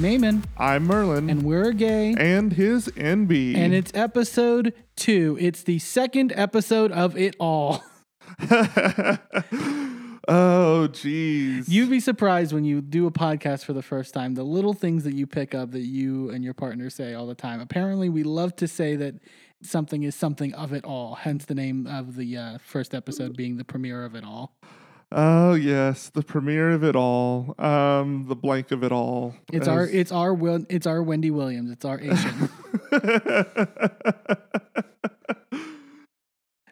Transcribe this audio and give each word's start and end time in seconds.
I'm 0.00 0.06
Eamon, 0.06 0.44
I'm 0.56 0.84
Merlin. 0.84 1.28
and 1.28 1.42
we're 1.42 1.72
gay, 1.72 2.14
and 2.16 2.54
his 2.54 2.88
Enby. 2.88 3.54
and 3.54 3.74
it's 3.74 3.92
episode 3.94 4.72
two. 4.96 5.36
It's 5.38 5.62
the 5.62 5.78
second 5.78 6.32
episode 6.34 6.90
of 6.90 7.18
it 7.18 7.36
all. 7.38 7.84
oh, 8.40 9.18
jeez. 10.90 11.68
You'd 11.68 11.90
be 11.90 12.00
surprised 12.00 12.54
when 12.54 12.64
you 12.64 12.80
do 12.80 13.06
a 13.06 13.10
podcast 13.10 13.66
for 13.66 13.74
the 13.74 13.82
first 13.82 14.14
time, 14.14 14.32
the 14.32 14.42
little 14.42 14.72
things 14.72 15.04
that 15.04 15.12
you 15.12 15.26
pick 15.26 15.54
up 15.54 15.72
that 15.72 15.80
you 15.80 16.30
and 16.30 16.42
your 16.42 16.54
partner 16.54 16.88
say 16.88 17.12
all 17.12 17.26
the 17.26 17.34
time. 17.34 17.60
Apparently, 17.60 18.08
we 18.08 18.22
love 18.22 18.56
to 18.56 18.66
say 18.66 18.96
that 18.96 19.16
something 19.62 20.02
is 20.02 20.14
something 20.14 20.54
of 20.54 20.72
it 20.72 20.86
all, 20.86 21.16
hence 21.16 21.44
the 21.44 21.54
name 21.54 21.86
of 21.86 22.16
the 22.16 22.38
uh, 22.38 22.58
first 22.64 22.94
episode 22.94 23.36
being 23.36 23.58
the 23.58 23.64
premiere 23.66 24.06
of 24.06 24.14
it 24.14 24.24
all. 24.24 24.56
Oh 25.12 25.54
yes, 25.54 26.08
the 26.10 26.22
premiere 26.22 26.70
of 26.70 26.84
it 26.84 26.94
all. 26.94 27.54
Um, 27.58 28.26
the 28.28 28.36
blank 28.36 28.70
of 28.70 28.84
it 28.84 28.92
all. 28.92 29.34
It's 29.52 29.66
our 29.66 29.84
it's 29.84 30.12
our 30.12 30.32
Wil- 30.32 30.66
it's 30.68 30.86
our 30.86 31.02
Wendy 31.02 31.30
Williams. 31.32 31.70
It's 31.72 31.84
our 31.84 31.98
Asian. 32.00 32.48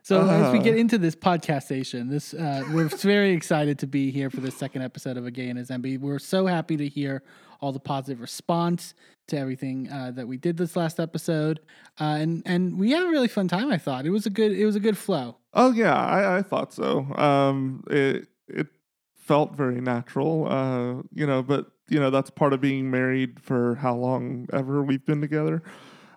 So 0.02 0.26
as 0.26 0.52
we 0.54 0.58
Uh. 0.58 0.62
get 0.62 0.78
into 0.78 0.96
this 0.96 1.14
podcastation, 1.14 2.08
this 2.08 2.32
uh, 2.32 2.64
we're 2.72 2.88
very 2.88 3.32
excited 3.32 3.78
to 3.80 3.86
be 3.86 4.10
here 4.10 4.30
for 4.30 4.40
the 4.40 4.50
second 4.50 4.80
episode 4.80 5.18
of 5.18 5.26
A 5.26 5.30
Gay 5.30 5.50
and 5.50 5.58
His 5.58 5.68
Enby. 5.68 5.98
We're 6.00 6.18
so 6.18 6.46
happy 6.46 6.78
to 6.78 6.88
hear 6.88 7.22
all 7.60 7.72
the 7.72 7.78
positive 7.80 8.22
response 8.22 8.94
to 9.26 9.36
everything 9.36 9.90
uh, 9.92 10.12
that 10.12 10.26
we 10.26 10.38
did 10.38 10.56
this 10.56 10.76
last 10.76 10.98
episode, 10.98 11.60
uh, 12.00 12.04
and 12.04 12.42
and 12.46 12.78
we 12.78 12.92
had 12.92 13.02
a 13.02 13.08
really 13.08 13.28
fun 13.28 13.48
time. 13.48 13.70
I 13.70 13.76
thought 13.76 14.06
it 14.06 14.10
was 14.10 14.24
a 14.24 14.30
good 14.30 14.52
it 14.52 14.64
was 14.64 14.76
a 14.76 14.80
good 14.80 14.96
flow. 14.96 15.36
oh 15.52 15.72
yeah, 15.72 15.94
I, 15.94 16.38
I 16.38 16.42
thought 16.42 16.72
so. 16.72 17.00
Um, 17.14 17.84
it 17.90 18.28
it 18.48 18.68
felt 19.14 19.54
very 19.54 19.80
natural. 19.80 20.46
Uh, 20.48 21.02
you 21.12 21.26
know, 21.26 21.42
but 21.42 21.70
you 21.88 22.00
know 22.00 22.10
that's 22.10 22.30
part 22.30 22.52
of 22.52 22.60
being 22.60 22.90
married 22.90 23.40
for 23.40 23.76
how 23.76 23.94
long 23.94 24.48
ever 24.52 24.82
we've 24.82 25.04
been 25.04 25.20
together. 25.20 25.62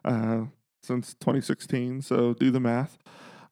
Uh, 0.03 0.45
since 0.83 1.13
2016. 1.15 2.01
So 2.01 2.33
do 2.33 2.51
the 2.51 2.59
math. 2.59 2.97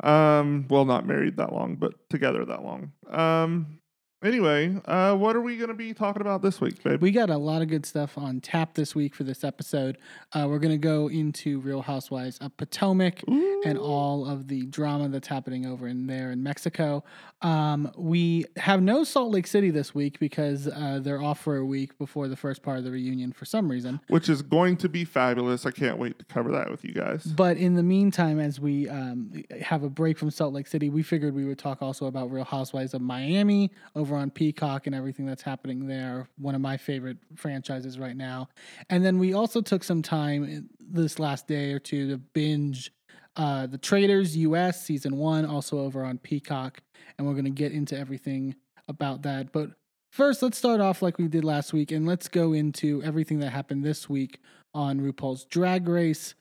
Um, 0.01 0.65
well, 0.69 0.85
not 0.85 1.05
married 1.05 1.37
that 1.37 1.53
long, 1.53 1.75
but 1.75 1.93
together 2.09 2.45
that 2.45 2.63
long. 2.63 2.93
Um, 3.09 3.79
anyway, 4.23 4.75
uh, 4.85 5.15
what 5.15 5.35
are 5.35 5.41
we 5.41 5.57
going 5.57 5.69
to 5.69 5.73
be 5.73 5.93
talking 5.93 6.21
about 6.21 6.41
this 6.41 6.59
week, 6.61 6.81
babe? 6.83 7.01
We 7.01 7.11
got 7.11 7.29
a 7.29 7.37
lot 7.37 7.61
of 7.61 7.67
good 7.67 7.85
stuff 7.85 8.17
on 8.17 8.41
tap 8.41 8.73
this 8.73 8.95
week 8.95 9.15
for 9.15 9.23
this 9.23 9.43
episode. 9.43 9.97
Uh, 10.33 10.45
we're 10.49 10.59
gonna 10.59 10.77
go 10.77 11.07
into 11.09 11.59
Real 11.59 11.81
Housewives 11.81 12.37
of 12.39 12.55
Potomac. 12.57 13.21
and 13.65 13.77
all 13.77 14.25
of 14.25 14.47
the 14.47 14.65
drama 14.67 15.09
that's 15.09 15.27
happening 15.27 15.65
over 15.65 15.85
in 15.87 16.07
there 16.07 16.31
in 16.31 16.41
Mexico. 16.41 17.03
Um, 17.41 17.91
we 17.97 18.45
have 18.57 18.81
no 18.81 19.03
Salt 19.03 19.31
Lake 19.31 19.47
City 19.47 19.69
this 19.69 19.93
week 19.93 20.17
because 20.19 20.67
uh, 20.67 20.99
they're 21.01 21.21
off 21.21 21.41
for 21.41 21.57
a 21.57 21.65
week 21.65 21.97
before 21.97 22.27
the 22.29 22.35
first 22.37 22.63
part 22.63 22.77
of 22.77 22.83
the 22.85 22.91
reunion 22.91 23.33
for 23.33 23.43
some 23.45 23.69
reason. 23.69 23.99
which 24.07 24.29
is 24.29 24.41
going 24.41 24.77
to 24.77 24.87
be 24.87 25.03
fabulous. 25.03 25.65
I 25.65 25.71
can't 25.71 25.97
wait 25.97 26.19
to 26.19 26.25
cover 26.25 26.51
that 26.53 26.71
with 26.71 26.85
you 26.85 26.93
guys. 26.93 27.25
But 27.25 27.57
in 27.57 27.75
the 27.75 27.83
meantime, 27.83 28.39
as 28.39 28.59
we 28.61 28.87
um, 28.87 29.43
have 29.61 29.83
a 29.83 29.89
break 29.89 30.17
from 30.17 30.31
Salt 30.31 30.53
Lake 30.53 30.67
City, 30.67 30.89
we 30.89 31.03
figured 31.03 31.33
we 31.33 31.45
would 31.45 31.59
talk 31.59 31.81
also 31.81 32.05
about 32.05 32.31
Real 32.31 32.45
Housewives 32.45 32.93
of 32.93 33.01
Miami 33.01 33.71
over 33.95 34.08
on 34.15 34.29
Peacock 34.29 34.87
and 34.87 34.95
everything 34.95 35.25
that's 35.25 35.41
happening 35.41 35.87
there. 35.87 36.27
One 36.37 36.55
of 36.55 36.61
my 36.61 36.77
favorite 36.77 37.17
franchises 37.35 37.99
right 37.99 38.15
now. 38.15 38.49
And 38.89 39.03
then 39.03 39.19
we 39.19 39.33
also 39.33 39.61
took 39.61 39.83
some 39.83 40.01
time 40.01 40.69
this 40.79 41.19
last 41.19 41.47
day 41.47 41.71
or 41.71 41.79
two 41.79 42.09
to 42.09 42.17
binge 42.17 42.91
uh, 43.35 43.67
The 43.67 43.77
Traitors 43.77 44.35
US 44.37 44.83
season 44.83 45.17
one, 45.17 45.45
also 45.45 45.79
over 45.79 46.03
on 46.03 46.17
Peacock. 46.17 46.81
And 47.17 47.27
we're 47.27 47.33
going 47.33 47.45
to 47.45 47.51
get 47.51 47.71
into 47.71 47.97
everything 47.97 48.55
about 48.87 49.21
that. 49.23 49.51
But 49.51 49.71
first, 50.11 50.41
let's 50.41 50.57
start 50.57 50.81
off 50.81 51.01
like 51.01 51.17
we 51.17 51.27
did 51.27 51.43
last 51.43 51.73
week 51.73 51.91
and 51.91 52.05
let's 52.05 52.27
go 52.27 52.53
into 52.53 53.01
everything 53.03 53.39
that 53.39 53.51
happened 53.51 53.83
this 53.83 54.09
week 54.09 54.39
on 54.73 54.99
RuPaul's 54.99 55.45
Drag 55.45 55.87
Race. 55.87 56.35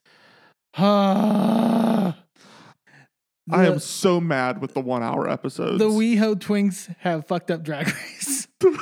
I 3.51 3.65
am 3.65 3.79
so 3.79 4.19
mad 4.19 4.61
with 4.61 4.73
the 4.73 4.81
one 4.81 5.03
hour 5.03 5.29
episodes. 5.29 5.79
the 5.79 5.89
WeHo 5.89 6.35
Twinks 6.35 6.93
have 6.99 7.27
fucked 7.27 7.51
up 7.51 7.63
Drag 7.63 7.87
Race. 7.87 8.47
Brad 8.59 8.81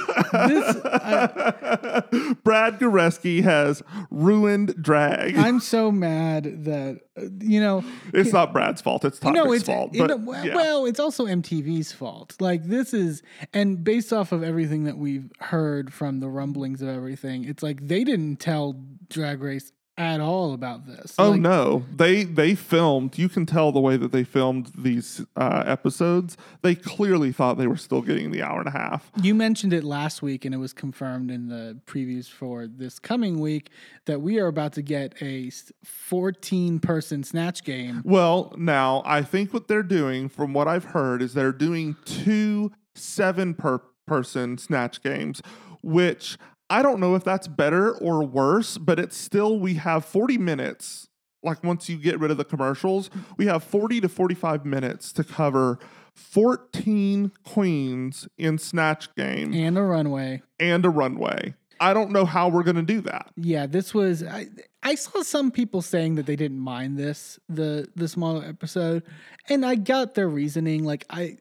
Goreski 2.79 3.43
has 3.43 3.83
ruined 4.09 4.73
drag. 4.81 5.37
I'm 5.37 5.59
so 5.59 5.91
mad 5.91 6.65
that 6.65 7.01
uh, 7.15 7.25
you 7.39 7.61
know. 7.61 7.83
it's 8.11 8.33
not 8.33 8.53
Brad's 8.53 8.81
fault. 8.81 9.05
It's 9.05 9.19
Todrick's 9.19 9.35
no, 9.35 9.51
it's 9.51 9.63
fault. 9.65 9.93
But 9.95 10.07
know, 10.07 10.17
well, 10.17 10.45
yeah. 10.45 10.55
well, 10.55 10.85
it's 10.87 10.99
also 10.99 11.27
MTV's 11.27 11.91
fault. 11.91 12.35
Like 12.39 12.63
this 12.63 12.91
is, 12.91 13.21
and 13.53 13.83
based 13.83 14.11
off 14.11 14.31
of 14.31 14.41
everything 14.41 14.85
that 14.85 14.97
we've 14.97 15.31
heard 15.41 15.93
from 15.93 16.21
the 16.21 16.27
rumblings 16.27 16.81
of 16.81 16.89
everything, 16.89 17.43
it's 17.43 17.61
like 17.61 17.87
they 17.87 18.03
didn't 18.03 18.37
tell 18.37 18.83
Drag 19.09 19.43
Race 19.43 19.71
at 19.97 20.19
all 20.19 20.53
about 20.53 20.85
this. 20.85 21.15
Oh 21.17 21.31
Like, 21.31 21.41
no, 21.41 21.85
they 21.93 22.23
they 22.23 22.53
filmed. 22.53 23.17
You 23.17 23.29
can 23.29 23.45
tell 23.45 23.71
the 23.71 23.79
way 23.79 23.97
that 23.97 24.11
they 24.11 24.23
filmed 24.23 24.71
these 24.77 25.25
uh, 25.35 25.63
episodes. 25.65 26.37
They 26.61 26.75
clearly 26.75 27.31
thought 27.31 27.57
they 27.57 27.67
were 27.67 27.77
still 27.77 28.01
getting 28.01 28.31
the 28.31 28.43
hour 28.43 28.59
and 28.59 28.67
a 28.67 28.71
half. 28.71 29.11
You 29.21 29.33
mentioned 29.33 29.73
it 29.73 29.83
last 29.83 30.21
week, 30.21 30.45
and 30.45 30.53
it 30.53 30.59
was 30.59 30.73
confirmed 30.73 31.31
in 31.31 31.47
the 31.47 31.79
previews 31.85 32.29
for 32.29 32.67
this 32.67 32.99
coming 32.99 33.39
week 33.39 33.69
that 34.05 34.21
we 34.21 34.39
are 34.39 34.47
about 34.47 34.73
to 34.73 34.81
get 34.81 35.21
a 35.21 35.51
14 35.83 36.79
person 36.79 37.23
snatch 37.23 37.63
game. 37.63 38.01
Well, 38.05 38.53
now 38.57 39.01
I 39.05 39.23
think 39.23 39.53
what 39.53 39.67
they're 39.67 39.83
doing, 39.83 40.29
from 40.29 40.53
what 40.53 40.67
I've 40.67 40.85
heard, 40.85 41.21
is 41.21 41.33
they're 41.33 41.51
doing 41.51 41.95
two 42.05 42.71
seven 42.95 43.53
per 43.53 43.79
person 44.05 44.57
snatch 44.57 45.01
games, 45.01 45.41
which 45.81 46.37
I 46.69 46.81
don't 46.81 46.99
know 46.99 47.15
if 47.15 47.23
that's 47.23 47.47
better 47.47 47.91
or 47.91 48.23
worse, 48.25 48.77
but 48.77 48.99
it's 48.99 49.15
still 49.17 49.57
we 49.59 49.75
have 49.75 50.03
40 50.05 50.37
minutes. 50.37 51.07
Like 51.43 51.63
once 51.63 51.87
you 51.87 51.97
get 51.97 52.19
rid 52.19 52.31
of 52.31 52.37
the 52.37 52.43
commercials, 52.45 53.09
we 53.37 53.45
have 53.45 53.63
40 53.63 54.01
to 54.01 54.09
45 54.09 54.65
minutes 54.65 55.13
to 55.13 55.23
cover 55.23 55.79
14 56.13 57.31
queens 57.45 58.27
in 58.37 58.57
snatch 58.57 59.13
game 59.15 59.53
And 59.53 59.77
a 59.77 59.81
runway. 59.83 60.41
and 60.59 60.85
a 60.85 60.89
runway. 60.89 61.53
I 61.79 61.93
don't 61.93 62.11
know 62.11 62.25
how 62.25 62.49
we're 62.49 62.63
going 62.63 62.75
to 62.77 62.81
do 62.81 63.01
that. 63.01 63.29
Yeah, 63.35 63.67
this 63.67 63.93
was 63.93 64.23
I, 64.23 64.47
I 64.81 64.95
saw 64.95 65.21
some 65.21 65.51
people 65.51 65.81
saying 65.83 66.15
that 66.15 66.25
they 66.25 66.35
didn't 66.35 66.59
mind 66.59 66.97
this 66.97 67.39
the 67.47 67.87
the 67.95 68.07
smaller 68.07 68.43
episode, 68.43 69.03
and 69.47 69.63
I 69.63 69.75
got 69.75 70.15
their 70.15 70.27
reasoning. 70.27 70.83
Like 70.83 71.05
I, 71.11 71.37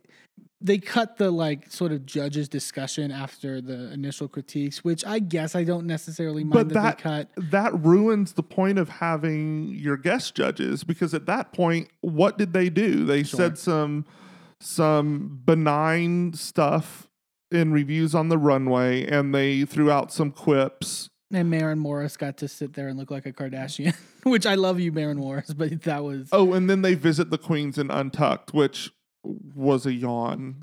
they 0.61 0.79
cut 0.79 1.17
the 1.19 1.31
like 1.31 1.71
sort 1.71 1.93
of 1.93 2.07
judges 2.07 2.49
discussion 2.49 3.11
after 3.11 3.61
the 3.61 3.93
initial 3.93 4.27
critiques, 4.27 4.83
which 4.83 5.05
I 5.05 5.19
guess 5.19 5.55
I 5.55 5.65
don't 5.65 5.87
necessarily 5.87 6.45
mind 6.45 6.53
But 6.55 6.69
that, 6.75 6.99
that 6.99 7.29
they 7.37 7.43
cut. 7.43 7.51
that 7.51 7.79
ruins 7.85 8.33
the 8.33 8.43
point 8.43 8.79
of 8.79 8.89
having 8.89 9.69
your 9.75 9.97
guest 9.99 10.35
judges 10.35 10.83
because 10.85 11.13
at 11.13 11.27
that 11.27 11.53
point, 11.53 11.89
what 12.01 12.39
did 12.39 12.53
they 12.55 12.71
do? 12.71 13.05
They 13.05 13.23
Sure. 13.23 13.37
said 13.39 13.59
some 13.59 14.07
some 14.61 15.41
benign 15.45 16.33
stuff 16.33 17.09
in 17.51 17.73
reviews 17.73 18.15
on 18.15 18.29
the 18.29 18.39
runway, 18.39 19.07
and 19.07 19.35
they 19.35 19.65
threw 19.65 19.91
out 19.91 20.13
some 20.13 20.31
quips. 20.33 21.09
And 21.33 21.51
Maren 21.51 21.79
Morris 21.79 22.17
got 22.17 22.37
to 22.39 22.49
sit 22.49 22.73
there 22.75 22.89
and 22.89 22.99
look 22.99 23.11
like 23.11 23.27
a 23.27 23.33
Kardashian, 23.33 23.95
which 24.23 24.47
I 24.47 24.55
love 24.55 24.81
you, 24.81 24.93
Maren 24.93 25.19
Morris, 25.19 25.53
but 25.53 25.83
that 25.83 26.03
was 26.05 26.29
Oh, 26.33 26.53
and 26.55 26.71
then 26.71 26.83
they 26.83 26.95
visit 26.95 27.31
the 27.31 27.39
queens 27.39 27.79
in 27.79 27.91
Untucked, 27.91 28.55
which 28.55 28.91
was 29.55 29.87
a 29.87 29.93
yawn. 29.93 30.63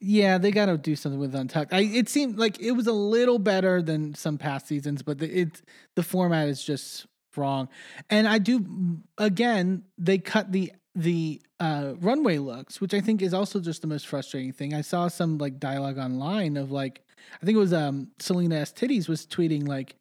Yeah, 0.00 0.38
they 0.38 0.52
got 0.52 0.66
to 0.66 0.78
do 0.78 0.94
something 0.94 1.18
with 1.18 1.34
Untucked. 1.34 1.72
I 1.72 1.80
it 1.80 2.08
seemed 2.08 2.38
like 2.38 2.60
it 2.60 2.72
was 2.72 2.86
a 2.86 2.92
little 2.92 3.38
better 3.38 3.82
than 3.82 4.14
some 4.14 4.38
past 4.38 4.66
seasons, 4.68 5.02
but 5.02 5.18
the, 5.18 5.40
it 5.40 5.62
the 5.96 6.02
format 6.02 6.48
is 6.48 6.62
just 6.62 7.06
wrong. 7.36 7.68
And 8.08 8.28
I 8.28 8.38
do 8.38 9.00
again, 9.16 9.82
they 9.96 10.18
cut 10.18 10.52
the 10.52 10.72
the 10.94 11.40
uh, 11.60 11.94
runway 12.00 12.38
looks, 12.38 12.80
which 12.80 12.94
I 12.94 13.00
think 13.00 13.22
is 13.22 13.34
also 13.34 13.60
just 13.60 13.82
the 13.82 13.88
most 13.88 14.06
frustrating 14.06 14.52
thing. 14.52 14.74
I 14.74 14.80
saw 14.80 15.08
some 15.08 15.38
like 15.38 15.58
dialogue 15.58 15.98
online 15.98 16.56
of 16.56 16.70
like 16.70 17.02
I 17.42 17.44
think 17.44 17.56
it 17.56 17.60
was 17.60 17.72
um 17.72 18.08
Selena 18.18 18.56
S 18.56 18.72
Titties 18.72 19.08
was 19.08 19.26
tweeting 19.26 19.66
like 19.66 19.96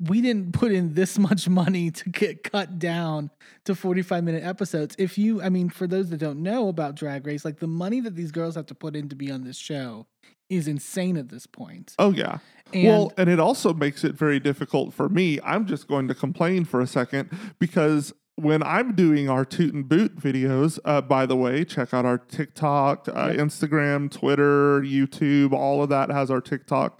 we 0.00 0.20
didn't 0.22 0.52
put 0.52 0.72
in 0.72 0.94
this 0.94 1.18
much 1.18 1.48
money 1.48 1.90
to 1.90 2.08
get 2.08 2.42
cut 2.42 2.78
down 2.78 3.30
to 3.64 3.74
45 3.74 4.24
minute 4.24 4.42
episodes. 4.42 4.94
If 4.98 5.18
you, 5.18 5.42
I 5.42 5.48
mean, 5.50 5.68
for 5.68 5.86
those 5.86 6.10
that 6.10 6.16
don't 6.18 6.42
know 6.42 6.68
about 6.68 6.94
Drag 6.94 7.26
Race, 7.26 7.44
like 7.44 7.58
the 7.58 7.66
money 7.66 8.00
that 8.00 8.16
these 8.16 8.32
girls 8.32 8.54
have 8.54 8.66
to 8.66 8.74
put 8.74 8.96
in 8.96 9.08
to 9.10 9.16
be 9.16 9.30
on 9.30 9.44
this 9.44 9.56
show 9.58 10.06
is 10.48 10.66
insane 10.66 11.16
at 11.16 11.28
this 11.28 11.46
point. 11.46 11.94
Oh 11.98 12.10
yeah. 12.12 12.38
And 12.72 12.84
well, 12.86 13.12
and 13.16 13.28
it 13.28 13.38
also 13.38 13.72
makes 13.74 14.02
it 14.04 14.14
very 14.14 14.40
difficult 14.40 14.94
for 14.94 15.08
me. 15.08 15.38
I'm 15.44 15.66
just 15.66 15.86
going 15.86 16.08
to 16.08 16.14
complain 16.14 16.64
for 16.64 16.80
a 16.80 16.86
second 16.86 17.30
because 17.58 18.12
when 18.36 18.62
I'm 18.62 18.94
doing 18.94 19.28
our 19.28 19.44
toot 19.44 19.74
and 19.74 19.86
boot 19.88 20.16
videos, 20.18 20.78
uh, 20.84 21.02
by 21.02 21.26
the 21.26 21.36
way, 21.36 21.64
check 21.64 21.92
out 21.92 22.06
our 22.06 22.16
TikTok, 22.16 23.06
uh, 23.08 23.32
Yep. 23.32 23.36
Instagram, 23.36 24.10
Twitter, 24.10 24.80
YouTube. 24.80 25.52
All 25.52 25.82
of 25.82 25.88
that 25.90 26.10
has 26.10 26.30
our 26.30 26.40
TikTok 26.40 26.99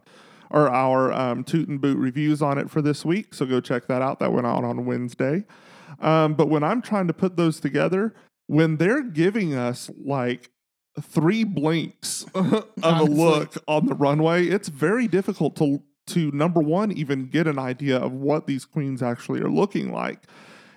or 0.50 0.68
our 0.68 1.12
um, 1.12 1.44
toot 1.44 1.68
and 1.68 1.80
boot 1.80 1.98
reviews 1.98 2.42
on 2.42 2.58
it 2.58 2.70
for 2.70 2.82
this 2.82 3.04
week. 3.04 3.34
So 3.34 3.46
go 3.46 3.60
check 3.60 3.86
that 3.86 4.02
out. 4.02 4.18
That 4.18 4.32
went 4.32 4.46
out 4.46 4.64
on 4.64 4.84
Wednesday. 4.84 5.44
Um, 6.00 6.34
but 6.34 6.48
when 6.48 6.62
I'm 6.62 6.82
trying 6.82 7.06
to 7.08 7.12
put 7.12 7.36
those 7.36 7.60
together, 7.60 8.14
when 8.46 8.76
they're 8.76 9.02
giving 9.02 9.54
us 9.54 9.90
like 10.02 10.50
three 11.00 11.44
blinks 11.44 12.24
of 12.34 12.66
Honestly. 12.82 13.14
a 13.14 13.16
look 13.16 13.54
on 13.68 13.86
the 13.86 13.94
runway, 13.94 14.46
it's 14.46 14.68
very 14.68 15.06
difficult 15.08 15.56
to 15.56 15.82
to 16.06 16.30
number 16.32 16.60
one, 16.60 16.90
even 16.90 17.26
get 17.26 17.46
an 17.46 17.58
idea 17.58 17.96
of 17.96 18.12
what 18.12 18.46
these 18.48 18.64
queens 18.64 19.00
actually 19.00 19.40
are 19.40 19.50
looking 19.50 19.92
like. 19.92 20.24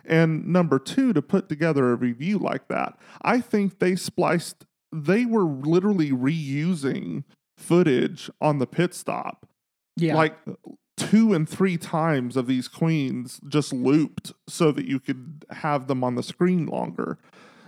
And 0.05 0.47
number 0.47 0.79
two, 0.79 1.11
to 1.13 1.21
put 1.21 1.49
together 1.49 1.91
a 1.91 1.95
review 1.95 2.37
like 2.37 2.67
that. 2.67 2.97
I 3.23 3.41
think 3.41 3.79
they 3.79 3.95
spliced, 3.95 4.65
they 4.91 5.25
were 5.25 5.45
literally 5.45 6.11
reusing 6.11 7.23
footage 7.57 8.29
on 8.41 8.59
the 8.59 8.67
pit 8.67 8.93
stop. 8.93 9.47
Yeah. 9.95 10.15
Like 10.15 10.37
two 10.97 11.33
and 11.33 11.47
three 11.47 11.77
times 11.77 12.37
of 12.37 12.47
these 12.47 12.67
queens 12.67 13.39
just 13.47 13.73
looped 13.73 14.31
so 14.47 14.71
that 14.71 14.85
you 14.85 14.99
could 14.99 15.45
have 15.51 15.87
them 15.87 16.03
on 16.03 16.15
the 16.15 16.23
screen 16.23 16.65
longer 16.65 17.17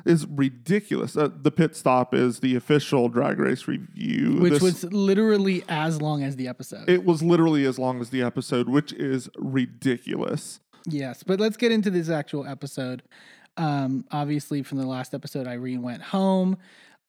is 0.05 0.27
ridiculous. 0.27 1.17
Uh, 1.17 1.29
the 1.41 1.49
pit 1.49 1.75
stop 1.75 2.13
is 2.13 2.39
the 2.41 2.55
official 2.55 3.09
drag 3.09 3.39
race 3.39 3.67
review, 3.67 4.37
which 4.39 4.53
This- 4.53 4.61
was 4.61 4.83
literally 4.85 5.63
as 5.67 5.99
long 6.01 6.21
as 6.23 6.35
the 6.35 6.47
episode. 6.47 6.87
it 6.87 7.03
was 7.03 7.23
literally 7.23 7.65
as 7.65 7.79
long 7.79 7.99
as 7.99 8.11
the 8.11 8.21
episode, 8.21 8.69
which 8.69 8.93
is 8.93 9.29
ridiculous. 9.37 10.59
Yes, 10.87 11.23
but 11.23 11.39
let's 11.39 11.57
get 11.57 11.71
into 11.71 11.89
this 11.89 12.09
actual 12.09 12.45
episode. 12.45 13.01
Um, 13.57 14.05
obviously, 14.11 14.61
from 14.61 14.77
the 14.77 14.85
last 14.85 15.13
episode, 15.15 15.47
Irene 15.47 15.81
went 15.81 16.01
home. 16.03 16.57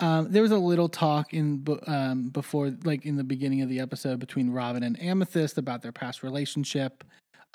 Um, 0.01 0.31
there 0.31 0.43
was 0.43 0.51
a 0.51 0.59
little 0.59 0.89
talk 0.89 1.33
in 1.33 1.65
um, 1.87 2.29
before, 2.29 2.75
like 2.85 3.07
in 3.07 3.17
the 3.17 3.25
beginning 3.25 3.63
of 3.63 3.69
the 3.69 3.81
episode, 3.81 4.19
between 4.19 4.51
Robin 4.51 4.83
and 4.83 5.01
Amethyst 5.03 5.57
about 5.59 5.83
their 5.83 5.93
past 5.93 6.23
relationship. 6.23 7.05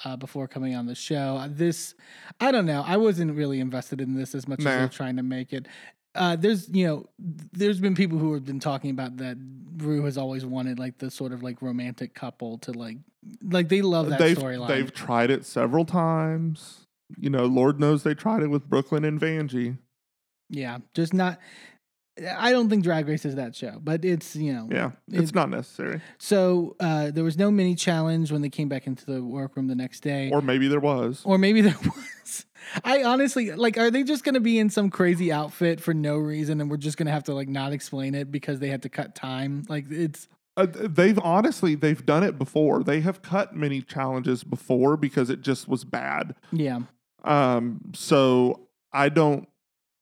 Uh, 0.03 0.15
before 0.15 0.47
coming 0.47 0.73
on 0.73 0.87
the 0.87 0.95
show, 0.95 1.37
Uh, 1.37 1.47
this 1.47 1.93
I 2.39 2.51
don't 2.51 2.65
know. 2.65 2.83
I 2.83 2.97
wasn't 2.97 3.35
really 3.35 3.59
invested 3.59 4.01
in 4.01 4.15
this 4.15 4.33
as 4.33 4.47
much 4.47 4.57
as 4.61 4.65
they're 4.65 4.87
trying 4.89 5.17
to 5.17 5.21
make 5.23 5.53
it. 5.53 5.67
Uh, 6.15 6.35
there's 6.35 6.67
you 6.69 6.87
know, 6.87 7.05
there's 7.19 7.79
been 7.79 7.93
people 7.93 8.17
who 8.17 8.33
have 8.33 8.43
been 8.43 8.59
talking 8.59 8.89
about 8.89 9.17
that. 9.17 9.37
Rue 9.77 10.03
has 10.05 10.17
always 10.17 10.43
wanted 10.43 10.79
like 10.79 10.97
the 10.97 11.11
sort 11.11 11.31
of 11.31 11.43
like 11.43 11.61
romantic 11.61 12.15
couple 12.15 12.57
to 12.59 12.71
like, 12.71 12.97
like 13.43 13.69
they 13.69 13.83
love 13.83 14.09
that 14.09 14.17
they've 14.17 14.35
storyline. 14.35 14.69
they've 14.69 14.91
tried 14.91 15.29
it 15.29 15.45
several 15.45 15.85
times. 15.85 16.87
You 17.19 17.29
know, 17.29 17.45
Lord 17.45 17.79
knows 17.79 18.01
they 18.01 18.15
tried 18.15 18.41
it 18.41 18.47
with 18.47 18.67
Brooke 18.67 18.91
Lynn 18.91 19.05
and 19.05 19.19
Vanjie. 19.21 19.77
Yeah, 20.49 20.79
just 20.95 21.13
not. 21.13 21.39
I 22.37 22.51
don't 22.51 22.69
think 22.69 22.83
Drag 22.83 23.07
Race 23.07 23.25
is 23.25 23.35
that 23.35 23.55
show, 23.55 23.79
but 23.81 24.03
it's 24.03 24.35
you 24.35 24.53
know. 24.53 24.67
Yeah, 24.71 24.91
it's 25.09 25.29
It- 25.29 25.35
not 25.35 25.49
necessary. 25.49 26.01
So 26.17 26.75
uh, 26.79 27.11
there 27.11 27.23
was 27.23 27.37
no 27.37 27.49
mini 27.51 27.73
challenge 27.75 28.31
when 28.31 28.41
they 28.41 28.49
came 28.49 28.67
back 28.69 28.85
into 28.85 29.05
the 29.05 29.23
workroom 29.23 29.67
the 29.67 29.75
next 29.75 30.01
day, 30.01 30.29
Or 30.31 30.41
maybe 30.41 30.67
there 30.67 30.79
was. 30.81 31.21
or 31.23 31.37
maybe 31.37 31.61
there 31.61 31.77
was. 31.85 32.45
I 32.83 33.03
honestly 33.03 33.51
like. 33.51 33.77
Are 33.77 33.89
they 33.89 34.03
just 34.03 34.23
going 34.23 34.35
to 34.35 34.39
be 34.41 34.59
in 34.59 34.69
some 34.69 34.89
crazy 34.89 35.31
outfit 35.31 35.79
for 35.81 35.93
no 35.93 36.17
reason, 36.17 36.61
and 36.61 36.69
we're 36.69 36.77
just 36.77 36.97
going 36.97 37.07
to 37.07 37.11
have 37.13 37.23
to 37.25 37.33
like 37.33 37.47
not 37.49 37.71
explain 37.73 38.13
it 38.13 38.31
because 38.31 38.59
they 38.59 38.67
had 38.69 38.81
to 38.83 38.89
cut 38.89 39.15
time? 39.15 39.63
Like 39.69 39.85
it's 39.89 40.27
Uh, 40.57 40.67
they've 40.69 41.17
honestly 41.23 41.75
they've 41.75 42.05
done 42.05 42.23
it 42.23 42.37
before. 42.37 42.83
They 42.83 42.99
have 43.01 43.21
cut 43.21 43.55
many 43.55 43.81
challenges 43.81 44.43
before 44.43 44.97
because 44.97 45.29
it 45.29 45.41
just 45.41 45.67
was 45.69 45.85
bad. 45.85 46.35
yeah, 46.51 46.81
Um, 47.23 47.81
so 47.95 48.67
I 48.93 49.07
don't, 49.09 49.47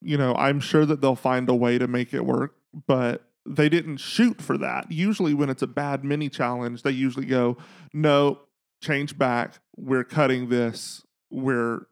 you 0.02 0.16
know, 0.16 0.34
I'm 0.34 0.60
sure 0.60 0.86
that 0.86 1.00
they'll 1.00 1.14
find 1.16 1.48
a 1.48 1.54
way 1.54 1.78
to 1.78 1.86
make 1.86 2.14
it 2.14 2.24
work, 2.24 2.54
but 2.86 3.24
they 3.46 3.68
didn't 3.68 3.98
shoot 3.98 4.40
for 4.40 4.56
that. 4.58 4.90
Usually, 4.92 5.34
when 5.34 5.50
it's 5.50 5.62
a 5.62 5.66
bad 5.66 6.04
mini 6.04 6.28
challenge, 6.28 6.82
they 6.82 6.90
usually 6.90 7.26
go, 7.26 7.56
no, 7.92 8.40
change 8.82 9.18
back. 9.18 9.58
We're 9.76 10.04
cutting 10.04 10.48
this. 10.48 11.02
We're 11.30 11.86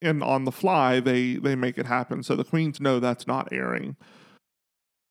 and 0.00 0.22
on 0.22 0.44
the 0.44 0.52
fly 0.52 0.98
they 1.00 1.34
they 1.34 1.54
make 1.54 1.78
it 1.78 1.86
happen. 1.86 2.22
So 2.22 2.34
the 2.34 2.44
queens 2.44 2.80
know 2.80 2.98
that's 3.00 3.26
not 3.26 3.48
airing. 3.52 3.96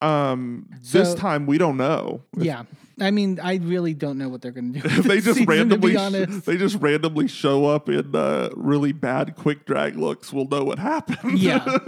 Um, 0.02 0.68
this 0.92 1.14
time 1.14 1.46
we 1.46 1.58
don't 1.58 1.78
know. 1.78 2.24
If- 2.38 2.44
yeah. 2.44 2.64
I 3.00 3.12
mean, 3.12 3.40
I 3.40 3.56
really 3.56 3.94
don't 3.94 4.18
know 4.18 4.30
what 4.30 4.42
they're 4.42 4.52
going 4.52 4.74
to 4.74 4.80
do. 4.80 4.90
they 5.02 5.22
just 5.22 5.38
season, 5.38 5.46
randomly 5.46 5.96
they 5.96 6.58
just 6.58 6.76
randomly 6.78 7.28
show 7.28 7.66
up 7.66 7.90
in 7.90 8.16
uh, 8.16 8.50
really 8.56 8.92
bad 8.92 9.36
quick 9.36 9.66
drag 9.66 9.96
looks 9.96 10.34
we'll 10.34 10.48
know 10.48 10.64
what 10.64 10.80
happened 10.80 11.40
Yeah. 11.40 11.80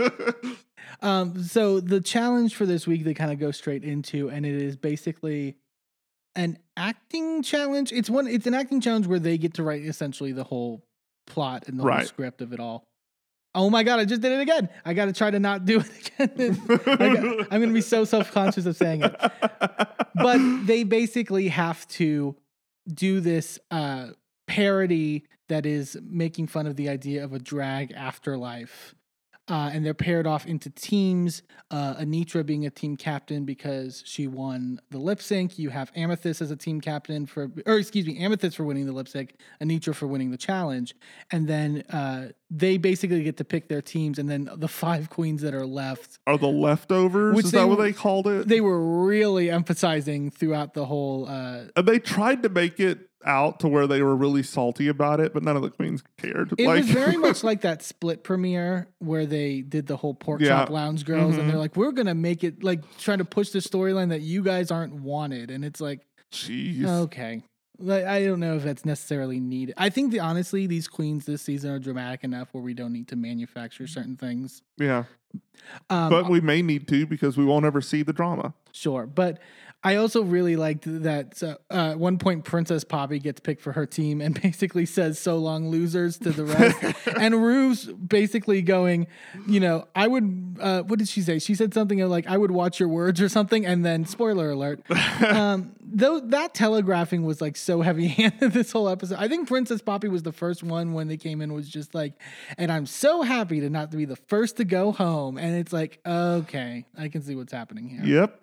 Um, 1.02 1.44
so 1.44 1.82
the 1.82 2.00
challenge 2.00 2.56
for 2.56 2.66
this 2.66 2.88
week 2.88 3.04
they 3.04 3.14
kind 3.14 3.32
of 3.32 3.38
go 3.38 3.52
straight 3.52 3.84
into, 3.84 4.30
and 4.30 4.46
it 4.46 4.54
is 4.54 4.78
basically 4.78 5.58
an 6.36 6.58
acting 6.78 7.44
challenge. 7.44 7.92
It's 7.92 8.10
one. 8.10 8.26
It's 8.26 8.48
an 8.48 8.54
acting 8.54 8.80
challenge 8.80 9.08
where 9.08 9.20
they 9.20 9.38
get 9.38 9.56
to 9.56 9.64
write 9.64 9.84
essentially 9.84 10.32
the 10.32 10.46
whole 10.46 10.86
plot 11.28 11.66
and 11.68 11.78
the 11.78 11.84
whole 11.84 12.08
script 12.08 12.42
of 12.42 12.54
it 12.54 12.60
all. 12.60 12.86
Oh 13.56 13.70
my 13.70 13.84
god! 13.84 14.00
I 14.00 14.06
just 14.06 14.22
did 14.22 14.32
it 14.32 14.42
again. 14.42 14.70
I 14.84 14.94
got 14.94 15.06
to 15.06 15.14
try 15.14 15.30
to 15.30 15.40
not 15.40 15.66
do 15.66 15.80
it 15.82 16.12
again. 16.20 16.58
I'm 17.52 17.60
going 17.60 17.70
to 17.70 17.74
be 17.74 17.82
so 17.82 18.04
self 18.04 18.32
conscious 18.32 18.66
of 18.66 18.76
saying 18.76 19.04
it. 19.04 19.16
But 20.16 20.66
they 20.66 20.84
basically 20.84 21.50
have 21.50 21.88
to 21.90 22.36
do 22.92 23.20
this 23.20 23.60
uh, 23.72 24.08
parody 24.48 25.26
that 25.50 25.66
is 25.66 25.98
making 26.04 26.48
fun 26.48 26.68
of 26.68 26.76
the 26.76 26.90
idea 26.90 27.24
of 27.24 27.34
a 27.34 27.40
drag 27.40 27.92
afterlife. 27.92 28.96
Uh, 29.50 29.70
and 29.74 29.86
they're 29.86 29.94
paired 29.94 30.26
off 30.26 30.46
into 30.46 30.70
teams. 30.70 31.42
Uh, 31.70 31.96
Anitra 31.96 32.46
being 32.46 32.66
a 32.66 32.70
team 32.70 32.96
captain 32.96 33.44
because 33.44 34.02
she 34.06 34.26
won 34.26 34.80
the 34.90 34.98
lip 34.98 35.22
sync. 35.22 35.60
You 35.60 35.70
have 35.70 35.92
Amethyst 35.96 36.42
as 36.42 36.50
a 36.50 36.56
team 36.56 36.80
captain 36.80 37.26
for, 37.26 37.52
or 37.66 37.78
excuse 37.78 38.06
me, 38.06 38.20
Amethyst 38.20 38.56
for 38.56 38.64
winning 38.64 38.86
the 38.86 38.94
lip 38.94 39.10
sync, 39.10 39.36
Anitra 39.62 39.94
for 39.94 40.08
winning 40.08 40.32
the 40.32 40.38
challenge. 40.38 40.96
And 41.30 41.48
then 41.48 41.84
uh, 41.90 42.30
they 42.50 42.78
basically 42.78 43.24
get 43.24 43.36
to 43.38 43.44
pick 43.44 43.68
their 43.68 43.82
teams. 43.82 44.18
And 44.18 44.30
then 44.30 44.50
the 44.56 44.70
five 44.70 45.10
queens 45.10 45.42
that 45.42 45.54
are 45.54 45.66
left, 45.66 46.20
are 46.26 46.38
the 46.38 46.48
leftovers 46.48 47.36
Which 47.36 47.46
is 47.46 47.52
that 47.52 47.68
what 47.68 47.80
they 47.80 47.92
called 47.92 48.28
it 48.28 48.48
they 48.48 48.62
were 48.62 49.06
really 49.06 49.50
emphasizing 49.50 50.32
throughout 50.32 50.74
the 50.74 50.86
whole. 50.86 51.28
Uh, 51.28 51.66
and 51.76 51.88
they 51.88 52.00
tried 52.00 52.44
to 52.44 52.50
make 52.50 52.80
it 52.80 53.10
out 53.26 53.60
to 53.62 53.68
where 53.68 53.88
they 53.88 54.02
were 54.02 54.16
really 54.16 54.44
salty 54.44 54.88
about 54.88 55.20
it 55.20 55.34
but 55.34 55.44
none 55.44 55.56
of 55.56 55.62
the 55.62 55.70
queens 55.70 56.04
cared 56.18 56.54
It 56.58 56.68
like 56.68 56.78
was 56.80 56.90
very 56.90 57.18
much 57.18 57.44
like 57.50 57.62
that 57.62 57.82
split 57.82 58.24
premiere 58.24 58.88
where 59.00 59.26
they 59.26 59.62
did 59.62 59.88
the 59.88 59.98
whole 59.98 60.14
pork 60.14 60.42
Yeah. 60.42 60.50
chop 60.50 60.70
lounge 60.70 61.06
girls, 61.06 61.38
and 61.38 61.44
Mhm. 61.44 61.48
they're 61.48 61.58
like, 61.58 61.76
"We're 61.76 61.92
gonna 61.92 62.16
make 62.16 62.44
it 62.44 62.64
like 62.64 62.82
trying 62.98 63.20
to 63.20 63.26
push 63.26 63.50
the 63.50 63.60
storyline 63.60 64.10
that 64.10 64.22
you 64.22 64.44
guys 64.44 64.72
aren't 64.72 64.94
wanted," 64.94 65.52
and 65.52 65.64
it's 65.66 65.80
like, 65.82 66.02
jeez 66.32 66.86
okay, 66.86 67.44
like 67.80 68.06
I 68.06 68.26
don't 68.26 68.40
know 68.40 68.56
if 68.58 68.64
that's 68.64 68.86
necessarily 68.86 69.40
needed. 69.40 69.76
I 69.78 69.90
think 69.90 70.12
that 70.14 70.20
honestly, 70.20 70.68
these 70.68 70.88
queens 70.88 71.26
this 71.26 71.42
season 71.42 71.72
are 71.72 71.80
dramatic 71.80 72.24
enough 72.24 72.50
where 72.54 72.64
we 72.64 72.74
don't 72.74 72.94
need 72.94 73.08
to 73.10 73.16
manufacture 73.16 73.88
certain 73.88 74.16
things. 74.18 74.62
yeah 74.78 75.04
Um, 75.90 76.10
but 76.10 76.30
we 76.30 76.42
may 76.42 76.62
need 76.62 76.88
to 76.90 77.06
because 77.08 77.38
we 77.38 77.46
won't 77.46 77.66
ever 77.66 77.82
see 77.82 78.04
the 78.04 78.14
drama 78.14 78.54
Sure, 78.72 79.06
but 79.08 79.40
I 79.86 79.98
also 79.98 80.24
really 80.24 80.56
liked 80.56 80.86
that 80.86 81.44
uh, 81.44 81.56
at 81.70 82.00
one 82.00 82.18
point 82.18 82.46
Princess 82.46 82.86
Poppy 82.86 83.20
gets 83.20 83.42
picked 83.42 83.62
for 83.62 83.74
her 83.74 83.86
team 83.86 84.22
and 84.22 84.40
basically 84.42 84.86
says 84.86 85.20
"so 85.20 85.38
long, 85.38 85.70
losers" 85.70 86.18
to 86.20 86.32
the 86.32 86.46
rest, 86.46 87.08
and 87.20 87.36
Rue's 87.36 87.86
basically 87.86 88.62
going, 88.62 89.08
you 89.48 89.60
know, 89.60 89.88
I 89.96 90.08
would. 90.08 90.58
Uh, 90.60 90.84
what 90.84 91.00
did 91.00 91.10
she 91.10 91.22
say? 91.22 91.40
She 91.40 91.54
said 91.56 91.74
something 91.74 92.00
like, 92.08 92.28
"I 92.28 92.38
would 92.38 92.52
watch 92.52 92.80
your 92.80 92.90
words" 92.90 93.22
or 93.22 93.28
something, 93.28 93.66
and 93.66 93.86
then 93.86 94.06
spoiler 94.06 94.52
alert. 94.52 94.82
um, 95.28 95.74
though 95.82 96.20
that 96.22 96.54
telegraphing 96.54 97.24
was 97.24 97.42
like 97.42 97.58
so 97.58 97.82
heavy-handed 97.82 98.54
this 98.54 98.72
whole 98.72 98.88
episode. 98.88 99.18
I 99.20 99.28
think 99.28 99.50
Princess 99.50 99.82
Poppy 99.82 100.08
was 100.08 100.24
the 100.24 100.32
first 100.32 100.64
one 100.64 100.94
when 100.94 101.10
they 101.10 101.18
came 101.18 101.42
in 101.42 101.54
was 101.54 101.68
just 101.68 101.94
like, 101.94 102.14
and 102.58 102.72
I'm 102.72 102.86
so 102.86 103.22
happy 103.22 103.60
to 103.60 103.70
not 103.70 103.92
be 103.92 104.06
the 104.06 104.16
first 104.16 104.58
to 104.58 104.66
go 104.66 104.94
home, 104.94 105.38
and 105.38 105.56
it's 105.58 105.74
like, 105.74 106.00
okay, 106.06 106.86
I 106.98 107.10
can 107.10 107.22
see 107.22 107.36
what's 107.36 107.52
happening 107.52 107.90
here. 107.90 108.04
yep 108.04 108.43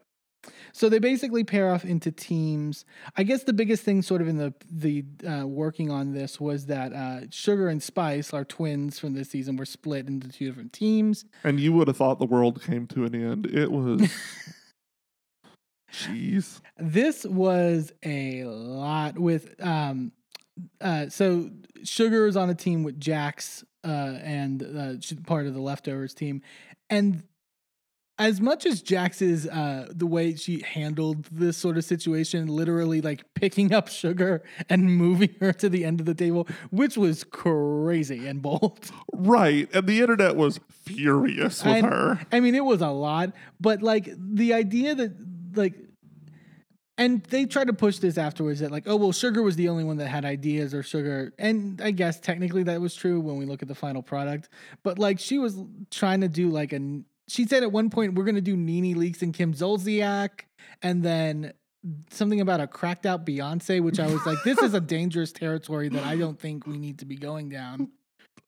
So 0.73 0.89
they 0.89 0.99
basically 0.99 1.45
pair 1.45 1.71
off 1.71 1.85
into 1.85 2.11
teams. 2.11 2.85
I 3.17 3.23
guess 3.23 3.45
the 3.45 3.53
biggest 3.53 3.83
thing, 3.83 4.03
sort 4.03 4.23
of 4.23 4.29
in 4.29 4.37
the 4.39 4.55
the 4.71 5.05
uh, 5.27 5.47
working 5.47 5.91
on 5.91 6.13
this, 6.13 6.41
was 6.41 6.67
that 6.67 6.93
uh, 6.93 7.21
Sugar 7.31 7.69
and 7.69 7.83
Spice, 7.83 8.33
our 8.33 8.45
twins 8.45 8.99
from 8.99 9.15
this 9.15 9.31
season, 9.31 9.57
were 9.57 9.67
split 9.67 10.07
into 10.07 10.29
two 10.29 10.47
different 10.47 10.73
teams. 10.73 11.25
and 11.45 11.61
you 11.61 11.73
would 11.73 11.89
have 11.89 11.97
thought 11.97 12.19
the 12.19 12.27
world 12.27 12.63
came 12.63 12.87
to 12.89 13.05
an 13.05 13.15
end 13.15 13.47
it 13.47 13.71
was 13.71 14.03
jeez 15.93 16.61
This 16.79 17.25
was 17.25 17.93
a 18.05 18.45
lot 18.45 19.19
with. 19.19 19.55
Um, 19.61 20.13
uh, 20.81 21.09
so 21.09 21.51
Sugar 21.85 22.27
is 22.27 22.37
on 22.37 22.51
a 22.51 22.55
team 22.55 22.83
with 22.83 23.01
Jax, 23.01 23.65
uh, 23.85 24.19
and 24.23 24.63
uh, 24.63 25.17
part 25.27 25.47
of 25.47 25.55
the 25.55 25.61
leftovers 25.61 26.13
team, 26.15 26.43
and 26.91 27.23
as 28.21 28.41
much 28.41 28.67
as 28.67 28.83
Jax 28.83 29.23
is 29.23 29.47
uh, 29.49 29.89
the 29.91 30.07
way 30.07 30.37
she 30.37 30.61
handled 30.61 31.25
this 31.33 31.57
sort 31.57 31.77
of 31.79 31.85
situation, 31.85 32.47
literally 32.49 33.00
like 33.00 33.25
picking 33.35 33.73
up 33.73 33.89
Sugar 33.89 34.43
and 34.69 34.85
moving 35.05 35.35
her 35.41 35.53
to 35.55 35.69
the 35.71 35.85
end 35.85 35.99
of 36.00 36.07
the 36.07 36.15
table, 36.15 36.47
which 36.71 36.97
was 36.99 37.25
crazy 37.25 38.27
and 38.29 38.43
bold. 38.43 38.91
right 39.12 39.69
and 39.75 39.87
the 39.87 40.00
internet 40.00 40.37
was 40.37 40.61
furious 40.85 41.65
with 41.65 41.75
And- 41.77 41.87
her 41.87 42.21
I 42.31 42.41
mean, 42.41 42.55
it 42.55 42.65
was 42.65 42.81
a 42.83 42.91
lot, 42.91 43.33
but 43.59 43.83
like 43.83 44.09
the 44.17 44.53
idea 44.55 44.95
that 44.95 45.12
like, 45.55 45.75
and 46.99 47.23
they 47.25 47.47
tried 47.47 47.69
to 47.69 47.73
push 47.73 47.99
this 47.99 48.19
afterwards 48.19 48.61
that 48.61 48.71
like, 48.71 48.85
oh 48.87 48.97
well, 48.97 49.12
Sugar 49.12 49.43
was 49.43 49.57
the 49.57 49.71
only 49.71 49.85
one 49.85 49.97
that 49.97 50.09
had 50.09 50.27
ideas, 50.27 50.75
or 50.75 50.83
Sugar, 50.83 51.33
and 51.39 51.81
I 51.83 51.91
guess 51.93 52.21
technically 52.21 52.62
that 52.65 52.79
was 52.81 52.95
true 52.95 53.19
when 53.21 53.37
we 53.39 53.47
look 53.47 53.62
at 53.62 53.69
the 53.69 53.75
final 53.75 54.03
product, 54.03 54.50
but 54.83 54.99
like 54.99 55.19
she 55.19 55.39
was 55.39 55.57
trying 55.91 56.21
to 56.21 56.29
do 56.29 56.50
like 56.50 56.75
a. 56.75 57.00
She 57.31 57.47
said 57.47 57.63
at 57.63 57.71
one 57.71 57.91
point 57.91 58.15
we're 58.15 58.25
gonna 58.25 58.41
do 58.41 58.57
Nene 58.57 58.97
Leakes 58.97 59.23
and 59.23 59.33
Kim 59.33 59.55
Zolciak, 59.55 60.43
and 60.83 61.03
then 61.03 61.53
something 62.11 62.41
about 62.41 62.61
a 62.61 62.67
cracked 62.67 63.07
out 63.07 63.25
Beyonce, 63.25 63.83
which 63.83 64.01
I 64.01 64.07
was 64.07 64.25
like, 64.27 64.39
this 64.45 64.59
is 64.59 64.75
a 64.75 64.81
dangerous 64.81 65.33
territory 65.33 65.89
that 65.89 66.05
I 66.05 66.17
don't 66.17 66.39
think 66.39 66.67
we 66.67 66.77
need 66.79 66.99
to 66.99 67.07
be 67.07 67.17
going 67.17 67.49
down. 67.49 67.91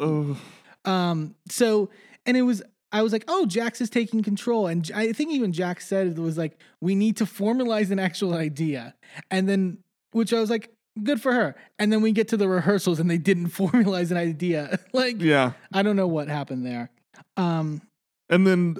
Ugh. 0.00 0.36
Um, 0.84 1.34
so 1.48 1.90
and 2.26 2.36
it 2.36 2.42
was 2.42 2.62
I 2.90 3.02
was 3.02 3.12
like, 3.12 3.24
oh, 3.28 3.46
Jax 3.46 3.80
is 3.80 3.88
taking 3.88 4.22
control. 4.22 4.66
And 4.66 4.90
I 4.94 5.12
think 5.12 5.30
even 5.30 5.52
Jax 5.52 5.86
said 5.86 6.08
it 6.08 6.18
was 6.18 6.36
like, 6.36 6.58
we 6.80 6.94
need 6.94 7.16
to 7.18 7.24
formalize 7.24 7.90
an 7.90 7.98
actual 7.98 8.34
idea. 8.34 8.94
And 9.30 9.48
then 9.48 9.78
which 10.12 10.32
I 10.32 10.40
was 10.40 10.50
like, 10.50 10.70
good 11.02 11.22
for 11.22 11.32
her. 11.32 11.54
And 11.78 11.90
then 11.90 12.02
we 12.02 12.12
get 12.12 12.28
to 12.28 12.36
the 12.36 12.48
rehearsals 12.48 13.00
and 13.00 13.10
they 13.10 13.18
didn't 13.18 13.48
formalize 13.50 14.10
an 14.10 14.18
idea. 14.18 14.78
like 14.92 15.20
yeah. 15.20 15.52
I 15.72 15.82
don't 15.82 15.96
know 15.96 16.08
what 16.08 16.28
happened 16.28 16.66
there. 16.66 16.90
Um 17.36 17.80
And 18.28 18.46
then 18.46 18.76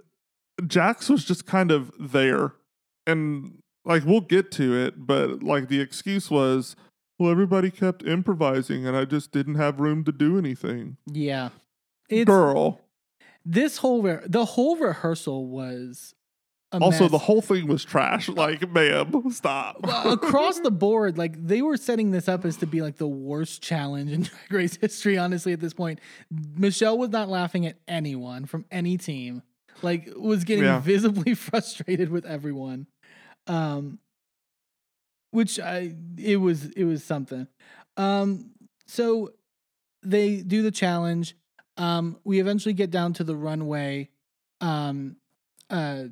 Jax 0.66 1.08
was 1.08 1.24
just 1.24 1.46
kind 1.46 1.70
of 1.70 1.90
there. 1.98 2.54
And 3.06 3.58
like 3.84 4.04
we'll 4.04 4.20
get 4.20 4.50
to 4.52 4.74
it, 4.76 5.06
but 5.06 5.42
like 5.42 5.68
the 5.68 5.80
excuse 5.80 6.30
was, 6.30 6.76
well, 7.18 7.30
everybody 7.30 7.70
kept 7.70 8.02
improvising 8.04 8.86
and 8.86 8.96
I 8.96 9.04
just 9.04 9.32
didn't 9.32 9.56
have 9.56 9.80
room 9.80 10.04
to 10.04 10.12
do 10.12 10.38
anything. 10.38 10.96
yeah. 11.06 11.50
It's 12.08 12.26
Girl. 12.26 12.80
this 13.44 13.78
whole 13.78 14.02
re- 14.02 14.20
the 14.26 14.44
whole 14.44 14.76
rehearsal 14.76 15.46
was 15.48 16.14
Also, 16.80 17.08
the 17.08 17.18
whole 17.18 17.42
thing 17.42 17.66
was 17.66 17.84
trash. 17.84 18.28
Like, 18.42 18.70
ma'am, 18.70 19.30
stop. 19.30 19.76
Well, 19.84 20.12
across 20.12 20.60
the 20.60 20.70
board, 20.70 21.18
like 21.18 21.44
they 21.46 21.60
were 21.60 21.76
setting 21.76 22.12
this 22.12 22.28
up 22.28 22.44
as 22.44 22.56
to 22.58 22.66
be 22.66 22.80
like 22.80 22.96
the 22.96 23.06
worst 23.08 23.62
challenge 23.62 24.10
in 24.10 24.22
Drag 24.48 24.52
Race 24.52 24.76
history. 24.80 25.18
Honestly, 25.18 25.52
at 25.52 25.60
this 25.60 25.74
point, 25.74 26.00
Michelle 26.56 26.96
was 26.96 27.10
not 27.10 27.28
laughing 27.28 27.66
at 27.66 27.76
anyone 27.86 28.46
from 28.46 28.64
any 28.70 28.96
team. 28.96 29.42
Like, 29.82 30.08
was 30.16 30.44
getting 30.44 30.64
Yeah. 30.64 30.78
visibly 30.80 31.34
frustrated 31.48 32.08
with 32.10 32.24
everyone. 32.24 32.86
Um, 33.46 33.98
which 35.30 35.58
I 35.58 35.94
it 36.18 36.36
was 36.36 36.66
it 36.72 36.84
was 36.84 37.02
something. 37.04 37.46
Um, 37.96 38.50
so 38.86 39.32
they 40.02 40.42
do 40.42 40.62
the 40.62 40.70
challenge. 40.70 41.36
Um, 41.76 42.18
we 42.24 42.38
eventually 42.40 42.74
get 42.74 42.90
down 42.90 43.12
to 43.14 43.24
the 43.24 43.34
runway. 43.36 44.10
Um, 44.60 45.16
uh, 45.70 46.04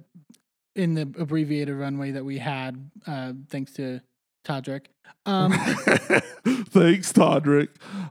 in 0.77 0.95
the 0.95 1.03
abbreviated 1.03 1.75
runway 1.75 2.13
that 2.13 2.25
we 2.25 2.39
had, 2.39 2.91
uh, 3.07 3.33
thanks 3.49 3.73
to 3.73 4.01
Todrick. 4.47 4.87
Um, 5.27 5.53
Thanks, 6.45 7.13
Todrick. 7.13 7.69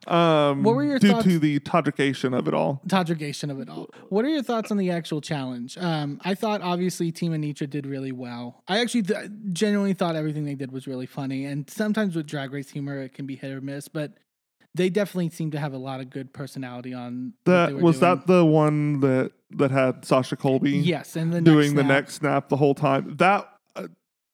Um, 0.09 0.63
What 0.63 0.75
were 0.75 0.83
your 0.83 0.99
due 0.99 1.11
thoughts- 1.11 1.25
to 1.25 1.39
the 1.39 1.59
Todrickation 1.59 2.37
of 2.37 2.47
it 2.47 2.53
all? 2.53 2.81
Todrickation 2.87 3.49
of 3.49 3.59
it 3.59 3.69
all. 3.69 3.87
What 4.09 4.25
are 4.25 4.29
your 4.29 4.43
thoughts 4.43 4.69
on 4.69 4.77
the 4.77 4.91
actual 4.91 5.21
challenge? 5.21 5.77
Um, 5.77 6.19
I 6.23 6.35
thought 6.35 6.61
obviously 6.61 7.11
Team 7.11 7.31
Anitra 7.31 7.69
did 7.69 7.85
really 7.87 8.11
well. 8.11 8.63
I 8.67 8.79
actually 8.79 9.03
th- 9.03 9.29
genuinely 9.53 9.93
thought 9.93 10.15
everything 10.15 10.45
they 10.45 10.55
did 10.55 10.71
was 10.71 10.87
really 10.87 11.05
funny. 11.07 11.45
And 11.45 11.69
sometimes 11.69 12.15
with 12.15 12.27
Drag 12.27 12.51
Race 12.53 12.69
humor, 12.69 13.01
it 13.01 13.13
can 13.13 13.25
be 13.25 13.35
hit 13.35 13.51
or 13.51 13.61
miss, 13.61 13.87
but 13.87 14.13
they 14.75 14.89
definitely 14.89 15.29
seem 15.29 15.51
to 15.51 15.59
have 15.59 15.73
a 15.73 15.77
lot 15.79 15.99
of 15.99 16.09
good 16.11 16.31
personality 16.33 16.93
on. 16.93 17.33
That 17.45 17.73
was 17.73 17.99
doing. 17.99 18.17
that 18.17 18.27
the 18.27 18.45
one 18.45 18.99
that 18.99 19.31
that 19.51 19.71
had 19.71 20.05
Sasha 20.05 20.35
Colby 20.35 20.71
Yes, 20.77 21.15
and 21.15 21.33
the 21.33 21.41
doing 21.41 21.75
the 21.75 21.83
neck 21.83 22.09
snap 22.11 22.49
the 22.49 22.57
whole 22.57 22.75
time. 22.75 23.15
That 23.17 23.47
uh, 23.75 23.87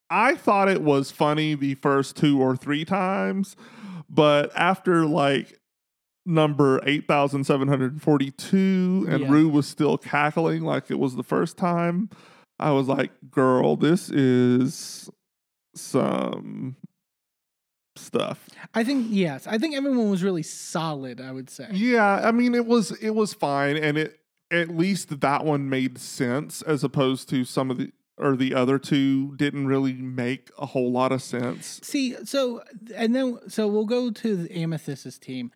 I 0.10 0.36
thought 0.36 0.68
it 0.70 0.82
was 0.82 1.12
funny 1.12 1.56
the 1.56 1.76
first 1.76 2.16
two 2.18 2.42
or 2.42 2.56
three 2.56 2.86
times, 2.86 3.56
but 4.10 4.52
after 4.56 5.06
like 5.06 5.60
number 6.26 6.82
8742 6.86 9.06
and 9.10 9.22
Yeah. 9.22 9.30
Rue 9.32 9.50
was 9.50 9.68
still 9.68 9.98
cackling 9.98 10.64
like 10.64 10.90
it 10.90 11.00
was 11.00 11.16
the 11.16 11.24
first 11.24 11.58
time, 11.58 12.10
I 12.60 12.72
was 12.72 12.88
like, 12.88 13.12
"Girl, 13.30 13.76
this 13.76 14.10
is 14.10 15.10
some 15.76 16.76
stuff." 17.96 18.50
I 18.74 18.84
think 18.84 19.08
yes, 19.10 19.48
I 19.48 19.58
think 19.58 19.76
everyone 19.76 20.10
was 20.10 20.24
really 20.24 20.44
solid. 20.44 21.22
I 21.22 21.32
would 21.32 21.50
say. 21.50 21.68
Yeah, 21.72 22.22
I 22.24 22.32
mean 22.32 22.56
it 22.56 22.66
was 22.66 22.92
it 23.02 23.12
was 23.12 23.34
fine 23.34 23.78
and 23.78 23.98
it 23.98 24.20
at 24.52 24.70
least 24.70 25.20
that 25.22 25.44
one 25.46 25.70
made 25.70 25.98
sense 25.98 26.62
as 26.62 26.84
opposed 26.84 27.30
to 27.30 27.44
some 27.46 27.72
of 27.72 27.78
the 27.78 27.92
or 28.18 28.38
the 28.38 28.54
other 28.56 28.80
two 28.80 29.36
didn't 29.36 29.68
really 29.68 29.92
make 29.94 30.50
a 30.58 30.66
whole 30.68 30.90
lot 30.92 31.12
of 31.12 31.22
sense. 31.22 31.82
See, 31.84 32.16
so 32.24 32.64
and 32.96 33.14
then 33.14 33.40
so 33.50 33.68
we'll 33.68 33.86
go 33.86 34.10
to 34.10 34.36
the 34.38 34.50
Amethyst's 34.50 35.18
team. 35.20 35.52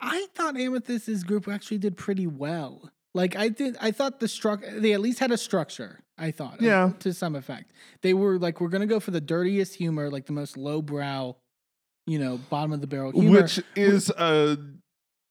I 0.00 0.26
thought 0.34 0.54
Amethyst's 0.54 1.22
group 1.24 1.48
actually 1.48 1.78
did 1.78 1.96
pretty 1.96 2.26
well. 2.26 2.90
Like 3.14 3.34
I 3.36 3.48
did, 3.48 3.76
I 3.80 3.90
thought 3.90 4.20
the 4.20 4.26
struct 4.26 4.80
they 4.80 4.92
at 4.92 5.00
least 5.00 5.18
had 5.18 5.30
a 5.32 5.38
structure. 5.38 6.00
I 6.18 6.30
thought, 6.30 6.62
Yeah. 6.62 6.92
to 7.00 7.12
some 7.12 7.34
effect. 7.36 7.72
They 8.00 8.14
were 8.14 8.38
like, 8.38 8.60
we're 8.60 8.68
gonna 8.68 8.86
go 8.86 9.00
for 9.00 9.10
the 9.10 9.20
dirtiest 9.20 9.74
humor, 9.74 10.08
like 10.10 10.26
the 10.26 10.32
most 10.32 10.56
lowbrow, 10.56 11.36
you 12.06 12.18
know, 12.18 12.38
bottom 12.48 12.72
of 12.72 12.80
the 12.80 12.86
barrel 12.86 13.12
humor. 13.12 13.42
Which 13.42 13.60
is 13.74 14.10
uh 14.10 14.56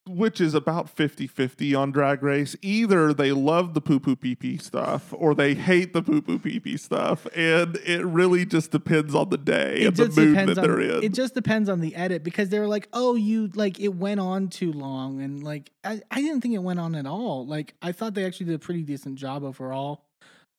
which 0.07 0.39
is 0.39 0.53
about 0.53 0.95
50-50 0.95 1.77
on 1.77 1.91
drag 1.91 2.21
race. 2.21 2.55
Either 2.61 3.13
they 3.13 3.31
love 3.31 3.73
the 3.73 3.81
poo 3.81 3.99
poo 3.99 4.15
pee 4.15 4.35
pee 4.35 4.57
stuff 4.57 5.13
or 5.17 5.33
they 5.33 5.55
hate 5.55 5.93
the 5.93 6.01
poo 6.03 6.21
poo 6.21 6.37
pee 6.37 6.59
pee 6.59 6.77
stuff. 6.77 7.25
And 7.35 7.77
it 7.77 8.05
really 8.05 8.45
just 8.45 8.71
depends 8.71 9.15
on 9.15 9.29
the 9.29 9.37
day 9.37 9.85
and 9.85 9.95
the 9.95 10.09
mood 10.09 10.35
that 10.37 10.57
on 10.59 10.63
they're 10.63 10.79
in. 10.79 11.03
it 11.03 11.13
just 11.13 11.33
depends 11.33 11.69
on 11.69 11.79
the 11.81 11.95
edit 11.95 12.23
because 12.23 12.49
they 12.49 12.59
were 12.59 12.67
like, 12.67 12.87
oh, 12.93 13.15
you 13.15 13.47
like 13.55 13.79
it 13.79 13.95
went 13.95 14.19
on 14.19 14.47
too 14.49 14.71
long, 14.71 15.21
and 15.21 15.43
like 15.43 15.71
I, 15.83 16.01
I 16.11 16.21
didn't 16.21 16.41
think 16.41 16.53
it 16.53 16.59
went 16.59 16.79
on 16.79 16.93
at 16.95 17.05
all. 17.07 17.45
Like 17.45 17.73
I 17.81 17.91
thought 17.91 18.13
they 18.13 18.25
actually 18.25 18.47
did 18.47 18.55
a 18.55 18.59
pretty 18.59 18.83
decent 18.83 19.15
job 19.15 19.43
overall. 19.43 20.03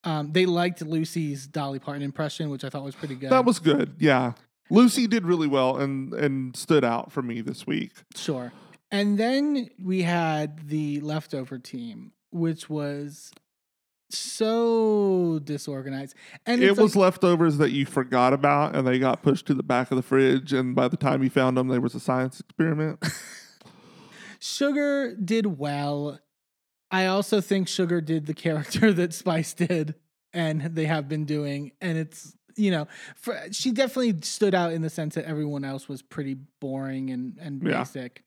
Um, 0.05 0.33
they 0.33 0.47
liked 0.47 0.83
Loosey's 0.83 1.47
Dolly 1.47 1.79
Parton 1.79 2.03
impression, 2.03 2.49
which 2.51 2.65
I 2.65 2.69
thought 2.69 2.85
was 2.85 2.95
pretty 2.95 3.15
good. 3.17 3.31
that 3.31 3.45
was 3.45 3.59
good. 3.59 3.95
Yeah. 3.99 4.33
Lucy 4.71 5.07
did 5.07 5.25
really 5.25 5.47
well 5.47 5.77
and 5.77 6.13
and 6.15 6.57
stood 6.57 6.83
out 6.85 7.13
for 7.13 7.23
me 7.23 7.41
this 7.41 7.67
week. 7.67 7.93
sure. 8.17 8.53
And 8.91 9.19
then 9.19 9.69
we 9.83 10.03
had 10.03 10.69
the 10.69 11.01
leftover 11.01 11.59
team, 11.59 12.13
which 12.31 12.71
was 12.71 13.33
so 14.11 15.41
disorganized, 15.43 16.15
and 16.47 16.63
it 16.63 16.77
was 16.77 16.95
like- 16.95 17.03
leftovers 17.03 17.59
that 17.59 17.73
you 17.73 17.85
forgot 17.85 18.33
about 18.33 18.77
and 18.77 18.87
they 18.87 18.99
got 19.01 19.23
pushed 19.23 19.47
to 19.47 19.55
the 19.55 19.65
back 19.65 19.91
of 19.91 19.97
the 19.97 20.03
fridge 20.03 20.53
and 20.53 20.77
by 20.77 20.87
the 20.87 20.97
time 20.97 21.25
you 21.25 21.29
found 21.31 21.57
them 21.57 21.67
there 21.67 21.81
was 21.81 21.95
a 21.97 21.99
science 22.01 22.39
experiment 22.39 23.05
Sugar 24.39 25.15
did 25.17 25.59
well. 25.59 26.21
I 26.91 27.07
also 27.07 27.41
think 27.41 27.69
Sugar 27.69 28.01
did 28.01 28.27
the 28.27 28.35
character 28.35 28.93
that 28.93 29.13
Spice 29.15 29.55
did 29.55 29.95
and 30.33 30.61
they 30.63 30.85
have 30.87 31.09
been 31.09 31.25
doing. 31.25 31.73
And 31.81 31.97
it's, 31.99 32.37
you 32.57 32.71
know, 32.71 32.87
for, 33.17 33.37
she 33.51 33.73
definitely 33.73 34.15
stood 34.23 34.55
out 34.55 34.73
in 34.73 34.83
the 34.83 34.91
sense 34.91 35.15
that 35.15 35.25
everyone 35.25 35.65
else 35.65 35.89
was 35.89 36.03
pretty 36.03 36.37
boring 36.61 37.11
and, 37.11 37.39
and 37.41 37.63
Yeah. 37.63 37.79
basic. 37.79 38.23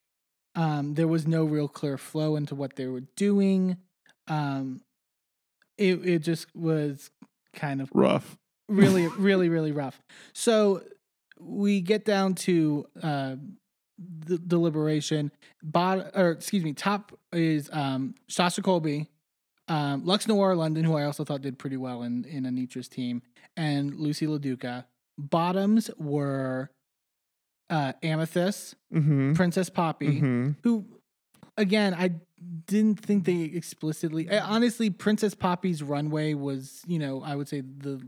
Um, 0.60 0.94
there 0.94 1.08
was 1.08 1.26
no 1.26 1.46
real 1.46 1.70
clear 1.70 1.98
flow 1.98 2.36
into 2.36 2.54
what 2.54 2.76
they 2.76 2.86
were 2.86 3.04
doing. 3.16 3.78
Um, 4.28 4.82
it, 5.78 6.06
it 6.06 6.20
just 6.20 6.54
was 6.54 7.12
kind 7.54 7.82
of 7.82 7.90
rough. 7.94 8.38
really 8.68 9.08
really 9.18 9.48
really 9.48 9.72
rough. 9.72 10.02
So 10.34 10.84
we 11.40 11.80
get 11.80 12.04
down 12.04 12.36
to 12.36 12.86
uh 13.02 13.36
the 13.98 14.38
deliberation. 14.38 15.32
Bot 15.64 16.12
or 16.14 16.32
excuse 16.32 16.66
me 16.66 16.74
top 16.74 17.18
is 17.32 17.70
um 17.72 18.16
sasha 18.28 18.62
colby 18.62 19.08
um 19.70 20.04
luxx 20.04 20.28
noir 20.28 20.56
london 20.56 20.84
who 20.84 20.98
i 20.98 21.04
also 21.04 21.24
thought 21.24 21.42
did 21.42 21.60
pretty 21.60 21.78
well 21.78 22.02
in 22.02 22.26
in 22.26 22.44
anitra's 22.44 22.90
team 22.90 23.22
and 23.56 23.94
loosey 23.94 24.28
laduca. 24.28 24.86
Bottoms 25.18 25.90
were 25.98 26.70
uh 27.70 27.94
amethyst 28.04 28.76
mm-hmm. 28.94 29.34
princess 29.34 29.70
poppy 29.70 30.18
Mm-hmm. 30.22 30.50
who 30.64 30.86
again 31.58 31.94
i 31.94 32.12
didn't 32.68 33.00
think 33.00 33.26
they 33.26 33.42
explicitly 33.44 34.28
eh, 34.30 34.40
honestly 34.44 34.90
princess 34.90 35.34
poppy's 35.36 35.84
runway 35.84 36.34
was 36.34 36.82
you 36.88 36.98
know 37.00 37.22
i 37.24 37.36
would 37.36 37.48
say 37.50 37.62
the 37.62 38.02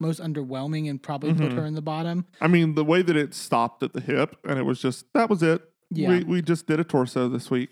most 0.00 0.20
underwhelming 0.20 0.90
and 0.90 1.00
probably 1.02 1.32
put 1.32 1.52
Mhm. 1.52 1.56
her 1.56 1.64
in 1.64 1.74
the 1.74 1.82
bottom 1.82 2.26
i 2.40 2.48
mean 2.48 2.74
the 2.74 2.84
way 2.84 3.00
that 3.02 3.16
it 3.16 3.32
stopped 3.32 3.82
at 3.82 3.92
the 3.92 4.00
hip 4.00 4.36
and 4.44 4.58
it 4.58 4.64
was 4.64 4.80
just 4.80 5.06
that 5.14 5.30
was 5.30 5.42
it 5.42 5.62
yeah 5.90 6.08
we, 6.08 6.24
we 6.24 6.42
just 6.42 6.66
did 6.66 6.80
a 6.80 6.84
torso 6.84 7.28
this 7.28 7.50
week 7.50 7.70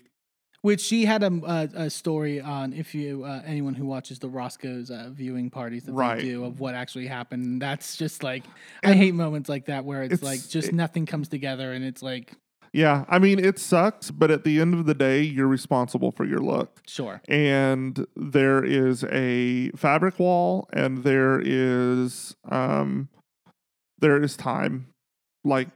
which 0.63 0.81
she 0.81 1.05
had 1.05 1.21
a, 1.23 1.27
a, 1.45 1.83
a 1.85 1.89
story 1.89 2.41
on 2.41 2.73
if 2.73 2.95
you 2.95 3.23
uh, 3.25 3.41
anyone 3.45 3.73
who 3.75 3.85
watches 3.85 4.17
the 4.17 4.29
roscoe's 4.29 4.89
uh, 4.89 5.09
viewing 5.11 5.49
parties 5.51 5.83
that 5.83 5.93
Right. 5.93 6.17
they 6.19 6.23
do 6.29 6.45
of 6.45 6.59
what 6.59 6.73
actually 6.73 7.05
happened. 7.05 7.61
That's 7.61 7.95
just 7.97 8.23
like 8.23 8.43
i 8.83 8.93
hate 8.93 9.13
moments 9.13 9.47
like 9.49 9.65
that 9.65 9.85
where 9.85 10.01
it's, 10.03 10.13
it's- 10.15 10.23
like 10.29 10.49
just 10.49 10.69
it- 10.69 10.73
nothing 10.73 11.05
comes 11.05 11.27
together 11.27 11.71
and 11.73 11.83
it's 11.85 12.01
like 12.01 12.33
yeah 12.71 13.05
i 13.07 13.19
mean 13.19 13.37
it 13.37 13.59
sucks 13.59 14.09
but 14.09 14.31
at 14.31 14.43
the 14.45 14.59
end 14.59 14.73
of 14.73 14.85
the 14.87 14.95
day 14.95 15.21
you're 15.21 15.47
responsible 15.47 16.11
for 16.11 16.25
your 16.25 16.39
look. 16.39 16.81
Sure. 16.87 17.21
And 17.27 18.07
there 18.15 18.63
is 18.63 19.03
a 19.11 19.69
fabric 19.71 20.17
wall 20.17 20.67
and 20.73 21.03
there 21.03 21.39
is 21.43 22.35
um 22.49 23.09
there 23.99 24.21
is 24.23 24.35
time. 24.37 24.87
Like 25.45 25.67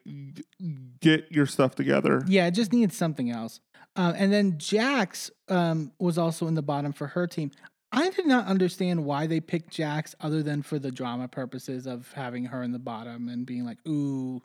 get 1.02 1.26
your 1.30 1.46
stuff 1.46 1.76
together. 1.76 2.24
Yeah, 2.26 2.48
it 2.48 2.52
just 2.52 2.72
needs 2.72 2.96
something 2.96 3.30
else. 3.30 3.60
Uh, 3.98 4.14
and 4.16 4.32
then 4.32 4.58
Jax 4.60 5.32
um, 5.50 5.92
was 6.00 6.18
also 6.18 6.48
in 6.48 6.54
the 6.54 6.62
bottom 6.62 6.94
for 6.94 7.08
her 7.08 7.26
team. 7.28 7.52
I 7.92 8.10
did 8.12 8.28
not 8.28 8.46
understand 8.46 9.06
why 9.06 9.28
they 9.28 9.40
picked 9.40 9.72
Jax 9.72 10.14
other 10.22 10.44
than 10.44 10.62
for 10.62 10.78
the 10.78 10.92
drama 10.92 11.28
purposes 11.28 11.88
of 11.88 12.12
having 12.14 12.46
her 12.46 12.62
in 12.62 12.72
the 12.74 12.80
bottom 12.80 13.28
and 13.28 13.46
being 13.46 13.66
like, 13.66 13.80
"Ooh, 13.88 14.42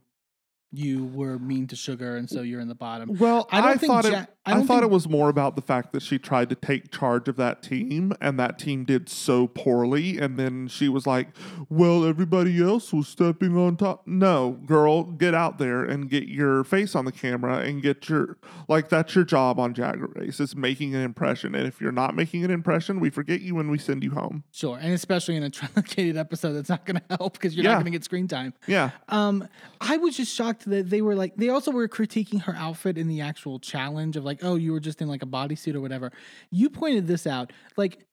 you 0.73 1.05
were 1.07 1.39
mean 1.39 1.67
to 1.69 1.77
Sugar, 1.77 2.17
and 2.17 2.29
so 2.29 2.43
you're 2.43 2.61
in 2.61 2.69
the 2.69 2.75
bottom." 2.75 3.17
Well, 3.19 3.49
I 3.53 3.61
don't 3.61 3.71
I, 3.71 3.75
think 3.77 3.93
thought 3.93 4.05
Ja- 4.05 4.21
it. 4.23 4.29
I 4.45 4.53
I, 4.53 4.55
thought 4.63 4.67
think- 4.81 4.83
it 4.85 4.91
was 4.91 5.09
more 5.09 5.29
about 5.29 5.55
the 5.55 5.63
fact 5.63 5.93
that 5.93 6.03
she 6.03 6.19
tried 6.19 6.49
to 6.49 6.55
take 6.57 6.91
charge 6.91 7.29
of 7.29 7.37
that 7.37 7.63
team, 7.63 8.13
and 8.21 8.39
that 8.41 8.59
team 8.59 8.85
did 8.85 9.09
so 9.09 9.47
poorly. 9.47 10.19
And 10.19 10.37
then 10.39 10.69
she 10.69 10.89
was 10.89 11.07
like, 11.07 11.29
"Well, 11.69 12.05
everybody 12.05 12.61
else 12.63 12.93
was 12.93 13.07
stepping 13.09 13.57
on 13.57 13.77
top." 13.77 14.07
No, 14.07 14.53
girl, 14.67 15.05
get 15.05 15.35
out 15.35 15.59
there 15.59 15.85
and 15.85 16.09
get 16.11 16.27
your 16.29 16.65
face 16.65 16.95
on 16.95 17.05
the 17.05 17.13
camera 17.13 17.59
and 17.59 17.83
get 17.83 18.09
your 18.09 18.39
like 18.69 18.89
that's 18.89 19.15
your 19.15 19.25
job 19.25 19.61
on 19.61 19.73
Drag 19.73 20.01
Race 20.17 20.41
is 20.41 20.57
making 20.57 20.95
an 20.95 21.03
impression. 21.03 21.55
And 21.55 21.67
if 21.67 21.81
you're 21.81 21.93
not 21.93 22.17
making 22.17 22.45
an 22.45 22.51
impression, 22.51 22.99
we 22.99 23.11
forget 23.11 23.41
you 23.43 23.55
when 23.55 23.71
we 23.71 23.79
send 23.79 24.03
you 24.03 24.13
home. 24.13 24.45
Sure, 24.53 24.79
and 24.81 24.93
especially 24.93 25.37
in 25.37 25.43
a 25.43 25.51
truncated 25.51 26.17
episode, 26.17 26.55
that's 26.55 26.69
not 26.69 26.85
going 26.87 26.97
to 27.09 27.17
help 27.17 27.35
because 27.35 27.55
you're 27.55 27.65
not 27.65 27.75
going 27.75 27.85
to 27.85 27.91
get 27.91 28.05
screen 28.05 28.27
time. 28.27 28.55
Yeah, 28.67 28.91
Um, 29.09 29.47
I 29.81 29.97
was 29.99 30.17
just 30.17 30.35
shocked 30.35 30.62
that 30.65 30.91
they 30.91 31.03
were 31.03 31.15
like 31.15 31.37
they 31.37 31.49
also 31.49 31.71
were 31.71 31.89
critiquing 31.89 32.43
her 32.43 32.55
outfit 32.57 32.99
in 32.99 33.09
the 33.09 33.21
actual 33.21 33.59
challenge 33.59 34.17
of 34.17 34.25
like, 34.25 34.41
oh, 34.43 34.57
you 34.57 34.73
were 34.73 34.81
just 34.81 35.01
in 35.01 35.09
like 35.09 35.23
a 35.23 35.27
bodysuit 35.27 35.75
or 35.75 35.81
whatever. 35.81 36.13
You 36.51 36.71
pointed 36.71 37.07
this 37.07 37.27
out. 37.27 37.53
Like 37.77 38.07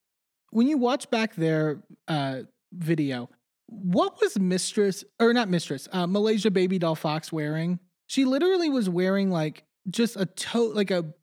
when 0.52 0.68
you 0.68 0.78
watch 0.78 1.10
back 1.10 1.36
their 1.36 1.84
uh 2.08 2.42
video, 2.74 3.30
what 3.68 4.20
was 4.22 4.40
Mistress 4.40 5.04
or 5.20 5.34
not 5.34 5.50
Mistress, 5.50 5.88
uh 5.92 6.08
Malaysia 6.08 6.50
Babydoll 6.50 6.98
Foxx 6.98 7.32
wearing? 7.32 7.80
She 8.08 8.26
literally 8.26 8.70
was 8.70 8.90
wearing 8.90 9.30
like 9.30 9.64
just 9.90 10.16
a 10.16 10.26
to 10.26 10.74
like 10.74 10.92
a 10.92 11.14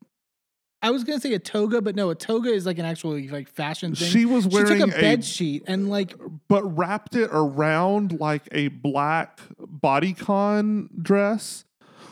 I 0.81 0.91
was 0.91 1.03
gonna 1.03 1.19
say 1.19 1.33
a 1.33 1.39
toga, 1.39 1.81
but 1.81 1.95
no, 1.95 2.09
a 2.09 2.15
toga 2.15 2.49
is 2.49 2.65
like 2.65 2.77
an 2.77 2.85
actual 2.85 3.19
like 3.29 3.49
fashion 3.49 3.95
thing. 3.95 4.09
she 4.09 4.25
was 4.25 4.43
She 4.43 4.49
wearing 4.49 4.79
took 4.79 4.93
a 4.93 4.97
a 4.97 5.01
bed 5.01 5.25
sheet 5.25 5.63
and 5.67 5.89
like 5.89 6.15
but 6.47 6.63
wrapped 6.63 7.15
it 7.15 7.29
around 7.33 8.19
like 8.19 8.47
a 8.51 8.67
black 8.67 9.39
bodycon 9.59 10.89
dress, 11.01 11.65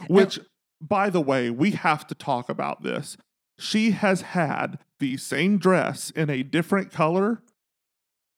which, 0.07 0.39
by 0.81 1.09
the 1.09 1.21
way, 1.21 1.49
we 1.49 1.71
have 1.71 2.07
to 2.07 2.15
talk 2.15 2.49
about 2.49 2.81
this. 2.83 3.17
She 3.59 3.91
has 3.91 4.21
had 4.21 4.79
the 4.99 5.17
same 5.17 5.57
dress 5.57 6.09
in 6.09 6.29
a 6.29 6.43
different 6.43 6.91
color 6.91 7.41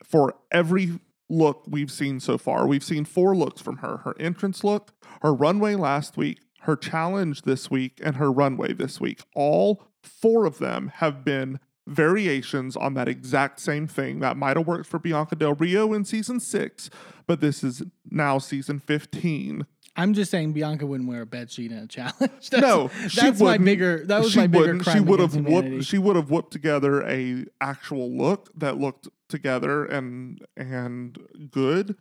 for 0.04 0.36
every 0.52 1.00
look 1.30 1.64
we've 1.68 1.92
seen 1.92 2.20
so 2.20 2.38
far. 2.38 2.68
We've 2.68 2.84
seen 2.84 3.06
four 3.06 3.36
looks 3.36 3.62
from 3.62 3.78
her 3.78 3.98
her 3.98 4.16
entrance 4.20 4.64
look, 4.64 4.92
her 5.22 5.34
runway 5.34 5.76
last 5.76 6.18
week, 6.18 6.40
her 6.62 6.76
challenge 6.76 7.44
this 7.44 7.72
week, 7.72 8.00
and 8.04 8.18
her 8.18 8.32
runway 8.32 8.74
this 8.74 9.00
week. 9.00 9.22
All 9.36 9.84
four 10.08 10.46
of 10.46 10.58
them 10.58 10.92
have 10.96 11.24
been 11.24 11.60
variations 11.86 12.76
on 12.76 12.94
that 12.96 13.08
exact 13.08 13.60
same 13.60 13.88
thing 13.88 14.20
that 14.20 14.36
might 14.36 14.58
have 14.58 14.68
worked 14.68 14.88
for 14.88 15.00
Bianca 15.00 15.36
Del 15.36 15.54
Rio 15.54 15.94
in 15.94 16.04
season 16.04 16.40
six, 16.40 16.90
but 17.26 17.40
this 17.40 17.64
is 17.64 17.84
now 18.10 18.38
season 18.40 18.80
15. 18.80 19.66
I'm 19.96 20.14
just 20.14 20.30
saying 20.30 20.54
Bianca 20.54 20.86
wouldn't 20.86 21.10
wear 21.10 21.22
a 21.22 21.26
bed 21.26 21.50
sheet 21.50 21.72
in 21.72 21.80
a 21.80 21.88
challenge. 21.88 22.14
That's, 22.20 22.52
no, 22.52 22.90
she 23.08 23.22
that's 23.22 23.40
my 23.40 23.54
wouldn't. 23.54 23.66
bigger. 23.66 24.06
That 24.06 24.22
was 24.22 24.32
she 24.32 24.40
my 24.40 24.48
bigger 24.48 24.78
crime 24.78 24.96
She 24.96 25.00
would 25.02 25.20
have 25.20 25.36
whooped. 25.36 25.86
She 25.86 25.98
would 25.98 26.16
have 26.16 26.30
whooped 26.30 26.52
together 26.52 27.02
a 27.08 27.46
actual 27.60 28.16
look 28.16 28.50
that 28.56 28.78
looked 28.78 29.08
together 29.28 29.86
and 29.86 30.46
and 30.56 31.18
good. 31.50 31.96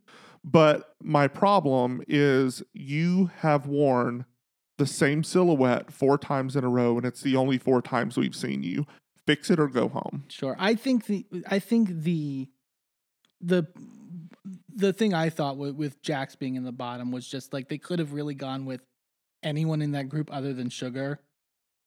But 0.44 0.94
my 1.02 1.26
problem 1.26 2.02
is 2.06 2.62
you 2.75 3.30
have 3.38 3.66
worn 3.66 4.26
the 4.78 4.87
same 4.87 5.25
silhouette 5.25 5.92
four 5.92 6.18
times 6.18 6.56
in 6.56 6.64
a 6.64 6.68
row, 6.68 6.97
and 6.97 7.06
it's 7.06 7.23
the 7.23 7.37
only 7.37 7.59
four 7.59 7.80
times 7.83 8.16
we've 8.16 8.37
seen 8.37 8.62
you. 8.62 8.87
Fix 9.26 9.50
it 9.50 9.58
or 9.58 9.67
go 9.67 9.89
home. 9.89 10.25
Sure. 10.28 10.54
I 10.58 10.75
think 10.75 11.06
the 11.06 11.26
I 11.49 11.58
think 11.58 11.89
the 11.91 12.49
the 13.41 13.67
the 14.75 14.93
thing 14.93 15.15
I 15.15 15.30
thought 15.30 15.56
with, 15.56 15.75
with 15.75 16.00
Jax 16.02 16.36
being 16.36 16.54
in 16.54 16.62
the 16.65 16.73
bottom 16.73 17.10
was 17.10 17.26
just 17.26 17.52
like 17.52 17.69
they 17.69 17.78
could 17.78 17.99
have 17.99 18.12
really 18.12 18.34
gone 18.34 18.67
with 18.67 18.82
anyone 19.43 19.82
in 19.82 19.93
that 19.93 20.08
group 20.08 20.32
other 20.32 20.52
than 20.52 20.69
Sugar, 20.69 21.19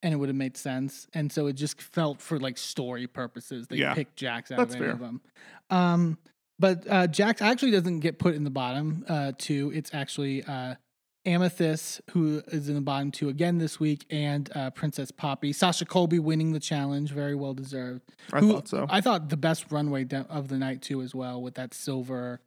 and 0.03 0.13
it 0.13 0.17
would 0.17 0.27
have 0.29 0.35
made 0.35 0.57
sense. 0.57 1.07
And 1.13 1.31
so 1.31 1.47
it 1.47 1.53
just 1.53 1.81
felt 1.81 2.21
for 2.21 2.39
like 2.39 2.57
story 2.57 3.07
purposes 3.07 3.67
they 3.67 3.77
Yeah. 3.77 3.93
picked 3.93 4.15
Jax 4.17 4.51
out 4.51 4.57
That's 4.57 4.73
of 4.75 4.81
any 4.81 4.85
fair. 4.87 4.93
of 4.93 4.99
them. 4.99 5.21
Um, 5.69 6.17
but 6.57 6.83
uh, 6.89 7.07
Jax 7.07 7.41
actually 7.41 7.71
doesn't 7.71 8.01
get 8.01 8.19
put 8.19 8.35
in 8.35 8.43
the 8.43 8.49
bottom 8.49 9.05
uh, 9.07 9.31
two. 9.37 9.71
It's 9.73 9.93
actually 9.93 10.43
uh, 10.43 10.75
Amethyst 11.25 12.01
who 12.11 12.41
is 12.47 12.69
in 12.69 12.75
the 12.75 12.81
bottom 12.81 13.11
two 13.11 13.29
again 13.29 13.57
this 13.57 13.79
week, 13.79 14.05
and 14.09 14.49
uh, 14.55 14.69
Princess 14.71 15.11
Poppy. 15.11 15.51
Sasha 15.53 15.85
Colby 15.85 16.19
winning 16.19 16.53
the 16.53 16.59
challenge, 16.59 17.11
very 17.11 17.35
well 17.35 17.53
deserved. 17.53 18.01
I 18.31 18.39
Who- 18.39 18.53
thought 18.53 18.67
so. 18.67 18.87
I 18.89 19.01
thought 19.01 19.29
the 19.29 19.37
best 19.37 19.71
runway 19.71 20.05
de- 20.05 20.25
of 20.29 20.47
the 20.47 20.57
night 20.57 20.81
too, 20.81 21.01
as 21.01 21.13
well, 21.13 21.41
with 21.41 21.55
that 21.55 21.73
silver, 21.73 22.39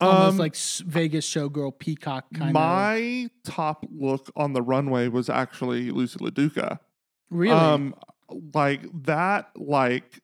almost 0.00 0.32
Um, 0.32 0.36
like 0.38 0.56
Vegas 0.90 1.28
showgirl 1.28 1.78
peacock 1.78 2.26
kind 2.34 2.50
of. 2.50 2.54
my 2.54 3.28
top 3.44 3.86
look 3.90 4.30
on 4.36 4.52
the 4.52 4.62
runway 4.62 5.08
was 5.08 5.28
actually 5.30 5.90
Loosey 5.90 6.16
LaDuca. 6.18 6.78
Really, 7.30 7.54
Um, 7.54 7.94
like 8.54 8.82
that, 9.04 9.50
like 9.56 10.20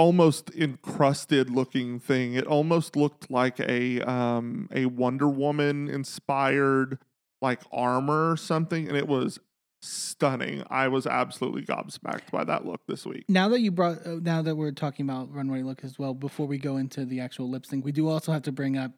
almost 0.00 0.50
encrusted 0.56 1.50
looking 1.50 2.00
thing. 2.00 2.32
It 2.32 2.46
almost 2.46 2.96
looked 2.96 3.30
like 3.30 3.60
a 3.60 4.00
um 4.00 4.68
a 4.72 4.86
Wonder 4.86 5.28
Woman 5.28 5.90
inspired 5.90 6.98
like 7.42 7.60
armor 7.70 8.32
or 8.32 8.36
something, 8.38 8.88
and 8.88 8.96
it 8.96 9.06
was 9.06 9.38
stunning. 9.82 10.62
I 10.70 10.88
was 10.88 11.06
absolutely 11.06 11.62
gobsmacked 11.62 12.30
by 12.30 12.44
that 12.44 12.64
look 12.64 12.80
this 12.86 13.04
week. 13.04 13.24
now 13.28 13.48
that 13.48 13.60
you 13.60 13.70
brought, 13.70 14.06
uh, 14.06 14.16
now 14.20 14.42
that 14.42 14.56
we're 14.56 14.72
talking 14.72 15.04
about 15.04 15.32
runway 15.32 15.62
look 15.62 15.84
as 15.84 15.98
well, 15.98 16.14
before 16.14 16.46
we 16.46 16.58
go 16.58 16.76
into 16.78 17.04
the 17.04 17.20
actual 17.20 17.50
lip 17.50 17.66
sync, 17.66 17.84
we 17.84 17.92
do 17.92 18.08
also 18.08 18.32
have 18.32 18.42
to 18.42 18.52
bring 18.52 18.76
up 18.78 18.92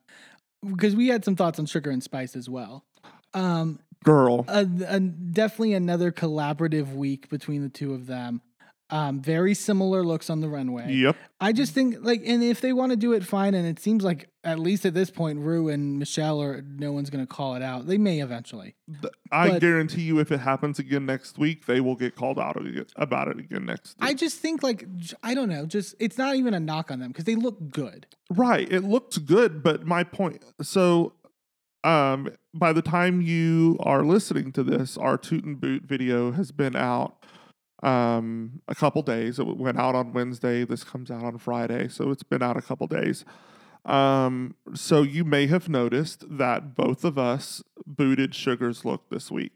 because 0.68 0.94
we 0.94 1.08
had 1.08 1.24
some 1.24 1.34
thoughts 1.34 1.58
on 1.58 1.66
Sugar 1.66 1.90
and 1.90 2.02
Spice 2.02 2.36
as 2.36 2.48
well. 2.48 2.84
Um, 3.34 3.80
Girl, 4.04 4.44
a, 4.48 4.66
a, 4.86 5.00
definitely 5.00 5.74
another 5.74 6.12
collaborative 6.12 6.94
week 6.94 7.28
between 7.28 7.62
the 7.62 7.68
two 7.68 7.94
of 7.94 8.06
them. 8.06 8.40
Um, 8.92 9.22
very 9.22 9.54
similar 9.54 10.04
looks 10.04 10.28
on 10.28 10.40
the 10.42 10.48
runway. 10.50 10.92
yep. 10.92 11.16
I 11.40 11.52
just 11.52 11.72
think 11.72 11.96
like, 12.02 12.22
and 12.26 12.42
if 12.42 12.60
they 12.60 12.74
want 12.74 12.90
to 12.90 12.96
do 12.96 13.14
it, 13.14 13.24
fine. 13.24 13.54
And 13.54 13.66
it 13.66 13.80
seems 13.80 14.04
like 14.04 14.28
at 14.44 14.58
least 14.58 14.84
at 14.84 14.92
this 14.92 15.10
point, 15.10 15.38
Rue 15.38 15.70
and 15.70 15.98
Michelle 15.98 16.42
or 16.42 16.60
no 16.62 16.92
one's 16.92 17.08
going 17.08 17.24
to 17.24 17.26
call 17.26 17.54
it 17.54 17.62
out. 17.62 17.86
They 17.86 17.96
may 17.96 18.20
eventually. 18.20 18.74
Th- 19.00 19.12
I 19.30 19.48
But- 19.48 19.60
guarantee 19.62 20.02
you, 20.02 20.18
if 20.18 20.30
it 20.30 20.40
happens 20.40 20.78
again 20.78 21.06
next 21.06 21.38
week, 21.38 21.64
they 21.64 21.80
will 21.80 21.96
get 21.96 22.16
called 22.16 22.38
out 22.38 22.58
about 22.96 23.28
it 23.28 23.38
again 23.38 23.64
next. 23.64 23.96
I 23.98 24.12
just 24.12 24.38
think 24.40 24.62
like 24.62 24.84
I 25.22 25.34
don't 25.34 25.48
know. 25.48 25.64
Just 25.64 25.94
it's 25.98 26.18
not 26.18 26.36
even 26.36 26.52
a 26.52 26.60
knock 26.60 26.90
on 26.90 27.00
them 27.00 27.08
because 27.08 27.24
they 27.24 27.34
look 27.34 27.70
good. 27.70 28.06
Right. 28.28 28.70
It 28.70 28.84
looks 28.84 29.16
good, 29.16 29.62
but 29.62 29.86
my 29.86 30.04
point 30.04 30.44
so 30.60 31.14
um 31.84 32.28
by 32.54 32.72
the 32.72 32.82
time 32.82 33.22
you 33.22 33.78
are 33.80 34.04
listening 34.04 34.52
to 34.52 34.62
this, 34.62 34.98
our 34.98 35.16
Toot 35.16 35.44
and 35.44 35.58
Boot 35.58 35.84
video 35.84 36.32
has 36.32 36.52
been 36.52 36.76
out 36.76 37.21
um 37.82 38.60
a 38.68 38.74
couple 38.74 39.02
days. 39.02 39.38
It 39.38 39.46
went 39.46 39.78
out 39.78 39.94
on 39.94 40.12
Wednesday. 40.12 40.64
This 40.64 40.84
comes 40.84 41.10
out 41.10 41.24
on 41.24 41.38
Friday, 41.38 41.88
so 41.88 42.10
it's 42.10 42.22
been 42.22 42.42
out 42.42 42.56
a 42.56 42.62
couple 42.62 42.86
days. 42.86 43.24
Um 43.84 44.54
so 44.74 45.02
you 45.02 45.24
may 45.24 45.46
have 45.48 45.68
noticed 45.68 46.24
that 46.28 46.74
both 46.76 47.04
of 47.04 47.18
us 47.18 47.62
booted 47.86 48.34
Sugar's 48.34 48.84
look 48.84 49.08
this 49.10 49.30
week. 49.30 49.52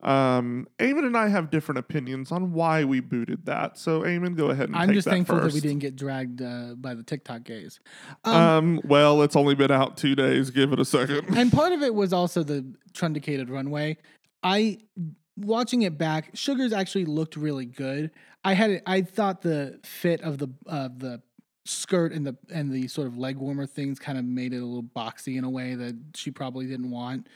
Um, 0.00 0.68
Eamon 0.78 1.06
and 1.06 1.16
I 1.16 1.26
have 1.26 1.50
different 1.50 1.80
opinions 1.80 2.30
on 2.30 2.52
why 2.52 2.84
we 2.84 3.00
booted 3.00 3.46
that. 3.46 3.76
So, 3.78 4.02
Eamon, 4.02 4.36
go 4.36 4.50
ahead 4.50 4.68
and 4.68 4.76
I'm 4.76 4.92
just 4.92 5.06
that 5.06 5.10
thankful 5.10 5.40
that 5.40 5.52
we 5.52 5.58
didn't 5.60 5.80
get 5.80 5.96
dragged 5.96 6.40
uh, 6.40 6.74
by 6.76 6.94
the 6.94 7.02
TikTok 7.02 7.42
gays. 7.42 7.80
Um, 8.22 8.34
Um, 8.34 8.80
well, 8.84 9.22
it's 9.22 9.34
only 9.34 9.56
been 9.56 9.72
out 9.72 9.96
two 9.96 10.14
days. 10.14 10.50
Give 10.50 10.72
it 10.72 10.78
a 10.78 10.84
second. 10.84 11.36
and 11.36 11.50
part 11.52 11.72
of 11.76 11.82
it 11.82 11.96
was 11.96 12.12
also 12.12 12.44
the 12.44 12.64
truncated 12.92 13.50
runway. 13.50 13.96
I 14.44 14.78
watching 15.38 15.82
it 15.82 15.98
back, 15.98 16.30
Sugars 16.34 16.72
actually 16.72 17.04
looked 17.04 17.36
really 17.36 17.66
good. 17.66 18.10
I 18.44 18.54
had 18.54 18.70
it, 18.70 18.82
I 18.86 19.02
thought 19.02 19.42
the 19.42 19.78
fit 19.84 20.20
of 20.22 20.38
the 20.38 20.48
of 20.66 20.98
the 20.98 21.22
skirt 21.64 22.12
and 22.12 22.26
the 22.26 22.36
and 22.52 22.72
the 22.72 22.88
sort 22.88 23.06
of 23.06 23.18
leg 23.18 23.36
warmer 23.36 23.66
things 23.66 23.98
kind 23.98 24.18
of 24.18 24.24
made 24.24 24.52
it 24.52 24.58
a 24.58 24.64
little 24.64 24.82
boxy 24.82 25.36
in 25.36 25.44
a 25.44 25.50
way 25.50 25.74
that 25.74 25.96
she 26.14 26.30
probably 26.30 26.66
didn't 26.66 26.90
want. 26.90 27.28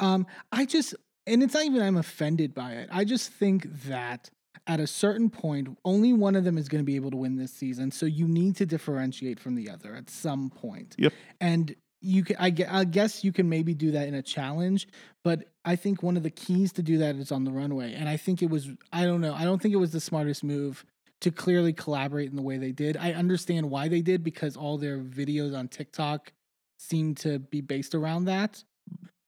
Um, 0.00 0.26
I 0.52 0.64
just 0.64 0.94
and 1.26 1.42
it's 1.42 1.54
not 1.54 1.64
even 1.64 1.82
I'm 1.82 1.96
offended 1.96 2.54
by 2.54 2.72
it. 2.72 2.88
I 2.92 3.04
just 3.04 3.30
think 3.32 3.66
that 3.84 4.30
at 4.66 4.80
a 4.80 4.86
certain 4.86 5.30
point, 5.30 5.78
only 5.84 6.12
one 6.12 6.36
of 6.36 6.44
them 6.44 6.58
is 6.58 6.68
going 6.68 6.82
to 6.82 6.86
be 6.86 6.96
able 6.96 7.10
to 7.10 7.16
win 7.16 7.36
this 7.36 7.52
season. 7.52 7.90
So 7.90 8.04
you 8.06 8.28
need 8.28 8.56
to 8.56 8.66
differentiate 8.66 9.40
from 9.40 9.54
the 9.54 9.70
other 9.70 9.94
at 9.94 10.10
some 10.10 10.50
point. 10.50 10.94
Yep. 10.98 11.12
And 11.40 11.74
you 12.00 12.24
can, 12.24 12.36
I, 12.38 12.54
I 12.68 12.84
guess 12.84 13.24
you 13.24 13.32
can 13.32 13.48
maybe 13.48 13.74
do 13.74 13.92
that 13.92 14.08
in 14.08 14.14
a 14.14 14.22
challenge, 14.22 14.88
but 15.24 15.44
I 15.64 15.76
think 15.76 16.02
one 16.02 16.16
of 16.16 16.22
the 16.22 16.30
keys 16.30 16.72
to 16.74 16.82
do 16.82 16.98
that 16.98 17.16
is 17.16 17.32
on 17.32 17.44
the 17.44 17.50
runway. 17.50 17.94
And 17.94 18.08
I 18.08 18.16
think 18.16 18.42
it 18.42 18.50
was, 18.50 18.68
I 18.92 19.04
don't 19.04 19.20
know, 19.20 19.34
I 19.34 19.44
don't 19.44 19.60
think 19.60 19.74
it 19.74 19.78
was 19.78 19.92
the 19.92 20.00
smartest 20.00 20.44
move 20.44 20.84
to 21.20 21.30
clearly 21.30 21.72
collaborate 21.72 22.30
in 22.30 22.36
the 22.36 22.42
way 22.42 22.58
they 22.58 22.72
did. 22.72 22.96
I 22.96 23.12
understand 23.12 23.70
why 23.70 23.88
they 23.88 24.00
did 24.00 24.22
because 24.22 24.56
all 24.56 24.78
their 24.78 24.98
videos 24.98 25.56
on 25.56 25.68
TikTok 25.68 26.32
seem 26.78 27.14
to 27.16 27.40
be 27.40 27.60
based 27.60 27.94
around 27.94 28.26
that. 28.26 28.62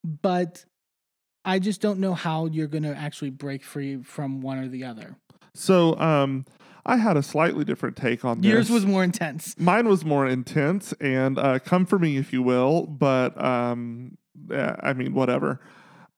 But 0.04 0.64
I 1.44 1.58
just 1.58 1.80
don't 1.80 1.98
know 1.98 2.14
how 2.14 2.46
you're 2.46 2.68
going 2.68 2.84
to 2.84 2.96
actually 2.96 3.30
break 3.30 3.64
free 3.64 4.02
from 4.02 4.40
one 4.40 4.58
or 4.58 4.68
the 4.68 4.84
other. 4.84 5.16
So 5.54 5.98
um, 5.98 6.44
I 6.86 6.96
had 6.96 7.16
a 7.16 7.22
slightly 7.22 7.64
different 7.64 7.96
take 7.96 8.24
on 8.24 8.40
this. 8.40 8.50
Yours 8.50 8.70
was 8.70 8.86
more 8.86 9.04
intense. 9.04 9.58
Mine 9.58 9.88
was 9.88 10.04
more 10.04 10.26
intense, 10.26 10.92
and 11.00 11.38
uh, 11.38 11.58
come 11.58 11.86
for 11.86 11.98
me 11.98 12.16
if 12.16 12.32
you 12.32 12.42
will. 12.42 12.86
But 12.86 13.42
um, 13.42 14.16
I 14.50 14.92
mean, 14.92 15.14
whatever. 15.14 15.60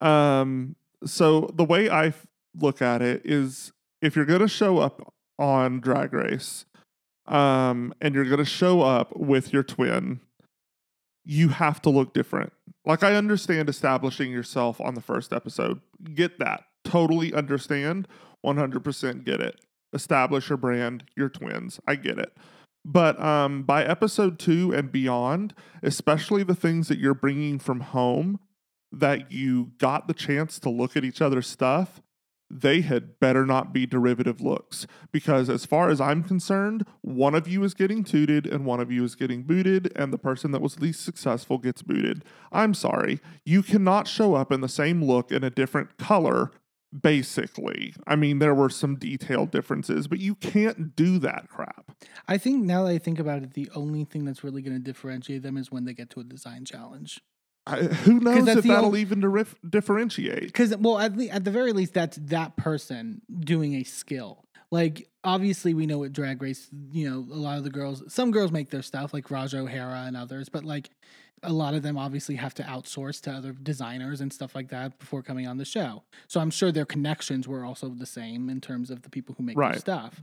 Um, 0.00 0.76
so 1.04 1.50
the 1.54 1.64
way 1.64 1.88
I 1.88 2.06
f- 2.06 2.26
look 2.58 2.80
at 2.82 3.02
it 3.02 3.22
is, 3.24 3.72
if 4.00 4.16
you're 4.16 4.24
gonna 4.24 4.48
show 4.48 4.78
up 4.78 5.12
on 5.38 5.80
Drag 5.80 6.12
Race, 6.12 6.64
um, 7.26 7.94
and 8.00 8.14
you're 8.14 8.28
gonna 8.28 8.44
show 8.44 8.82
up 8.82 9.16
with 9.16 9.52
your 9.52 9.62
twin, 9.62 10.20
you 11.24 11.48
have 11.48 11.80
to 11.82 11.90
look 11.90 12.14
different. 12.14 12.52
Like 12.84 13.02
I 13.02 13.14
understand 13.14 13.68
establishing 13.68 14.30
yourself 14.32 14.80
on 14.80 14.94
the 14.94 15.00
first 15.00 15.32
episode. 15.32 15.80
Get 16.14 16.38
that. 16.40 16.64
Totally 16.84 17.32
understand. 17.32 18.08
100% 18.44 19.24
get 19.24 19.40
it. 19.40 19.60
Establish 19.92 20.48
your 20.48 20.58
brand, 20.58 21.04
your 21.16 21.28
twins. 21.28 21.80
I 21.86 21.96
get 21.96 22.18
it. 22.18 22.36
But 22.84 23.20
um, 23.22 23.62
by 23.62 23.84
episode 23.84 24.38
two 24.38 24.72
and 24.72 24.90
beyond, 24.90 25.54
especially 25.82 26.42
the 26.42 26.54
things 26.54 26.88
that 26.88 26.98
you're 26.98 27.14
bringing 27.14 27.58
from 27.58 27.80
home 27.80 28.40
that 28.90 29.30
you 29.30 29.72
got 29.78 30.08
the 30.08 30.14
chance 30.14 30.58
to 30.60 30.68
look 30.68 30.96
at 30.96 31.04
each 31.04 31.22
other's 31.22 31.46
stuff, 31.46 32.02
they 32.50 32.82
had 32.82 33.18
better 33.18 33.46
not 33.46 33.72
be 33.72 33.86
derivative 33.86 34.40
looks. 34.40 34.86
Because 35.10 35.48
as 35.48 35.64
far 35.64 35.88
as 35.88 36.00
I'm 36.00 36.22
concerned, 36.22 36.84
one 37.00 37.34
of 37.34 37.48
you 37.48 37.64
is 37.64 37.72
getting 37.72 38.04
tooted 38.04 38.46
and 38.46 38.66
one 38.66 38.80
of 38.80 38.92
you 38.92 39.04
is 39.04 39.14
getting 39.14 39.44
booted, 39.44 39.90
and 39.96 40.12
the 40.12 40.18
person 40.18 40.50
that 40.50 40.60
was 40.60 40.80
least 40.80 41.02
successful 41.02 41.56
gets 41.56 41.82
booted. 41.82 42.24
I'm 42.50 42.74
sorry. 42.74 43.20
You 43.46 43.62
cannot 43.62 44.06
show 44.06 44.34
up 44.34 44.52
in 44.52 44.60
the 44.60 44.68
same 44.68 45.02
look 45.02 45.32
in 45.32 45.42
a 45.42 45.50
different 45.50 45.96
color 45.96 46.50
basically. 47.00 47.94
I 48.06 48.16
mean, 48.16 48.38
there 48.38 48.54
were 48.54 48.70
some 48.70 48.96
detailed 48.96 49.50
differences, 49.50 50.06
but 50.08 50.18
you 50.18 50.34
can't 50.34 50.94
do 50.94 51.18
that 51.20 51.48
crap. 51.48 51.92
I 52.28 52.38
think 52.38 52.64
now 52.64 52.84
that 52.84 52.90
I 52.90 52.98
think 52.98 53.18
about 53.18 53.42
it, 53.42 53.54
the 53.54 53.70
only 53.74 54.04
thing 54.04 54.24
that's 54.24 54.44
really 54.44 54.62
going 54.62 54.76
to 54.76 54.82
differentiate 54.82 55.42
them 55.42 55.56
is 55.56 55.70
when 55.70 55.84
they 55.84 55.94
get 55.94 56.10
to 56.10 56.20
a 56.20 56.24
design 56.24 56.64
challenge. 56.64 57.20
I, 57.64 57.82
who 57.82 58.18
knows 58.18 58.48
if 58.48 58.64
that'll 58.64 58.86
only- 58.86 59.00
even 59.00 59.20
derif- 59.20 59.54
differentiate? 59.68 60.46
Because, 60.46 60.76
well, 60.76 60.98
at, 60.98 61.16
the, 61.16 61.30
at 61.30 61.44
the 61.44 61.52
very 61.52 61.72
least, 61.72 61.94
that's 61.94 62.16
that 62.16 62.56
person 62.56 63.22
doing 63.38 63.74
a 63.74 63.84
skill. 63.84 64.44
Like, 64.72 65.06
obviously, 65.22 65.74
we 65.74 65.86
know 65.86 66.02
at 66.02 66.12
Drag 66.12 66.42
Race, 66.42 66.68
you 66.90 67.08
know, 67.08 67.18
a 67.32 67.36
lot 67.36 67.58
of 67.58 67.64
the 67.64 67.70
girls, 67.70 68.02
some 68.12 68.30
girls 68.30 68.50
make 68.50 68.70
their 68.70 68.82
stuff, 68.82 69.12
like 69.12 69.30
Raja 69.30 69.58
O'Hara 69.58 70.04
and 70.06 70.16
others, 70.16 70.48
but 70.48 70.64
like 70.64 70.90
a 71.42 71.52
lot 71.52 71.74
of 71.74 71.82
them 71.82 71.98
obviously 71.98 72.36
have 72.36 72.54
to 72.54 72.62
outsource 72.62 73.20
to 73.22 73.30
other 73.30 73.52
designers 73.52 74.20
and 74.20 74.32
stuff 74.32 74.54
like 74.54 74.68
that 74.68 74.98
before 74.98 75.22
coming 75.22 75.46
on 75.46 75.58
the 75.58 75.64
show. 75.64 76.02
So 76.26 76.40
I'm 76.40 76.50
sure 76.50 76.72
their 76.72 76.86
connections 76.86 77.46
were 77.46 77.64
also 77.64 77.88
the 77.90 78.06
same 78.06 78.48
in 78.48 78.60
terms 78.60 78.90
of 78.90 79.02
the 79.02 79.10
people 79.10 79.34
who 79.36 79.44
make 79.44 79.56
their 79.56 79.78
stuff. 79.78 80.22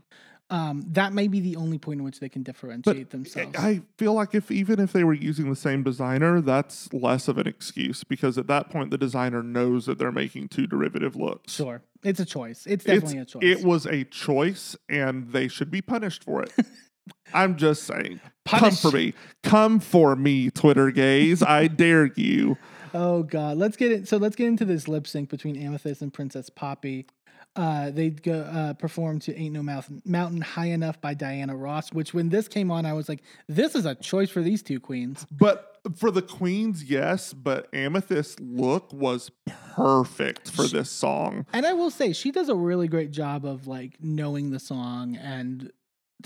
Um, 0.51 0.83
that 0.93 1.13
may 1.13 1.27
be 1.27 1.39
the 1.41 1.57
only 1.57 1.77
point 1.77 1.99
in 1.99 2.03
which 2.03 2.19
they 2.19 2.29
can 2.29 2.41
differentiate 2.41 3.11
themselves. 3.11 3.55
I 3.55 3.81
feel 3.97 4.13
like 4.13 4.33
if 4.33 4.49
even 4.49 4.79
if 4.79 4.93
they 4.93 5.03
were 5.03 5.13
using 5.13 5.47
the 5.47 5.55
same 5.55 5.83
designer, 5.83 6.41
that's 6.41 6.91
less 6.91 7.27
of 7.27 7.37
an 7.37 7.45
excuse 7.45 8.03
because 8.03 8.35
at 8.37 8.47
that 8.47 8.71
point 8.71 8.89
the 8.89 8.97
designer 8.97 9.43
knows 9.43 9.85
that 9.85 9.99
they're 9.99 10.11
making 10.11 10.47
two 10.47 10.65
derivative 10.65 11.15
looks. 11.15 11.53
sure. 11.53 11.83
It's 12.03 12.19
a 12.19 12.25
choice. 12.25 12.65
It's 12.65 12.85
It's- 12.85 13.01
definitely 13.01 13.19
a 13.19 13.25
choice. 13.25 13.43
It 13.43 13.63
was 13.65 13.85
a 13.85 14.03
choice 14.05 14.75
and 14.87 15.31
they 15.31 15.47
should 15.47 15.69
be 15.71 15.81
punished 15.81 16.23
for 16.23 16.43
it. 16.43 16.51
I'm 17.33 17.57
just 17.57 17.83
saying. 17.83 18.19
Punish. 18.45 18.81
Come 18.81 18.91
for 18.91 18.95
me. 18.97 19.13
Come 19.43 19.79
for 19.79 20.15
me, 20.15 20.49
Twitter 20.49 20.91
gays. 20.91 21.41
I 21.43 21.67
dare 21.83 22.05
you. 22.15 22.57
Oh 22.93 23.21
God, 23.23 23.57
let's 23.57 23.77
get 23.77 23.91
it. 23.91 24.07
So 24.07 24.17
let's 24.17 24.35
get 24.35 24.47
into 24.47 24.65
this 24.65 24.87
lip 24.87 25.05
sync 25.07 25.29
between 25.29 25.55
Amethyst 25.55 26.01
and 26.01 26.11
Princess 26.13 26.49
Poppy. 26.49 27.05
Uh, 27.59 27.91
they 27.91 28.09
go 28.09 28.39
uh, 28.39 28.73
perform 28.73 29.19
to 29.19 29.37
"Ain't 29.37 29.53
No 29.53 29.61
Mountain, 29.61 30.01
Mountain 30.05 30.39
High 30.39 30.67
Enough" 30.67 31.01
by 31.01 31.13
Diana 31.13 31.57
Ross. 31.57 31.91
Which, 31.91 32.13
when 32.13 32.29
this 32.29 32.47
came 32.47 32.71
on, 32.71 32.85
I 32.85 32.93
was 32.93 33.09
like, 33.09 33.21
"This 33.49 33.75
is 33.75 33.85
a 33.85 33.95
choice 33.95 34.29
for 34.29 34.41
these 34.41 34.63
two 34.63 34.79
queens." 34.79 35.27
But 35.29 35.77
for 35.97 36.09
the 36.09 36.21
queens, 36.21 36.85
yes, 36.85 37.33
but 37.33 37.69
Amethyst's 37.73 38.39
look 38.39 38.93
was 38.93 39.31
perfect 39.75 40.49
for 40.51 40.67
this 40.67 40.89
song. 40.89 41.45
And 41.51 41.65
I 41.65 41.73
will 41.73 41.91
say, 41.91 42.13
she 42.13 42.31
does 42.31 42.47
a 42.47 42.55
really 42.55 42.87
great 42.87 43.11
job 43.11 43.45
of 43.45 43.67
like 43.67 43.97
knowing 43.99 44.51
the 44.51 44.59
song 44.59 45.17
and 45.17 45.69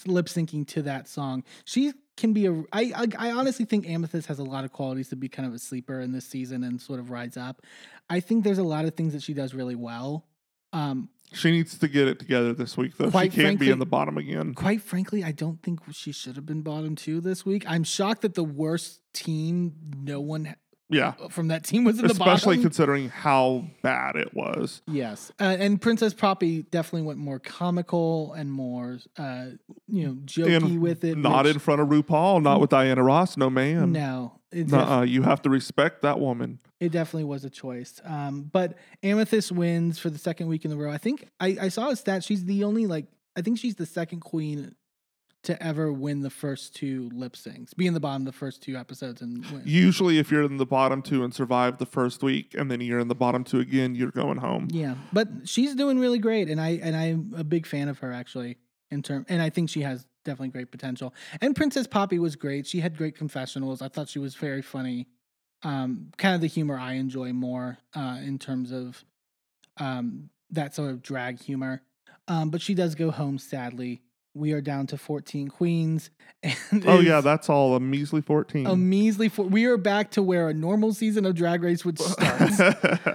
lip 0.06 0.28
syncing 0.28 0.68
to 0.68 0.84
that 0.84 1.08
song. 1.08 1.44
She 1.66 1.94
can 2.16 2.34
be 2.34 2.46
a. 2.46 2.64
I, 2.72 2.94
I 2.96 3.30
I 3.30 3.32
honestly 3.32 3.66
think 3.66 3.90
Amethyst 3.90 4.28
has 4.28 4.38
a 4.38 4.44
lot 4.44 4.66
of 4.66 4.72
qualities 4.72 5.10
to 5.10 5.16
be 5.16 5.30
kind 5.30 5.48
of 5.48 5.56
a 5.56 5.60
sleeper 5.60 6.00
in 6.00 6.12
this 6.12 6.26
season 6.26 6.64
and 6.64 6.80
sort 6.80 7.00
of 7.00 7.10
rides 7.10 7.38
up. 7.38 7.64
I 8.08 8.20
think 8.20 8.44
there's 8.44 8.60
a 8.60 8.64
lot 8.64 8.86
of 8.86 8.94
things 8.94 9.14
that 9.14 9.24
she 9.24 9.34
does 9.34 9.56
really 9.56 9.76
well. 9.76 10.28
Um, 10.74 11.10
She 11.34 11.52
needs 11.52 11.78
to 11.78 11.88
get 11.88 12.08
it 12.08 12.20
together 12.20 12.54
this 12.54 12.78
week, 12.78 12.98
though. 12.98 13.10
Quite 13.12 13.34
she 13.34 13.42
can't 13.42 13.60
be 13.60 13.66
frankly- 13.66 13.72
in 13.72 13.80
the 13.80 13.86
bottom 13.86 14.18
again. 14.18 14.54
quite 14.54 14.82
frankly, 14.82 15.24
I 15.24 15.32
don't 15.32 15.62
think 15.62 15.80
she 15.92 16.12
should 16.12 16.36
have 16.36 16.46
been 16.46 16.62
bottom 16.62 16.96
two 16.96 17.22
this 17.22 17.46
week. 17.46 17.64
I'm 17.68 17.84
shocked 17.84 18.22
that 18.22 18.34
the 18.36 18.44
worst 18.44 19.02
team, 19.14 19.74
no 19.98 20.22
one 20.22 20.56
Yeah. 20.94 21.14
from 21.30 21.48
that 21.50 21.64
team 21.64 21.84
was 21.84 22.00
in 22.00 22.06
the 22.08 22.12
Especially 22.12 22.58
considering 22.62 23.10
how 23.10 23.66
bad 23.82 24.16
it 24.16 24.34
was. 24.34 24.82
yes, 24.88 25.32
uh, 25.40 25.56
and 25.60 25.82
Princess 25.82 26.14
Poppy 26.14 26.64
definitely 26.64 27.02
went 27.08 27.20
more 27.20 27.40
comical 27.40 28.34
and 28.34 28.52
more, 28.52 29.00
uh, 29.18 29.46
you 29.88 30.06
know, 30.08 30.14
jokey 30.26 30.56
And 30.58 30.82
with 30.82 31.04
it. 31.04 31.18
Not 31.18 31.46
which- 31.46 31.56
in 31.56 31.60
front 31.60 31.82
of 31.82 31.88
RuPaul, 31.90 32.42
not 32.42 32.60
with 32.62 32.70
Diana 32.70 33.04
Ross. 33.04 33.38
No, 33.38 33.50
ma'am. 33.50 33.92
No, 33.92 34.40
it, 34.52 34.64
def- 34.66 34.72
Nuh-uh. 34.72 35.02
You 35.04 35.24
have 35.24 35.42
to 35.44 35.50
respect 35.50 36.02
that 36.04 36.20
woman. 36.20 36.60
it 36.80 36.92
definitely 36.92 37.24
was 37.24 37.46
a 37.46 37.50
choice. 37.50 38.02
Um, 38.04 38.44
but 38.52 38.78
Amethyst 39.04 39.52
wins 39.54 40.00
for 40.00 40.10
the 40.10 40.18
second 40.18 40.48
week 40.48 40.66
in 40.66 40.72
a 40.72 40.76
row. 40.76 40.92
I 40.92 40.98
think 40.98 41.28
I, 41.40 41.58
I 41.62 41.70
saw 41.70 41.90
a 41.90 41.96
stat. 41.96 42.24
She's 42.24 42.44
the 42.46 42.64
only 42.66 42.86
like 42.88 43.06
I 43.38 43.42
think 43.42 43.58
she's 43.58 43.76
the 43.76 43.86
second 43.86 44.20
queen 44.20 44.76
to 45.44 45.62
ever 45.62 45.92
win 45.92 46.22
the 46.22 46.30
first 46.30 46.76
two 46.76 47.10
lip 47.14 47.34
syncs, 47.34 47.76
be 47.76 47.86
in 47.86 47.94
the 47.94 48.00
bottom 48.00 48.24
of 48.24 48.26
the 48.26 48.38
first 48.38 48.62
two 48.62 48.76
episodes 48.76 49.22
and 49.22 49.46
win. 49.48 49.62
Usually, 49.66 50.18
if 50.18 50.32
you're 50.32 50.44
in 50.44 50.58
the 50.58 50.66
bottom 50.66 51.02
two 51.02 51.24
and 51.24 51.34
survive 51.34 51.78
the 51.78 51.86
first 51.86 52.24
week, 52.24 52.56
and 52.58 52.72
then 52.72 52.82
you're 52.82 53.00
in 53.00 53.10
the 53.10 53.16
bottom 53.16 53.44
two 53.44 53.60
again, 53.60 53.96
you're 53.96 54.12
going 54.12 54.38
home. 54.38 54.68
Yeah, 54.72 54.96
but 55.12 55.28
she's 55.46 55.76
doing 55.76 56.00
really 56.00 56.20
great, 56.20 56.50
and 56.50 56.60
I 56.60 56.80
and 56.82 56.96
I'm 56.96 57.34
a 57.38 57.44
big 57.44 57.66
fan 57.66 57.90
of 57.90 58.00
her 58.00 58.12
actually. 58.12 58.58
In 58.92 59.02
term, 59.02 59.26
and 59.28 59.42
I 59.42 59.50
think 59.50 59.72
she 59.72 59.82
has 59.82 60.06
definitely 60.24 60.50
great 60.50 60.70
potential. 60.70 61.16
And 61.42 61.56
Princess 61.56 61.88
Poppy 61.88 62.20
was 62.20 62.36
great. 62.36 62.68
She 62.68 62.80
had 62.80 62.96
great 62.96 63.16
confessionals. 63.16 63.82
I 63.82 63.88
thought 63.88 64.08
she 64.08 64.20
was 64.20 64.36
very 64.36 64.62
funny. 64.62 65.08
Um, 65.64 66.12
kind 66.18 66.36
of 66.36 66.42
the 66.42 66.48
humor 66.48 66.78
I 66.78 66.94
enjoy 66.94 67.34
more 67.34 67.80
uh, 67.96 68.20
in 68.24 68.38
terms 68.38 68.72
of 68.72 69.04
um, 69.78 70.30
that 70.52 70.76
sort 70.76 70.92
of 70.92 71.02
drag 71.02 71.42
humor. 71.42 71.82
Um, 72.28 72.50
but 72.50 72.62
she 72.62 72.74
does 72.74 72.96
go 72.96 73.12
home 73.12 73.38
sadly. 73.38 74.02
We 74.34 74.52
are 74.54 74.62
down 74.62 74.88
to 74.88 74.98
14 74.98 75.48
queens. 75.50 76.10
And 76.72 76.86
Oh 76.86 77.00
yeah, 77.00 77.22
that's 77.22 77.50
all 77.50 77.74
a 77.76 77.80
measly 77.80 78.22
fourteen. 78.22 78.68
a 78.68 78.76
measly. 78.76 79.30
Four, 79.30 79.46
we 79.46 79.64
are 79.64 79.78
back 79.78 80.12
to 80.12 80.22
where 80.22 80.50
a 80.50 80.54
normal 80.54 80.94
season 80.94 81.26
of 81.26 81.36
Drag 81.36 81.64
Race 81.64 81.86
would 81.86 81.98
start. 82.00 82.52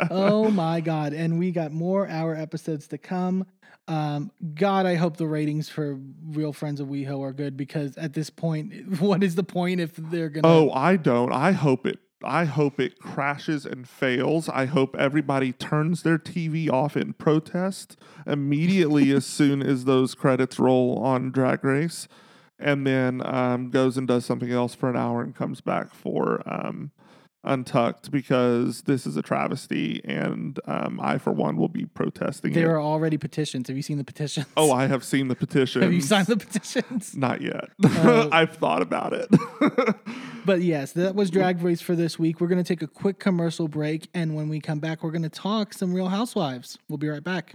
oh 0.10 0.50
my 0.50 0.80
god 0.80 1.12
and 1.12 1.38
we 1.38 1.50
got 1.50 1.70
more 1.70 2.08
hour 2.08 2.34
episodes 2.34 2.86
to 2.88 2.96
come 2.96 3.44
um 3.86 4.30
god 4.54 4.86
i 4.86 4.94
hope 4.94 5.16
the 5.18 5.26
ratings 5.26 5.68
for 5.68 5.98
real 6.30 6.52
friends 6.52 6.80
of 6.80 6.88
weho 6.88 7.22
are 7.22 7.32
good 7.32 7.56
because 7.56 7.96
at 7.98 8.12
this 8.14 8.30
point 8.30 8.72
what 9.00 9.22
is 9.22 9.34
the 9.34 9.42
point 9.42 9.80
if 9.80 9.94
they're 9.96 10.28
gonna 10.30 10.48
oh, 10.48 10.70
I 10.70 10.96
don't. 10.96 11.32
I 11.32 11.52
hope 11.52 11.86
it. 11.86 11.98
I 12.22 12.46
hope 12.46 12.80
it 12.80 12.98
crashes 12.98 13.64
and 13.64 13.88
fails. 13.88 14.48
I 14.48 14.66
hope 14.66 14.96
everybody 14.96 15.52
turns 15.52 16.02
their 16.02 16.18
TV 16.18 16.70
off 16.70 16.96
in 16.96 17.12
protest 17.12 17.96
immediately 18.26 19.12
as 19.12 19.24
soon 19.26 19.62
as 19.62 19.84
those 19.84 20.14
credits 20.14 20.58
roll 20.58 20.98
on 20.98 21.30
Drag 21.30 21.64
Race, 21.64 22.08
and 22.58 22.86
then 22.86 23.22
um, 23.24 23.70
goes 23.70 23.96
and 23.96 24.08
does 24.08 24.24
something 24.24 24.50
else 24.50 24.74
for 24.74 24.90
an 24.90 24.96
hour 24.96 25.22
and 25.22 25.34
comes 25.34 25.60
back 25.60 25.94
for 25.94 26.42
um, 26.46 26.90
Untucked 27.44 28.10
because 28.10 28.82
this 28.82 29.06
is 29.06 29.16
a 29.16 29.22
travesty, 29.22 30.00
and 30.04 30.58
um, 30.66 30.98
I, 31.00 31.18
for 31.18 31.32
one, 31.32 31.56
will 31.56 31.68
be 31.68 31.86
protesting 31.86 32.52
there 32.52 32.70
it. 32.70 32.74
are 32.74 32.80
already 32.80 33.16
petitions 33.16 33.68
have 33.68 33.76
you 33.76 33.82
seen 33.82 33.96
the 33.96 34.04
petitions 34.04 34.46
Oh, 34.56 34.72
I 34.72 34.86
have 34.88 35.04
seen 35.04 35.28
the 35.28 35.36
petition. 35.36 35.82
have 35.82 35.92
you 35.92 36.00
signed 36.00 36.26
the 36.26 36.36
petitions 36.36 37.14
Not 37.16 37.40
yet. 37.40 37.66
Oh. 37.84 38.28
I've 38.32 38.56
thought 38.56 38.82
about 38.82 39.12
it. 39.12 39.28
but 40.44 40.62
yes 40.62 40.92
that 40.92 41.14
was 41.14 41.30
drag 41.30 41.62
race 41.62 41.80
for 41.80 41.94
this 41.94 42.18
week 42.18 42.40
we're 42.40 42.48
going 42.48 42.62
to 42.62 42.68
take 42.68 42.82
a 42.82 42.86
quick 42.88 43.18
commercial 43.20 43.68
break 43.68 44.08
and 44.14 44.34
when 44.34 44.48
we 44.48 44.60
come 44.60 44.80
back 44.80 45.02
we're 45.04 45.10
going 45.12 45.22
to 45.22 45.28
talk 45.28 45.72
some 45.72 45.94
real 45.94 46.08
housewives 46.08 46.76
we'll 46.88 46.98
be 46.98 47.08
right 47.08 47.24
back 47.24 47.54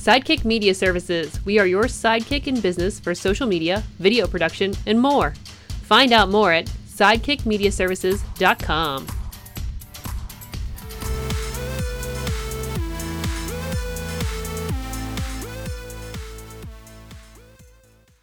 Sidekick 0.00 0.44
Media 0.46 0.72
Services. 0.72 1.44
We 1.44 1.58
are 1.58 1.66
your 1.66 1.84
sidekick 1.84 2.46
in 2.46 2.58
business 2.62 2.98
for 2.98 3.14
social 3.14 3.46
media, 3.46 3.82
video 3.98 4.26
production, 4.26 4.72
and 4.86 4.98
more. 4.98 5.34
Find 5.82 6.14
out 6.14 6.30
more 6.30 6.52
at 6.52 6.68
sidekickmediaservices.com. 6.88 9.06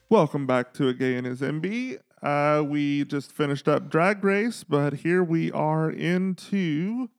Welcome 0.09 0.47
back 0.47 0.73
to 0.73 0.87
A 0.87 0.95
Gay 0.95 1.15
and 1.15 1.27
His 1.27 1.41
Enby. 1.41 1.99
Uh, 2.23 2.63
we 2.63 3.05
just 3.05 3.31
finished 3.31 3.67
up 3.67 3.91
Drag 3.91 4.23
Race, 4.23 4.63
but 4.63 4.95
here 4.95 5.23
we 5.23 5.51
are 5.51 5.91
into 5.91 7.11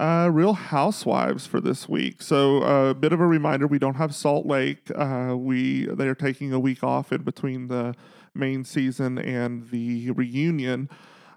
uh, 0.00 0.30
Real 0.32 0.54
Housewives 0.54 1.46
for 1.46 1.60
this 1.60 1.88
week. 1.88 2.22
So 2.22 2.62
a 2.62 2.90
uh, 2.90 2.94
bit 2.94 3.12
of 3.12 3.20
a 3.20 3.26
reminder: 3.26 3.66
we 3.66 3.78
don't 3.78 3.96
have 3.96 4.14
Salt 4.14 4.46
Lake. 4.46 4.90
Uh, 4.94 5.34
we 5.36 5.86
they 5.86 6.08
are 6.08 6.14
taking 6.14 6.52
a 6.52 6.60
week 6.60 6.82
off 6.82 7.12
in 7.12 7.22
between 7.22 7.68
the 7.68 7.94
main 8.34 8.64
season 8.64 9.18
and 9.18 9.68
the 9.70 10.10
reunion. 10.10 10.88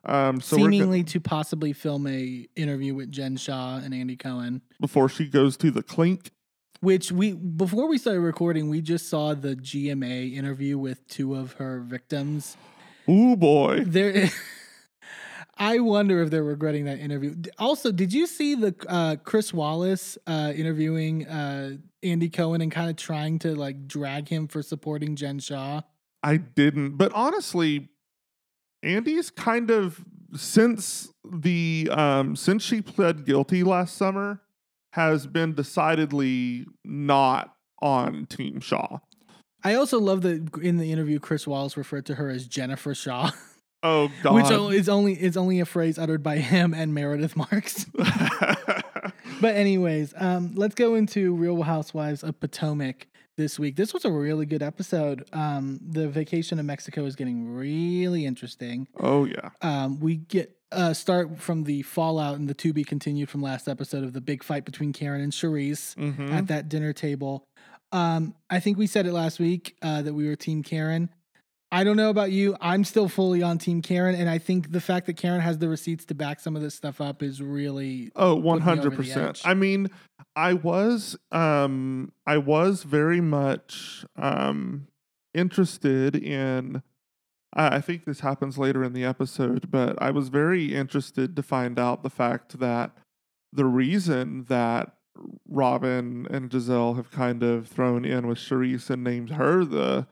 Um, 0.05 0.39
so 0.39 0.57
seemingly 0.57 1.01
go- 1.01 1.07
to 1.07 1.19
possibly 1.19 1.73
film 1.73 2.05
a 2.07 2.47
interview 2.55 2.93
with 2.93 3.11
Jen 3.11 3.37
Shah 3.37 3.77
and 3.77 3.93
Andy 3.93 4.15
Cohen 4.15 4.61
before 4.79 5.09
she 5.09 5.27
goes 5.27 5.57
to 5.57 5.71
the 5.71 5.81
clink 5.81 6.31
which 6.85 7.11
we 7.11 7.33
before 7.33 7.87
we 7.87 7.97
started 7.97 8.21
recording, 8.21 8.69
we 8.69 8.79
just 8.79 9.09
saw 9.09 9.33
the 9.33 9.55
GMA 9.55 10.35
interview 10.35 10.77
with 10.77 11.07
two 11.07 11.35
of 11.35 11.53
her 11.53 11.79
victims. 11.79 12.57
Oh 13.07 13.35
boy. 13.35 13.83
There 13.85 14.29
I 15.57 15.79
wonder 15.79 16.21
if 16.21 16.31
they're 16.31 16.43
regretting 16.43 16.85
that 16.85 16.99
interview. 16.99 17.35
Also, 17.57 17.91
did 17.91 18.11
you 18.11 18.27
see 18.27 18.55
the 18.55 18.75
uh, 18.89 19.15
Chris 19.23 19.53
Wallace 19.53 20.17
uh, 20.27 20.51
interviewing 20.55 21.25
uh, 21.27 21.77
Andy 22.03 22.29
Cohen 22.29 22.61
and 22.61 22.71
kind 22.71 22.89
of 22.89 22.97
trying 22.97 23.39
to 23.39 23.55
like 23.55 23.87
drag 23.87 24.27
him 24.27 24.47
for 24.47 24.61
supporting 24.61 25.15
Jen 25.15 25.39
Shah? 25.39 25.81
I 26.21 26.37
didn't, 26.37 26.97
but 26.97 27.13
honestly, 27.13 27.89
Andy's 28.83 29.29
kind 29.29 29.71
of 29.71 30.03
since 30.35 31.09
the 31.23 31.89
um 31.91 32.35
since 32.35 32.63
she 32.63 32.81
pled 32.81 33.25
guilty 33.25 33.63
last 33.63 33.95
summer, 33.95 34.41
has 34.93 35.27
been 35.27 35.53
decidedly 35.53 36.65
not 36.83 37.55
on 37.81 38.25
Team 38.25 38.59
Shah. 38.59 38.99
I 39.63 39.75
also 39.75 39.99
love 39.99 40.21
that 40.21 40.49
in 40.61 40.77
the 40.77 40.91
interview, 40.91 41.19
Chris 41.19 41.47
Wallace 41.47 41.75
referred 41.75 42.05
to 42.07 42.15
her 42.15 42.29
as 42.29 42.47
Jennifer 42.47 42.93
Shah. 42.93 43.31
Oh 43.85 44.11
God! 44.23 44.33
Which 44.33 44.79
is 44.79 44.89
only 44.89 45.13
is 45.13 45.37
only 45.37 45.59
a 45.59 45.65
phrase 45.65 45.99
uttered 45.99 46.23
by 46.23 46.37
him 46.37 46.73
and 46.73 46.93
Meredith 46.93 47.37
Marks. 47.51 47.85
but 47.93 49.55
anyways, 49.55 50.13
um, 50.17 50.53
let's 50.55 50.73
go 50.73 50.95
into 50.95 51.35
Real 51.35 51.61
Housewives 51.61 52.23
of 52.23 52.39
Potomac 52.39 53.05
this 53.37 53.59
week. 53.59 53.75
This 53.75 53.93
was 53.93 54.03
a 54.03 54.11
really 54.11 54.47
good 54.47 54.63
episode. 54.63 55.29
Um, 55.33 55.79
the 55.87 56.07
vacation 56.07 56.57
in 56.57 56.65
Mexico 56.65 57.05
is 57.05 57.15
getting 57.15 57.47
really 57.47 58.25
interesting. 58.25 58.87
Oh 58.99 59.25
yeah. 59.25 59.49
Um, 59.61 59.99
we 59.99 60.15
get 60.15 60.57
uh, 60.71 60.93
start 60.93 61.37
from 61.39 61.65
the 61.65 61.83
fallout 61.83 62.39
and 62.39 62.49
the 62.49 62.55
to 62.55 62.73
be 62.73 62.83
continued 62.83 63.29
from 63.29 63.43
last 63.43 63.67
episode 63.67 64.03
of 64.03 64.13
the 64.13 64.21
big 64.21 64.43
fight 64.43 64.65
between 64.65 64.93
Karen 64.93 65.21
and 65.21 65.31
Charrisse 65.31 65.95
mm-hmm. 65.95 66.33
at 66.33 66.47
that 66.47 66.69
dinner 66.69 66.91
table. 66.91 67.45
Um, 67.91 68.33
I 68.49 68.59
think 68.59 68.79
we 68.79 68.87
said 68.87 69.05
it 69.05 69.13
last 69.13 69.39
week 69.39 69.77
uh, 69.83 70.01
that 70.01 70.15
we 70.15 70.27
were 70.27 70.35
Team 70.35 70.63
Karen. 70.63 71.11
I 71.71 71.83
don't 71.83 71.97
know 71.97 72.09
about 72.09 72.31
you. 72.31 72.55
I'm 72.61 72.83
still 72.83 73.09
fully 73.09 73.41
on 73.41 73.57
Team 73.57 73.81
Karen, 73.81 74.15
and 74.15 74.29
I 74.29 74.37
think 74.37 74.71
the 74.71 74.79
fact 74.79 75.07
that 75.07 75.17
Karen 75.17 75.41
has 75.41 75.57
the 75.57 75.67
receipts 75.67 76.05
to 76.05 76.15
back 76.15 76.39
some 76.39 76.55
of 76.55 76.61
this 76.61 76.75
stuff 76.75 77.01
up 77.01 77.21
is 77.21 77.41
really 77.41 78.11
oh 78.15 78.35
100. 78.35 78.95
percent 78.95 79.41
I 79.43 79.53
mean, 79.53 79.89
I 80.35 80.53
was 80.53 81.17
um, 81.31 82.11
I 82.25 82.37
was 82.37 82.83
very 82.83 83.19
much 83.21 84.05
um, 84.15 84.87
interested 85.33 86.15
in 86.15 86.81
I 87.55 87.79
think 87.79 88.03
this 88.03 88.19
happens 88.19 88.57
later 88.57 88.83
in 88.83 88.93
the 88.93 89.05
episode, 89.05 89.71
but 89.71 90.01
I 90.01 90.11
was 90.11 90.27
very 90.27 90.75
interested 90.75 91.35
to 91.37 91.43
find 91.43 91.79
out 91.79 92.03
the 92.03 92.09
fact 92.09 92.59
that 92.59 92.91
the 93.53 93.65
reason 93.65 94.45
that 94.49 94.91
Robin 95.47 96.27
and 96.29 96.49
Gizelle 96.49 96.97
have 96.97 97.11
kind 97.11 97.41
of 97.43 97.67
thrown 97.67 98.03
in 98.03 98.27
with 98.27 98.39
Charrisse 98.39 98.89
and 98.89 99.03
named 99.03 99.31
her 99.31 99.63
the 99.63 100.07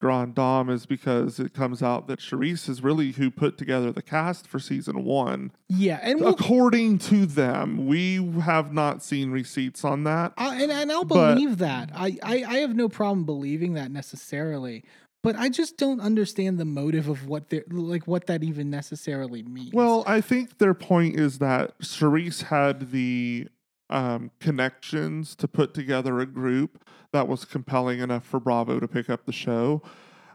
Grand 0.00 0.34
Dame 0.34 0.68
is 0.68 0.84
because 0.86 1.38
it 1.38 1.54
comes 1.54 1.82
out 1.82 2.06
that 2.06 2.20
Charrisse 2.20 2.68
is 2.68 2.82
really 2.82 3.12
who 3.12 3.30
put 3.30 3.56
together 3.56 3.90
the 3.90 4.02
cast 4.02 4.46
for 4.46 4.58
season 4.58 5.04
one. 5.04 5.52
Yeah, 5.68 5.98
and 6.02 6.20
we'll, 6.20 6.30
according 6.30 6.98
to 6.98 7.24
them, 7.26 7.86
we 7.86 8.16
have 8.40 8.72
not 8.72 9.02
seen 9.02 9.30
receipts 9.30 9.84
on 9.84 10.04
that. 10.04 10.34
I, 10.36 10.62
and, 10.62 10.70
and 10.70 10.92
I'll 10.92 11.04
believe 11.04 11.58
that. 11.58 11.90
I, 11.94 12.18
I 12.22 12.44
I 12.46 12.56
have 12.58 12.74
no 12.74 12.88
problem 12.88 13.24
believing 13.24 13.74
that 13.74 13.90
necessarily 13.90 14.84
but 15.26 15.34
I 15.34 15.48
just 15.48 15.76
don't 15.76 16.00
understand 16.00 16.56
the 16.56 16.64
motive 16.64 17.08
of 17.08 17.26
what 17.26 17.48
they're 17.48 17.64
like 17.68 18.06
what 18.06 18.26
that 18.28 18.44
even 18.44 18.70
necessarily 18.70 19.42
means. 19.42 19.72
Well, 19.72 20.04
I 20.06 20.20
think 20.20 20.58
their 20.58 20.72
point 20.72 21.18
is 21.18 21.40
that 21.40 21.76
Charrisse 21.80 22.44
had 22.44 22.92
the 22.92 23.48
um, 23.90 24.30
connections 24.40 25.34
to 25.36 25.48
put 25.48 25.74
together 25.74 26.20
a 26.20 26.26
group 26.26 26.84
that 27.12 27.28
was 27.28 27.44
compelling 27.44 28.00
enough 28.00 28.24
for 28.24 28.40
Bravo 28.40 28.80
to 28.80 28.88
pick 28.88 29.08
up 29.08 29.26
the 29.26 29.32
show, 29.32 29.82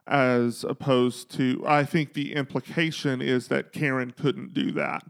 as 0.08 0.64
opposed 0.64 1.30
to 1.32 1.64
I 1.68 1.84
think 1.84 2.14
the 2.14 2.34
implication 2.34 3.22
is 3.22 3.48
that 3.50 3.72
Karen 3.72 4.12
couldn't 4.12 4.54
do 4.54 4.72
that. 4.72 5.04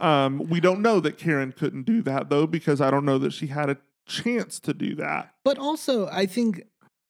Um, 0.00 0.38
we 0.48 0.60
don't 0.60 0.80
know 0.80 1.00
that 1.00 1.18
Karen 1.18 1.52
couldn't 1.52 1.84
do 1.84 2.02
that 2.02 2.30
though, 2.30 2.46
because 2.46 2.80
I 2.80 2.90
don't 2.90 3.04
know 3.04 3.18
that 3.18 3.32
she 3.32 3.48
had 3.48 3.68
a 3.68 3.78
chance 4.06 4.58
to 4.60 4.72
do 4.72 4.94
that. 4.96 5.34
But 5.44 5.58
also, 5.58 6.08
I 6.08 6.26
think 6.26 6.62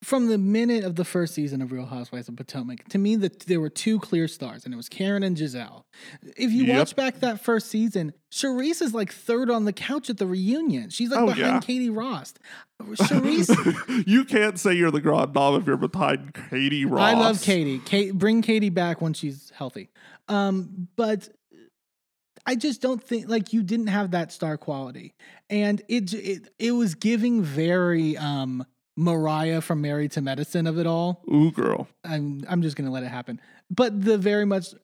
from 0.03 0.29
the 0.29 0.39
minute 0.39 0.85
of 0.85 0.95
the 0.95 1.05
first 1.05 1.35
season 1.35 1.61
of 1.61 1.73
Real 1.73 1.87
Housewives 1.87 2.29
of 2.29 2.37
Potomac, 2.37 2.89
to 2.91 2.99
me, 2.99 3.17
that 3.17 3.41
there 3.41 3.61
were 3.61 3.69
two 3.69 3.99
clear 3.99 4.29
stars, 4.29 4.65
and 4.65 4.73
it 4.73 4.77
was 4.77 4.89
Karen 4.89 5.23
and 5.25 5.37
Gizelle. 5.37 5.85
If 6.37 6.53
you 6.53 6.65
yep. 6.65 6.79
watch 6.79 6.97
back 6.97 7.21
that 7.21 7.41
first 7.41 7.69
season, 7.69 8.13
Charrisse 8.31 8.81
is 8.81 8.95
like 8.95 9.13
third 9.13 9.51
on 9.51 9.65
the 9.65 9.73
couch 9.73 10.09
at 10.09 10.19
the 10.19 10.27
reunion. 10.27 10.91
She's 10.91 11.11
like 11.11 11.21
oh, 11.21 11.27
behind 11.27 11.41
yeah. 11.41 11.61
Katie 11.61 11.91
Rost. 11.91 12.39
Charrisse, 12.83 14.07
you 14.07 14.25
can't 14.25 14.59
say 14.59 14.73
you're 14.73 14.93
the 14.93 15.01
grand 15.01 15.35
dame 15.35 15.55
if 15.55 15.67
you're 15.67 15.77
behind 15.77 16.39
Katie 16.49 16.85
Rost. 16.85 17.03
I 17.03 17.15
love 17.15 17.43
Katie. 17.43 17.81
Kate, 17.81 18.15
bring 18.15 18.41
Katie 18.41 18.71
back 18.71 19.01
when 19.01 19.15
she's 19.15 19.51
healthy. 19.57 19.91
Um, 20.29 20.89
but 20.95 21.29
I 22.47 22.55
just 22.55 22.81
don't 22.81 23.03
think 23.03 23.29
like 23.29 23.53
you 23.53 23.65
didn't 23.65 23.89
have 23.89 24.13
that 24.13 24.31
star 24.31 24.57
quality, 24.57 25.15
and 25.51 25.83
it 25.89 26.15
it 26.15 26.49
it 26.59 26.73
was 26.73 26.95
giving 26.95 27.43
very 27.43 28.17
um 28.17 28.65
Mariah 28.99 29.61
from 29.61 29.81
Married 29.81 30.11
to 30.13 30.21
Medicine 30.21 30.67
of 30.67 30.77
it 30.77 30.87
all. 30.87 31.23
Ooh, 31.33 31.53
girl. 31.53 31.87
I'm 32.05 32.43
I'm 32.49 32.63
just 32.63 32.77
gonna 32.77 32.91
let 32.91 33.05
it 33.05 33.09
happen. 33.09 33.41
But 33.71 34.03
the 34.03 34.19
very 34.19 34.45
much 34.45 34.75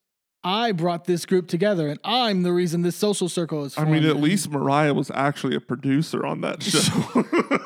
I 0.44 0.70
brought 0.70 1.06
this 1.06 1.26
group 1.26 1.48
together, 1.48 1.88
and 1.88 1.98
I'm 2.04 2.44
the 2.44 2.52
reason 2.52 2.82
this 2.82 2.94
social 2.94 3.28
circle 3.28 3.64
is. 3.64 3.74
Formed. 3.74 3.90
I 3.90 3.92
mean, 3.92 4.04
at 4.04 4.16
least 4.16 4.50
Mariah 4.50 4.94
was 4.94 5.10
actually 5.12 5.56
a 5.56 5.60
producer 5.60 6.24
on 6.24 6.42
that 6.42 6.62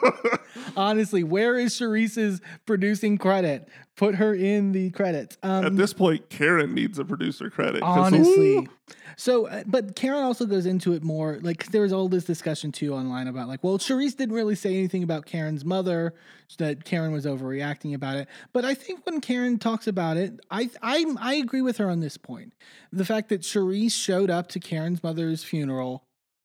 show. 0.06 0.37
Honestly, 0.78 1.24
where 1.24 1.58
is 1.58 1.74
Charrisse's 1.74 2.40
producing 2.64 3.18
credit? 3.18 3.68
Put 3.96 4.14
her 4.14 4.32
in 4.32 4.70
the 4.70 4.90
credits. 4.90 5.36
Um, 5.42 5.64
at 5.64 5.76
this 5.76 5.92
point, 5.92 6.30
Karen 6.30 6.72
needs 6.72 7.00
a 7.00 7.04
producer 7.04 7.50
credit. 7.50 7.82
Honestly, 7.82 8.68
so, 9.16 9.48
uh, 9.48 9.64
but 9.66 9.96
Karen 9.96 10.22
also 10.22 10.46
goes 10.46 10.66
into 10.66 10.92
it 10.92 11.02
more. 11.02 11.40
Like 11.42 11.72
there 11.72 11.82
was 11.82 11.92
all 11.92 12.08
this 12.08 12.24
discussion 12.24 12.70
too 12.70 12.94
online 12.94 13.26
about 13.26 13.48
like, 13.48 13.64
well, 13.64 13.76
Charrisse 13.78 14.16
didn't 14.16 14.36
really 14.36 14.54
say 14.54 14.76
anything 14.76 15.02
about 15.02 15.26
Karen's 15.26 15.64
mother, 15.64 16.14
that 16.56 16.84
Karen 16.84 17.12
was 17.12 17.26
overreacting 17.26 17.94
about 17.94 18.16
it. 18.16 18.28
But 18.52 18.64
I 18.64 18.74
think 18.74 19.04
when 19.04 19.20
Karen 19.20 19.58
talks 19.58 19.86
about 19.86 20.16
it, 20.16 20.38
I 20.50 20.70
I 20.80 21.04
I 21.18 21.34
agree 21.34 21.62
with 21.62 21.76
her 21.78 21.90
on 21.90 22.00
this 22.00 22.16
point. 22.16 22.54
The 22.92 23.04
fact 23.04 23.28
that 23.28 23.42
Charrisse 23.42 23.92
showed 23.92 24.30
up 24.30 24.48
to 24.50 24.60
Karen's 24.60 25.02
mother's 25.02 25.44
funeral 25.44 26.04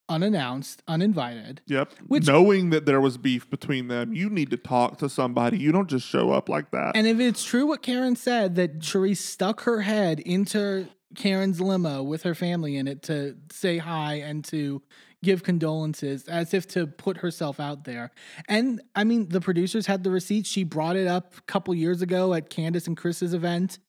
unannounced, 0.09 0.83
uninvited. 0.87 1.61
Yep. 1.67 1.93
Which, 2.07 2.27
Knowing 2.27 2.69
that 2.71 2.85
there 2.85 3.01
was 3.01 3.17
beef 3.17 3.49
between 3.49 3.87
them, 3.87 4.13
you 4.13 4.29
need 4.29 4.49
to 4.51 4.57
talk 4.57 4.97
to 4.99 5.09
somebody. 5.09 5.57
You 5.57 5.71
don't 5.71 5.89
just 5.89 6.07
show 6.07 6.31
up 6.31 6.49
like 6.49 6.71
that. 6.71 6.95
And 6.95 7.07
if 7.07 7.19
it's 7.19 7.43
true 7.43 7.67
what 7.67 7.81
Karen 7.81 8.15
said, 8.15 8.55
that 8.55 8.79
Charrisse 8.79 9.17
stuck 9.17 9.61
her 9.61 9.81
head 9.81 10.19
into 10.19 10.87
Karen's 11.15 11.61
limo 11.61 12.03
with 12.03 12.23
her 12.23 12.35
family 12.35 12.75
in 12.75 12.87
it 12.87 13.03
to 13.03 13.37
say 13.51 13.77
hi 13.77 14.15
and 14.15 14.43
to 14.45 14.81
give 15.23 15.41
condolences 15.41 16.27
as 16.27 16.53
if 16.53 16.67
to 16.67 16.85
put 16.85 17.17
herself 17.17 17.59
out 17.59 17.85
there. 17.85 18.11
And 18.49 18.81
I 18.93 19.05
mean, 19.05 19.29
the 19.29 19.39
producers 19.39 19.87
had 19.87 20.03
the 20.03 20.11
receipt. 20.11 20.45
She 20.45 20.63
brought 20.63 20.97
it 20.97 21.07
up 21.07 21.33
a 21.37 21.41
couple 21.43 21.73
years 21.73 22.01
ago 22.01 22.33
at 22.33 22.49
Candiace 22.49 22.87
and 22.87 22.97
Chris's 22.97 23.33
event 23.33 23.79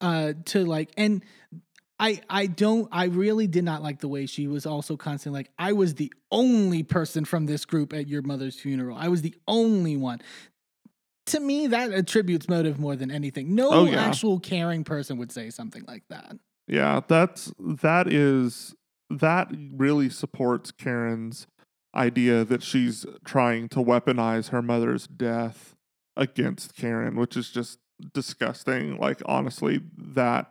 uh, 0.00 0.34
to 0.46 0.64
like, 0.64 0.90
and 0.96 1.24
I 1.98 2.20
I 2.28 2.46
don't 2.46 2.88
I 2.90 3.04
really 3.04 3.46
did 3.46 3.64
not 3.64 3.82
like 3.82 4.00
the 4.00 4.08
way 4.08 4.26
she 4.26 4.46
was 4.46 4.66
also 4.66 4.96
constantly 4.96 5.40
like 5.40 5.50
I 5.58 5.72
was 5.72 5.94
the 5.94 6.12
only 6.30 6.82
person 6.82 7.24
from 7.24 7.46
this 7.46 7.64
group 7.64 7.92
at 7.92 8.08
your 8.08 8.22
mother's 8.22 8.58
funeral. 8.58 8.96
I 8.96 9.08
was 9.08 9.22
the 9.22 9.34
only 9.46 9.96
one. 9.96 10.20
To 11.26 11.40
me, 11.40 11.68
that 11.68 11.90
attributes 11.92 12.48
motive 12.48 12.78
more 12.78 12.96
than 12.96 13.10
anything. 13.10 13.54
No 13.54 13.70
oh, 13.70 13.84
yeah. 13.86 14.04
actual 14.04 14.38
caring 14.38 14.84
person 14.84 15.16
would 15.18 15.32
say 15.32 15.48
something 15.50 15.84
like 15.86 16.02
that. 16.10 16.36
Yeah, 16.66 17.00
that's 17.06 17.52
that 17.58 18.12
is 18.12 18.74
that 19.08 19.48
really 19.72 20.10
supports 20.10 20.70
Karen's 20.70 21.46
idea 21.94 22.44
that 22.44 22.62
she's 22.62 23.06
trying 23.24 23.68
to 23.68 23.78
weaponize 23.78 24.48
her 24.48 24.62
mother's 24.62 25.06
death 25.06 25.76
against 26.16 26.74
Karen, 26.74 27.16
which 27.16 27.36
is 27.36 27.50
just 27.50 27.78
disgusting. 28.12 28.98
Like 28.98 29.22
honestly, 29.26 29.80
that 29.96 30.50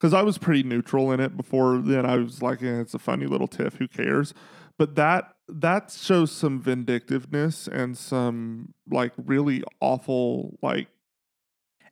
because 0.00 0.14
I 0.14 0.22
was 0.22 0.38
pretty 0.38 0.62
neutral 0.62 1.12
in 1.12 1.20
it 1.20 1.36
before 1.36 1.78
then. 1.78 2.06
I 2.06 2.16
was 2.16 2.40
like, 2.40 2.62
eh, 2.62 2.80
it's 2.80 2.94
a 2.94 2.98
funny 2.98 3.26
little 3.26 3.48
tiff. 3.48 3.74
Who 3.74 3.86
cares? 3.86 4.32
But 4.78 4.94
that 4.94 5.34
that 5.46 5.90
shows 5.90 6.32
some 6.32 6.60
vindictiveness 6.60 7.68
and 7.68 7.98
some 7.98 8.72
like 8.88 9.12
really 9.16 9.62
awful 9.80 10.58
like 10.62 10.88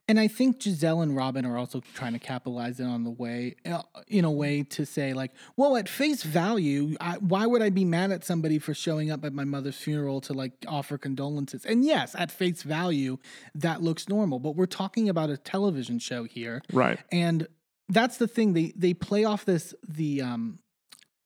And 0.07 0.19
I 0.19 0.27
think 0.27 0.59
Gizelle 0.59 1.03
and 1.03 1.15
Robyn 1.15 1.45
are 1.45 1.59
also 1.59 1.83
trying 1.93 2.15
to 2.15 2.19
capitalize 2.19 2.81
it 2.81 2.85
on 2.85 3.05
the 3.05 3.11
way, 3.11 3.57
uh, 3.67 3.83
in 4.07 4.25
a 4.25 4.31
way 4.31 4.63
to 4.63 4.87
say 4.87 5.13
like, 5.13 5.33
well, 5.57 5.77
at 5.77 5.87
face 5.87 6.23
value, 6.23 6.97
I, 6.99 7.17
why 7.19 7.45
would 7.45 7.61
I 7.61 7.69
be 7.69 7.85
mad 7.85 8.11
at 8.11 8.25
somebody 8.25 8.59
for 8.59 8.73
showing 8.73 9.11
up 9.11 9.23
at 9.25 9.35
my 9.35 9.45
mother's 9.45 9.77
funeral 9.77 10.23
to 10.23 10.33
like 10.33 10.53
offer 10.67 10.97
condolences? 10.97 11.67
And 11.67 11.85
yes, 11.85 12.15
at 12.17 12.31
face 12.31 12.63
value, 12.63 13.19
that 13.55 13.83
looks 13.83 14.09
normal. 14.09 14.39
But 14.39 14.57
we're 14.57 14.65
talking 14.65 15.11
about 15.11 15.29
a 15.29 15.37
television 15.37 15.99
show 15.99 16.25
here, 16.25 16.63
right. 16.73 16.99
and 17.13 17.47
that's 17.89 18.19
the 18.19 18.29
thing 18.29 18.53
they 18.53 18.73
they 18.77 18.95
play 18.95 19.25
off 19.25 19.45
this 19.45 19.75
the 19.89 20.23
um 20.23 20.59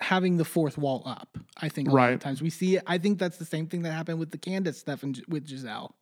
having 0.00 0.36
the 0.36 0.44
fourth 0.44 0.76
wall 0.76 1.02
up. 1.06 1.38
I 1.58 1.68
think 1.68 1.86
a 1.88 1.92
lot 1.92 1.96
Right. 1.96 2.12
of 2.14 2.18
times 2.20 2.42
we 2.42 2.50
see 2.50 2.74
it. 2.76 2.82
I 2.88 2.98
think 2.98 3.20
that's 3.20 3.36
the 3.36 3.44
same 3.44 3.68
thing 3.68 3.82
that 3.82 3.92
happened 3.92 4.18
with 4.18 4.32
the 4.32 4.38
Candiace 4.38 4.78
stuff 4.78 5.04
and 5.04 5.22
with 5.28 5.46
Gizelle. 5.46 5.92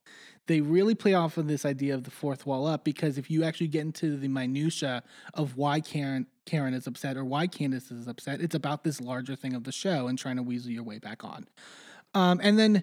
They 0.47 0.63
really 0.63 0.95
play 0.95 1.13
off 1.13 1.37
of 1.37 1.49
this 1.49 1.67
idea 1.67 1.95
of 1.95 2.05
the 2.05 2.11
fourth 2.11 2.47
wall 2.47 2.67
up 2.67 2.83
because 2.83 3.19
if 3.19 3.31
you 3.31 3.45
actually 3.45 3.69
get 3.69 3.83
into 3.83 4.17
the 4.17 4.27
minutia 4.29 5.03
of 5.35 5.57
why 5.59 5.81
Karen 5.81 6.27
Karen 6.47 6.73
is 6.73 6.87
upset 6.87 7.17
or 7.19 7.25
why 7.27 7.47
Candiace 7.47 7.91
is 7.91 8.09
upset, 8.09 8.41
it's 8.41 8.55
about 8.55 8.85
this 8.85 9.01
larger 9.03 9.37
thing 9.37 9.55
of 9.55 9.65
the 9.65 9.73
show 9.73 10.07
and 10.09 10.19
trying 10.19 10.37
to 10.37 10.43
weasel 10.43 10.71
your 10.71 10.83
way 10.83 10.99
back 10.99 11.23
on. 11.23 11.47
Um, 12.15 12.41
and 12.43 12.59
then 12.59 12.83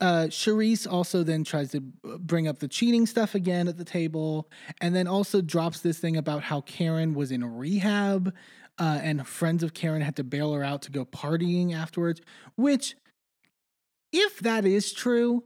uh, 0.00 0.26
Charrisse 0.28 0.90
also 0.90 1.22
then 1.22 1.44
tries 1.44 1.70
to 1.72 1.82
uh, 2.04 2.18
bring 2.18 2.48
up 2.48 2.58
the 2.58 2.68
cheating 2.68 3.06
stuff 3.06 3.34
again 3.34 3.68
at 3.68 3.76
the 3.76 3.84
table, 3.84 4.50
and 4.80 4.94
then 4.94 5.06
also 5.06 5.40
drops 5.40 5.80
this 5.80 5.98
thing 5.98 6.16
about 6.16 6.42
how 6.42 6.60
Karen 6.62 7.14
was 7.14 7.30
in 7.30 7.44
rehab, 7.44 8.34
uh, 8.78 9.00
and 9.02 9.26
friends 9.26 9.62
of 9.62 9.74
Karen 9.74 10.02
had 10.02 10.16
to 10.16 10.24
bail 10.24 10.52
her 10.52 10.62
out 10.62 10.82
to 10.82 10.90
go 10.90 11.04
partying 11.04 11.74
afterwards. 11.74 12.20
Which, 12.56 12.96
if 14.12 14.40
that 14.40 14.64
is 14.64 14.92
true, 14.92 15.44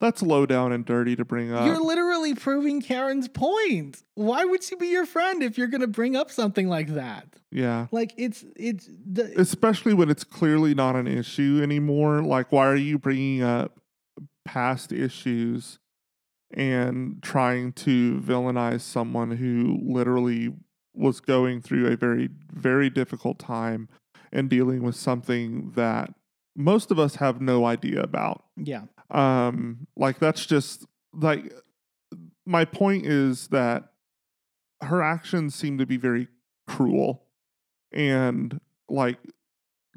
That's 0.00 0.22
low 0.22 0.46
down 0.46 0.72
and 0.72 0.84
dirty 0.84 1.14
to 1.16 1.24
bring 1.26 1.52
up. 1.52 1.66
you're 1.66 1.82
literally 1.82 2.34
proving 2.34 2.80
Karen's 2.80 3.28
point. 3.28 4.02
Why 4.14 4.44
would 4.46 4.62
she 4.64 4.74
be 4.74 4.86
your 4.86 5.04
friend 5.04 5.42
if 5.42 5.58
you're 5.58 5.66
going 5.66 5.82
to 5.82 5.86
bring 5.86 6.16
up 6.16 6.30
something 6.30 6.68
like 6.68 6.88
that? 6.94 7.26
yeah. 7.52 7.86
Like 7.92 8.14
it's 8.16 8.44
it's 8.56 8.88
the, 9.04 9.32
especially 9.38 9.92
when 9.92 10.08
it's 10.08 10.24
clearly 10.24 10.74
not 10.74 10.96
an 10.96 11.06
issue 11.06 11.60
anymore. 11.62 12.22
Like, 12.22 12.50
why 12.50 12.66
are 12.66 12.76
you 12.76 12.98
bringing 12.98 13.42
up 13.42 13.78
past 14.44 14.92
issues 14.92 15.78
and 16.52 17.22
trying 17.22 17.72
to 17.72 18.20
villainize 18.20 18.80
someone 18.80 19.32
who 19.32 19.78
literally 19.82 20.52
was 20.94 21.20
going 21.20 21.60
through 21.60 21.86
a 21.86 21.96
very, 21.96 22.28
very 22.52 22.90
difficult 22.90 23.38
time 23.38 23.88
and 24.32 24.48
dealing 24.48 24.82
with 24.82 24.96
something 24.96 25.72
that 25.76 26.12
most 26.56 26.90
of 26.90 26.98
us 26.98 27.16
have 27.16 27.40
no 27.40 27.64
idea 27.66 28.02
about? 28.02 28.44
yeah. 28.56 28.82
Um, 29.10 29.86
like 29.96 30.18
that's 30.18 30.46
just 30.46 30.86
like 31.12 31.52
my 32.46 32.64
point 32.64 33.06
is 33.06 33.48
that 33.48 33.84
her 34.82 35.02
actions 35.02 35.54
seem 35.54 35.78
to 35.78 35.86
be 35.86 35.96
very 35.96 36.28
cruel 36.66 37.24
and 37.92 38.60
like 38.88 39.18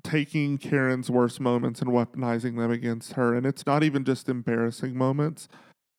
taking 0.04 0.58
Karen's 0.58 1.10
worst 1.10 1.40
moments 1.40 1.82
and 1.82 1.90
weaponizing 1.90 2.58
them 2.58 2.72
against 2.72 3.14
her. 3.14 3.34
And 3.34 3.46
it's 3.46 3.66
not 3.66 3.84
even 3.84 4.04
just 4.04 4.28
embarrassing 4.28 4.98
moments. 4.98 5.48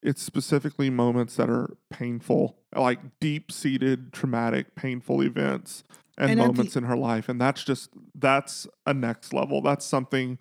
It's 0.03 0.23
specifically 0.23 0.91
moments 0.91 1.37
that 1.37 1.49
are 1.49 1.77
painful, 1.91 2.59
like 2.77 3.01
deep 3.21 3.51
seated, 3.51 4.13
traumatic, 4.13 4.75
painful 4.75 5.23
events 5.23 5.83
and, 6.19 6.33
And 6.33 6.41
at 6.41 6.43
the- 6.45 6.53
moments 6.53 6.77
in 6.77 6.85
her 6.85 6.97
life. 6.97 7.29
And 7.29 7.41
that's 7.41 7.65
just, 7.65 7.91
that's 8.15 8.67
a 8.87 8.93
next 8.93 9.33
level. 9.33 9.63
That's 9.63 9.87
something 9.87 10.39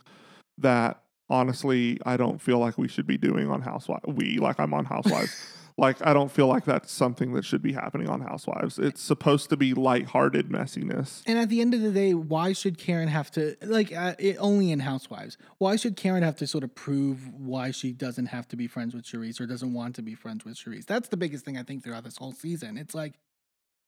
that 0.57 1.02
honestly 1.33 1.99
I 2.05 2.15
don't 2.15 2.39
feel 2.39 2.59
like 2.59 2.77
we 2.77 2.87
should 2.87 3.07
be 3.07 3.17
doing 3.17 3.49
on 3.49 3.61
Housewives. 3.61 4.05
We, 4.07 4.37
like 4.37 4.59
I'm 4.59 4.73
on 4.73 4.85
Housewives. 4.85 5.35
like 5.77 6.05
I 6.05 6.13
don't 6.13 6.31
feel 6.31 6.47
like 6.47 6.65
that's 6.65 6.91
something 6.91 7.33
that 7.33 7.43
should 7.43 7.63
be 7.63 7.73
happening 7.73 8.07
on 8.07 8.21
Housewives. 8.21 8.77
It's 8.77 9.01
supposed 9.01 9.49
to 9.49 9.57
be 9.57 9.73
lighthearted 9.73 10.49
messiness. 10.49 11.23
And 11.25 11.39
at 11.39 11.49
the 11.49 11.61
end 11.61 11.73
of 11.73 11.81
the 11.81 11.91
day, 11.91 12.13
why 12.13 12.53
should 12.53 12.77
Karen 12.77 13.07
have 13.07 13.31
to 13.31 13.57
like 13.63 13.91
uh, 13.91 14.13
it, 14.19 14.37
only 14.39 14.71
in 14.71 14.81
Housewives? 14.81 15.37
Why 15.57 15.75
should 15.75 15.97
Karen 15.97 16.21
have 16.21 16.35
to 16.37 16.47
sort 16.47 16.63
of 16.63 16.75
prove 16.75 17.27
why 17.33 17.71
she 17.71 17.91
doesn't 17.91 18.27
have 18.27 18.47
to 18.49 18.55
be 18.55 18.67
friends 18.67 18.93
with 18.93 19.03
Charrisse 19.03 19.41
or 19.41 19.47
doesn't 19.47 19.73
want 19.73 19.95
to 19.95 20.03
be 20.03 20.13
friends 20.13 20.45
with 20.45 20.55
Charrisse? 20.55 20.85
That's 20.85 21.09
the 21.09 21.17
biggest 21.17 21.43
thing 21.43 21.57
I 21.57 21.63
think 21.63 21.83
throughout 21.83 22.03
this 22.03 22.17
whole 22.17 22.33
season. 22.33 22.77
It's 22.77 22.93
like 22.93 23.19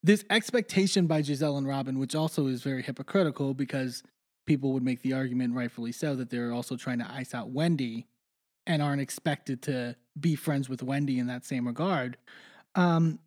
this 0.02 0.26
expectation 0.30 1.06
by 1.06 1.22
Gizelle 1.22 1.58
and 1.58 1.68
Robyn, 1.68 2.00
which 2.00 2.16
also 2.16 2.48
is 2.48 2.64
very 2.64 2.82
hypocritical 2.82 3.54
because 3.54 4.04
people 4.46 4.74
would 4.74 4.84
make 4.84 5.02
the 5.02 5.14
argument, 5.14 5.54
rightfully 5.54 5.92
so, 5.92 6.16
that 6.16 6.30
they're 6.30 6.52
also 6.52 6.76
trying 6.76 7.00
to 7.00 7.12
ice 7.12 7.34
out 7.34 7.50
Wendy 7.50 8.08
and 8.68 8.82
aren't 8.82 9.02
expected 9.02 9.62
to 9.64 9.96
be 10.20 10.36
friends 10.36 10.70
with 10.70 10.82
Wendy 10.82 11.20
in 11.20 11.28
that 11.28 11.46
same 11.46 11.68
regard. 11.68 12.18
Um, 12.74 13.20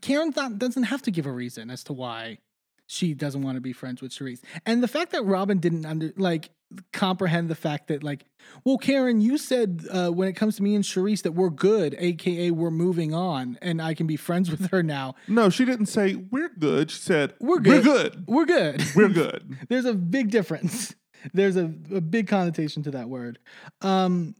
Karen 0.00 0.32
thought, 0.32 0.58
doesn't 0.58 0.84
have 0.84 1.02
to 1.02 1.10
give 1.10 1.26
a 1.26 1.32
reason 1.32 1.70
as 1.70 1.82
to 1.84 1.92
why 1.92 2.38
she 2.86 3.14
doesn't 3.14 3.42
want 3.42 3.56
to 3.56 3.60
be 3.60 3.72
friends 3.72 4.00
with 4.00 4.12
Charrisse. 4.12 4.40
And 4.64 4.82
the 4.82 4.88
fact 4.88 5.12
that 5.12 5.24
Robyn 5.24 5.58
didn't 5.58 5.84
under 5.84 6.12
like 6.16 6.50
comprehend 6.92 7.48
the 7.48 7.54
fact 7.54 7.88
that 7.88 8.02
like, 8.02 8.24
well, 8.64 8.78
Karen, 8.78 9.20
you 9.20 9.38
said 9.38 9.86
uh, 9.90 10.10
when 10.10 10.28
it 10.28 10.34
comes 10.34 10.56
to 10.56 10.62
me 10.62 10.74
and 10.74 10.84
Charrisse 10.84 11.22
that 11.22 11.32
we're 11.32 11.50
good, 11.50 11.94
aka 11.98 12.50
we're 12.50 12.70
moving 12.70 13.14
on, 13.14 13.58
and 13.60 13.80
I 13.80 13.94
can 13.94 14.06
be 14.06 14.16
friends 14.16 14.50
with 14.58 14.70
her 14.70 14.82
now. 14.82 15.14
No, 15.28 15.50
she 15.50 15.64
didn't 15.64 15.86
say 15.86 16.14
we're 16.14 16.47
good. 16.58 16.90
She 16.90 17.00
said 17.00 17.34
We're 17.40 17.58
good. 17.60 17.84
We're 17.84 17.94
good. 17.94 18.24
We're 18.26 18.44
good. 18.46 18.84
We're 18.94 19.08
good. 19.30 19.56
There's 19.68 19.84
a 19.84 19.94
big 19.94 20.30
difference. 20.30 20.94
There's 21.34 21.56
a, 21.56 21.64
a 21.92 22.00
big 22.00 22.28
connotation 22.28 22.82
to 22.84 22.90
that 22.92 23.08
word. 23.08 23.38
Um, 23.80 24.36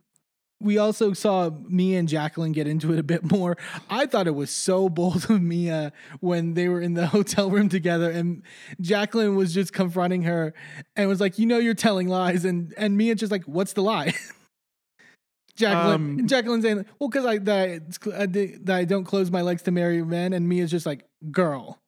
we 0.60 0.76
also 0.76 1.12
saw 1.12 1.50
Mia 1.68 2.00
and 2.00 2.08
Jacqueline 2.08 2.50
get 2.52 2.66
into 2.66 2.92
it 2.92 2.98
a 2.98 3.02
bit 3.04 3.30
more. 3.30 3.56
I 3.88 4.06
thought 4.06 4.26
it 4.26 4.34
was 4.34 4.50
so 4.50 4.88
bold 4.88 5.30
of 5.30 5.40
Mia 5.40 5.92
when 6.20 6.54
they 6.54 6.68
were 6.68 6.80
in 6.80 6.94
the 6.94 7.06
hotel 7.16 7.48
room 7.50 7.68
together 7.68 8.10
and 8.10 8.42
Jacqueline 8.80 9.36
was 9.36 9.54
just 9.54 9.72
confronting 9.72 10.22
her 10.22 10.54
and 10.96 11.08
was 11.08 11.20
like, 11.20 11.38
"You 11.38 11.46
know, 11.46 11.58
you're 11.58 11.74
telling 11.74 12.08
lies," 12.08 12.44
and 12.44 12.74
and 12.76 12.96
Mia 12.96 13.14
just 13.14 13.30
like, 13.30 13.44
"What's 13.44 13.72
the 13.72 13.82
lie?" 13.82 14.14
Jacqueline, 15.56 16.20
Um, 16.20 16.26
Jacqueline 16.28 16.62
saying, 16.62 16.86
"Well, 16.98 17.08
because 17.08 17.24
I 17.26 17.38
that, 17.38 17.98
I 18.16 18.26
that 18.26 18.76
I 18.76 18.84
don't 18.84 19.04
close 19.04 19.30
my 19.30 19.42
legs 19.42 19.62
to 19.62 19.72
marry 19.72 20.02
men," 20.04 20.32
and 20.32 20.48
Mia's 20.48 20.70
just 20.70 20.86
like, 20.86 21.04
"Girl." 21.32 21.78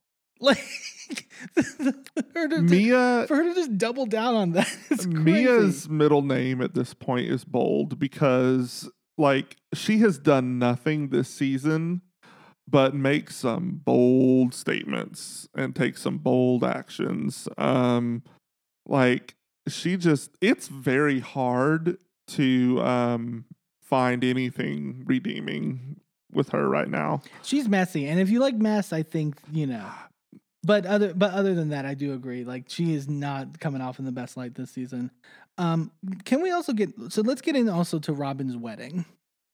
Like 0.41 1.29
her 2.35 2.49
to, 2.49 2.63
Mia 2.63 3.25
for 3.27 3.37
her 3.37 3.45
to 3.45 3.55
just 3.55 3.77
double 3.77 4.07
down 4.07 4.35
on 4.35 4.53
that. 4.53 5.07
Mia's 5.07 5.89
middle 5.89 6.23
name 6.23 6.63
at 6.63 6.75
this 6.75 6.95
point 6.95 7.29
is 7.29 7.45
bold 7.45 7.99
because 7.99 8.89
like 9.19 9.57
she 9.75 9.99
has 9.99 10.19
done 10.19 10.59
nothing 10.59 11.09
this 11.09 11.29
season 11.29 12.03
but 12.69 12.95
make 12.95 13.31
some 13.31 13.81
bold 13.85 14.55
statements 14.55 15.49
and 15.55 15.75
take 15.75 15.99
some 15.99 16.19
bold 16.19 16.65
actions. 16.65 17.49
Um 17.59 18.23
like 18.87 19.35
she 19.69 19.97
just 19.97 20.31
it's 20.41 20.69
very 20.69 21.21
hard 21.21 21.99
to 22.29 22.81
um 22.83 23.45
find 23.83 24.23
anything 24.23 25.03
redeeming 25.07 26.01
with 26.33 26.51
her 26.51 26.69
right 26.69 26.89
now. 26.89 27.23
She's 27.43 27.69
messy, 27.69 28.07
and 28.07 28.21
if 28.21 28.31
you 28.31 28.39
like 28.39 28.55
mess, 28.55 28.93
I 28.93 29.03
think 29.03 29.37
you 29.53 29.67
know. 29.67 29.91
But 30.63 30.85
other 30.85 31.15
but 31.15 31.33
other 31.33 31.55
than 31.55 31.71
that, 31.71 31.87
I 31.87 31.95
do 31.95 32.13
agree. 32.13 32.45
Like 32.45 32.65
she 32.69 32.95
is 32.95 33.09
not 33.09 33.61
coming 33.61 33.81
off 33.81 33.99
in 33.99 34.05
the 34.05 34.13
best 34.13 34.37
light 34.37 34.55
this 34.55 34.71
season. 34.71 35.11
Um, 35.57 35.91
can 36.25 36.43
we 36.43 36.51
also 36.51 36.73
get 36.73 36.91
so 37.09 37.23
let's 37.23 37.41
get 37.41 37.57
in 37.57 37.69
also 37.69 37.99
to 38.01 38.13
Robyn's 38.13 38.57
wedding. 38.57 39.05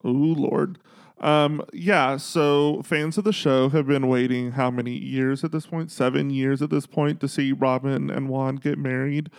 Oh 0.05 0.11
Lord. 0.11 0.79
Um, 1.19 1.65
yeah, 1.73 2.19
so 2.19 2.83
fans 2.83 3.17
of 3.17 3.25
the 3.25 3.33
show 3.33 3.71
have 3.71 3.87
been 3.87 4.07
waiting 4.07 4.53
how 4.53 4.71
many 4.71 4.93
years 4.93 5.45
at 5.45 5.53
this 5.53 5.67
point? 5.67 5.91
Seven 5.91 6.29
years 6.29 6.61
at 6.61 6.71
this 6.71 6.87
point 6.87 7.21
to 7.21 7.29
see 7.29 7.53
Robyn 7.53 8.11
and 8.11 8.29
Juan 8.29 8.57
get 8.57 8.79
married. 8.79 9.31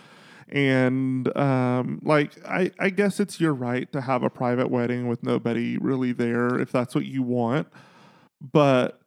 And 0.48 1.34
um, 1.36 2.00
like 2.02 2.32
I, 2.46 2.72
I 2.78 2.90
guess 2.90 3.20
it's 3.20 3.40
your 3.40 3.54
right 3.54 3.90
to 3.92 4.00
have 4.00 4.22
a 4.22 4.30
private 4.30 4.70
wedding 4.70 5.06
with 5.06 5.22
nobody 5.22 5.76
really 5.76 6.12
there 6.12 6.58
if 6.58 6.72
that's 6.72 6.94
what 6.94 7.04
you 7.04 7.22
want. 7.22 7.68
But 8.40 9.00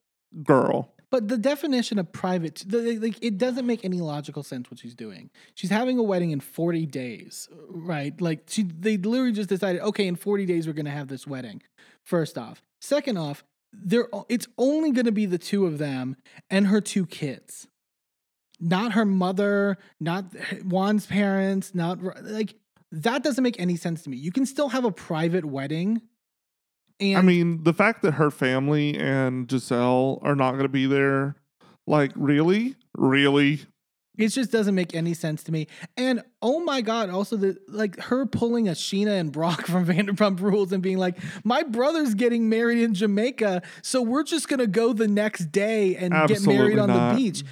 girl, 0.43 0.93
But 1.11 1.27
the 1.27 1.37
definition 1.37 1.99
of 1.99 2.11
private, 2.13 2.63
the, 2.65 2.97
like, 2.97 3.17
it 3.21 3.37
doesn't 3.37 3.65
make 3.67 3.83
any 3.85 3.99
logical 3.99 4.43
sense 4.43 4.71
what 4.71 4.79
she's 4.79 4.95
doing. 4.95 5.29
She's 5.55 5.69
having 5.69 5.99
a 5.99 6.03
wedding 6.03 6.31
in 6.31 6.39
40 6.39 6.85
days, 6.85 7.49
right? 7.69 8.19
Like, 8.21 8.43
she, 8.47 8.63
they 8.63 8.97
literally 8.97 9.33
just 9.33 9.49
decided, 9.49 9.81
okay, 9.81 10.07
in 10.07 10.15
40 10.15 10.45
days, 10.45 10.67
we're 10.67 10.73
going 10.73 10.85
to 10.85 10.91
have 10.91 11.09
this 11.09 11.27
wedding. 11.27 11.61
First 12.03 12.37
off. 12.37 12.63
Second 12.79 13.17
off, 13.17 13.43
they're, 13.73 14.07
it's 14.29 14.47
only 14.57 14.91
going 14.91 15.05
to 15.05 15.11
be 15.11 15.25
the 15.25 15.37
two 15.37 15.65
of 15.65 15.77
them 15.77 16.15
and 16.49 16.67
her 16.67 16.81
two 16.81 17.05
kids. 17.05 17.67
not 18.61 18.93
her 18.93 19.05
mother, 19.05 19.77
not 19.99 20.25
Juan's 20.63 21.05
parents, 21.07 21.73
not 21.75 21.99
like 22.23 22.55
that 22.91 23.23
doesn't 23.23 23.43
make 23.43 23.59
any 23.59 23.75
sense 23.75 24.03
to 24.03 24.09
me. 24.09 24.17
You 24.17 24.31
can 24.31 24.45
still 24.45 24.69
have 24.69 24.85
a 24.85 24.91
private 24.91 25.45
wedding. 25.45 26.01
And 27.01 27.17
I 27.17 27.21
mean, 27.21 27.63
the 27.63 27.73
fact 27.73 28.03
that 28.03 28.13
her 28.13 28.31
family 28.31 28.97
and 28.97 29.47
Gizelle 29.47 30.19
are 30.23 30.35
not 30.35 30.51
going 30.51 30.63
to 30.63 30.69
be 30.69 30.85
there, 30.85 31.35
like, 31.87 32.11
really? 32.15 32.75
Really? 32.95 33.61
it 34.17 34.29
just 34.29 34.51
doesn't 34.51 34.75
make 34.75 34.93
any 34.93 35.13
sense 35.13 35.43
to 35.43 35.51
me. 35.51 35.67
And 35.97 36.21
oh 36.41 36.59
my 36.63 36.81
god, 36.81 37.09
also 37.09 37.37
the 37.37 37.57
like 37.67 37.99
her 37.99 38.25
pulling 38.25 38.67
a 38.67 38.73
Scheana 38.73 39.19
and 39.19 39.31
Brock 39.31 39.65
from 39.65 39.85
Vanderpump 39.85 40.39
Rules 40.39 40.71
and 40.71 40.83
being 40.83 40.97
like, 40.97 41.17
"My 41.43 41.63
brother's 41.63 42.13
getting 42.13 42.49
married 42.49 42.79
in 42.79 42.93
Jamaica, 42.93 43.61
so 43.81 44.01
we're 44.01 44.23
just 44.23 44.47
gonna 44.47 44.67
go 44.67 44.93
the 44.93 45.07
next 45.07 45.51
day 45.51 45.95
and 45.95 46.13
get 46.27 46.45
married 46.45 46.77
on 46.77 46.89
not. 46.89 47.11
the 47.11 47.17
beach." 47.17 47.43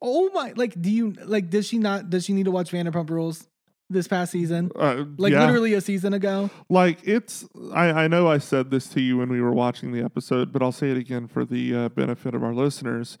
Oh 0.00 0.30
my! 0.32 0.52
Like, 0.56 0.80
do 0.80 0.90
you 0.90 1.14
like? 1.24 1.50
Does 1.50 1.66
she 1.66 1.78
not? 1.78 2.10
Does 2.10 2.24
she 2.24 2.32
need 2.32 2.44
to 2.44 2.50
watch 2.50 2.70
Vanderpump 2.70 3.10
Rules 3.10 3.46
this 3.90 4.08
past 4.08 4.32
season? 4.32 4.70
Uh, 4.76 5.04
Like 5.16 5.32
yeah. 5.32 5.44
literally 5.44 5.74
a 5.74 5.80
season 5.80 6.12
ago. 6.12 6.50
Like 6.68 6.98
it's, 7.06 7.46
I, 7.72 8.04
I 8.04 8.08
know 8.08 8.28
I 8.28 8.38
said 8.38 8.70
this 8.70 8.88
to 8.90 9.00
you 9.00 9.18
when 9.18 9.28
we 9.30 9.40
were 9.40 9.52
watching 9.52 9.92
the 9.92 10.02
episode, 10.02 10.52
but 10.52 10.62
I'll 10.62 10.72
say 10.72 10.90
it 10.90 10.96
again 10.96 11.26
for 11.28 11.44
the 11.44 11.74
uh, 11.74 11.88
benefit 11.90 12.34
of 12.34 12.42
our 12.42 12.54
listeners. 12.54 13.18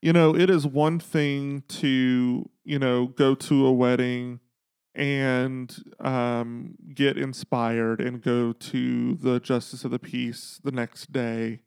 You 0.00 0.12
know, 0.12 0.34
it 0.34 0.48
is 0.48 0.66
one 0.66 1.00
thing 1.00 1.64
to, 1.68 2.48
you 2.64 2.78
know, 2.78 3.06
go 3.06 3.34
to 3.34 3.66
a 3.66 3.72
wedding 3.72 4.40
and 4.94 5.76
um, 6.00 6.74
get 6.94 7.16
inspired 7.16 8.00
and 8.00 8.22
go 8.22 8.52
to 8.52 9.14
the 9.14 9.38
Justice 9.40 9.84
of 9.84 9.90
the 9.90 9.98
Peace 9.98 10.60
the 10.62 10.72
next 10.72 11.12
day 11.12 11.60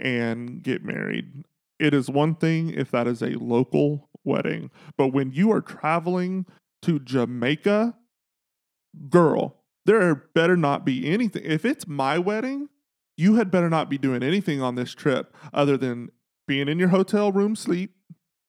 and 0.00 0.62
get 0.62 0.84
married. 0.84 1.44
It 1.78 1.94
is 1.94 2.10
one 2.10 2.34
thing 2.34 2.70
if 2.70 2.90
that 2.90 3.06
is 3.06 3.22
a 3.22 3.38
local 3.38 4.08
wedding, 4.24 4.70
but 4.96 5.08
when 5.08 5.30
you 5.32 5.50
are 5.52 5.60
traveling 5.60 6.44
to 6.82 6.98
Jamaica, 6.98 7.94
girl, 9.08 9.56
there 9.86 10.14
better 10.14 10.56
not 10.56 10.84
be 10.84 11.06
anything. 11.08 11.42
If 11.44 11.64
it's 11.64 11.86
my 11.86 12.18
wedding, 12.18 12.68
you 13.16 13.36
had 13.36 13.50
better 13.50 13.68
not 13.70 13.90
be 13.90 13.98
doing 13.98 14.22
anything 14.22 14.60
on 14.62 14.74
this 14.74 14.94
trip 14.94 15.34
other 15.52 15.76
than 15.76 16.10
being 16.46 16.68
in 16.68 16.78
your 16.78 16.88
hotel 16.88 17.32
room 17.32 17.56
sleep, 17.56 17.94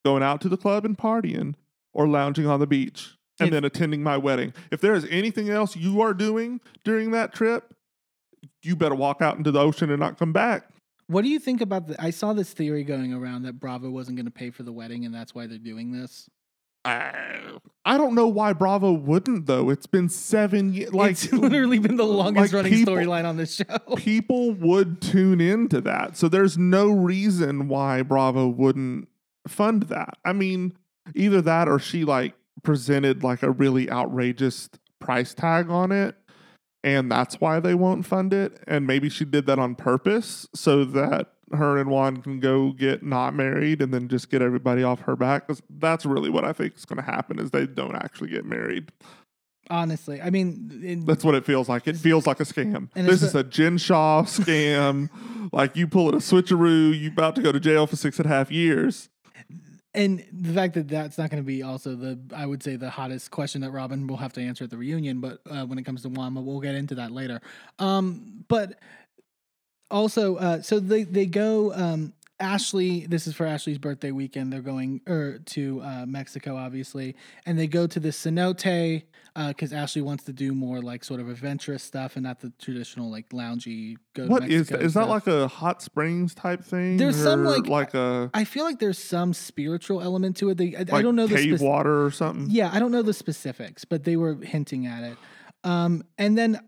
going 0.05 0.23
out 0.23 0.41
to 0.41 0.49
the 0.49 0.57
club 0.57 0.85
and 0.85 0.97
partying, 0.97 1.55
or 1.93 2.07
lounging 2.07 2.45
on 2.47 2.59
the 2.59 2.67
beach 2.67 3.17
and 3.39 3.47
If- 3.47 3.53
then 3.53 3.65
attending 3.65 4.03
my 4.03 4.17
wedding. 4.17 4.53
If 4.71 4.81
there 4.81 4.93
is 4.93 5.05
anything 5.09 5.49
else 5.49 5.75
you 5.75 6.01
are 6.01 6.13
doing 6.13 6.61
during 6.83 7.11
that 7.11 7.33
trip, 7.33 7.73
you 8.61 8.75
better 8.75 8.95
walk 8.95 9.21
out 9.21 9.37
into 9.37 9.51
the 9.51 9.59
ocean 9.59 9.89
and 9.89 9.99
not 9.99 10.17
come 10.17 10.31
back. 10.33 10.69
What 11.07 11.23
do 11.23 11.29
you 11.29 11.39
think 11.39 11.59
about 11.61 11.87
the? 11.87 12.01
I 12.01 12.11
saw 12.11 12.33
this 12.33 12.53
theory 12.53 12.83
going 12.83 13.13
around 13.13 13.41
that 13.43 13.59
Bravo 13.59 13.89
wasn't 13.89 14.17
going 14.17 14.27
to 14.27 14.31
pay 14.31 14.51
for 14.51 14.61
the 14.63 14.71
wedding, 14.71 15.05
and 15.05 15.13
that's 15.15 15.33
why 15.33 15.47
they're 15.47 15.57
doing 15.57 15.91
this. 15.91 16.29
I, 16.85 17.57
I 17.85 17.97
don't 17.97 18.15
know 18.15 18.27
why 18.27 18.53
Bravo 18.53 18.91
wouldn't 18.91 19.45
though. 19.45 19.69
It's 19.69 19.87
been 19.87 20.09
seven 20.09 20.73
years. 20.73 20.93
Like 20.93 21.11
it's 21.11 21.31
literally 21.33 21.79
been 21.79 21.97
the 21.97 22.05
longest 22.05 22.53
like 22.53 22.63
running 22.63 22.85
storyline 22.85 23.25
on 23.25 23.37
this 23.37 23.55
show. 23.55 23.77
people 23.97 24.51
would 24.53 25.01
tune 25.01 25.41
into 25.41 25.81
that. 25.81 26.17
So 26.17 26.29
there's 26.29 26.57
no 26.57 26.89
reason 26.89 27.67
why 27.67 28.01
Bravo 28.01 28.47
wouldn't 28.47 29.07
fund 29.47 29.83
that. 29.83 30.17
I 30.23 30.33
mean, 30.33 30.73
either 31.15 31.41
that 31.41 31.67
or 31.67 31.79
she 31.79 32.05
like 32.05 32.33
presented 32.63 33.23
like 33.23 33.43
a 33.43 33.51
really 33.51 33.89
outrageous 33.89 34.69
price 34.99 35.33
tag 35.33 35.69
on 35.69 35.91
it 35.91 36.15
and 36.83 37.11
that's 37.11 37.39
why 37.41 37.59
they 37.59 37.73
won't 37.73 38.05
fund 38.05 38.33
it 38.33 38.61
and 38.67 38.85
maybe 38.85 39.09
she 39.09 39.25
did 39.25 39.45
that 39.45 39.59
on 39.59 39.75
purpose 39.75 40.47
so 40.53 40.83
that 40.83 41.33
her 41.53 41.77
and 41.77 41.89
Juan 41.89 42.17
can 42.17 42.39
go 42.39 42.71
get 42.71 43.03
not 43.03 43.33
married 43.33 43.81
and 43.81 43.93
then 43.93 44.07
just 44.07 44.29
get 44.29 44.41
everybody 44.41 44.83
off 44.83 45.01
her 45.01 45.15
back 45.15 45.47
'Cause 45.47 45.61
that's 45.79 46.05
really 46.05 46.29
what 46.29 46.45
I 46.45 46.53
think 46.53 46.75
is 46.77 46.85
going 46.85 46.97
to 46.97 47.03
happen 47.03 47.39
is 47.39 47.51
they 47.51 47.65
don't 47.65 47.95
actually 47.95 48.29
get 48.29 48.45
married. 48.45 48.91
Honestly, 49.71 50.19
I 50.19 50.31
mean, 50.31 50.81
in, 50.83 51.05
That's 51.05 51.23
what 51.23 51.35
it 51.35 51.45
feels 51.45 51.69
like. 51.69 51.87
It 51.87 51.95
feels 51.95 52.25
like 52.25 52.39
a 52.39 52.43
scam. 52.43 52.89
And 52.95 53.07
this 53.07 53.21
is 53.21 53.35
a 53.35 53.43
Jen 53.43 53.77
Shah 53.77 54.23
scam. 54.25 55.09
like 55.51 55.75
you 55.75 55.85
pull 55.87 56.09
it 56.09 56.15
a 56.15 56.17
switcheroo, 56.17 56.99
you 56.99 57.09
about 57.09 57.35
to 57.35 57.41
go 57.43 57.51
to 57.51 57.59
jail 57.59 57.85
for 57.85 57.95
six 57.95 58.17
and 58.17 58.25
a 58.25 58.29
half 58.29 58.51
years. 58.51 59.09
and 59.93 60.25
the 60.33 60.53
fact 60.53 60.73
that 60.73 60.87
that's 60.87 61.19
not 61.19 61.29
going 61.29 61.41
to 61.43 61.45
be 61.45 61.61
also 61.61 61.95
the 61.95 62.17
I 62.35 62.47
would 62.47 62.63
say 62.63 62.77
the 62.77 62.89
hottest 62.89 63.29
question 63.29 63.61
that 63.61 63.71
Robyn 63.71 64.07
will 64.07 64.17
have 64.17 64.33
to 64.33 64.41
answer 64.41 64.63
at 64.63 64.71
the 64.71 64.77
reunion. 64.77 65.19
But 65.21 65.39
uh, 65.47 65.65
when 65.65 65.77
it 65.77 65.83
comes 65.83 66.01
to 66.01 66.09
Wama, 66.09 66.43
we'll 66.43 66.61
get 66.61 66.73
into 66.73 66.95
that 66.95 67.11
later. 67.11 67.39
Um, 67.77 68.43
but 68.47 68.79
also, 69.91 70.35
uh, 70.37 70.61
so 70.61 70.79
they 70.79 71.03
they 71.03 71.25
go. 71.25 71.73
Um, 71.73 72.13
Ashley, 72.41 73.05
this 73.05 73.27
is 73.27 73.35
for 73.35 73.45
Ashley's 73.45 73.77
birthday 73.77 74.11
weekend. 74.11 74.53
They're 74.53 74.61
going 74.61 75.01
er, 75.09 75.39
to 75.39 75.81
uh, 75.81 76.05
Mexico, 76.05 76.55
obviously, 76.55 77.17
and 77.45 77.59
they 77.59 77.67
go 77.67 77.85
to 77.85 77.99
the 77.99 78.09
cenote 78.09 79.03
because 79.35 79.73
Ashley 79.73 80.01
wants 80.01 80.23
to 80.25 80.33
do 80.33 80.53
more 80.53 80.81
like 80.81 81.03
sort 81.03 81.19
of 81.19 81.29
adventurous 81.29 81.83
stuff 81.83 82.15
and 82.15 82.23
not 82.23 82.39
the 82.39 82.51
traditional 82.59 83.11
like 83.11 83.29
loungy. 83.29 83.97
Go 84.13 84.23
to 84.23 84.29
What 84.29 84.43
is 84.43 84.71
Mexico 84.71 84.77
that? 84.77 84.85
Is 84.85 84.93
that 84.93 85.09
like 85.09 85.27
a 85.27 85.47
hot 85.49 85.81
springs 85.81 86.33
type 86.33 86.63
thing? 86.63 86.95
There's 86.97 87.17
some, 87.17 87.43
like- 87.43 87.67
like 87.67 87.93
a 87.93 88.29
I 88.33 88.45
feel 88.45 88.63
like 88.63 88.79
there's 88.79 88.97
some 88.97 89.33
spiritual 89.33 90.01
element 90.01 90.37
to 90.37 90.49
it. 90.49 90.57
They, 90.57 90.75
I, 90.75 90.85
I 90.97 91.01
don't 91.01 91.15
know 91.15 91.27
the 91.27 91.35
cave 91.35 91.61
water 91.61 92.05
or 92.05 92.11
something. 92.11 92.47
Yeah, 92.49 92.69
I 92.71 92.79
don't 92.79 92.91
know 92.91 93.01
the 93.01 93.13
specifics, 93.13 93.83
but 93.83 94.05
they 94.05 94.15
were 94.15 94.35
hinting 94.35 94.87
at 94.87 95.03
it. 95.03 95.17
Um, 95.63 96.03
and 96.17 96.37
then 96.37 96.61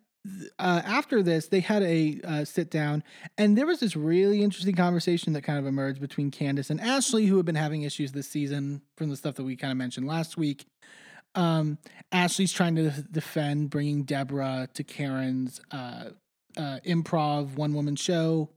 uh, 0.60 0.82
after 0.86 1.24
this, 1.24 1.48
they 1.48 1.62
had 1.62 1.82
a 1.82 2.20
uh, 2.24 2.46
sit 2.46 2.70
down, 2.70 3.04
and 3.38 3.58
there 3.58 3.66
was 3.66 3.80
this 3.80 3.96
really 3.96 4.44
interesting 4.44 4.76
conversation 4.76 5.34
that 5.34 5.42
kind 5.42 5.58
of 5.58 5.66
emerged 5.66 6.00
between 6.00 6.30
Candiace 6.30 6.70
and 6.70 6.80
Ashley, 6.80 7.26
who 7.26 7.38
have 7.38 7.46
been 7.46 7.56
having 7.56 7.82
issues 7.82 8.12
this 8.12 8.28
season 8.28 8.82
from 8.98 9.10
the 9.10 9.16
stuff 9.16 9.36
that 9.36 9.44
we 9.44 9.56
kind 9.56 9.72
of 9.72 9.78
mentioned 9.78 10.08
last 10.08 10.38
week. 10.38 10.66
Um, 11.34 11.80
Ashley's 12.12 12.52
trying 12.52 12.76
to 12.76 12.92
defend 12.92 13.70
bringing 13.70 14.04
Deborah 14.04 14.68
to 14.74 14.84
Karen's 14.84 15.60
uh, 15.72 16.10
uh, 16.58 16.80
improv 16.86 17.56
one 17.56 17.74
woman 17.74 17.96
show 17.96 18.50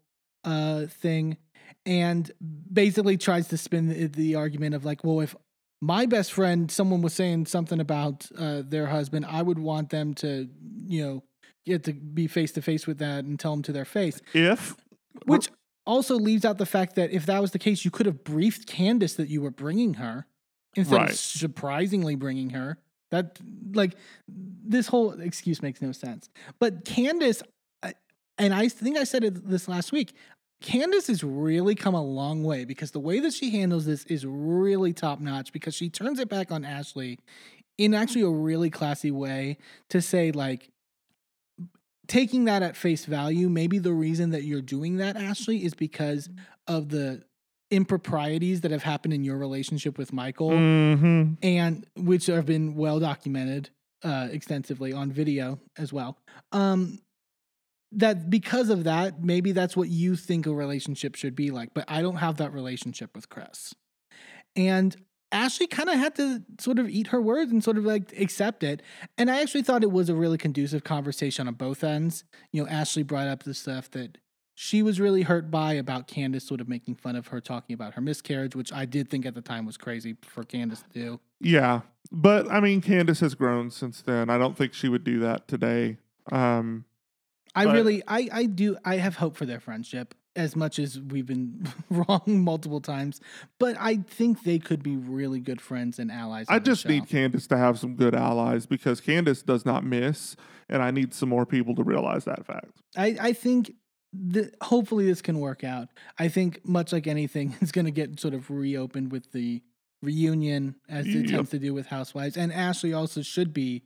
uh, 0.45 0.87
thing, 0.87 1.39
and 1.87 2.31
basically 2.71 3.17
tries 3.17 3.49
to 3.49 3.57
spin 3.57 3.89
the, 3.89 4.07
the 4.07 4.35
argument 4.35 4.75
of 4.75 4.85
like, 4.85 5.03
well, 5.03 5.21
if 5.21 5.35
my 5.81 6.05
best 6.05 6.33
friend, 6.33 6.71
someone 6.71 7.01
was 7.01 7.15
saying 7.15 7.47
something 7.47 7.81
about 7.81 8.27
uh, 8.37 8.62
their 8.67 8.87
husband, 8.87 9.25
I 9.27 9.41
would 9.43 9.59
want 9.59 9.91
them 9.91 10.15
to, 10.15 10.49
you 10.87 11.05
know, 11.05 11.23
get 11.67 11.85
to 11.85 11.93
be 11.93 12.27
face 12.27 12.53
to 12.53 12.62
face 12.62 12.87
with 12.87 12.99
that 12.99 13.25
and 13.25 13.39
tell 13.39 13.53
them 13.53 13.62
to 13.62 13.73
their 13.73 13.85
face. 13.85 14.21
If 14.33 14.77
Which 15.27 15.49
also 15.87 16.17
leaves 16.17 16.45
out 16.45 16.59
the 16.59 16.67
fact 16.67 16.95
that 16.97 17.11
if 17.11 17.27
that 17.27 17.41
was 17.41 17.53
the 17.53 17.59
case, 17.59 17.85
you 17.85 17.91
could 17.91 18.07
have 18.07 18.25
briefed 18.25 18.67
Candiace 18.67 19.15
that 19.17 19.29
you 19.29 19.41
were 19.43 19.51
bringing 19.51 19.95
her 19.95 20.27
instead 20.77 20.97
Right. 20.97 21.11
of 21.11 21.17
surprisingly 21.17 22.15
bringing 22.15 22.51
her. 22.51 22.79
That 23.11 23.39
like 23.73 23.95
this 24.27 24.89
whole 24.89 25.12
excuse 25.21 25.62
makes 25.62 25.81
no 25.81 25.93
sense. 25.93 26.29
But 26.59 26.85
Candiace, 26.85 27.43
and 28.39 28.53
I 28.53 28.69
think 28.69 28.97
I 28.97 29.05
said 29.05 29.23
it 29.25 29.49
this 29.49 29.69
last 29.69 29.93
week. 29.93 30.15
Candiace 30.61 31.09
has 31.09 31.23
really 31.23 31.75
come 31.75 31.95
a 31.95 32.03
long 32.03 32.43
way 32.43 32.65
because 32.65 32.91
the 32.93 33.01
way 33.01 33.21
that 33.21 33.35
she 33.35 33.51
handles 33.51 33.85
this 33.85 34.05
is 34.05 34.25
really 34.25 34.93
top 34.93 35.21
notch 35.21 35.53
because 35.53 35.75
she 35.75 35.91
turns 35.91 36.19
it 36.19 36.29
back 36.29 36.51
on 36.51 36.65
Ashley 36.65 37.19
in 37.77 37.93
actually 37.93 38.23
a 38.23 38.31
really 38.31 38.71
classy 38.71 39.11
way 39.11 39.59
to 39.91 40.01
say 40.01 40.33
like 40.33 40.71
taking 42.07 42.44
that 42.44 42.62
at 42.62 42.76
face 42.76 43.05
value, 43.05 43.48
maybe 43.48 43.78
the 43.78 43.92
reason 43.92 44.30
that 44.30 44.44
you're 44.44 44.62
doing 44.62 44.96
that, 44.98 45.16
Ashley, 45.16 45.64
is 45.64 45.74
because 45.74 46.28
of 46.66 46.88
the 46.90 47.22
improprieties 47.70 48.61
that 48.61 48.70
have 48.70 48.82
happened 48.82 49.12
in 49.14 49.24
your 49.24 49.36
relationship 49.38 49.98
with 49.98 50.12
Michael 50.12 50.50
Mhm. 50.50 51.38
and 51.42 51.86
which 51.96 52.26
have 52.26 52.46
been 52.46 52.74
well 52.74 53.00
documented 53.00 53.70
uh, 54.02 54.28
extensively 54.30 54.92
on 54.92 55.11
video 55.11 55.59
as 55.78 55.90
well. 55.92 56.18
Um, 56.52 57.00
that 57.90 58.28
because 58.28 58.68
of 58.68 58.84
that, 58.84 59.24
maybe 59.24 59.52
that's 59.52 59.76
what 59.76 59.88
you 59.88 60.14
think 60.14 60.46
a 60.46 60.52
relationship 60.52 61.14
should 61.14 61.34
be 61.34 61.50
like, 61.50 61.72
but 61.72 61.84
I 61.88 62.02
don't 62.02 62.16
have 62.16 62.36
that 62.36 62.52
relationship 62.52 63.14
with 63.14 63.28
Chris. 63.30 63.72
And 64.57 64.94
Ashley 65.33 65.66
kind 65.66 65.89
of 65.89 65.97
had 65.97 66.14
to 66.16 66.43
sort 66.61 66.79
of 66.79 66.89
eat 66.89 67.09
her 67.09 67.20
words 67.20 67.51
and 67.51 67.62
sort 67.62 67.77
of 67.79 67.85
like 67.85 68.12
accept 68.18 68.62
it. 68.62 68.83
And 69.18 69.31
I 69.31 69.41
actually 69.43 69.62
thought 69.62 69.83
it 69.83 69.91
was 69.91 70.09
a 70.09 70.14
really 70.14 70.39
conducive 70.39 70.85
conversation 70.85 71.49
on 71.49 71.55
both 71.55 71.83
ends. 71.83 72.25
You 72.53 72.62
know, 72.62 72.68
Ashley 72.68 73.03
brought 73.03 73.27
up 73.27 73.43
the 73.43 73.55
stuff 73.55 73.91
that 73.93 74.18
she 74.55 74.81
was 74.83 75.01
really 75.01 75.22
hurt 75.22 75.51
by 75.51 75.72
about 75.72 76.07
Candiace 76.07 76.47
sort 76.47 76.61
of 76.61 76.68
making 76.68 76.95
fun 76.95 77.16
of 77.16 77.27
her 77.29 77.41
talking 77.41 77.75
about 77.75 77.95
her 77.95 78.01
miscarriage, 78.01 78.55
which 78.55 78.72
I 78.72 78.85
did 78.85 79.11
think 79.11 79.27
at 79.27 79.35
the 79.35 79.43
time 79.43 79.66
was 79.66 79.77
crazy 79.77 80.16
for 80.22 80.45
Candiace 80.45 80.83
to 80.83 80.89
do. 80.93 81.20
yeah, 81.41 81.81
but 82.12 82.49
I 82.49 82.61
mean, 82.61 82.81
Candiace 82.81 83.18
has 83.20 83.35
grown 83.35 83.70
since 83.72 84.01
then. 84.03 84.31
I 84.31 84.39
don't 84.39 84.57
think 84.57 84.72
she 84.72 84.89
would 84.89 85.03
do 85.03 85.18
that 85.20 85.49
today. 85.49 85.97
Um, 86.31 86.85
I 87.57 87.64
But- 87.64 87.75
really, 87.75 88.03
I, 88.07 88.29
I 88.33 88.45
do, 88.47 88.77
I 88.85 88.97
have 88.99 89.16
hope 89.16 89.37
for 89.37 89.47
their 89.47 89.59
friendship 89.59 90.14
as 90.37 90.57
much 90.57 90.78
as 90.78 90.99
we've 90.99 91.26
been 91.26 91.66
wrong 91.91 92.22
multiple 92.26 92.80
times. 92.80 93.20
But 93.59 93.76
I 93.78 93.97
think 93.97 94.43
they 94.43 94.59
could 94.59 94.82
be 94.82 94.97
really 94.97 95.41
good 95.41 95.61
friends 95.61 95.99
and 95.99 96.11
allies. 96.11 96.47
I 96.49 96.59
just 96.59 96.82
show. 96.82 96.89
need 96.89 97.09
Candiace 97.09 97.47
to 97.49 97.57
have 97.57 97.78
some 97.78 97.95
good 97.95 98.14
allies 98.14 98.66
because 98.66 99.01
Candiace 99.01 99.43
does 99.43 99.64
not 99.64 99.85
miss, 99.85 100.37
and 100.68 100.82
I 100.82 100.91
need 100.91 101.14
some 101.14 101.28
more 101.28 101.47
people 101.47 101.74
to 101.76 101.82
realize 101.82 102.24
that 102.24 102.45
fact. 102.45 102.70
I, 102.97 103.16
I 103.20 103.32
think 103.32 103.72
that 104.12 104.55
hopefully 104.62 105.07
this 105.07 105.22
can 105.22 105.41
work 105.41 105.64
out. 105.64 105.89
I 106.18 106.28
think 106.28 106.66
much 106.66 106.93
like 106.93 107.07
anything, 107.07 107.55
it's 107.61 107.72
going 107.72 107.87
to 107.87 107.91
get 107.91 108.18
sort 108.20 108.35
of 108.35 108.51
reopened 108.51 109.12
with 109.12 109.32
the 109.32 109.62
reunion 110.03 110.74
as 110.89 111.07
it 111.07 111.28
tends 111.28 111.49
to 111.51 111.59
do 111.59 111.72
with 111.72 111.87
Housewives, 111.87 112.37
and 112.37 112.53
Ashley 112.53 112.93
also 112.93 113.22
should 113.22 113.55
be 113.55 113.85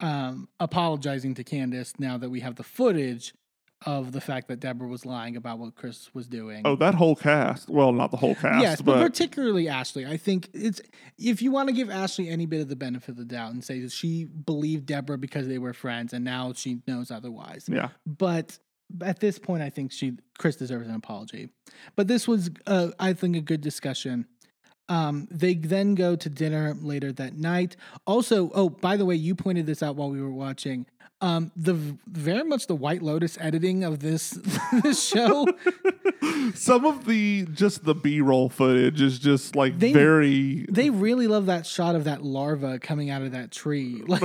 um, 0.00 0.48
apologizing 0.58 1.34
to 1.34 1.44
Candiace 1.44 1.98
now 1.98 2.16
that 2.16 2.30
we 2.30 2.40
have 2.40 2.56
the 2.56 2.62
footage 2.62 3.34
of 3.86 4.12
the 4.12 4.20
fact 4.20 4.48
that 4.48 4.60
Deborah 4.60 4.88
was 4.88 5.06
lying 5.06 5.36
about 5.36 5.58
what 5.58 5.74
Chris 5.74 6.14
was 6.14 6.26
doing. 6.26 6.62
Oh, 6.64 6.76
that 6.76 6.94
whole 6.94 7.16
cast. 7.16 7.68
Well, 7.68 7.92
not 7.92 8.10
the 8.10 8.18
whole 8.18 8.34
cast, 8.34 8.62
yes, 8.62 8.82
but, 8.82 8.96
but 8.96 9.06
particularly 9.06 9.68
Ashley. 9.68 10.06
I 10.06 10.16
think 10.16 10.50
it's 10.52 10.80
if 11.18 11.40
you 11.40 11.50
want 11.50 11.68
to 11.68 11.74
give 11.74 11.90
Ashley 11.90 12.28
any 12.28 12.46
bit 12.46 12.60
of 12.60 12.68
the 12.68 12.76
benefit 12.76 13.10
of 13.10 13.16
the 13.16 13.24
doubt 13.24 13.52
and 13.52 13.64
say 13.64 13.80
that 13.80 13.92
she 13.92 14.24
believed 14.24 14.86
Deborah 14.86 15.18
because 15.18 15.48
they 15.48 15.58
were 15.58 15.72
friends, 15.72 16.12
and 16.12 16.24
now 16.24 16.52
she 16.52 16.80
knows 16.86 17.10
otherwise. 17.10 17.68
yeah. 17.72 17.88
But 18.06 18.58
at 19.02 19.20
this 19.20 19.38
point, 19.38 19.62
I 19.62 19.70
think 19.70 19.92
she 19.92 20.18
Chris 20.38 20.56
deserves 20.56 20.88
an 20.88 20.94
apology. 20.94 21.50
But 21.96 22.08
this 22.08 22.26
was, 22.28 22.50
uh, 22.66 22.88
I 22.98 23.12
think, 23.12 23.36
a 23.36 23.40
good 23.40 23.60
discussion. 23.60 24.26
Um, 24.90 25.28
they 25.30 25.54
then 25.54 25.94
go 25.94 26.16
to 26.16 26.28
dinner 26.28 26.76
later 26.82 27.12
that 27.12 27.36
night. 27.38 27.76
Also, 28.06 28.50
oh, 28.54 28.68
by 28.68 28.96
the 28.98 29.06
way, 29.06 29.14
you 29.14 29.34
pointed 29.34 29.64
this 29.64 29.82
out 29.82 29.96
while 29.96 30.10
we 30.10 30.20
were 30.20 30.32
watching. 30.32 30.84
Um, 31.22 31.52
the 31.54 31.74
very 32.08 32.42
much 32.44 32.66
the 32.66 32.74
White 32.74 33.02
Lotus 33.02 33.36
editing 33.40 33.84
of 33.84 34.00
this 34.00 34.30
this 34.82 35.06
show. 35.06 35.46
Some 36.54 36.84
of 36.86 37.04
the 37.04 37.46
just 37.52 37.84
the 37.84 37.94
B 37.94 38.20
roll 38.20 38.48
footage 38.48 39.00
is 39.02 39.18
just 39.18 39.54
like 39.54 39.78
They- 39.78 39.92
very 39.92 40.66
They 40.70 40.90
really 40.90 41.26
love 41.26 41.46
that 41.46 41.66
shot 41.66 41.94
of 41.94 42.04
that 42.04 42.22
larva 42.22 42.78
coming 42.78 43.10
out 43.10 43.22
of 43.22 43.32
that 43.32 43.50
tree. 43.50 44.02
Like, 44.10 44.22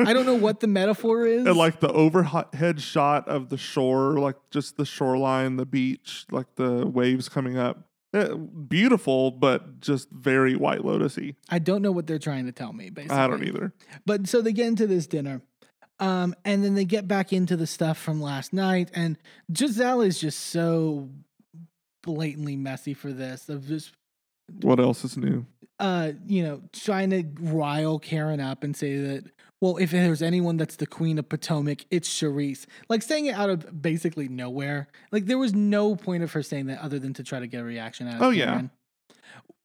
I 0.00 0.12
don't 0.12 0.26
know 0.26 0.34
what 0.34 0.60
the 0.60 0.66
metaphor 0.66 1.24
is. 1.26 1.46
and 1.46 1.56
like 1.56 1.78
the 1.80 1.92
overhead 1.92 2.80
shot 2.80 3.28
of 3.28 3.48
the 3.48 3.56
shore, 3.58 4.18
like 4.18 4.36
just 4.50 4.76
the 4.76 4.84
shoreline, 4.84 5.56
the 5.56 5.66
beach, 5.66 6.24
like 6.32 6.54
the 6.56 6.84
waves 6.86 7.28
coming 7.28 7.56
up. 7.56 7.84
Eh, 8.12 8.34
beautiful, 8.34 9.30
but 9.30 9.80
just 9.80 10.10
very 10.10 10.56
White 10.56 10.80
Lotusy. 10.80 11.36
I 11.48 11.60
don't 11.60 11.80
know 11.80 11.92
what 11.92 12.06
they're 12.08 12.18
trying 12.18 12.46
to 12.46 12.52
tell 12.52 12.72
me. 12.72 12.90
Basically, 12.90 13.16
I 13.16 13.26
don't 13.28 13.44
either. 13.44 13.72
But 14.04 14.28
so 14.28 14.42
they 14.42 14.52
get 14.52 14.66
into 14.66 14.86
this 14.86 15.06
dinner. 15.06 15.42
Um, 16.00 16.34
and 16.44 16.64
then 16.64 16.74
they 16.74 16.86
get 16.86 17.06
back 17.06 17.32
into 17.32 17.56
the 17.56 17.66
stuff 17.66 17.98
from 17.98 18.20
last 18.22 18.52
night, 18.54 18.90
and 18.94 19.18
Gizelle 19.52 20.04
is 20.04 20.18
just 20.18 20.40
so 20.46 21.10
blatantly 22.02 22.56
messy 22.56 22.94
for 22.94 23.12
this 23.12 23.48
of 23.50 23.66
just 23.68 23.92
What 24.62 24.80
else 24.80 25.04
is 25.04 25.16
new? 25.16 25.46
uh, 25.78 26.12
you 26.26 26.42
know, 26.42 26.62
trying 26.72 27.10
to 27.10 27.24
rile 27.40 27.98
Karen 27.98 28.40
up 28.40 28.64
and 28.64 28.76
say 28.76 28.96
that, 28.98 29.24
well, 29.60 29.76
if 29.76 29.90
there's 29.90 30.22
anyone 30.22 30.56
that's 30.56 30.76
the 30.76 30.86
queen 30.86 31.18
of 31.18 31.28
Potomac, 31.28 31.84
it's 31.90 32.08
Charrisse. 32.08 32.66
Like 32.88 33.02
saying 33.02 33.26
it 33.26 33.34
out 33.34 33.50
of 33.50 33.82
basically 33.82 34.28
nowhere. 34.28 34.88
Like 35.12 35.26
there 35.26 35.38
was 35.38 35.54
no 35.54 35.96
point 35.96 36.22
of 36.22 36.32
her 36.32 36.42
saying 36.42 36.66
that 36.66 36.80
other 36.80 36.98
than 36.98 37.12
to 37.14 37.22
try 37.22 37.40
to 37.40 37.46
get 37.46 37.60
a 37.60 37.64
reaction 37.64 38.08
out 38.08 38.14
of 38.16 38.22
Oh, 38.22 38.30
yeah. 38.30 38.46
Karen. 38.46 38.70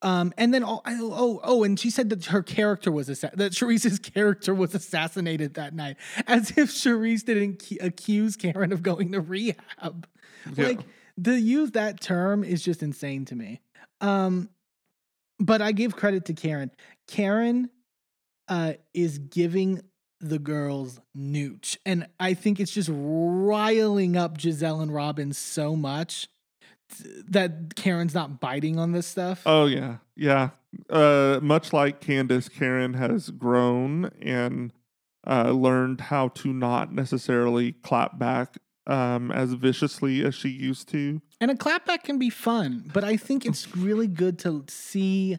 Um, 0.02 0.34
and 0.38 0.54
then 0.54 0.64
oh, 0.64 0.82
oh 0.86 1.39
oh, 1.43 1.64
and 1.64 1.80
she 1.80 1.89
said 1.89 2.10
that 2.10 2.26
her 2.26 2.43
character 2.43 2.91
was 2.91 3.10
assa- 3.10 3.32
that 3.36 3.54
Charrisse's 3.54 3.98
character 3.98 4.54
was 4.54 4.76
assassinated 4.76 5.56
that 5.56 5.74
night, 5.74 5.96
as 6.28 6.52
if 6.52 6.70
Charrisse 6.70 7.24
didn't 7.26 7.66
cu- 7.68 7.78
accuse 7.82 8.36
Karen 8.36 8.72
of 8.72 8.84
going 8.84 9.14
to 9.14 9.22
rehab. 9.22 10.08
Yeah. 10.54 10.68
Like 10.68 10.80
to 11.24 11.34
use 11.39 11.72
that 11.72 12.02
term 12.02 12.43
is 12.43 12.62
just 12.62 12.84
insane 12.84 13.26
to 13.26 13.36
me. 13.36 13.62
Um, 14.02 14.50
but 15.39 15.62
I 15.62 15.72
give 15.72 15.96
credit 15.96 16.26
to 16.26 16.34
Karen. 16.34 16.70
Karen 17.08 17.70
uh, 18.48 18.74
is 18.93 19.18
giving 19.18 19.82
the 20.20 20.39
girls 20.39 21.00
nooch, 21.16 21.78
and 21.86 22.08
I 22.20 22.34
think 22.34 22.60
it's 22.60 22.72
just 22.72 22.89
riling 22.91 24.16
up 24.16 24.38
Gizelle 24.38 24.82
and 24.82 24.93
Robyn 24.93 25.34
so 25.34 25.76
much 25.76 26.28
that 27.28 27.76
Karen's 27.76 28.14
not 28.14 28.39
biting 28.39 28.80
on 28.80 28.91
this 28.91 29.08
stuff. 29.08 29.41
Oh 29.46 29.66
yeah, 29.66 29.98
yeah. 30.16 30.50
Uh, 30.89 31.39
much 31.41 31.74
like 31.74 32.02
Candiace, 32.02 32.50
Karen 32.50 32.96
has 32.96 33.30
grown 33.30 34.12
and 34.22 34.74
uh, 35.26 35.52
learned 35.52 36.02
how 36.02 36.28
to 36.30 36.54
not 36.54 36.93
necessarily 36.93 37.72
clap 37.72 38.20
back 38.20 38.58
um, 38.88 39.32
as 39.32 39.54
viciously 39.54 40.24
as 40.24 40.36
she 40.36 40.50
used 40.50 40.89
to. 40.89 41.22
And 41.41 41.52
a 41.52 41.56
clapback 41.56 42.04
can 42.04 42.20
be 42.20 42.30
fun, 42.30 42.89
but 42.93 43.04
I 43.04 43.18
think 43.18 43.46
it's 43.46 43.76
really 43.76 44.08
good 44.08 44.39
to 44.39 44.66
see, 44.70 45.38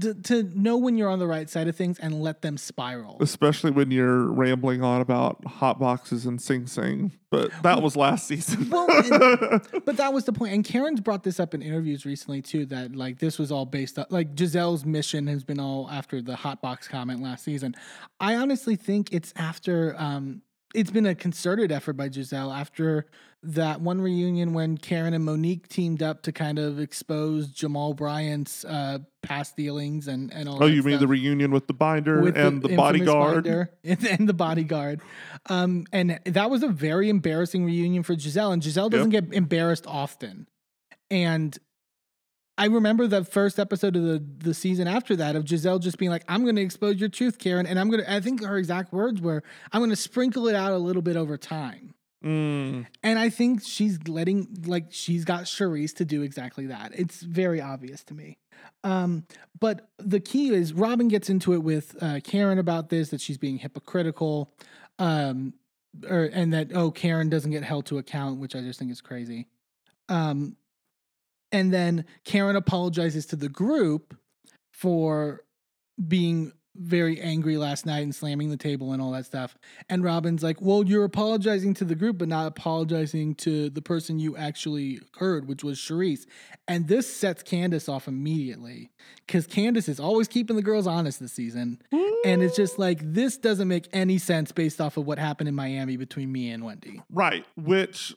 to, 0.00 0.14
to 0.14 0.42
know 0.54 0.76
when 0.76 0.96
you're 0.96 1.08
on 1.08 1.18
the 1.18 1.26
right 1.26 1.50
side 1.50 1.66
of 1.68 1.74
things 1.74 1.98
and 1.98 2.22
let 2.22 2.42
them 2.42 2.56
spiral. 2.56 3.16
Especially 3.20 3.70
when 3.70 3.90
you're 3.90 4.26
rambling 4.26 4.82
on 4.82 5.00
about 5.00 5.44
hot 5.44 5.78
boxes 5.80 6.26
and 6.26 6.40
Sing 6.40 6.66
Sing, 6.66 7.12
but 7.30 7.50
that 7.62 7.82
was 7.82 7.96
last 7.96 8.26
season. 8.28 8.70
Well, 8.70 8.88
and- 8.90 9.62
but 9.84 9.96
that 9.96 10.12
was 10.12 10.24
the 10.24 10.32
point. 10.32 10.54
And 10.54 10.64
Karen's 10.64 11.00
brought 11.00 11.24
this 11.24 11.40
up 11.40 11.54
in 11.54 11.62
interviews 11.62 12.06
recently 12.06 12.40
too. 12.42 12.66
That 12.66 12.94
like 12.94 13.18
this 13.18 13.38
was 13.38 13.50
all 13.50 13.66
based 13.66 13.98
on 13.98 14.06
like 14.10 14.34
Gizelle's 14.34 14.84
mission 14.84 15.26
has 15.26 15.42
been 15.42 15.58
all 15.58 15.88
after 15.90 16.22
the 16.22 16.36
hot 16.36 16.62
box 16.62 16.86
comment 16.86 17.20
last 17.22 17.44
season. 17.44 17.74
I 18.20 18.36
honestly 18.36 18.76
think 18.76 19.12
it's 19.12 19.32
after 19.36 19.94
um 19.98 20.42
it's 20.74 20.90
been 20.90 21.06
a 21.06 21.14
concerted 21.14 21.72
effort 21.72 21.94
by 21.94 22.08
Gizelle 22.08 22.54
after 22.54 23.06
that 23.42 23.80
one 23.80 24.00
reunion 24.00 24.52
when 24.52 24.76
Karen 24.76 25.14
and 25.14 25.24
Monique 25.24 25.68
teamed 25.68 26.02
up 26.02 26.22
to 26.22 26.32
kind 26.32 26.58
of 26.58 26.78
expose 26.78 27.48
Jamal 27.48 27.94
Bryant's 27.94 28.64
uh 28.64 28.98
past 29.22 29.56
dealings 29.56 30.08
and 30.08 30.32
and 30.32 30.48
all. 30.48 30.62
oh, 30.62 30.66
you 30.66 30.82
mean 30.82 30.92
stuff 30.92 31.00
the 31.00 31.08
reunion 31.08 31.50
with 31.50 31.66
the 31.66 31.72
binder 31.72 32.20
with 32.20 32.36
and 32.36 32.62
the, 32.62 32.68
infamous 32.68 32.76
bodyguard? 32.76 33.44
binder 33.44 33.70
and, 33.84 34.06
and 34.06 34.28
the 34.28 34.34
bodyguard. 34.34 35.00
Um, 35.48 35.84
and 35.92 36.20
that 36.26 36.50
was 36.50 36.62
a 36.62 36.68
very 36.68 37.08
embarrassing 37.08 37.64
reunion 37.64 38.02
for 38.02 38.14
Gizelle. 38.14 38.52
And 38.52 38.62
Gizelle 38.62 38.90
doesn't 38.90 39.10
get 39.10 39.32
embarrassed 39.32 39.86
often. 39.86 40.46
And 41.10 41.58
I 42.60 42.66
remember 42.66 43.06
the 43.06 43.24
first 43.24 43.58
episode 43.58 43.96
of 43.96 44.02
the, 44.02 44.22
the 44.38 44.52
season 44.52 44.86
after 44.86 45.16
that 45.16 45.34
of 45.34 45.44
Gizelle 45.44 45.80
just 45.80 45.96
being 45.96 46.10
like, 46.10 46.24
I'm 46.28 46.42
going 46.42 46.56
to 46.56 46.62
expose 46.62 47.00
your 47.00 47.08
truth, 47.08 47.38
Karen. 47.38 47.64
And 47.64 47.78
I'm 47.80 47.88
going 47.88 48.04
to, 48.04 48.12
I 48.12 48.20
think 48.20 48.44
her 48.44 48.58
exact 48.58 48.92
words 48.92 49.18
were, 49.18 49.42
I'm 49.72 49.80
going 49.80 49.88
to 49.88 49.96
sprinkle 49.96 50.46
it 50.46 50.54
out 50.54 50.72
a 50.72 50.76
little 50.76 51.00
bit 51.00 51.16
over 51.16 51.38
time. 51.38 51.94
Mm, 52.22 52.86
And 53.02 53.18
I 53.18 53.30
think 53.30 53.62
she's 53.64 54.06
letting, 54.06 54.46
like, 54.66 54.88
she's 54.90 55.24
got 55.24 55.44
Charrisse 55.44 55.96
to 55.96 56.04
do 56.04 56.20
exactly 56.20 56.66
that. 56.66 56.92
It's 56.94 57.22
very 57.22 57.62
obvious 57.62 58.04
to 58.04 58.14
me. 58.14 58.36
Um, 58.84 59.24
but 59.58 59.88
the 59.96 60.20
key 60.20 60.50
is 60.50 60.74
Robyn 60.74 61.08
gets 61.08 61.30
into 61.30 61.54
it 61.54 61.62
with 61.62 61.96
uh, 62.02 62.20
Karen 62.22 62.58
about 62.58 62.90
this, 62.90 63.08
that 63.08 63.22
she's 63.22 63.38
being 63.38 63.56
hypocritical, 63.56 64.52
um, 64.98 65.54
or 66.06 66.24
and 66.24 66.52
that 66.52 66.72
oh 66.74 66.90
Karen 66.90 67.30
doesn't 67.30 67.50
get 67.50 67.64
held 67.64 67.86
to 67.86 67.96
account, 67.96 68.38
which 68.38 68.54
I 68.54 68.60
just 68.60 68.78
think 68.78 68.90
is 68.90 69.00
crazy. 69.00 69.46
Um, 70.10 70.56
and 71.52 71.72
then 71.72 72.04
Karen 72.24 72.56
apologizes 72.56 73.26
to 73.26 73.36
the 73.36 73.48
group 73.48 74.16
for 74.72 75.42
being 76.06 76.52
very 76.76 77.20
angry 77.20 77.56
last 77.56 77.84
night 77.84 78.02
and 78.02 78.14
slamming 78.14 78.48
the 78.48 78.56
table 78.56 78.92
and 78.92 79.02
all 79.02 79.10
that 79.10 79.26
stuff. 79.26 79.56
And 79.88 80.04
Robyn's 80.04 80.42
like, 80.42 80.60
"Well, 80.62 80.84
you're 80.84 81.04
apologizing 81.04 81.74
to 81.74 81.84
the 81.84 81.94
group, 81.94 82.18
but 82.18 82.28
not 82.28 82.46
apologizing 82.46 83.34
to 83.36 83.68
the 83.70 83.82
person 83.82 84.18
you 84.18 84.36
actually 84.36 85.00
heard, 85.16 85.48
which 85.48 85.64
was 85.64 85.78
Charrisse." 85.78 86.26
And 86.68 86.88
this 86.88 87.12
sets 87.12 87.42
Candiace 87.42 87.88
off 87.88 88.06
immediately 88.06 88.90
because 89.26 89.46
Candiace 89.46 89.88
is 89.88 90.00
always 90.00 90.28
keeping 90.28 90.56
the 90.56 90.62
girls 90.62 90.86
honest 90.86 91.20
this 91.20 91.32
season, 91.32 91.82
and 92.24 92.42
it's 92.42 92.56
just 92.56 92.76
mm. 92.76 92.80
like 92.80 93.00
this 93.02 93.36
doesn't 93.36 93.68
make 93.68 93.88
any 93.92 94.18
sense 94.18 94.52
based 94.52 94.80
off 94.80 94.96
of 94.96 95.06
what 95.06 95.18
happened 95.18 95.48
in 95.48 95.54
Miami 95.54 95.96
between 95.96 96.30
me 96.30 96.50
and 96.50 96.64
Wendy. 96.64 97.02
right. 97.10 97.44
Which, 97.56 98.14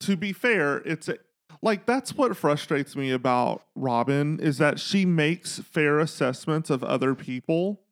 to 0.00 0.16
be 0.16 0.32
fair, 0.32 0.78
it's 0.78 1.08
a, 1.08 1.18
like 1.60 1.86
that's 1.86 2.14
what 2.14 2.36
frustrates 2.36 2.96
me 2.96 3.10
about 3.10 3.64
Robyn 3.74 4.40
is 4.40 4.58
that 4.58 4.80
she 4.80 5.04
makes 5.04 5.58
fair 5.58 5.98
assessments 5.98 6.70
of 6.70 6.82
other 6.82 7.14
people 7.14 7.82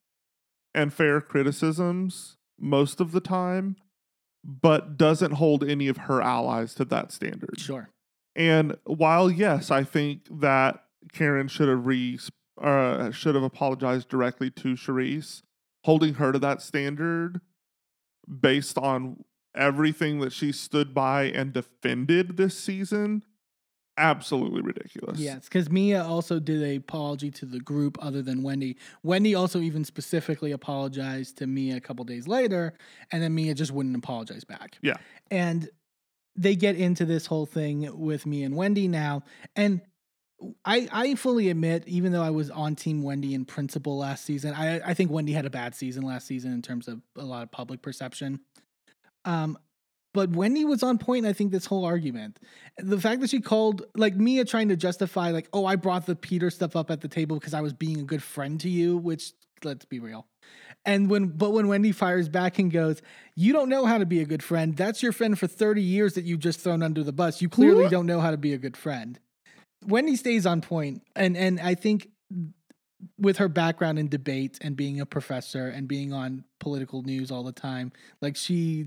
and 0.75 0.93
fair 0.93 1.21
criticisms 1.21 2.37
most 2.59 3.01
of 3.01 3.13
the 3.13 3.21
time, 3.21 3.77
but 4.45 4.97
doesn't 4.97 5.33
hold 5.33 5.65
any 5.65 5.89
of 5.89 5.97
her 5.97 6.23
allies 6.23 6.75
to 6.75 6.85
that 6.87 7.13
standard. 7.13 7.59
Sure. 7.59 7.91
And 8.37 8.77
while 8.85 9.31
yes, 9.31 9.71
I 9.71 9.85
think 9.85 10.23
that 10.41 10.85
Karen 11.13 11.49
should 11.49 11.69
have 11.69 11.87
re 11.87 12.19
uh, 12.61 13.11
should 13.11 13.35
have 13.35 13.45
apologized 13.45 14.09
directly 14.09 14.51
to 14.51 14.75
Charrisse, 14.75 15.43
holding 15.85 16.15
her 16.15 16.33
to 16.33 16.39
that 16.39 16.63
standard 16.63 17.41
based 18.41 18.79
on 18.79 19.25
everything 19.55 20.21
that 20.21 20.33
she 20.33 20.53
stood 20.53 20.95
by 20.95 21.25
and 21.25 21.53
defended 21.53 22.37
this 22.37 22.57
season, 22.57 23.25
absolutely 24.01 24.63
ridiculous. 24.63 25.19
Yes, 25.19 25.45
because 25.45 25.71
Mia 25.71 26.03
also 26.03 26.41
did 26.41 26.63
a 26.63 26.77
apology 26.77 27.31
to 27.33 27.47
the 27.47 27.61
group 27.61 27.99
other 28.01 28.23
than 28.23 28.43
Wendy. 28.43 28.77
Wendy 29.03 29.35
also 29.35 29.61
even 29.61 29.85
specifically 29.85 30.53
apologized 30.53 31.39
to 31.39 31.47
Mia 31.47 31.77
a 31.77 31.81
couple 31.81 32.05
days 32.05 32.27
later, 32.27 32.73
and 33.13 33.23
then 33.23 33.35
Mia 33.35 33.55
just 33.55 33.73
wouldn't 33.73 33.97
apologize 33.97 34.45
back. 34.45 34.79
Yeah. 34.83 34.97
And 35.31 35.69
they 36.37 36.57
get 36.57 36.77
into 36.77 37.05
this 37.05 37.27
whole 37.27 37.47
thing 37.47 37.89
with 37.99 38.25
me 38.25 38.43
and 38.43 38.57
Wendy 38.57 38.89
now. 38.89 39.23
And 39.57 39.83
I 40.65 40.89
I 40.91 41.15
fully 41.17 41.51
admit, 41.51 41.85
even 41.87 42.13
though 42.13 42.23
I 42.23 42.31
was 42.31 42.51
on 42.51 42.75
Team 42.75 43.03
Wendy 43.03 43.35
in 43.35 43.45
principle 43.45 43.99
last 43.99 44.25
season, 44.25 44.55
I 44.55 44.81
I 44.81 44.95
think 44.95 45.11
Wendy 45.11 45.33
had 45.33 45.45
a 45.45 45.51
bad 45.51 45.75
season 45.75 46.03
last 46.03 46.27
season 46.27 46.53
in 46.53 46.63
terms 46.63 46.89
of 46.89 47.03
a 47.17 47.25
lot 47.25 47.43
of 47.43 47.51
public 47.51 47.83
perception. 47.83 48.41
Um, 49.27 49.59
But 50.13 50.31
Wendy 50.31 50.65
was 50.65 50.83
on 50.83 50.99
point, 50.99 51.25
I 51.25 51.33
think, 51.33 51.53
this 51.53 51.67
whole 51.67 51.85
argument. 51.85 52.39
The 52.79 53.01
fact 53.01 53.21
that 53.21 53.31
she 53.31 53.41
called, 53.41 53.85
like 53.95 54.17
Mia 54.17 54.45
trying 54.45 54.69
to 54.69 54.77
justify, 54.77 55.31
like, 55.31 55.49
oh, 55.53 55.67
I 55.67 55.77
brought 55.77 56.07
the 56.07 56.17
Peter 56.17 56.51
stuff 56.51 56.75
up 56.75 56.91
at 56.91 57.01
the 57.01 57.09
table 57.09 57.39
because 57.39 57.55
I 57.55 57.61
was 57.61 57.73
being 57.73 58.01
a 58.01 58.05
good 58.05 58.23
friend 58.23 58.59
to 58.61 58.69
you, 58.69 58.97
which, 58.97 59.33
let's 59.63 59.85
be 59.85 60.01
real. 60.01 60.27
And 60.85 61.11
when, 61.11 61.29
but 61.29 61.51
when 61.51 61.69
Wendy 61.69 61.93
fires 61.93 62.29
back 62.29 62.59
and 62.59 62.73
goes, 62.73 63.03
you 63.37 63.53
don't 63.53 63.69
know 63.69 63.87
how 63.87 63.99
to 63.99 64.07
be 64.07 64.21
a 64.21 64.25
good 64.25 64.43
friend. 64.43 64.77
That's 64.77 65.03
your 65.03 65.13
friend 65.13 65.39
for 65.39 65.47
30 65.47 65.83
years 65.83 66.15
that 66.15 66.25
you've 66.25 66.41
just 66.41 66.61
thrown 66.61 66.83
under 66.83 67.05
the 67.05 67.13
bus. 67.13 67.41
You 67.41 67.49
clearly 67.49 67.89
don't 67.89 68.07
know 68.07 68.21
how 68.21 68.31
to 68.31 68.39
be 68.39 68.53
a 68.53 68.59
good 68.59 68.77
friend. 68.77 69.19
Wendy 69.87 70.17
stays 70.17 70.47
on 70.47 70.61
point, 70.61 71.03
and 71.17 71.37
and 71.37 71.59
I 71.59 71.75
think 71.75 72.09
with 73.19 73.39
her 73.39 73.49
background 73.49 73.99
in 73.99 74.09
debate 74.09 74.59
and 74.61 74.77
being 74.77 75.01
a 75.01 75.07
professor 75.07 75.69
and 75.69 75.89
being 75.89 76.13
on 76.13 76.45
political 76.59 77.03
news 77.03 77.31
all 77.31 77.43
the 77.43 77.53
time, 77.53 77.93
like 78.21 78.37
she 78.37 78.87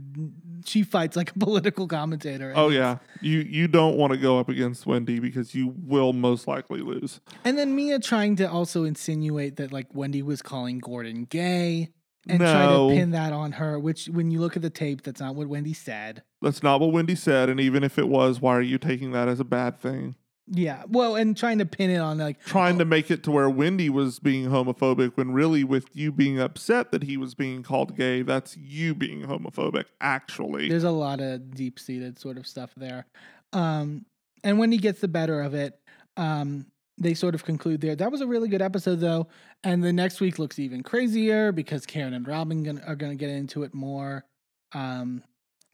she 0.66 0.84
fights 0.84 1.16
like 1.16 1.32
a 1.32 1.34
political 1.40 1.88
commentator. 1.88 2.54
Oh 2.56 2.70
yeah, 2.70 2.98
you 3.22 3.40
you 3.40 3.68
don't 3.68 3.98
want 3.98 4.14
to 4.14 4.18
go 4.18 4.40
up 4.40 4.50
against 4.50 4.86
Wendy 4.86 5.20
because 5.20 5.56
you 5.56 5.74
will 5.78 6.14
most 6.14 6.48
likely 6.48 6.82
lose. 6.82 7.20
And 7.44 7.58
then 7.58 7.76
Mia 7.76 8.00
trying 8.00 8.36
to 8.38 8.50
also 8.50 8.84
insinuate 8.84 9.58
that 9.58 9.72
like 9.72 9.88
Wendy 9.94 10.22
was 10.22 10.42
calling 10.42 10.80
Gordon 10.80 11.26
gay 11.26 11.90
and 12.28 12.40
try 12.40 12.68
to 12.68 12.90
pin 12.90 13.12
that 13.12 13.34
on 13.34 13.54
her, 13.54 13.78
which 13.80 14.08
when 14.08 14.32
you 14.32 14.40
look 14.40 14.56
at 14.56 14.62
the 14.62 14.70
tape, 14.70 15.04
that's 15.04 15.20
not 15.20 15.36
what 15.36 15.48
Wendy 15.48 15.74
said. 15.74 16.24
That's 16.42 16.64
not 16.64 16.80
what 16.80 16.92
Wendy 16.92 17.16
said, 17.16 17.50
and 17.50 17.60
even 17.60 17.84
if 17.84 17.98
it 17.98 18.08
was, 18.08 18.40
why 18.40 18.56
are 18.56 18.62
you 18.62 18.78
taking 18.78 19.12
that 19.12 19.28
as 19.28 19.40
a 19.40 19.46
bad 19.46 19.80
thing? 19.80 20.16
Yeah. 20.48 20.84
Well, 20.88 21.16
and 21.16 21.38
trying 21.38 21.60
to 21.60 21.66
pin 21.66 21.90
it 21.90 21.98
on 21.98 22.18
like 22.18 22.44
Trying 22.44 22.78
to 22.80 22.86
make 22.86 23.10
it 23.10 23.24
to 23.24 23.32
where 23.32 23.50
Wendy 23.50 23.90
was 23.90 24.20
being 24.20 24.48
homophobic 24.48 25.16
when 25.16 25.32
really 25.32 25.64
with 25.64 25.96
you 25.96 26.12
being 26.12 26.40
upset 26.40 26.92
that 26.92 27.04
he 27.04 27.16
was 27.16 27.34
being 27.34 27.64
called 27.64 27.96
gay, 27.96 28.22
that's 28.22 28.58
you 28.58 28.94
being 28.94 29.22
homophobic 29.22 29.86
actually. 30.02 30.70
there's 30.70 30.84
a 30.84 30.92
lot 30.92 31.22
of 31.22 31.52
deep 31.56 31.80
seated 31.80 32.20
sort 32.20 32.38
of 32.38 32.46
stuff 32.46 32.74
there. 32.76 33.06
Um, 33.54 34.06
and 34.44 34.60
when 34.60 34.72
he 34.72 34.78
gets 34.78 35.00
the 35.00 35.08
better 35.08 35.42
of 35.42 35.54
it, 35.54 35.80
um, 36.18 36.66
they 36.98 37.14
sort 37.14 37.36
of 37.36 37.44
conclude 37.46 37.82
there. 37.82 37.96
That 37.96 38.12
was 38.12 38.22
a 38.22 38.28
really 38.28 38.50
good 38.50 38.62
episode, 38.62 39.00
though. 39.00 39.28
And 39.64 39.84
the 39.84 39.94
next 39.94 40.22
week 40.22 40.38
looks 40.40 40.60
even 40.60 40.84
crazier 40.84 41.52
because 41.52 41.86
Karen 41.86 42.14
and 42.14 42.28
Robyn 42.28 42.64
gonna, 42.64 42.82
are 42.86 42.96
going 42.96 43.12
to 43.12 43.18
get 43.18 43.30
into 43.30 43.64
it 43.64 43.74
more. 43.74 44.26
Um, 44.74 45.24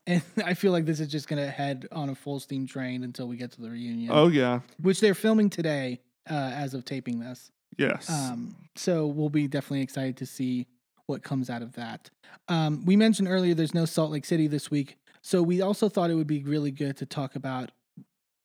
and 0.10 0.22
I 0.46 0.54
feel 0.56 0.72
like 0.74 0.86
this 0.86 1.00
is 1.00 1.08
just 1.08 1.28
going 1.28 1.42
to 1.42 1.50
head 1.50 1.88
on 1.92 2.10
a 2.10 2.16
full 2.16 2.40
steam 2.40 2.68
train 2.68 3.04
until 3.04 3.28
we 3.28 3.38
get 3.38 3.52
to 3.54 3.62
the 3.62 3.70
reunion, 3.70 4.12
Oh 4.14 4.28
yeah. 4.28 4.60
which 4.82 5.00
they're 5.00 5.14
filming 5.16 5.50
today 5.50 6.02
uh, 6.30 6.34
as 6.34 6.74
of 6.74 6.84
taping 6.84 7.20
this. 7.20 7.52
Yes. 7.78 8.10
Um, 8.10 8.56
so 8.76 9.08
we'll 9.08 9.30
be 9.30 9.48
definitely 9.48 9.82
excited 9.82 10.18
to 10.18 10.26
see 10.26 10.68
what 11.06 11.24
comes 11.24 11.50
out 11.50 11.62
of 11.62 11.74
that. 11.74 12.10
Um, 12.50 12.84
we 12.86 12.96
mentioned 12.96 13.28
earlier 13.30 13.54
there's 13.54 13.74
no 13.74 13.86
Salt 13.86 14.12
Lake 14.12 14.26
City 14.26 14.48
this 14.48 14.70
week, 14.70 14.98
so 15.22 15.42
we 15.42 15.62
also 15.62 15.88
thought 15.90 16.10
it 16.12 16.16
would 16.16 16.28
be 16.28 16.44
really 16.44 16.72
good 16.72 16.98
to 16.98 17.06
talk 17.06 17.36
about, 17.36 17.72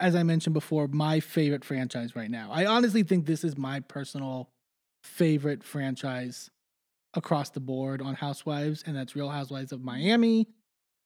as 0.01 0.15
I 0.15 0.23
mentioned 0.23 0.55
before, 0.55 0.87
my 0.89 1.21
favorite 1.21 1.65
franchise 1.65 2.15
right 2.17 2.31
now. 2.31 2.51
I 2.53 2.67
honestly 2.67 3.03
think 3.03 3.27
this 3.27 3.45
is 3.45 3.57
my 3.59 3.81
personal 3.81 4.51
favorite 5.03 5.62
franchise 5.62 6.51
across 7.15 7.51
the 7.51 7.61
board 7.61 8.01
on 8.03 8.15
Housewives, 8.15 8.83
and 8.87 8.97
that's 8.97 9.15
Real 9.15 9.29
Housewives 9.29 9.73
of 9.73 9.83
Miami, 9.83 10.49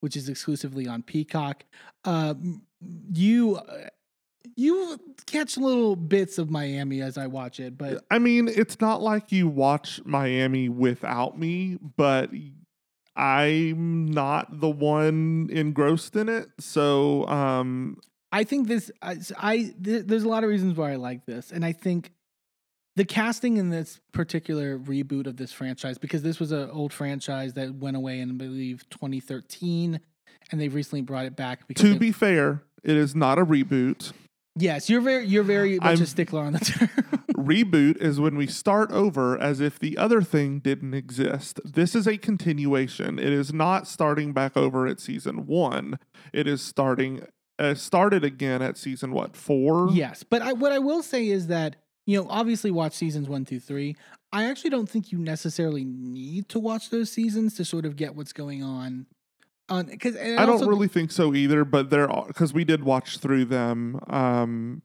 which 0.01 0.17
is 0.17 0.29
exclusively 0.29 0.87
on 0.87 1.03
Peacock. 1.03 1.65
Um, 2.05 2.63
you. 3.13 3.57
uh, 3.57 3.89
You 4.57 4.99
catch 5.27 5.57
little 5.57 5.95
bits 5.95 6.39
of 6.39 6.51
Miami 6.51 7.01
as 7.03 7.17
I 7.19 7.27
watch 7.27 7.61
it, 7.61 7.77
but 7.79 8.05
I 8.11 8.19
mean, 8.19 8.49
it's 8.49 8.81
not 8.81 9.03
like 9.03 9.31
you 9.31 9.47
watch 9.47 10.01
Miami 10.05 10.69
without 10.69 11.39
me, 11.39 11.77
but 11.97 12.31
I'm 13.17 14.07
not 14.07 14.61
the 14.61 14.69
one 14.71 15.49
engrossed 15.51 16.17
in 16.17 16.29
it. 16.29 16.49
So, 16.61 17.27
um, 17.29 17.99
I 18.31 18.45
think 18.45 18.69
this 18.69 18.91
I, 19.03 19.17
I- 19.39 19.75
th- 19.83 20.07
there's 20.07 20.25
a 20.25 20.29
lot 20.29 20.45
of 20.45 20.51
reasons 20.51 20.77
why 20.77 20.93
I 20.93 20.97
like 20.97 21.27
this, 21.27 21.51
and 21.53 21.65
I 21.65 21.73
think 21.73 22.13
the 22.99 23.05
casting 23.05 23.59
in 23.59 23.71
this 23.71 24.01
particular 24.13 24.77
reboot 24.77 25.29
of 25.29 25.37
this 25.37 25.53
franchise 25.53 25.99
because 25.99 26.23
this 26.23 26.41
was 26.41 26.51
an 26.51 26.69
old 26.71 26.93
franchise 26.93 27.55
that 27.55 27.73
went 27.77 27.97
away 27.97 28.19
in 28.19 28.31
I 28.31 28.33
believe 28.35 28.85
2013, 28.91 30.01
and 30.51 30.61
they've 30.61 30.75
recently 30.75 31.03
brought 31.03 31.25
it 31.25 31.37
back. 31.37 31.69
Because 31.69 31.83
to 31.83 31.93
they- 31.93 31.99
be 31.99 32.13
fair, 32.13 32.65
it 32.83 32.97
is 32.97 33.15
not 33.15 33.39
a 33.39 33.47
reboot. 33.47 34.13
yes, 34.57 34.91
you're 34.91 35.01
very 35.01 35.27
you're 35.27 35.45
very 35.45 35.77
much 35.77 35.85
I'm- 35.87 36.03
a 36.03 36.07
stickler 36.07 36.43
on 36.43 36.53
the 36.55 36.59
term. 36.59 36.89
Reboot 37.39 37.99
is 37.99 38.19
when 38.19 38.37
we 38.37 38.49
start 38.49 38.91
over 38.91 39.39
as 39.41 39.61
if 39.61 39.79
the 39.79 39.97
other 39.97 40.21
thing 40.23 40.59
didn't 40.59 40.93
exist. 40.93 41.61
This 41.65 41.95
is 41.95 42.07
a 42.09 42.19
continuation. 42.19 43.19
It 43.19 43.33
is 43.33 43.55
not 43.55 43.87
starting 43.87 44.33
back 44.33 44.57
over 44.57 44.87
at 44.89 44.99
season 45.01 45.47
one. 45.47 46.01
It 46.33 46.49
is 46.49 46.61
starting 46.63 47.23
uh, 47.61 47.75
started 47.75 48.25
again 48.25 48.61
at 48.61 48.77
season 48.77 49.13
what 49.13 49.37
four? 49.37 49.89
yes, 49.93 50.25
but 50.25 50.43
I, 50.43 50.53
what 50.53 50.73
I 50.73 50.81
will 50.81 51.03
say 51.03 51.29
is 51.29 51.47
that 51.47 51.77
you 52.09 52.17
know 52.17 52.27
obviously 52.31 52.71
watch 52.71 52.95
seasons 52.95 53.29
one 53.29 53.45
through 53.45 53.61
three. 53.61 53.95
I 54.33 54.45
actually 54.49 54.71
don't 54.71 54.89
think 54.89 55.13
you 55.13 55.19
necessarily 55.19 55.85
need 55.85 56.49
to 56.49 56.59
watch 56.59 56.89
those 56.89 57.13
seasons 57.13 57.55
to 57.57 57.67
sort 57.67 57.85
of 57.85 57.97
get 57.97 58.17
what's 58.17 58.33
going 58.33 58.63
on. 58.63 59.05
On 59.69 59.85
because 59.85 60.17
I 60.17 60.47
don't 60.47 60.67
really 60.67 60.89
think 60.89 61.13
so 61.13 61.35
either, 61.35 61.67
but 61.67 61.91
there 61.91 62.11
are 62.11 62.27
because 62.27 62.55
we 62.55 62.65
did 62.65 62.83
watch 62.83 63.19
through 63.19 63.45
them 63.45 64.01
um, 64.07 64.81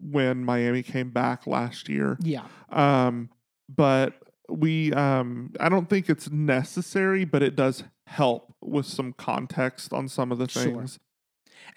when 0.00 0.42
Miami 0.42 0.82
came 0.82 1.10
back 1.10 1.46
last 1.46 1.90
year. 1.90 2.16
Yeah. 2.22 2.44
Um, 2.70 3.28
but 3.68 4.14
we, 4.48 4.92
um, 4.94 5.52
I 5.60 5.68
don't 5.68 5.90
think 5.90 6.08
it's 6.08 6.30
necessary, 6.30 7.26
but 7.26 7.42
it 7.42 7.56
does 7.56 7.84
help 8.06 8.54
with 8.62 8.86
some 8.86 9.12
context 9.12 9.92
on 9.92 10.08
some 10.08 10.32
of 10.32 10.38
the 10.38 10.48
Sure. 10.48 10.62
things. 10.64 10.98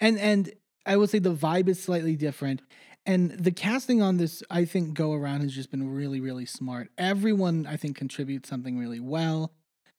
and 0.00 0.18
and 0.18 0.50
I 0.86 0.96
will 0.96 1.06
say 1.08 1.18
the 1.18 1.34
vibe 1.34 1.68
is 1.68 1.82
slightly 1.82 2.16
different. 2.16 2.62
And 3.06 3.30
the 3.30 3.52
casting 3.52 4.02
on 4.02 4.16
this, 4.16 4.42
I 4.50 4.64
think, 4.64 4.94
go 4.94 5.12
around 5.12 5.42
has 5.42 5.54
just 5.54 5.70
been 5.70 5.94
really, 5.94 6.20
really 6.20 6.46
smart. 6.46 6.90
Everyone, 6.98 7.66
I 7.66 7.76
think, 7.76 7.96
contributes 7.96 8.48
something 8.48 8.76
really 8.78 9.00
well. 9.00 9.52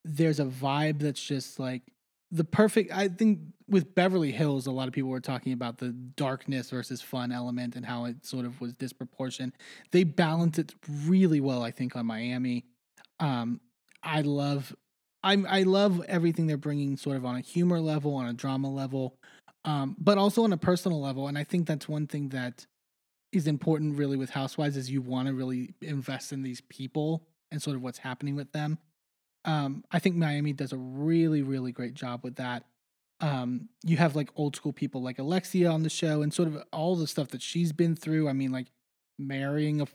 There's 0.04 0.40
a 0.40 0.46
vibe 0.46 1.00
that's 1.00 1.24
just 1.24 1.60
like 1.60 1.84
the 2.32 2.44
perfect. 2.44 2.92
I 2.92 3.08
think 3.08 3.40
with 3.70 3.96
Beverly 3.96 4.32
Hills, 4.32 4.68
a 4.68 4.72
lot 4.72 4.88
of 4.88 4.94
people 4.94 5.10
were 5.10 5.22
talking 5.22 5.54
about 5.54 5.78
the 5.78 5.90
darkness 5.90 6.70
versus 6.70 7.02
fun 7.02 7.32
element 7.32 7.76
and 7.76 7.86
how 7.86 8.06
it 8.06 8.26
sort 8.26 8.46
of 8.46 8.60
was 8.60 8.74
disproportionate. 8.74 9.54
They 9.92 10.04
balance 10.04 10.60
it 10.60 10.76
really 11.06 11.40
well, 11.40 11.64
I 11.64 11.72
think, 11.72 11.96
on 11.96 12.06
Miami. 12.06 12.66
Um, 13.20 13.62
I 14.04 14.22
love, 14.22 14.76
I'm, 15.24 15.46
I 15.50 15.64
love 15.64 16.04
everything 16.08 16.48
they're 16.48 16.58
bringing, 16.58 16.98
sort 16.98 17.16
of 17.18 17.26
on 17.26 17.36
a 17.38 17.42
humor 17.42 17.80
level, 17.80 18.16
on 18.16 18.28
a 18.28 18.34
drama 18.34 18.70
level 18.70 19.18
um, 19.68 19.98
but 20.00 20.18
also 20.18 20.44
on 20.46 20.54
a 20.54 20.58
personal 20.58 21.02
level. 21.02 21.28
And 21.28 21.38
I 21.38 21.44
think 21.44 21.68
that's 21.68 21.90
one 21.90 22.08
thing 22.08 22.30
that 22.30 22.66
is 23.32 23.48
important 23.48 23.98
really 23.98 24.18
with 24.18 24.30
Housewives 24.30 24.78
is 24.78 24.90
you 24.90 25.02
want 25.02 25.28
to 25.28 25.34
really 25.34 25.74
invest 25.82 26.32
in 26.32 26.44
these 26.44 26.62
people 26.62 27.24
and 27.52 27.62
sort 27.62 27.76
of 27.76 27.84
what's 27.84 28.00
happening 28.00 28.36
with 28.36 28.52
them. 28.52 28.78
Um, 29.46 29.84
I 29.92 30.00
think 30.00 30.16
Miami 30.16 30.54
does 30.54 30.74
a 30.74 30.78
really, 30.78 31.42
really 31.42 31.72
great 31.72 31.94
job 31.94 32.22
with 32.24 32.36
that. 32.36 32.64
Um, 33.20 33.70
you 33.84 33.98
have 33.98 34.16
like 34.16 34.30
old 34.36 34.56
school 34.56 34.74
people 34.74 35.02
like 35.02 35.20
Alexia 35.20 35.70
on 35.70 35.84
the 35.84 35.90
show 35.90 36.22
and 36.22 36.34
sort 36.34 36.48
of 36.48 36.64
all 36.72 36.96
the 36.96 37.08
stuff 37.08 37.30
that 37.30 37.42
she's 37.42 37.72
been 37.72 37.96
through. 37.96 38.30
I 38.30 38.34
mean, 38.34 38.52
like 38.52 38.68
marrying 39.18 39.82
a 39.82 39.88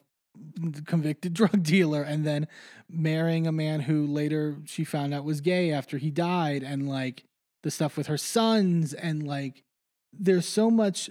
convicted 0.87 1.35
drug 1.35 1.62
dealer 1.62 2.03
and 2.03 2.24
then 2.24 2.49
marrying 2.89 3.47
a 3.47 3.53
man 3.53 3.80
who 3.80 4.07
later 4.07 4.57
she 4.64 4.85
found 4.85 5.14
out 5.14 5.24
was 5.24 5.41
gay 5.41 5.72
after 5.72 5.99
he 5.99 6.11
died 6.11 6.62
and 6.62 6.89
like 6.89 7.24
the 7.62 7.70
stuff 7.70 7.97
with 7.97 8.09
her 8.09 8.18
sons 8.18 8.93
and 8.93 9.26
like 9.26 9.62
there's 10.12 10.47
so 10.47 10.70
much 10.70 11.11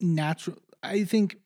natural 0.00 0.56
i 0.84 1.04
think 1.04 1.36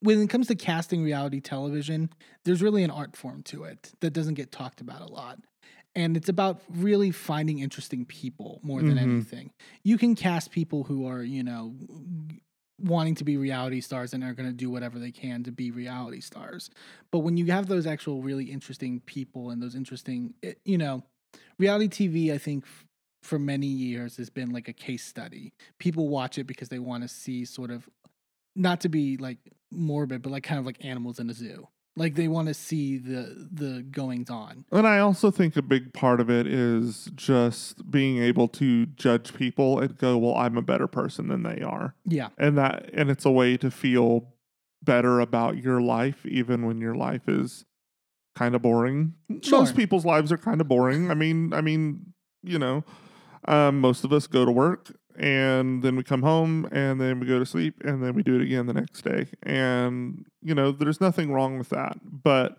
when 0.00 0.20
it 0.20 0.28
comes 0.28 0.48
to 0.48 0.54
casting 0.54 1.02
reality 1.02 1.40
television 1.40 2.10
there's 2.44 2.62
really 2.62 2.82
an 2.82 2.90
art 2.90 3.16
form 3.16 3.42
to 3.44 3.64
it 3.64 3.92
that 4.00 4.12
doesn't 4.12 4.34
get 4.34 4.50
talked 4.52 4.80
about 4.80 5.00
a 5.00 5.12
lot 5.12 5.38
and 5.94 6.16
it's 6.16 6.28
about 6.28 6.62
really 6.70 7.10
finding 7.10 7.58
interesting 7.58 8.04
people 8.04 8.58
more 8.62 8.82
than 8.82 8.96
Mhm. 8.96 9.02
anything 9.14 9.52
you 9.84 9.98
can 9.98 10.14
cast 10.14 10.50
people 10.50 10.84
who 10.84 11.06
are 11.06 11.22
you 11.22 11.42
know 11.42 11.74
wanting 12.78 13.14
to 13.14 13.22
be 13.24 13.36
reality 13.36 13.80
stars 13.80 14.12
and 14.12 14.24
are 14.24 14.34
going 14.34 14.48
to 14.48 14.54
do 14.54 14.68
whatever 14.70 14.98
they 14.98 15.12
can 15.12 15.44
to 15.44 15.52
be 15.52 15.70
reality 15.70 16.20
stars 16.20 16.68
but 17.12 17.20
when 17.20 17.36
you 17.36 17.46
have 17.46 17.66
those 17.68 17.86
actual 17.86 18.22
really 18.22 18.46
interesting 18.50 19.00
people 19.00 19.50
and 19.50 19.62
those 19.62 19.74
interesting 19.76 20.34
eh, 20.42 20.54
you 20.64 20.78
know 20.78 21.02
reality 21.58 21.88
TV, 21.88 22.32
I 22.32 22.38
think, 22.38 22.66
for 23.22 23.38
many 23.38 23.66
years 23.66 24.16
has 24.16 24.30
been 24.30 24.50
like 24.50 24.68
a 24.68 24.72
case 24.72 25.04
study. 25.04 25.52
People 25.78 26.08
watch 26.08 26.38
it 26.38 26.44
because 26.44 26.68
they 26.68 26.78
want 26.78 27.02
to 27.02 27.08
see 27.08 27.44
sort 27.44 27.70
of, 27.70 27.88
not 28.54 28.80
to 28.80 28.88
be 28.88 29.16
like 29.16 29.38
morbid, 29.70 30.22
but 30.22 30.30
like 30.30 30.42
kind 30.42 30.58
of 30.58 30.66
like 30.66 30.84
animals 30.84 31.18
in 31.18 31.30
a 31.30 31.34
zoo. 31.34 31.68
Like 31.94 32.14
they 32.14 32.26
want 32.26 32.48
to 32.48 32.54
see 32.54 32.96
the 32.96 33.48
the 33.52 33.82
goings 33.82 34.30
on. 34.30 34.64
And 34.72 34.86
I 34.86 35.00
also 35.00 35.30
think 35.30 35.56
a 35.56 35.62
big 35.62 35.92
part 35.92 36.20
of 36.20 36.30
it 36.30 36.46
is 36.46 37.10
just 37.14 37.90
being 37.90 38.16
able 38.16 38.48
to 38.48 38.86
judge 38.86 39.34
people 39.34 39.78
and 39.78 39.96
go, 39.98 40.16
well, 40.16 40.34
I'm 40.34 40.56
a 40.56 40.62
better 40.62 40.86
person 40.86 41.28
than 41.28 41.42
they 41.42 41.60
are. 41.60 41.94
Yeah, 42.06 42.30
And 42.38 42.56
that, 42.56 42.88
and 42.94 43.10
it's 43.10 43.26
a 43.26 43.30
way 43.30 43.58
to 43.58 43.70
feel 43.70 44.32
better 44.82 45.20
about 45.20 45.58
your 45.58 45.82
life, 45.82 46.24
even 46.24 46.64
when 46.64 46.80
your 46.80 46.94
life 46.94 47.28
is 47.28 47.66
kind 48.34 48.54
of 48.54 48.62
boring. 48.62 49.12
Sure. 49.42 49.58
Most 49.58 49.76
people's 49.76 50.06
lives 50.06 50.32
are 50.32 50.38
kind 50.38 50.62
of 50.62 50.68
boring. 50.68 51.10
I 51.10 51.14
mean, 51.14 51.52
I 51.52 51.60
mean, 51.60 52.14
you 52.42 52.58
know, 52.58 52.84
Um, 53.46 53.80
most 53.80 54.04
of 54.04 54.12
us 54.12 54.26
go 54.26 54.44
to 54.44 54.52
work 54.52 54.92
and 55.16 55.82
then 55.82 55.96
we 55.96 56.02
come 56.02 56.22
home 56.22 56.68
and 56.72 57.00
then 57.00 57.20
we 57.20 57.26
go 57.26 57.38
to 57.38 57.46
sleep 57.46 57.82
and 57.84 58.02
then 58.02 58.14
we 58.14 58.22
do 58.22 58.36
it 58.36 58.42
again 58.42 58.66
the 58.66 58.72
next 58.72 59.02
day. 59.02 59.26
And 59.42 60.24
you 60.42 60.54
know, 60.54 60.72
there's 60.72 61.00
nothing 61.00 61.32
wrong 61.32 61.58
with 61.58 61.68
that, 61.70 61.98
but 62.04 62.58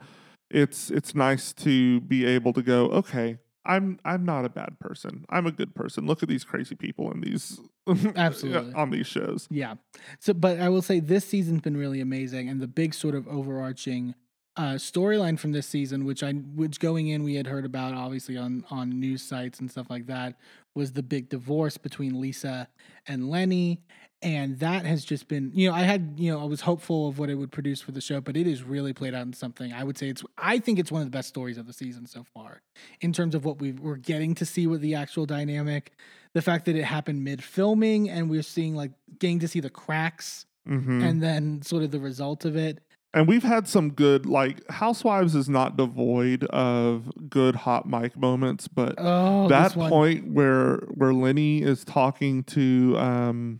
it's 0.49 0.91
it's 0.91 1.15
nice 1.15 1.53
to 1.53 2.01
be 2.01 2.25
able 2.25 2.53
to 2.53 2.61
go, 2.61 2.86
okay, 2.91 3.38
I'm 3.65 3.99
I'm 4.05 4.25
not 4.25 4.45
a 4.45 4.49
bad 4.49 4.79
person. 4.79 5.25
I'm 5.29 5.47
a 5.47 5.51
good 5.51 5.73
person. 5.73 6.05
Look 6.05 6.21
at 6.21 6.29
these 6.29 6.43
crazy 6.43 6.75
people 6.75 7.11
in 7.11 7.21
these 7.21 7.59
Absolutely. 8.15 8.73
on 8.73 8.91
these 8.91 9.07
shows. 9.07 9.47
Yeah. 9.49 9.75
So, 10.19 10.34
but 10.34 10.59
I 10.59 10.69
will 10.69 10.81
say 10.81 10.99
this 10.99 11.25
season's 11.25 11.61
been 11.61 11.77
really 11.77 12.01
amazing, 12.01 12.49
and 12.49 12.61
the 12.61 12.67
big 12.67 12.93
sort 12.93 13.15
of 13.15 13.27
overarching 13.27 14.15
uh, 14.55 14.73
storyline 14.73 15.39
from 15.39 15.51
this 15.51 15.65
season, 15.65 16.05
which 16.05 16.23
I 16.23 16.34
which 16.34 16.79
going 16.79 17.07
in 17.07 17.23
we 17.23 17.36
had 17.36 17.47
heard 17.47 17.65
about 17.65 17.93
obviously 17.93 18.38
on 18.38 18.65
on 18.69 18.99
news 18.99 19.21
sites 19.23 19.59
and 19.59 19.71
stuff 19.71 19.89
like 19.89 20.07
that, 20.07 20.36
was 20.76 20.93
the 20.93 21.03
big 21.03 21.30
divorce 21.30 21.78
between 21.78 22.19
Lisa 22.19 22.67
and 23.07 23.30
Lenny, 23.30 23.82
and 24.21 24.57
that 24.59 24.86
has 24.86 25.03
just 25.03 25.28
been 25.28 25.51
you 25.53 25.69
know 25.69 25.76
I 25.76 25.82
had 25.82 26.13
you 26.17 26.32
know 26.32 26.41
I 26.41 26.45
was 26.45 26.61
hopeful 26.61 27.07
of 27.09 27.19
what 27.19 27.30
it 27.30 27.36
would 27.36 27.51
produce 27.51 27.82
for 27.82 27.91
the 27.91 28.01
show, 28.01 28.21
but 28.21 28.38
it 28.38 28.47
has 28.47 28.63
really 28.63 28.93
played 28.93 29.13
out 29.13 29.26
in 29.26 29.34
something 29.34 29.74
I 29.74 29.84
would 29.84 29.97
say 29.97 30.09
it's 30.09 30.24
I 30.38 30.59
think 30.59 30.80
it's 30.80 30.91
one 30.91 31.01
of 31.01 31.07
the 31.07 31.15
best 31.15 31.30
stories 31.30 31.57
of 31.57 31.67
the 31.67 31.74
season 31.74 32.05
so 32.05 32.24
far 32.34 32.61
in 33.01 33.13
terms 33.13 33.36
of 33.36 33.45
what 33.45 33.59
we 33.59 33.74
we're 33.74 33.97
getting 33.97 34.34
to 34.36 34.45
see 34.45 34.67
with 34.67 34.82
the 34.82 34.95
actual 34.95 35.26
dynamic, 35.26 35.93
the 36.34 36.41
fact 36.41 36.65
that 36.65 36.76
it 36.76 36.84
happened 36.86 37.24
mid 37.24 37.43
filming 37.43 38.09
and 38.09 38.30
we're 38.30 38.41
seeing 38.43 38.76
like 38.76 38.91
getting 39.19 39.39
to 39.39 39.47
see 39.47 39.59
the 39.59 39.69
cracks 39.69 40.45
hmm 40.65 41.03
and 41.03 41.21
then 41.21 41.61
sort 41.61 41.84
of 41.84 41.91
the 41.91 41.99
result 41.99 42.45
of 42.45 42.55
it. 42.55 42.80
And 43.16 43.28
we've 43.28 43.43
had 43.43 43.68
some 43.68 43.91
good, 43.91 44.26
like, 44.26 44.68
Housewives 44.72 45.36
is 45.36 45.47
not 45.47 45.78
devoid 45.78 46.45
of 46.45 47.11
good 47.30 47.55
hot 47.55 47.88
mic 47.88 48.18
moments, 48.18 48.68
but 48.68 48.95
Oh, 48.97 49.47
that 49.49 49.74
point 49.74 50.32
where 50.32 50.78
where 50.95 51.14
Lenny 51.14 51.61
is 51.61 51.84
talking 51.84 52.43
to 52.45 52.95
um, 52.97 53.59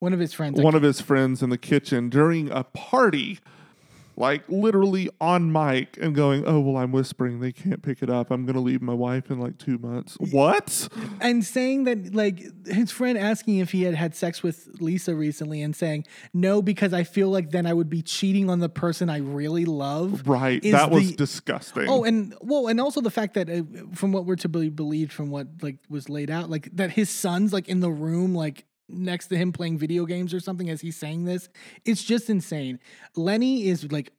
one 0.00 0.12
of 0.12 0.20
his 0.20 0.34
friends, 0.34 0.60
one 0.60 0.74
of 0.74 0.82
his 0.82 1.00
friends 1.00 1.42
in 1.42 1.48
the 1.48 1.56
kitchen 1.58 2.10
during 2.10 2.50
a 2.50 2.64
party, 2.64 3.38
like 4.16 4.42
literally 4.48 5.08
on 5.20 5.52
mic, 5.52 5.96
and 6.00 6.14
going, 6.14 6.44
"Oh 6.46 6.60
well, 6.60 6.76
I'm 6.76 6.92
whispering. 6.92 7.40
They 7.40 7.52
can't 7.52 7.82
pick 7.82 8.02
it 8.02 8.10
up. 8.10 8.30
I'm 8.30 8.46
gonna 8.46 8.60
leave 8.60 8.82
my 8.82 8.94
wife 8.94 9.30
in 9.30 9.38
like 9.40 9.58
two 9.58 9.78
months." 9.78 10.16
What? 10.30 10.88
and 11.20 11.44
saying 11.44 11.84
that 11.84 12.14
like 12.14 12.42
his 12.66 12.90
friend 12.90 13.18
asking 13.18 13.58
if 13.58 13.72
he 13.72 13.82
had 13.82 13.94
had 13.94 14.14
sex 14.14 14.42
with 14.42 14.68
Lisa 14.80 15.14
recently 15.14 15.62
and 15.62 15.74
saying 15.74 16.04
no 16.32 16.62
because 16.62 16.92
I 16.92 17.04
feel 17.04 17.28
like 17.30 17.50
then 17.50 17.66
I 17.66 17.72
would 17.72 17.90
be 17.90 18.02
cheating 18.02 18.50
on 18.50 18.60
the 18.60 18.68
person 18.68 19.08
I 19.08 19.18
really 19.18 19.64
love. 19.64 20.26
Right? 20.26 20.62
That 20.62 20.90
was 20.90 21.10
the- 21.10 21.16
disgusting. 21.16 21.88
Oh, 21.88 22.04
and 22.04 22.34
well, 22.40 22.68
and 22.68 22.80
also 22.80 23.00
the 23.00 23.10
fact 23.10 23.34
that 23.34 23.48
uh, 23.48 23.62
from 23.94 24.12
what 24.12 24.24
we're 24.26 24.36
to 24.36 24.48
be 24.48 24.68
believed 24.68 25.12
from 25.12 25.30
what 25.30 25.48
like 25.62 25.76
was 25.88 26.08
laid 26.08 26.30
out, 26.30 26.50
like 26.50 26.68
that 26.76 26.92
his 26.92 27.10
son's 27.10 27.52
like 27.52 27.68
in 27.68 27.80
the 27.80 27.90
room, 27.90 28.34
like 28.34 28.64
next 28.92 29.28
to 29.28 29.36
him 29.36 29.52
playing 29.52 29.78
video 29.78 30.04
games 30.04 30.34
or 30.34 30.40
something 30.40 30.70
as 30.70 30.80
he's 30.80 30.96
saying 30.96 31.24
this. 31.24 31.48
It's 31.84 32.02
just 32.02 32.30
insane. 32.30 32.78
Lenny 33.16 33.68
is 33.68 33.90
like 33.90 34.12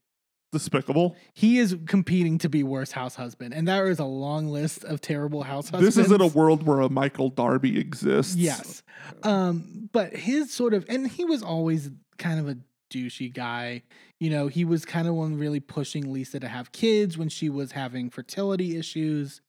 despicable. 0.52 1.16
he 1.34 1.60
is 1.60 1.78
competing 1.88 2.38
to 2.40 2.50
be 2.50 2.64
worst 2.64 2.92
house 2.92 3.16
husband, 3.16 3.54
and 3.54 3.68
there 3.68 3.90
is 3.90 4.00
a 4.00 4.06
long 4.06 4.48
list 4.48 4.84
of 4.84 5.02
terrible 5.02 5.44
house 5.44 5.70
husbands. 5.70 5.96
This 5.96 6.06
isn't 6.06 6.22
a 6.22 6.28
world 6.28 6.64
where 6.64 6.82
a 6.82 6.90
Michael 6.90 7.30
Darby 7.30 7.80
exists. 7.80 8.36
Yes. 8.36 8.84
Um, 9.24 9.90
but 9.92 10.16
his 10.16 10.54
sort 10.54 10.74
of, 10.74 10.86
and 10.90 11.08
he 11.08 11.26
was 11.26 11.42
always 11.42 11.90
kind 12.18 12.40
of 12.40 12.50
a 12.50 12.58
douchey 12.92 13.34
guy. 13.34 13.84
You 14.20 14.30
know, 14.30 14.48
he 14.48 14.66
was 14.66 14.86
kind 14.86 15.08
of 15.08 15.16
one 15.16 15.38
really 15.38 15.60
pushing 15.60 16.12
Lisa 16.12 16.40
to 16.40 16.48
have 16.48 16.72
kids 16.72 17.18
when 17.18 17.30
she 17.30 17.50
was 17.50 17.72
having 17.72 18.10
fertility 18.10 18.78
issues. 18.78 19.42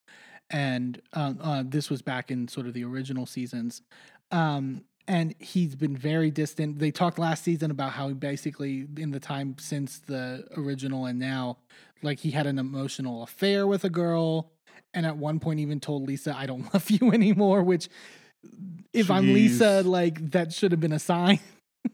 And 0.49 1.01
um, 1.13 1.39
uh, 1.43 1.65
this 1.67 1.91
was 1.91 2.03
back 2.03 2.31
in 2.31 2.49
sort 2.49 2.67
of 2.67 2.75
the 2.75 2.85
original 2.85 3.27
seasons. 3.27 3.83
Um, 4.31 4.85
and 5.09 5.35
he's 5.39 5.75
been 5.75 5.97
very 5.97 6.31
distant. 6.31 6.79
They 6.79 6.91
talked 6.91 7.19
last 7.19 7.43
season 7.43 7.71
about 7.71 7.93
how 7.93 8.09
he 8.09 8.15
basically, 8.15 8.87
in 8.97 9.11
the 9.11 9.21
time 9.21 9.57
since 9.59 9.99
the 9.99 10.47
original 10.57 11.07
and 11.07 11.19
now, 11.19 11.59
like 12.03 12.21
he 12.21 12.31
had 12.31 12.47
an 12.47 12.59
emotional 12.59 13.23
affair 13.23 13.67
with 13.67 13.85
a 13.85 13.91
girl. 13.91 14.53
And 14.95 15.07
at 15.07 15.17
one 15.17 15.41
point, 15.41 15.61
even 15.61 15.81
told 15.81 16.07
Lisa, 16.07 16.37
I 16.37 16.47
don't 16.47 16.63
love 16.75 16.91
you 16.91 17.13
anymore, 17.13 17.63
which 17.63 17.89
if 18.93 19.11
I'm 19.11 19.33
Lisa, 19.33 19.83
like 19.83 20.33
that 20.33 20.53
should 20.53 20.73
have 20.73 20.81
been 20.81 20.93
a 20.93 20.99
sign. 20.99 21.41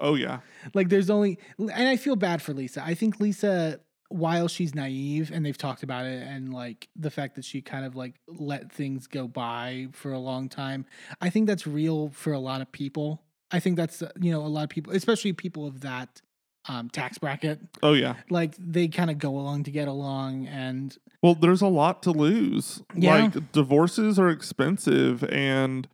Oh 0.00 0.14
yeah. 0.14 0.40
like 0.74 0.88
there's 0.88 1.10
only, 1.10 1.38
and 1.58 1.88
I 1.88 1.96
feel 1.96 2.16
bad 2.16 2.42
for 2.42 2.52
Lisa. 2.52 2.82
I 2.84 2.94
think 2.94 3.20
Lisa, 3.20 3.80
while 4.08 4.48
she's 4.48 4.74
naive, 4.74 5.30
and 5.32 5.44
they've 5.44 5.58
talked 5.58 5.82
about 5.82 6.06
it, 6.06 6.22
and 6.26 6.52
like 6.52 6.88
the 6.96 7.10
fact 7.10 7.36
that 7.36 7.44
she 7.44 7.60
kind 7.60 7.84
of 7.84 7.94
like 7.96 8.14
let 8.26 8.72
things 8.72 9.06
go 9.06 9.28
by 9.28 9.88
for 9.92 10.12
a 10.12 10.18
long 10.18 10.48
time, 10.48 10.86
I 11.20 11.30
think 11.30 11.46
that's 11.46 11.66
real 11.66 12.10
for 12.10 12.32
a 12.32 12.38
lot 12.38 12.60
of 12.60 12.72
people. 12.72 13.22
I 13.50 13.60
think 13.60 13.76
that's 13.76 14.02
uh, 14.02 14.10
you 14.20 14.30
know 14.32 14.40
a 14.40 14.48
lot 14.48 14.64
of 14.64 14.70
people, 14.70 14.92
especially 14.94 15.32
people 15.32 15.66
of 15.66 15.80
that 15.82 16.20
um, 16.68 16.90
tax 16.90 17.18
bracket, 17.18 17.60
Oh 17.82 17.94
yeah. 17.94 18.16
like 18.30 18.54
they 18.58 18.88
kind 18.88 19.10
of 19.10 19.18
go 19.18 19.30
along 19.38 19.64
to 19.64 19.70
get 19.70 19.88
along, 19.88 20.46
and 20.46 20.96
Well, 21.22 21.34
there's 21.34 21.62
a 21.62 21.66
lot 21.68 22.02
to 22.04 22.10
lose. 22.10 22.82
Yeah. 22.94 23.14
Like 23.34 23.52
divorces 23.52 24.18
are 24.18 24.28
expensive 24.28 25.24
and 25.24 25.88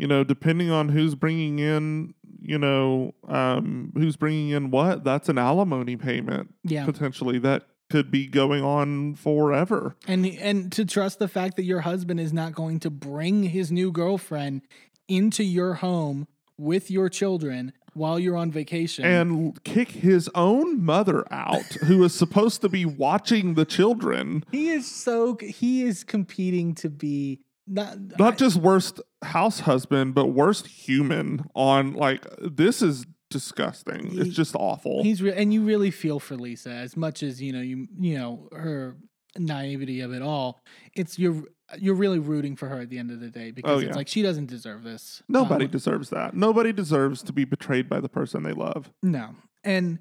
you 0.00 0.06
know, 0.06 0.24
depending 0.24 0.70
on 0.70 0.88
who's 0.88 1.14
bringing 1.14 1.58
in, 1.58 2.14
you 2.40 2.58
know, 2.58 3.14
um 3.28 3.92
who's 3.94 4.16
bringing 4.16 4.48
in 4.50 4.70
what, 4.70 5.04
that's 5.04 5.28
an 5.28 5.36
alimony 5.38 5.96
payment 5.96 6.54
yeah, 6.64 6.84
potentially 6.86 7.38
that 7.40 7.64
could 7.90 8.10
be 8.10 8.26
going 8.26 8.62
on 8.62 9.14
forever. 9.16 9.96
and 10.08 10.24
and 10.26 10.72
to 10.72 10.84
trust 10.84 11.18
the 11.18 11.28
fact 11.28 11.56
that 11.56 11.64
your 11.64 11.80
husband 11.80 12.18
is 12.20 12.32
not 12.32 12.54
going 12.54 12.78
to 12.80 12.88
bring 12.90 13.42
his 13.42 13.70
new 13.70 13.90
girlfriend 13.92 14.62
into 15.08 15.42
your 15.44 15.74
home 15.74 16.26
with 16.56 16.90
your 16.90 17.08
children 17.08 17.72
while 17.94 18.18
you're 18.20 18.36
on 18.36 18.50
vacation 18.52 19.04
And 19.04 19.62
kick 19.64 19.90
his 19.90 20.30
own 20.34 20.80
mother 20.84 21.24
out 21.32 21.66
who 21.88 22.04
is 22.04 22.14
supposed 22.14 22.60
to 22.60 22.68
be 22.68 22.84
watching 22.86 23.54
the 23.54 23.64
children. 23.64 24.44
he 24.52 24.68
is 24.70 24.86
so 24.90 25.36
he 25.42 25.82
is 25.82 26.04
competing 26.04 26.74
to 26.76 26.88
be 26.88 27.40
not 27.66 27.98
Not 28.18 28.34
I- 28.34 28.36
just 28.36 28.56
worst 28.56 29.00
house 29.22 29.60
husband, 29.60 30.14
but 30.14 30.26
worst 30.28 30.66
human 30.66 31.44
on 31.54 31.92
like 31.94 32.24
this 32.40 32.82
is 32.82 33.06
disgusting. 33.30 34.18
It's 34.18 34.34
just 34.34 34.54
awful. 34.56 35.02
he's 35.02 35.22
re- 35.22 35.32
and 35.34 35.54
you 35.54 35.62
really 35.62 35.90
feel 35.90 36.18
for 36.18 36.34
Lisa 36.36 36.70
as 36.70 36.96
much 36.96 37.22
as 37.22 37.40
you 37.40 37.52
know 37.52 37.60
you 37.60 37.86
you 37.98 38.18
know 38.18 38.48
her 38.52 38.96
naivety 39.38 40.00
of 40.00 40.12
it 40.12 40.22
all 40.22 40.60
it's 40.96 41.16
you're 41.16 41.44
you're 41.78 41.94
really 41.94 42.18
rooting 42.18 42.56
for 42.56 42.68
her 42.68 42.80
at 42.80 42.90
the 42.90 42.98
end 42.98 43.12
of 43.12 43.20
the 43.20 43.30
day 43.30 43.52
because 43.52 43.84
Oh, 43.84 43.86
it's 43.86 43.96
like 43.96 44.08
she 44.08 44.22
doesn't 44.22 44.46
deserve 44.46 44.82
this 44.82 45.22
Nobody 45.28 45.66
Um, 45.66 45.70
deserves 45.70 46.10
that. 46.10 46.34
Nobody 46.34 46.72
deserves 46.72 47.22
to 47.22 47.32
be 47.32 47.44
betrayed 47.44 47.88
by 47.88 48.00
the 48.00 48.08
person 48.08 48.42
they 48.42 48.52
love. 48.52 48.90
No. 49.04 49.36
And 49.62 50.00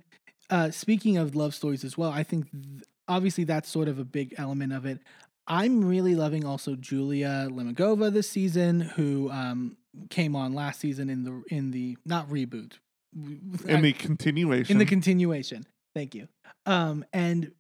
uh, 0.50 0.72
speaking 0.72 1.18
of 1.18 1.36
love 1.36 1.54
stories 1.54 1.84
as 1.84 1.96
well, 1.96 2.10
I 2.10 2.24
think 2.24 2.50
th- 2.52 2.82
obviously 3.08 3.44
that's 3.44 3.70
sort 3.70 3.88
of 3.88 4.00
a 4.00 4.04
big 4.04 4.34
element 4.40 4.74
of 4.74 4.88
it. 4.88 5.00
I'm 5.50 5.84
really 5.84 6.16
loving 6.16 6.46
also 6.46 6.76
Julia 6.76 7.48
Lemigova 7.50 8.14
this 8.14 8.30
season, 8.30 8.82
who 8.82 9.30
um, 9.32 9.78
came 10.10 10.36
on 10.36 10.54
last 10.54 10.80
season 10.80 11.10
in 11.10 11.24
the 11.24 11.42
in 11.50 11.72
the 11.72 11.98
not 12.06 12.30
reboot 12.30 12.74
In 13.68 13.82
the 13.82 13.94
continuation. 13.98 14.74
in 14.74 14.78
the 14.78 14.86
continuation. 14.86 15.66
Thank 15.96 16.14
you. 16.16 16.28
Um, 16.68 17.04
and 17.14 17.52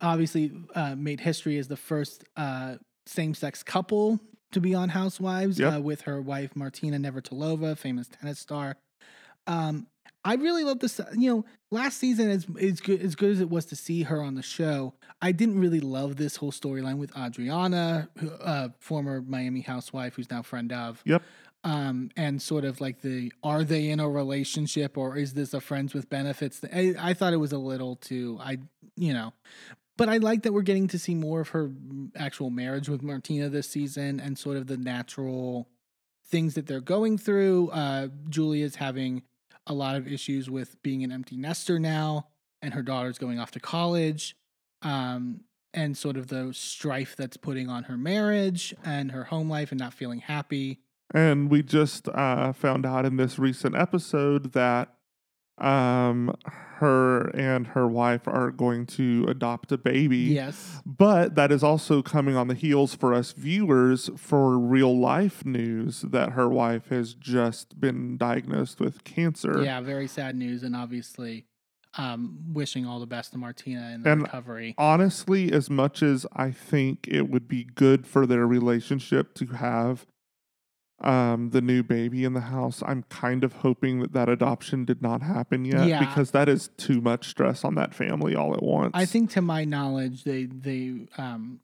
obviously 0.00 0.52
uh, 0.74 0.94
made 0.96 1.20
history 1.20 1.56
as 1.58 1.68
the 1.68 1.76
first 1.76 2.24
uh, 2.36 2.76
same-sex 3.06 3.62
couple 3.62 4.20
to 4.52 4.60
be 4.60 4.74
on 4.74 4.88
Housewives 4.90 5.58
Yep. 5.58 5.74
uh, 5.74 5.80
with 5.80 6.02
her 6.02 6.20
wife 6.20 6.54
Martina 6.54 6.98
Navratilova, 6.98 7.78
famous 7.78 8.08
tennis 8.08 8.38
star. 8.38 8.76
Um, 9.46 9.86
I 10.24 10.34
really 10.34 10.64
love 10.64 10.80
this. 10.80 11.00
You 11.16 11.34
know, 11.34 11.44
last 11.70 11.98
season 11.98 12.30
as 12.30 12.46
as 12.60 12.80
good 12.80 13.00
as 13.00 13.14
good 13.14 13.30
as 13.30 13.40
it 13.40 13.48
was 13.48 13.64
to 13.66 13.76
see 13.76 14.02
her 14.02 14.22
on 14.22 14.34
the 14.34 14.42
show, 14.42 14.94
I 15.22 15.32
didn't 15.32 15.58
really 15.58 15.80
love 15.80 16.16
this 16.16 16.36
whole 16.36 16.52
storyline 16.52 16.98
with 16.98 17.16
Adriana, 17.16 18.08
who, 18.18 18.30
uh, 18.30 18.68
former 18.78 19.22
Miami 19.22 19.62
housewife, 19.62 20.16
who's 20.16 20.30
now 20.30 20.42
friend 20.42 20.72
of 20.72 21.02
Yep. 21.06 21.22
um, 21.64 22.10
and 22.16 22.40
sort 22.42 22.64
of 22.64 22.80
like 22.80 23.00
the 23.00 23.32
are 23.42 23.64
they 23.64 23.88
in 23.88 23.98
a 23.98 24.08
relationship 24.08 24.98
or 24.98 25.16
is 25.16 25.32
this 25.32 25.54
a 25.54 25.60
friends 25.60 25.94
with 25.94 26.10
benefits? 26.10 26.60
I, 26.70 26.94
I 26.98 27.14
thought 27.14 27.32
it 27.32 27.38
was 27.38 27.52
a 27.52 27.58
little 27.58 27.96
too 27.96 28.38
I 28.42 28.58
you 28.96 29.14
know, 29.14 29.32
but 29.96 30.10
I 30.10 30.18
like 30.18 30.42
that 30.42 30.52
we're 30.52 30.62
getting 30.62 30.88
to 30.88 30.98
see 30.98 31.14
more 31.14 31.40
of 31.40 31.48
her 31.50 31.70
actual 32.14 32.50
marriage 32.50 32.90
with 32.90 33.02
Martina 33.02 33.48
this 33.48 33.70
season 33.70 34.20
and 34.20 34.36
sort 34.36 34.58
of 34.58 34.66
the 34.66 34.76
natural 34.76 35.66
things 36.26 36.54
that 36.54 36.66
they're 36.66 36.80
going 36.80 37.16
through. 37.16 37.70
Uh, 37.70 38.08
Julia's 38.28 38.76
having 38.76 39.22
a 39.66 39.74
lot 39.74 39.96
of 39.96 40.06
issues 40.06 40.50
with 40.50 40.82
being 40.82 41.04
an 41.04 41.12
empty 41.12 41.36
nester 41.36 41.78
now, 41.78 42.28
and 42.62 42.74
her 42.74 42.82
daughter's 42.82 43.18
going 43.18 43.38
off 43.38 43.50
to 43.52 43.60
college. 43.60 44.36
Um, 44.82 45.40
and 45.72 45.96
sort 45.96 46.16
of 46.16 46.28
the 46.28 46.52
strife 46.52 47.14
that's 47.16 47.36
putting 47.36 47.68
on 47.68 47.84
her 47.84 47.96
marriage 47.96 48.74
and 48.84 49.12
her 49.12 49.24
home 49.24 49.48
life 49.48 49.70
and 49.70 49.78
not 49.78 49.94
feeling 49.94 50.20
happy. 50.20 50.80
and 51.12 51.50
we 51.50 51.62
just 51.62 52.08
uh, 52.08 52.52
found 52.52 52.86
out 52.86 53.04
in 53.06 53.16
this 53.16 53.38
recent 53.38 53.76
episode 53.76 54.52
that 54.52 54.94
um, 55.60 56.34
her 56.78 57.28
and 57.36 57.66
her 57.68 57.86
wife 57.86 58.26
are 58.26 58.50
going 58.50 58.86
to 58.86 59.26
adopt 59.28 59.70
a 59.72 59.76
baby. 59.78 60.16
Yes. 60.16 60.80
But 60.86 61.34
that 61.34 61.52
is 61.52 61.62
also 61.62 62.00
coming 62.02 62.36
on 62.36 62.48
the 62.48 62.54
heels 62.54 62.94
for 62.94 63.12
us 63.12 63.32
viewers 63.32 64.08
for 64.16 64.58
real 64.58 64.98
life 64.98 65.44
news 65.44 66.00
that 66.02 66.30
her 66.30 66.48
wife 66.48 66.88
has 66.88 67.12
just 67.14 67.78
been 67.80 68.16
diagnosed 68.16 68.80
with 68.80 69.04
cancer. 69.04 69.62
Yeah, 69.62 69.80
very 69.82 70.06
sad 70.06 70.34
news, 70.36 70.62
and 70.62 70.74
obviously, 70.74 71.44
um, 71.98 72.38
wishing 72.52 72.86
all 72.86 73.00
the 73.00 73.06
best 73.06 73.32
to 73.32 73.38
Martina 73.38 73.90
in 73.94 74.02
the 74.02 74.12
And- 74.12 74.22
recovery. 74.22 74.74
honestly, 74.78 75.52
as 75.52 75.68
much 75.68 76.02
as 76.02 76.24
I 76.32 76.50
think 76.50 77.06
it 77.08 77.28
would 77.28 77.48
be 77.48 77.64
good 77.64 78.06
for 78.06 78.26
their 78.26 78.46
relationship 78.46 79.34
to 79.34 79.46
have 79.46 80.06
um, 81.02 81.50
the 81.50 81.60
new 81.60 81.82
baby 81.82 82.24
in 82.24 82.34
the 82.34 82.40
house, 82.40 82.82
I'm 82.86 83.04
kind 83.04 83.44
of 83.44 83.52
hoping 83.54 84.00
that 84.00 84.12
that 84.12 84.28
adoption 84.28 84.84
did 84.84 85.00
not 85.00 85.22
happen 85.22 85.64
yet 85.64 85.86
Yeah. 85.88 86.00
because 86.00 86.32
that 86.32 86.48
is 86.48 86.68
too 86.76 87.00
much 87.00 87.28
stress 87.28 87.64
on 87.64 87.74
that 87.76 87.94
family 87.94 88.34
all 88.34 88.54
at 88.54 88.62
once. 88.62 88.90
I 88.94 89.06
think, 89.06 89.30
to 89.30 89.40
my 89.40 89.64
knowledge, 89.64 90.24
they 90.24 90.44
they 90.44 91.06
um, 91.16 91.60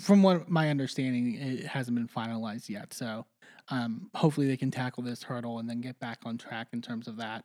from 0.00 0.22
what 0.22 0.48
my 0.48 0.70
understanding, 0.70 1.34
it 1.34 1.66
hasn't 1.66 1.96
been 1.96 2.08
finalized 2.08 2.68
yet. 2.68 2.94
So, 2.94 3.26
um, 3.68 4.10
hopefully, 4.14 4.46
they 4.46 4.56
can 4.56 4.70
tackle 4.70 5.02
this 5.02 5.24
hurdle 5.24 5.58
and 5.58 5.68
then 5.68 5.80
get 5.80 5.98
back 5.98 6.18
on 6.24 6.38
track 6.38 6.68
in 6.72 6.80
terms 6.82 7.08
of 7.08 7.16
that. 7.16 7.44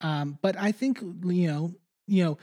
Um, 0.00 0.38
but 0.40 0.56
I 0.56 0.70
think 0.70 1.00
you 1.00 1.48
know, 1.48 1.74
you 2.06 2.24
know, 2.24 2.38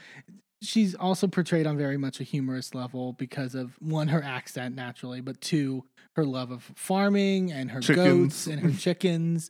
she's 0.62 0.96
also 0.96 1.28
portrayed 1.28 1.68
on 1.68 1.78
very 1.78 1.98
much 1.98 2.20
a 2.20 2.24
humorous 2.24 2.74
level 2.74 3.14
because 3.14 3.56
of 3.56 3.76
one 3.80 4.08
her 4.10 4.24
accent 4.24 4.76
naturally, 4.76 5.22
but 5.22 5.42
two 5.42 5.84
her 6.16 6.26
love 6.26 6.52
of 6.52 6.64
farming 6.76 7.52
and 7.52 7.72
her 7.72 7.82
goats 7.82 8.48
and 8.48 8.60
her 8.62 8.72
chickens. 8.72 9.50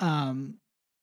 Um, 0.00 0.56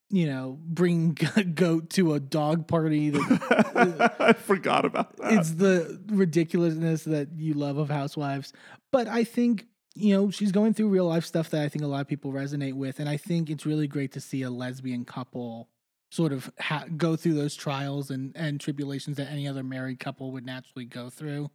you 0.10 0.26
know, 0.26 0.58
bring 0.62 1.18
goat 1.54 1.90
to 1.92 2.14
a 2.14 2.20
dog 2.20 2.68
party 2.68 3.10
that 3.10 4.16
I 4.20 4.34
forgot 4.34 4.86
about 4.86 5.18
that. 5.18 5.34
it's 5.34 5.52
the 5.52 6.02
ridiculousness 6.08 7.04
that 7.04 7.30
you 7.38 7.54
love 7.54 7.78
of 7.78 7.90
housewives 7.90 8.54
but 8.92 9.08
i 9.08 9.24
think 9.26 9.66
you 9.96 10.14
know 10.16 10.30
she's 10.32 10.52
going 10.54 10.74
through 10.74 10.88
real 10.90 11.06
life 11.06 11.26
stuff 11.26 11.50
that 11.50 11.62
i 11.62 11.68
think 11.70 11.84
a 11.84 11.88
lot 11.88 12.00
of 12.02 12.08
people 12.08 12.32
resonate 12.32 12.74
with 12.74 13.00
and 13.00 13.10
i 13.10 13.18
think 13.18 13.50
it's 13.50 13.66
really 13.66 13.88
great 13.88 14.12
to 14.14 14.22
see 14.22 14.44
a 14.44 14.50
lesbian 14.50 15.04
couple 15.04 15.68
sort 16.10 16.32
of 16.32 16.52
ha- 16.60 16.86
go 16.96 17.16
through 17.16 17.34
those 17.34 17.56
trials 17.56 18.10
and 18.10 18.32
and 18.36 18.60
tribulations 18.60 19.18
that 19.18 19.30
any 19.30 19.48
other 19.48 19.64
married 19.64 20.00
couple 20.00 20.32
would 20.32 20.46
naturally 20.46 20.86
go 20.86 21.10
through 21.10 21.50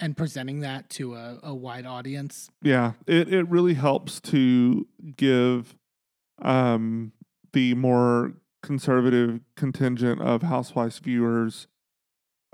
and 0.00 0.16
presenting 0.16 0.60
that 0.60 0.88
to 0.90 1.14
a, 1.14 1.38
a 1.42 1.54
wide 1.54 1.86
audience 1.86 2.50
Yeah, 2.62 2.92
it, 3.06 3.32
it 3.32 3.48
really 3.48 3.74
helps 3.74 4.20
to 4.22 4.86
give 5.16 5.76
um, 6.40 7.12
the 7.52 7.74
more 7.74 8.32
conservative 8.62 9.40
contingent 9.56 10.20
of 10.20 10.42
Housewives 10.42 10.98
viewers 10.98 11.66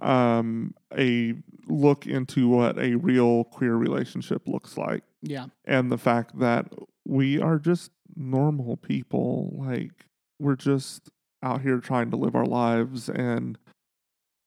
um, 0.01 0.75
a 0.97 1.35
look 1.67 2.07
into 2.07 2.49
what 2.49 2.79
a 2.79 2.97
real 2.97 3.45
queer 3.45 3.77
relationship 3.77 4.43
looks 4.47 4.77
like 4.77 5.03
yeah 5.23 5.47
and 5.65 5.91
the 5.91 5.99
fact 5.99 6.39
that 6.39 6.67
we 7.09 7.41
are 7.41 7.59
just 7.59 7.91
normal 8.15 8.77
people. 8.77 9.55
Like, 9.57 10.07
we're 10.39 10.57
just 10.57 11.11
out 11.43 11.63
here 11.63 11.79
trying 11.79 12.11
to 12.11 12.17
live 12.17 12.35
our 12.35 12.47
lives 12.47 13.09
and 13.09 13.59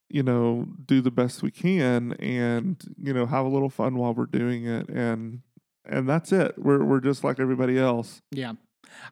you 0.10 0.24
know 0.24 0.68
do 0.86 1.00
the 1.02 1.12
best 1.12 1.42
we 1.42 1.52
can 1.52 2.14
and 2.14 2.94
you 2.98 3.14
know 3.14 3.26
have 3.26 3.46
a 3.46 3.50
little 3.50 3.70
fun 3.70 3.96
while 3.96 4.14
we're 4.14 4.26
doing 4.26 4.66
it 4.66 4.90
and 4.90 5.42
and 5.86 6.08
that's 6.08 6.32
it. 6.32 6.58
We're 6.58 6.84
we're 6.84 7.00
just 7.00 7.24
like 7.24 7.40
everybody 7.40 7.78
else. 7.78 8.22
Yeah, 8.32 8.54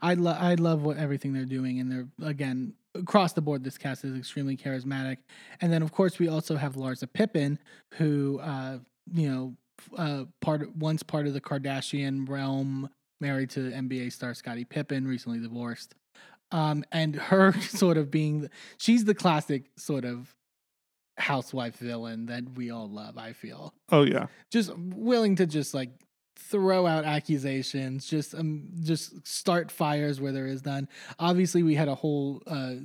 I 0.01 0.13
love 0.13 0.37
I 0.39 0.55
love 0.55 0.83
what 0.83 0.97
everything 0.97 1.33
they're 1.33 1.45
doing, 1.45 1.79
and 1.79 1.91
they're 1.91 2.27
again 2.27 2.73
across 2.95 3.33
the 3.33 3.41
board. 3.41 3.63
This 3.63 3.77
cast 3.77 4.05
is 4.05 4.15
extremely 4.15 4.57
charismatic, 4.57 5.17
and 5.61 5.71
then 5.71 5.81
of 5.81 5.91
course 5.91 6.19
we 6.19 6.27
also 6.27 6.55
have 6.55 6.75
Larsa 6.75 7.11
Pippen, 7.11 7.59
who 7.95 8.39
uh, 8.39 8.79
you 9.13 9.29
know 9.29 9.55
uh, 9.97 10.25
part 10.41 10.75
once 10.75 11.03
part 11.03 11.27
of 11.27 11.33
the 11.33 11.41
Kardashian 11.41 12.27
realm, 12.27 12.89
married 13.19 13.49
to 13.51 13.71
NBA 13.71 14.11
star 14.11 14.33
Scottie 14.33 14.65
Pippen, 14.65 15.07
recently 15.07 15.39
divorced, 15.39 15.95
um, 16.51 16.83
and 16.91 17.15
her 17.15 17.53
sort 17.61 17.97
of 17.97 18.09
being 18.11 18.41
the, 18.41 18.49
she's 18.77 19.05
the 19.05 19.15
classic 19.15 19.65
sort 19.77 20.05
of 20.05 20.33
housewife 21.17 21.75
villain 21.77 22.27
that 22.27 22.43
we 22.55 22.71
all 22.71 22.89
love. 22.89 23.17
I 23.17 23.33
feel. 23.33 23.73
Oh 23.91 24.03
yeah. 24.03 24.27
Just 24.51 24.75
willing 24.77 25.35
to 25.37 25.45
just 25.45 25.73
like 25.73 25.91
throw 26.37 26.87
out 26.87 27.03
accusations 27.03 28.05
just 28.05 28.33
um 28.33 28.69
just 28.81 29.27
start 29.27 29.71
fires 29.71 30.21
where 30.21 30.31
there 30.31 30.47
is 30.47 30.65
none. 30.65 30.87
Obviously 31.19 31.63
we 31.63 31.75
had 31.75 31.87
a 31.87 31.95
whole 31.95 32.41
uh 32.47 32.75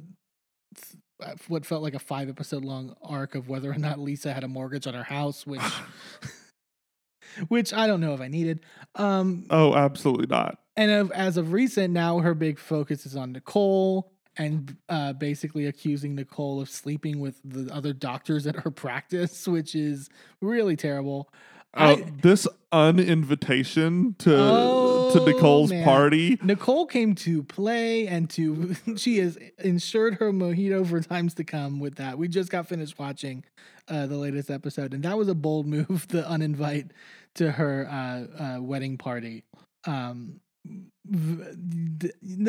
th- 0.75 1.03
uh, 1.23 1.35
what 1.47 1.65
felt 1.65 1.83
like 1.83 1.95
a 1.95 2.01
five 2.01 2.29
episode 2.29 2.65
long 2.65 2.97
arc 3.01 3.37
of 3.37 3.49
whether 3.49 3.71
or 3.71 3.79
not 3.79 4.01
lisa 4.01 4.33
had 4.33 4.43
a 4.43 4.49
mortgage 4.49 4.89
on 4.89 4.95
her 4.95 5.05
house 5.05 5.47
which 5.47 5.63
which 7.49 7.73
i 7.73 7.87
don't 7.87 8.01
know 8.01 8.15
if 8.15 8.21
i 8.21 8.27
needed. 8.27 8.61
Um 8.97 9.47
oh 9.51 9.75
absolutely 9.77 10.27
not 10.27 10.59
and 10.77 10.91
of, 10.91 11.11
as 11.13 11.37
of 11.37 11.53
recent 11.53 11.93
now 11.93 12.19
her 12.19 12.35
big 12.35 12.59
focus 12.59 13.07
is 13.07 13.17
on 13.17 13.33
nicole 13.33 14.11
and 14.37 14.77
uh, 14.89 15.13
basically 15.13 15.67
accusing 15.67 16.17
Nicole 16.17 16.61
of 16.61 16.69
sleeping 16.69 17.21
with 17.21 17.41
the 17.45 17.73
other 17.73 17.93
doctors 17.93 18.49
at 18.49 18.57
her 18.57 18.71
practice, 18.85 19.47
which 19.47 19.77
is 19.77 20.11
really 20.41 20.75
terrible. 20.75 21.29
uh, 21.73 21.95
I- 22.01 22.11
this 22.21 22.49
uninvitation 22.73 24.17
to 24.19 24.35
Oh, 24.37 25.11
to 25.15 25.25
nicole's 25.25 25.71
man. 25.71 25.85
party 25.85 26.39
Nicole 26.43 26.87
came 26.87 27.15
to 27.17 27.45
play 27.45 28.09
and 28.09 28.29
to 28.31 28.75
she 28.97 29.19
has 29.19 29.39
insured 29.63 30.15
her 30.15 30.33
mojito 30.33 30.85
for 30.87 31.01
times 31.01 31.35
to 31.35 31.45
come 31.45 31.79
with 31.79 31.95
that. 31.97 32.19
We 32.19 32.27
just 32.29 32.51
got 32.51 32.67
finished 32.67 32.99
watching 32.99 33.45
uh, 33.89 34.07
the 34.07 34.17
latest 34.17 34.51
episode, 34.51 34.95
and 34.95 35.05
that 35.05 35.17
was 35.17 35.29
a 35.29 35.35
bold 35.35 35.67
move, 35.77 36.09
the 36.09 36.23
uninvite 36.23 36.91
to 37.37 37.53
her 37.53 37.87
uh, 37.89 38.43
uh, 38.43 38.61
wedding 38.61 38.99
party. 38.99 39.45
Um, 39.87 40.41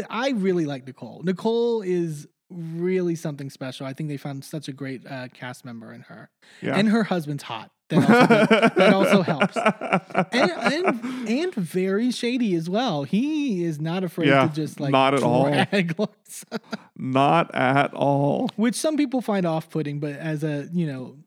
I 0.09 0.29
really 0.35 0.65
like 0.65 0.85
Nicole. 0.87 1.21
Nicole 1.23 1.81
is 1.81 2.27
really 2.49 3.15
something 3.15 3.49
special. 3.49 3.85
I 3.85 3.93
think 3.93 4.09
they 4.09 4.17
found 4.17 4.45
such 4.45 4.67
a 4.67 4.71
great 4.71 5.05
uh, 5.05 5.27
cast 5.33 5.65
member 5.65 5.91
in 5.93 6.01
her, 6.01 6.29
yeah 6.61 6.75
and 6.77 6.89
her 6.89 7.03
husband's 7.03 7.43
hot. 7.43 7.71
That 7.89 7.99
also, 7.99 8.69
that 8.75 8.93
also 8.95 9.21
helps 9.21 9.55
and, 10.31 10.51
and 10.51 11.29
and 11.29 11.53
very 11.53 12.09
shady 12.09 12.55
as 12.55 12.67
well. 12.67 13.03
He 13.03 13.63
is 13.63 13.79
not 13.79 14.03
afraid 14.03 14.29
Yeah, 14.29 14.47
to 14.47 14.53
just 14.53 14.79
like 14.79 14.91
not 14.91 15.13
at 15.13 15.21
all. 15.21 15.45
not 16.95 17.53
at 17.53 17.93
all 17.93 18.49
which 18.55 18.73
some 18.73 18.97
people 18.97 19.21
find 19.21 19.45
off-putting. 19.45 19.99
But 19.99 20.13
as 20.13 20.43
a 20.43 20.67
you 20.73 20.87
know, 20.87 21.17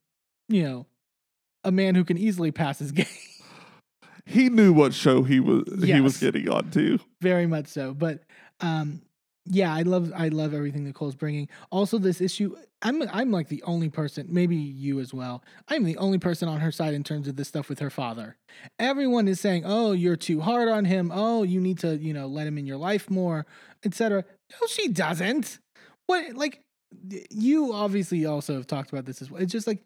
you 0.49 0.65
know, 0.65 0.87
a 1.63 1.71
man 1.71 1.95
who 1.95 2.05
can 2.05 2.19
easily 2.19 2.51
pass 2.51 2.81
as 2.81 2.91
gay, 2.93 3.07
he 4.29 4.49
knew 4.49 4.73
what 4.73 4.93
show 4.95 5.23
he 5.23 5.41
was 5.41 5.65
he 5.83 6.01
was 6.01 6.19
getting 6.19 6.49
on 6.49 6.71
to 6.73 6.99
very 7.21 7.47
much 7.47 7.67
so. 7.67 7.95
But 7.95 8.23
um, 8.61 9.03
yeah, 9.47 9.75
I 9.75 9.83
love 9.83 10.13
I 10.15 10.29
love 10.29 10.53
everything 10.53 10.85
Nicole's 10.85 11.15
bringing. 11.15 11.49
Also, 11.71 11.99
this 11.99 12.21
issue. 12.21 12.55
I'm 12.83 13.03
I'm 13.11 13.33
like 13.33 13.49
the 13.49 13.63
only 13.65 13.89
person, 13.89 14.27
maybe 14.31 14.55
you 14.55 15.01
as 15.01 15.13
well. 15.13 15.43
I'm 15.67 15.83
the 15.85 15.97
only 15.97 16.19
person 16.19 16.49
on 16.49 16.61
her 16.61 16.71
side 16.71 16.95
in 16.95 17.03
terms 17.03 17.27
of 17.27 17.35
this 17.37 17.49
stuff 17.49 17.69
with 17.69 17.81
her 17.81 17.91
father. 17.91 18.37
Everyone 18.79 19.27
is 19.27 19.41
saying, 19.41 19.65
"Oh, 19.65 19.93
you're 19.93 20.17
too 20.17 20.41
hard 20.41 20.69
on 20.69 20.85
him. 20.85 21.11
Oh, 21.13 21.43
you 21.43 21.61
need 21.61 21.79
to, 21.81 21.97
you 21.97 22.13
know, 22.13 22.27
let 22.27 22.47
him 22.47 22.59
in 22.59 22.67
your 22.67 22.77
life 22.77 23.11
more, 23.11 23.47
etc." 23.85 24.25
No, 24.53 24.67
she 24.69 24.89
doesn't. 24.89 25.59
What 26.07 26.35
like 26.35 26.61
you 27.31 27.73
obviously 27.73 28.27
also 28.27 28.55
have 28.55 28.67
talked 28.67 28.93
about 28.93 29.07
this 29.07 29.23
as 29.23 29.31
well. 29.31 29.43
It's 29.43 29.53
just 29.53 29.67
like 29.67 29.83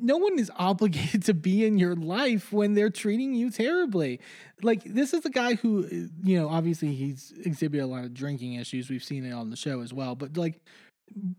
no 0.00 0.16
one 0.16 0.38
is 0.38 0.50
obligated 0.56 1.22
to 1.24 1.34
be 1.34 1.64
in 1.64 1.78
your 1.78 1.96
life 1.96 2.52
when 2.52 2.74
they're 2.74 2.90
treating 2.90 3.34
you 3.34 3.50
terribly. 3.50 4.20
Like 4.62 4.84
this 4.84 5.12
is 5.12 5.24
a 5.24 5.30
guy 5.30 5.54
who, 5.54 6.08
you 6.22 6.38
know, 6.38 6.48
obviously 6.48 6.94
he's 6.94 7.32
exhibited 7.44 7.82
a 7.82 7.86
lot 7.86 8.04
of 8.04 8.14
drinking 8.14 8.54
issues. 8.54 8.88
We've 8.88 9.04
seen 9.04 9.24
it 9.24 9.32
on 9.32 9.50
the 9.50 9.56
show 9.56 9.80
as 9.80 9.92
well. 9.92 10.14
But 10.14 10.36
like 10.36 10.60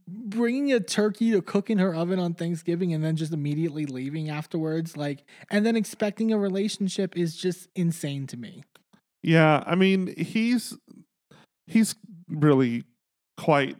bringing 0.08 0.72
a 0.72 0.80
turkey 0.80 1.32
to 1.32 1.42
cook 1.42 1.70
in 1.70 1.78
her 1.78 1.94
oven 1.94 2.20
on 2.20 2.34
Thanksgiving 2.34 2.94
and 2.94 3.04
then 3.04 3.16
just 3.16 3.34
immediately 3.34 3.86
leaving 3.86 4.30
afterwards, 4.30 4.96
like, 4.96 5.26
and 5.50 5.66
then 5.66 5.76
expecting 5.76 6.32
a 6.32 6.38
relationship 6.38 7.18
is 7.18 7.36
just 7.36 7.68
insane 7.76 8.28
to 8.28 8.38
me. 8.38 8.64
Yeah, 9.24 9.64
I 9.66 9.76
mean, 9.76 10.14
he's 10.18 10.78
he's 11.66 11.96
really 12.30 12.84
quite 13.36 13.78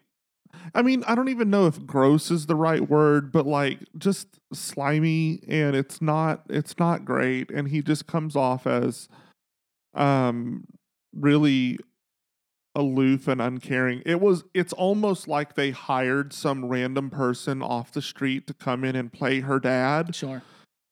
I 0.76 0.82
mean, 0.82 1.04
I 1.08 1.16
don't 1.16 1.30
even 1.30 1.50
know 1.50 1.66
if 1.68 1.86
gross 1.86 2.30
is 2.32 2.46
the 2.46 2.56
right 2.56 2.88
word, 2.90 3.32
but 3.32 3.46
like 3.48 3.80
just 3.98 4.40
slimy 4.54 5.42
and 5.48 5.76
it's 5.76 6.02
not 6.02 6.44
it's 6.50 6.78
not 6.80 7.04
great 7.06 7.50
and 7.52 7.68
he 7.68 7.82
just 7.82 8.08
comes 8.08 8.36
off 8.36 8.66
as 8.68 9.08
um 9.94 10.66
really 11.14 11.78
aloof 12.76 13.28
and 13.28 13.42
uncaring. 13.42 14.04
It 14.06 14.22
was 14.22 14.44
it's 14.54 14.74
almost 14.74 15.28
like 15.28 15.56
they 15.56 15.72
hired 15.72 16.32
some 16.34 16.66
random 16.66 17.10
person 17.10 17.62
off 17.62 17.92
the 17.92 18.02
street 18.02 18.46
to 18.48 18.54
come 18.54 18.84
in 18.84 18.96
and 18.96 19.12
play 19.12 19.40
her 19.40 19.60
dad 19.60 20.14
Sure. 20.14 20.44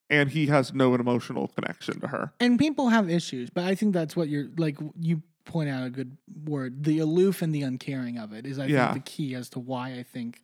and 0.09 0.29
he 0.31 0.47
has 0.47 0.73
no 0.73 0.95
emotional 0.95 1.47
connection 1.49 1.99
to 2.01 2.07
her. 2.07 2.33
and 2.39 2.57
people 2.57 2.89
have 2.89 3.07
issues 3.09 3.49
but 3.51 3.65
i 3.65 3.75
think 3.75 3.93
that's 3.93 4.15
what 4.15 4.29
you're 4.29 4.47
like 4.57 4.77
you 4.99 5.21
point 5.45 5.69
out 5.69 5.85
a 5.85 5.89
good 5.89 6.17
word. 6.45 6.83
The 6.83 6.99
aloof 6.99 7.41
and 7.41 7.53
the 7.53 7.61
uncaring 7.61 8.17
of 8.17 8.33
it 8.33 8.45
is, 8.45 8.59
I 8.59 8.65
Yeah. 8.65 8.91
think, 8.93 9.05
the 9.05 9.11
key 9.11 9.35
as 9.35 9.49
to 9.51 9.59
why 9.59 9.93
I 9.93 10.03
think 10.03 10.41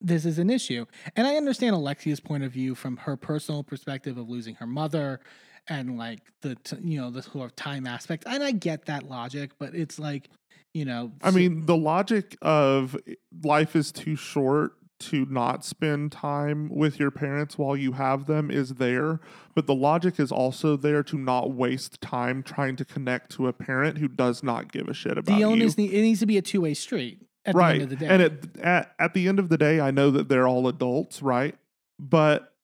this 0.00 0.26
is 0.26 0.38
an 0.38 0.50
issue. 0.50 0.84
And 1.16 1.26
I 1.26 1.36
understand 1.36 1.74
Alexia's 1.74 2.20
point 2.20 2.44
of 2.44 2.52
view 2.52 2.74
from 2.74 2.98
her 2.98 3.16
personal 3.16 3.62
perspective 3.64 4.18
of 4.18 4.28
losing 4.28 4.54
her 4.56 4.66
mother 4.66 5.20
and 5.68 5.96
like 5.98 6.20
the 6.42 6.54
t- 6.56 6.76
you 6.84 7.00
know 7.00 7.10
the 7.10 7.22
sort 7.22 7.46
of 7.46 7.56
time 7.56 7.86
aspect. 7.86 8.24
And 8.26 8.42
I 8.44 8.52
get 8.52 8.84
that 8.86 9.04
logic, 9.08 9.52
but 9.58 9.74
it's 9.74 9.98
like 9.98 10.28
you 10.74 10.84
know, 10.84 11.12
I 11.22 11.30
so- 11.30 11.36
mean, 11.36 11.64
the 11.64 11.76
logic 11.76 12.36
of 12.42 12.96
eh, 13.08 13.14
life 13.42 13.74
is 13.74 13.90
too 13.90 14.14
short 14.16 14.72
to 14.98 15.26
not 15.26 15.64
spend 15.64 16.12
time 16.12 16.68
with 16.68 16.98
your 16.98 17.10
parents 17.10 17.58
while 17.58 17.76
you 17.76 17.92
have 17.92 18.26
them 18.26 18.50
is 18.50 18.74
there, 18.74 19.20
but 19.54 19.66
the 19.66 19.74
logic 19.74 20.18
is 20.18 20.32
also 20.32 20.76
there 20.76 21.02
to 21.02 21.18
not 21.18 21.52
waste 21.52 22.00
time 22.00 22.42
trying 22.42 22.76
to 22.76 22.84
connect 22.84 23.30
to 23.32 23.46
a 23.46 23.52
parent 23.52 23.98
who 23.98 24.08
does 24.08 24.42
not 24.42 24.72
give 24.72 24.88
a 24.88 24.94
shit 24.94 25.18
about 25.18 25.26
the 25.26 25.40
you. 25.40 25.46
onus 25.46 25.76
need, 25.76 25.92
it 25.92 26.00
needs 26.00 26.20
to 26.20 26.26
be 26.26 26.38
a 26.38 26.42
two 26.42 26.62
way 26.62 26.74
street 26.74 27.26
at 27.44 27.54
right. 27.54 27.68
the 27.68 27.74
end 27.74 27.82
of 27.82 27.90
the 27.90 27.96
day. 27.96 28.06
And 28.06 28.22
at, 28.22 28.58
at 28.60 28.94
at 28.98 29.14
the 29.14 29.28
end 29.28 29.38
of 29.38 29.48
the 29.48 29.58
day, 29.58 29.80
I 29.80 29.90
know 29.90 30.10
that 30.10 30.28
they're 30.28 30.48
all 30.48 30.66
adults, 30.66 31.22
right? 31.22 31.54
But 31.98 32.54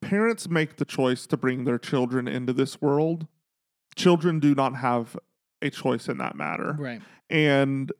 parents 0.00 0.48
make 0.48 0.76
the 0.76 0.84
choice 0.84 1.26
to 1.26 1.36
bring 1.36 1.64
their 1.64 1.78
children 1.78 2.26
into 2.28 2.52
this 2.52 2.80
world. 2.80 3.26
Children 3.96 4.40
do 4.40 4.54
not 4.54 4.76
have 4.76 5.16
a 5.62 5.70
choice 5.70 6.08
in 6.08 6.18
that 6.18 6.36
matter. 6.36 6.76
right. 6.78 7.00
And 7.30 7.90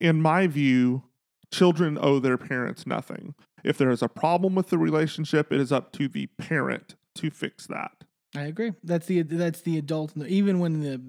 in 0.00 0.20
my 0.20 0.46
view, 0.46 1.04
children 1.52 1.98
owe 2.00 2.18
their 2.18 2.38
parents 2.38 2.86
nothing. 2.86 3.34
If 3.62 3.78
there 3.78 3.90
is 3.90 4.02
a 4.02 4.08
problem 4.08 4.56
with 4.56 4.70
the 4.70 4.78
relationship, 4.78 5.52
it 5.52 5.60
is 5.60 5.70
up 5.70 5.92
to 5.92 6.08
the 6.08 6.26
parent 6.26 6.96
to 7.16 7.30
fix 7.30 7.66
that. 7.68 7.92
I 8.34 8.42
agree. 8.42 8.72
That's 8.82 9.06
the 9.06 9.22
that's 9.22 9.60
the 9.60 9.78
adult. 9.78 10.16
Even 10.16 10.58
when 10.58 10.80
the 10.80 11.00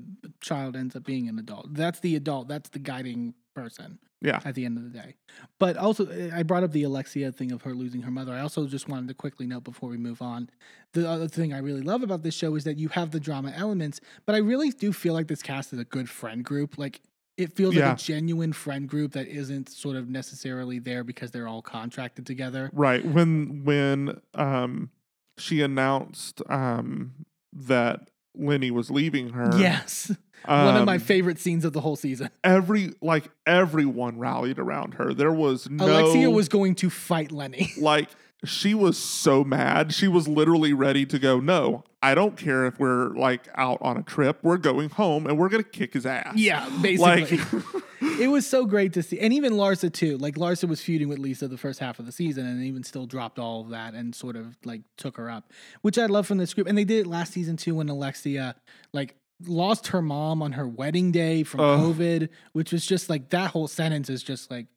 child 0.42 0.76
ends 0.76 0.96
up 0.96 1.06
being 1.06 1.30
an 1.30 1.40
adult, 1.40 1.74
that's 1.74 2.02
the 2.02 2.16
adult. 2.16 2.48
That's 2.50 2.70
the 2.70 2.80
guiding 2.80 3.34
person. 3.56 4.00
Yeah. 4.22 4.40
At 4.46 4.56
the 4.56 4.64
end 4.64 4.78
of 4.78 4.86
the 4.86 4.98
day, 4.98 5.16
but 5.60 5.76
also 5.76 6.08
I 6.34 6.44
brought 6.44 6.64
up 6.64 6.72
the 6.72 6.84
Alexia 6.84 7.30
thing 7.34 7.52
of 7.52 7.64
her 7.64 7.74
losing 7.74 8.04
her 8.04 8.12
mother. 8.12 8.32
I 8.32 8.40
also 8.40 8.68
just 8.68 8.88
wanted 8.88 9.10
to 9.10 9.14
quickly 9.14 9.46
note 9.46 9.66
before 9.66 9.90
we 9.90 9.98
move 9.98 10.22
on, 10.22 10.50
the 10.94 11.10
other 11.10 11.28
thing 11.28 11.52
I 11.52 11.58
really 11.58 11.82
love 11.82 12.04
about 12.04 12.24
this 12.24 12.34
show 12.34 12.56
is 12.56 12.64
that 12.64 12.78
you 12.78 12.88
have 12.88 13.12
the 13.12 13.20
drama 13.20 13.52
elements, 13.54 14.00
but 14.26 14.34
I 14.34 14.38
really 14.38 14.70
do 14.70 14.94
feel 14.94 15.14
like 15.14 15.28
this 15.28 15.42
cast 15.42 15.74
is 15.74 15.80
a 15.80 15.84
good 15.84 16.10
friend 16.10 16.42
group. 16.42 16.78
Like 16.78 17.02
it 17.38 17.56
feels 17.56 17.74
Yeah. 17.76 17.90
like 17.90 17.98
a 18.00 18.02
genuine 18.02 18.54
friend 18.54 18.88
group 18.88 19.14
that 19.14 19.28
isn't 19.28 19.70
sort 19.70 19.96
of 19.96 20.10
necessarily 20.10 20.80
there 20.80 21.04
because 21.04 21.32
they're 21.32 21.48
all 21.48 21.62
contracted 21.62 22.26
together. 22.26 22.70
Right. 22.74 23.04
When 23.06 23.64
when 23.64 24.22
um 24.36 24.90
she 25.38 25.62
announced 25.62 26.42
um 26.50 27.14
that 27.54 28.10
Lenny 28.36 28.72
was 28.72 28.90
leaving 28.92 29.30
her. 29.30 29.52
Yes, 29.60 30.12
one 30.46 30.76
of 30.76 30.86
my 30.86 30.96
um, 30.96 31.00
favorite 31.00 31.40
scenes 31.40 31.66
of 31.66 31.74
the 31.74 31.82
whole 31.82 31.96
season. 31.96 32.30
every 32.44 32.94
like 33.02 33.30
everyone 33.46 34.18
rallied 34.20 34.60
around 34.60 34.96
her. 34.96 35.14
There 35.14 35.32
was 35.32 35.70
no 35.70 35.86
Alexia 35.86 36.30
was 36.30 36.50
going 36.50 36.76
to 36.76 36.90
fight 36.90 37.32
Lenny. 37.32 37.72
like 37.80 38.10
she 38.46 38.74
was 38.74 38.98
so 38.98 39.44
mad. 39.44 39.94
She 39.94 40.08
was 40.08 40.28
literally 40.28 40.74
ready 40.74 41.06
to 41.06 41.20
go, 41.20 41.40
"No, 41.40 41.84
I 42.02 42.16
don't 42.16 42.36
care 42.38 42.66
if 42.66 42.80
we're 42.80 43.10
like 43.10 43.48
out 43.56 43.80
on 43.82 43.98
a 43.98 44.04
trip. 44.04 44.40
We're 44.42 44.58
going 44.58 44.90
home 44.90 45.28
and 45.28 45.38
we're 45.38 45.50
going 45.50 45.64
to 45.64 45.70
kick 45.70 45.94
his 45.94 46.06
ass." 46.06 46.36
Yeah, 46.36 46.66
Like 47.00 47.30
basically. 47.30 47.62
it 48.20 48.28
was 48.30 48.46
so 48.46 48.66
great 48.66 48.94
to 48.94 49.04
see. 49.04 49.20
And 49.20 49.34
even 49.34 49.54
Larsa 49.54 49.92
too. 49.92 50.18
Like 50.18 50.36
Larsa 50.36 50.68
was 50.68 50.82
feuding 50.82 51.10
with 51.10 51.20
Lisa 51.20 51.48
the 51.48 51.58
first 51.58 51.80
half 51.80 52.00
of 52.00 52.06
the 52.06 52.12
season 52.12 52.46
and 52.46 52.64
even 52.64 52.84
still 52.84 53.06
dropped 53.06 53.40
all 53.40 53.62
of 53.62 53.70
that 53.70 53.94
and 53.94 54.14
sort 54.14 54.36
of 54.36 54.58
like 54.66 54.82
took 54.98 55.18
her 55.18 55.30
up. 55.30 55.52
Which 55.82 55.98
I 55.98 56.06
love 56.08 56.28
from 56.28 56.38
this 56.38 56.54
group. 56.54 56.68
And 56.68 56.78
they 56.78 56.84
did 56.86 57.06
it 57.06 57.08
last 57.08 57.34
season 57.34 57.58
too 57.58 57.76
when 57.76 57.90
Alexia 57.90 58.56
like 58.92 59.16
lost 59.46 59.88
her 59.88 60.02
mom 60.02 60.42
on 60.42 60.54
her 60.54 60.68
wedding 60.68 61.12
day 61.12 61.44
from. 61.44 61.60
COVID, 61.60 62.30
which 62.54 62.72
was 62.72 62.86
just 62.86 63.10
like 63.10 63.30
that 63.30 63.52
whole 63.52 63.68
sentence 63.68 64.10
is 64.10 64.24
just 64.24 64.52
like 64.52 64.68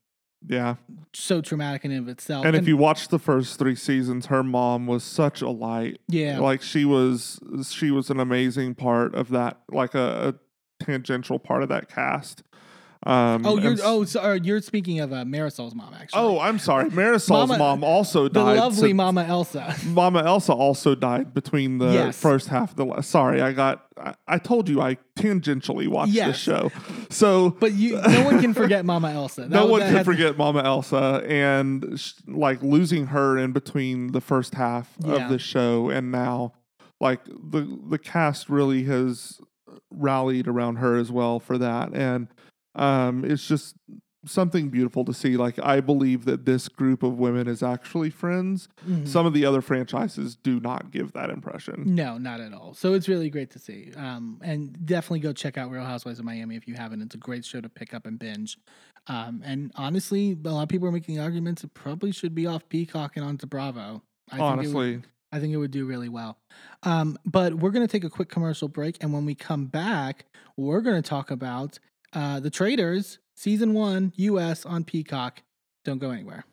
yeah. 0.47 0.77
so 1.13 1.41
traumatic 1.41 1.85
in 1.85 1.91
and 1.91 2.01
of 2.01 2.09
itself. 2.09 2.45
And 2.45 2.57
if 2.57 2.67
you 2.67 2.77
watch 2.77 3.09
the 3.09 3.19
first 3.19 3.59
3 3.59 3.75
seasons, 3.75 4.27
her 4.27 4.43
mom 4.43 4.87
was 4.87 5.05
such 5.05 5.41
a 5.41 5.51
light. 5.51 6.01
Yeah. 6.09 6.39
Like 6.39 6.63
she 6.63 6.85
was 6.85 7.41
she 7.71 7.91
was 7.91 8.11
an 8.11 8.21
amazing 8.21 8.75
part 8.75 9.15
of 9.15 9.31
that 9.31 9.61
like 9.71 9.95
a, 9.95 10.35
a 10.81 10.85
tangential 10.85 11.39
part 11.39 11.63
of 11.63 11.69
that 11.69 11.89
cast. 11.89 12.43
Um 13.07 13.47
Oh, 13.47 13.57
you're 13.59 13.77
oh 13.85 14.05
sorry, 14.05 14.41
you're 14.43 14.61
speaking 14.61 14.99
of 14.99 15.13
uh, 15.13 15.25
Marysol's 15.25 15.75
mom 15.77 15.95
actually. 15.95 16.21
Oh, 16.21 16.41
I'm 16.41 16.59
sorry. 16.59 16.91
Marysol's 16.91 17.49
Mama- 17.51 17.59
mom 17.59 17.85
also 17.85 18.29
died. 18.29 18.35
the 18.35 18.45
died. 18.55 18.59
lovely 18.59 18.91
so- 18.91 18.95
Mama 18.97 19.23
Elsa. 19.25 19.77
Mama 19.87 20.25
Elsa 20.25 20.53
also 20.53 20.95
died 20.97 21.33
between 21.33 21.79
the 21.79 21.93
Yes. 21.93 22.19
first 22.21 22.49
half 22.49 22.71
of 22.71 22.77
the. 22.77 22.85
la- 22.85 23.01
Sorry, 23.03 23.41
I 23.41 23.53
got. 23.53 23.85
I, 23.99 24.15
I 24.27 24.39
told 24.39 24.69
you 24.69 24.81
I 24.81 24.97
tangentially 25.19 25.87
watched 25.89 26.13
Yes. 26.13 26.27
this 26.29 26.37
show, 26.39 26.71
so 27.09 27.51
But 27.61 27.75
you, 27.75 28.01
no 28.01 28.25
one 28.25 28.41
can 28.41 28.53
forget 28.55 28.85
Mama 28.85 29.11
Elsa. 29.13 29.43
That 29.47 29.51
no 29.51 29.63
was- 29.65 29.71
one 29.71 29.81
that 29.81 29.87
can 29.87 29.97
had- 29.99 30.07
forget 30.07 30.37
Mama 30.37 30.63
Elsa, 30.65 31.23
and 31.29 31.99
sh- 31.99 32.13
like 32.27 32.61
losing 32.63 33.07
her 33.09 33.39
in 33.39 33.53
between 33.53 34.13
the 34.13 34.21
first 34.21 34.55
half 34.57 34.93
Yeah. 35.05 35.13
of 35.25 35.31
the 35.31 35.39
show 35.39 35.91
and 35.91 36.11
now, 36.11 36.55
like 37.01 37.25
the 37.25 37.79
the 37.89 37.99
cast 37.99 38.49
really 38.51 38.83
has 38.85 39.41
rallied 39.93 40.49
around 40.49 40.77
her 40.77 40.97
as 40.97 41.13
well 41.13 41.39
for 41.39 41.57
that, 41.59 41.93
and 41.95 42.29
um, 42.77 43.25
it's 43.25 43.47
just 43.47 43.75
something 44.25 44.69
beautiful 44.71 45.05
to 45.05 45.15
see. 45.15 45.37
Like 45.37 45.59
I 45.63 45.81
believe 45.81 46.25
that 46.25 46.45
this 46.47 46.69
group 46.69 47.03
of 47.03 47.19
women 47.19 47.47
is 47.47 47.63
actually 47.63 48.11
friends. 48.11 48.69
Mhm. 48.87 49.07
Some 49.07 49.25
of 49.25 49.33
the 49.33 49.45
other 49.45 49.61
franchises 49.63 50.37
do 50.37 50.59
not 50.61 50.91
give 50.91 51.13
that 51.13 51.31
impression. 51.31 51.95
No, 51.95 52.19
not 52.19 52.41
at 52.41 52.53
all. 52.53 52.75
So 52.75 52.95
it's 52.95 53.09
really 53.09 53.31
great 53.31 53.51
to 53.51 53.59
see. 53.59 53.93
Um, 53.97 54.41
and 54.43 54.85
definitely 54.85 55.21
go 55.21 55.33
check 55.33 55.57
out 55.57 55.71
Real 55.71 55.85
Housewives 55.85 56.19
of 56.19 56.25
Miami 56.25 56.57
if 56.57 56.67
you 56.67 56.75
haven't. 56.75 57.03
It's 57.03 57.15
a 57.15 57.19
great 57.19 57.45
show 57.45 57.61
to 57.61 57.69
pick 57.69 57.95
up 57.95 58.05
and 58.07 58.19
binge. 58.19 58.59
Um, 59.07 59.43
and 59.45 59.71
honestly, 59.77 60.37
a 60.45 60.49
lot 60.51 60.65
of 60.65 60.69
people 60.69 60.89
are 60.89 60.93
making 60.93 61.21
arguments 61.21 61.63
it 61.63 61.73
probably 61.75 62.11
should 62.11 62.35
be 62.35 62.47
off 62.47 62.69
Peacock 62.69 63.17
and 63.17 63.25
onto 63.25 63.47
Bravo. 63.47 64.03
I 64.33 64.37
Think 64.39 64.41
would, 64.41 64.43
Honestly, 64.43 65.03
I 65.31 65.39
think 65.39 65.53
it 65.53 65.59
would 65.59 65.71
do 65.71 65.87
really 65.87 66.09
well. 66.09 66.39
Um, 66.83 67.17
but 67.25 67.55
we're 67.55 67.71
going 67.71 67.87
to 67.87 67.91
take 67.91 68.03
a 68.03 68.11
quick 68.11 68.29
commercial 68.29 68.67
break. 68.67 68.97
And 69.01 69.13
when 69.13 69.25
we 69.25 69.37
come 69.37 69.67
back, 69.67 70.27
we're 70.57 70.81
going 70.81 71.01
to 71.01 71.09
talk 71.09 71.31
about 71.31 71.79
uh, 72.17 72.41
The 72.41 72.51
Traitors, 72.51 73.19
Season 73.35 73.75
1, 73.75 74.15
US 74.17 74.65
on 74.65 74.85
Peacock. 74.85 75.43
Don't 75.85 75.99
go 75.99 76.11
anywhere. 76.11 76.45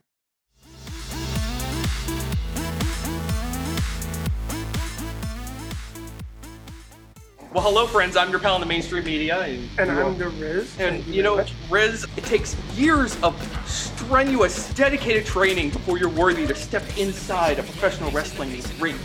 Well, 7.53 7.63
hello, 7.63 7.85
friends. 7.85 8.17
I'm 8.17 8.29
your 8.29 8.39
pal 8.39 8.55
in 8.55 8.61
the 8.61 8.67
mainstream 8.67 9.05
media. 9.05 9.39
And, 9.39 9.69
And 9.79 9.91
I'm 9.91 10.17
the 10.17 10.29
Riz. 10.29 10.77
And 10.79 11.01
Thank 11.03 11.07
you 11.07 11.23
know, 11.23 11.37
much. 11.37 11.53
Riz, 11.69 12.05
it 12.17 12.25
takes 12.25 12.55
years 12.75 13.15
of 13.21 13.35
strenuous, 13.65 14.73
dedicated 14.73 15.25
training 15.25 15.69
before 15.69 15.97
you're 15.97 16.09
worthy 16.09 16.45
to 16.47 16.55
step 16.55 16.83
inside 16.97 17.59
a 17.59 17.63
professional 17.63 18.11
wrestling 18.11 18.59
ring. 18.79 18.97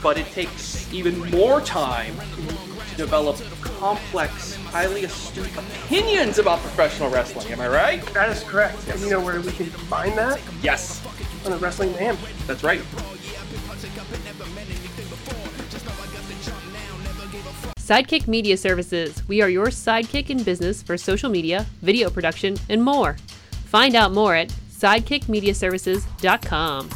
But 0.00 0.16
it 0.16 0.26
takes 0.26 0.92
even 0.92 1.18
more 1.30 1.60
time 1.60 2.14
to 2.14 2.77
develop 2.98 3.36
complex, 3.62 4.56
highly 4.56 5.04
astute 5.04 5.48
opinions 5.56 6.38
about 6.38 6.58
professional 6.58 7.08
wrestling. 7.08 7.50
Am 7.52 7.60
I 7.60 7.68
right? 7.68 8.04
that 8.12 8.28
is 8.28 8.42
correct. 8.42 8.88
And 8.88 9.00
you 9.00 9.08
know 9.08 9.20
where 9.20 9.40
we 9.40 9.52
can 9.52 9.66
find 9.66 10.18
that? 10.18 10.40
Yes, 10.62 11.00
On 11.44 11.52
the 11.52 11.58
Wrestling 11.58 11.92
Man. 11.92 12.18
that's 12.46 12.64
right. 12.64 12.82
Sidekick 17.78 18.26
Media 18.28 18.56
Services. 18.56 19.22
We 19.28 19.42
are 19.42 19.48
your 19.48 19.68
sidekick 19.68 20.28
in 20.28 20.42
business 20.42 20.82
for 20.82 20.98
social 20.98 21.30
media, 21.30 21.64
video 21.80 22.10
production, 22.10 22.56
and 22.68 22.82
more. 22.82 23.16
Find 23.66 23.94
out 23.94 24.12
more 24.12 24.34
at 24.34 24.48
sidekickmediaservices.com. 24.48 26.90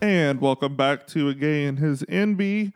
and 0.00 0.40
welcome 0.40 0.76
back 0.76 1.06
to 1.08 1.28
a 1.28 1.34
gay 1.34 1.64
and 1.64 1.78
his 1.78 2.02
Enby. 2.04 2.72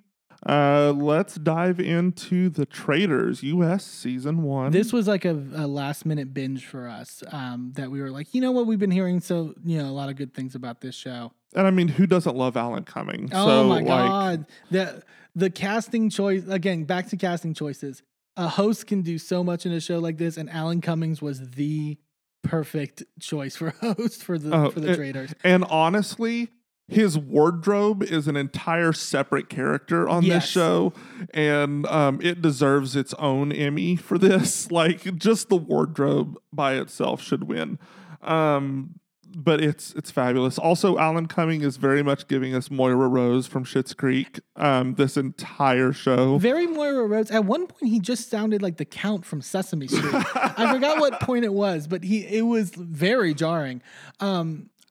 Uh, 0.47 0.93
let's 0.95 1.37
dive 1.37 1.81
into 1.81 2.51
the 2.51 2.67
Traitors 2.67 3.43
U.S. 3.43 3.83
season 3.85 4.43
one. 4.43 4.73
This 4.73 4.93
was 4.93 5.09
like 5.09 5.25
a, 5.25 5.31
a 5.55 5.67
last 5.67 6.05
minute 6.05 6.35
binge 6.35 6.67
for 6.67 6.87
us 6.87 7.23
um, 7.33 7.73
that 7.77 7.91
we 7.91 8.03
were 8.03 8.11
like, 8.11 8.35
you 8.35 8.43
know 8.43 8.53
what, 8.53 8.67
we've 8.67 8.79
been 8.79 8.91
hearing 8.91 9.21
so 9.21 9.55
you 9.65 9.79
know 9.79 9.89
a 9.89 9.93
lot 9.93 10.11
of 10.11 10.17
good 10.17 10.35
things 10.35 10.55
about 10.55 10.83
this 10.83 10.95
show. 10.95 11.33
and 11.55 11.67
I 11.67 11.71
mean, 11.71 11.89
who 11.89 12.07
doesn't 12.07 12.37
love 12.37 12.59
Alan 12.59 12.85
Cumming? 12.85 13.31
Oh 13.33 13.47
so, 13.47 13.65
my 13.69 13.77
like, 13.77 13.87
god, 13.87 14.47
the 14.71 15.03
the 15.35 15.49
casting 15.49 16.11
choice 16.11 16.47
again. 16.47 16.85
Back 16.85 17.09
to 17.09 17.17
casting 17.17 17.55
choices. 17.55 18.03
A 18.37 18.49
host 18.49 18.87
can 18.87 19.01
do 19.01 19.17
so 19.17 19.43
much 19.45 19.65
in 19.65 19.73
a 19.73 19.81
show 19.81 19.99
like 19.99 20.19
this, 20.19 20.37
and 20.37 20.51
Alan 20.51 20.83
Cummings 20.83 21.23
was 21.23 21.51
the 21.53 21.97
perfect 22.43 23.03
choice 23.19 23.57
for 23.57 23.69
a 23.81 23.95
host 23.95 24.23
for 24.23 24.37
the 24.37 24.55
Oh, 24.55 24.71
for 24.71 24.81
the 24.81 24.91
it- 24.93 24.97
traitors. 24.97 25.35
And 25.43 25.65
honestly, 25.65 26.51
his 26.89 27.19
wardrobe 27.19 28.03
is 28.03 28.29
an 28.29 28.37
entire 28.37 28.93
separate 28.93 29.49
character 29.49 30.09
on 30.09 30.23
Yes. 30.23 30.43
this 30.43 30.51
show, 30.51 30.93
and 31.33 31.87
um, 31.87 32.21
it 32.23 32.43
deserves 32.43 32.95
its 32.95 33.15
own 33.15 33.53
Emmy 33.53 33.97
for 33.97 34.19
this. 34.19 34.69
Like, 34.71 35.17
just 35.17 35.49
the 35.49 35.57
wardrobe 35.57 36.37
by 36.53 36.75
itself 36.75 37.23
should 37.23 37.45
win. 37.45 37.79
Um, 38.23 38.99
but 39.37 39.61
it's 39.61 39.93
it's 39.95 40.13
fabulous. 40.13 40.59
Also, 40.59 40.97
Alan 40.97 41.27
Cumming 41.27 41.63
is 41.63 41.77
very 41.77 42.05
much 42.05 42.29
giving 42.29 42.55
us 42.55 42.71
Moira 42.71 43.09
Rose 43.09 43.49
from 43.49 43.65
Schitt's 43.65 43.93
Creek. 43.93 44.39
Um, 44.55 44.95
this 44.95 45.17
entire 45.17 45.93
show. 45.93 46.39
Very 46.39 46.69
Moira 46.69 47.05
Rose. 47.09 47.33
At 47.33 47.45
one 47.45 47.67
point, 47.67 47.91
he 47.91 47.99
just 47.99 48.31
sounded 48.31 48.63
like 48.63 48.77
the 48.77 48.85
Count 48.85 49.25
from 49.27 49.41
Sesame 49.43 49.89
Street. 49.89 50.05
I 50.37 50.73
forgot 50.73 51.01
what 51.01 51.19
point 51.21 51.45
it 51.45 51.53
was, 51.53 51.89
but 51.89 52.05
he 52.05 52.21
it 52.27 52.43
was 52.43 52.71
very 52.77 53.35
jarring. 53.35 53.83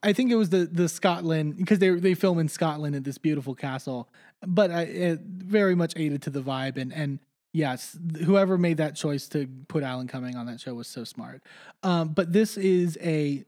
I 0.04 0.12
think 0.12 0.30
it 0.30 0.36
was 0.36 0.50
the 0.50 0.66
the 0.70 0.88
Scotland 0.88 1.56
because 1.56 1.78
they 1.78 1.90
they 1.90 2.14
film 2.14 2.38
in 2.38 2.48
Scotland 2.48 2.94
at 2.94 3.04
this 3.04 3.18
beautiful 3.18 3.54
castle, 3.54 4.08
but 4.46 4.70
I, 4.70 4.82
it 4.82 5.20
very 5.20 5.74
much 5.74 5.94
aided 5.96 6.22
to 6.22 6.30
the 6.30 6.42
vibe 6.42 6.76
and 6.76 6.92
and 6.92 7.18
yes, 7.52 7.96
whoever 8.24 8.58
made 8.58 8.76
that 8.76 8.96
choice 8.96 9.28
to 9.28 9.48
put 9.68 9.82
Alan 9.82 10.06
Cumming 10.06 10.36
on 10.36 10.44
that 10.46 10.60
show 10.60 10.74
was 10.74 10.88
so 10.88 11.04
smart. 11.04 11.42
Um, 11.82 12.08
but 12.08 12.32
this 12.32 12.58
is 12.58 12.98
a 13.00 13.44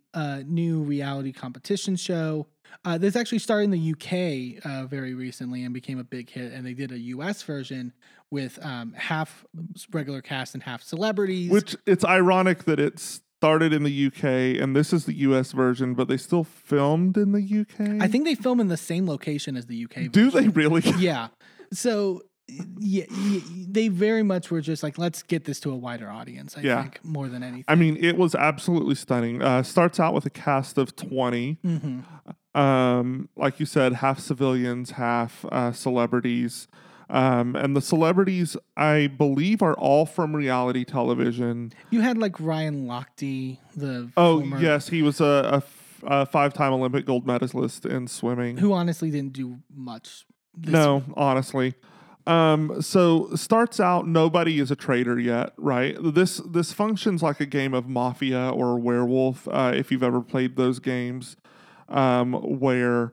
new 0.46 0.80
reality 0.80 1.32
competition 1.32 1.96
show. 1.96 2.46
Uh, 2.84 2.98
this 2.98 3.16
actually 3.16 3.38
started 3.38 3.64
in 3.64 3.70
the 3.72 3.92
UK 3.92 4.64
uh, 4.64 4.86
very 4.86 5.14
recently 5.14 5.64
and 5.64 5.74
became 5.74 5.98
a 5.98 6.04
big 6.04 6.30
hit. 6.30 6.52
And 6.52 6.64
they 6.64 6.74
did 6.74 6.92
a 6.92 6.98
US 6.98 7.42
version 7.42 7.92
with 8.30 8.64
um, 8.64 8.92
half 8.94 9.44
regular 9.92 10.22
cast 10.22 10.54
and 10.54 10.62
half 10.62 10.82
celebrities. 10.82 11.50
Which 11.50 11.76
it's 11.86 12.04
ironic 12.04 12.64
that 12.64 12.78
it 12.78 13.20
started 13.40 13.72
in 13.72 13.82
the 13.82 14.06
UK 14.06 14.60
and 14.62 14.74
this 14.74 14.92
is 14.92 15.04
the 15.04 15.14
US 15.14 15.52
version, 15.52 15.94
but 15.94 16.08
they 16.08 16.16
still 16.16 16.44
filmed 16.44 17.16
in 17.16 17.32
the 17.32 17.40
UK. 17.60 18.02
I 18.02 18.08
think 18.08 18.24
they 18.24 18.34
film 18.34 18.60
in 18.60 18.68
the 18.68 18.76
same 18.76 19.06
location 19.06 19.56
as 19.56 19.66
the 19.66 19.84
UK. 19.84 20.10
Do 20.10 20.30
version. 20.30 20.44
they 20.44 20.48
really? 20.48 20.82
Yeah. 20.98 21.28
So 21.72 22.22
yeah, 22.78 23.04
yeah, 23.10 23.40
they 23.68 23.88
very 23.88 24.22
much 24.22 24.50
were 24.52 24.60
just 24.60 24.82
like, 24.84 24.98
let's 24.98 25.22
get 25.24 25.44
this 25.44 25.58
to 25.60 25.70
a 25.72 25.76
wider 25.76 26.08
audience. 26.08 26.56
I 26.56 26.60
Yeah. 26.60 26.80
think 26.82 27.04
more 27.04 27.28
than 27.28 27.42
anything. 27.42 27.64
I 27.66 27.74
mean, 27.74 27.96
it 28.00 28.16
was 28.16 28.34
absolutely 28.36 28.94
stunning. 28.94 29.42
Uh, 29.42 29.62
starts 29.64 29.98
out 29.98 30.14
with 30.14 30.24
a 30.26 30.30
cast 30.30 30.78
of 30.78 30.94
20. 30.96 31.58
hmm 31.62 32.00
Um, 32.54 33.28
like 33.36 33.60
you 33.60 33.66
said, 33.66 33.94
half 33.94 34.18
civilians, 34.20 34.92
half 34.92 35.44
uh, 35.52 35.72
celebrities. 35.72 36.68
Um, 37.08 37.54
and 37.54 37.76
the 37.76 37.80
celebrities, 37.80 38.56
I 38.76 39.06
believe, 39.06 39.62
are 39.62 39.74
all 39.74 40.06
from 40.06 40.34
reality 40.34 40.84
television. 40.84 41.72
you 41.90 42.00
had 42.00 42.18
like 42.18 42.40
Ryan 42.40 42.86
Lochte, 42.86 43.58
the 43.76 44.10
Oh, 44.16 44.40
former- 44.40 44.60
yes, 44.60 44.88
he 44.88 45.02
was 45.02 45.20
a, 45.20 45.24
a 45.24 45.56
f- 45.58 46.00
a 46.02 46.26
five-time 46.26 46.72
Olympic 46.72 47.06
gold 47.06 47.26
medalist 47.26 47.86
in 47.86 48.06
swimming. 48.08 48.56
who 48.58 48.72
honestly 48.72 49.10
didn't 49.10 49.32
do 49.32 49.58
much. 49.74 50.24
This 50.56 50.72
no, 50.72 51.04
honestly. 51.16 51.74
Um, 52.26 52.82
so 52.82 53.30
starts 53.36 53.78
out 53.78 54.06
nobody 54.08 54.58
is 54.58 54.72
a 54.72 54.76
traitor 54.76 55.18
yet, 55.18 55.52
right? 55.56 55.96
This 56.00 56.38
this 56.38 56.72
functions 56.72 57.22
like 57.22 57.38
a 57.40 57.46
game 57.46 57.72
of 57.72 57.88
mafia 57.88 58.50
or 58.50 58.78
werewolf. 58.80 59.46
Uh, 59.46 59.72
if 59.76 59.92
you've 59.92 60.02
ever 60.02 60.20
played 60.20 60.56
those 60.56 60.80
games, 60.80 61.36
um, 61.88 62.32
where 62.32 63.12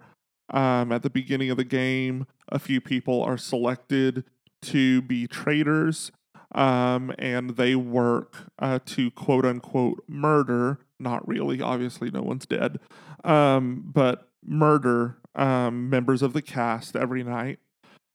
um, 0.49 0.91
at 0.91 1.03
the 1.03 1.09
beginning 1.11 1.51
of 1.51 1.57
the 1.57 1.63
game, 1.63 2.25
a 2.53 2.59
few 2.59 2.79
people 2.79 3.21
are 3.21 3.37
selected 3.37 4.23
to 4.61 5.01
be 5.01 5.27
traitors, 5.27 6.11
um, 6.55 7.13
and 7.19 7.51
they 7.51 7.75
work 7.75 8.49
uh, 8.59 8.79
to 8.85 9.11
quote 9.11 9.45
unquote 9.45 10.03
murder. 10.07 10.79
Not 10.99 11.27
really, 11.27 11.61
obviously, 11.61 12.09
no 12.09 12.21
one's 12.21 12.45
dead, 12.45 12.79
um, 13.25 13.83
but 13.85 14.29
murder 14.45 15.17
um, 15.35 15.89
members 15.89 16.21
of 16.21 16.31
the 16.31 16.41
cast 16.41 16.95
every 16.95 17.23
night 17.23 17.59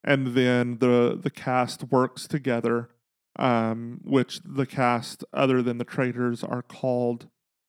and 0.04 0.28
then 0.28 0.78
the 0.78 1.18
the 1.20 1.30
cast 1.30 1.84
works 1.84 2.26
together 2.26 2.88
um 3.38 4.00
which 4.04 4.40
the 4.44 4.66
cast 4.66 5.24
other 5.32 5.62
than 5.62 5.78
the 5.78 5.84
traitors 5.84 6.42
are 6.42 6.62
called 6.62 7.28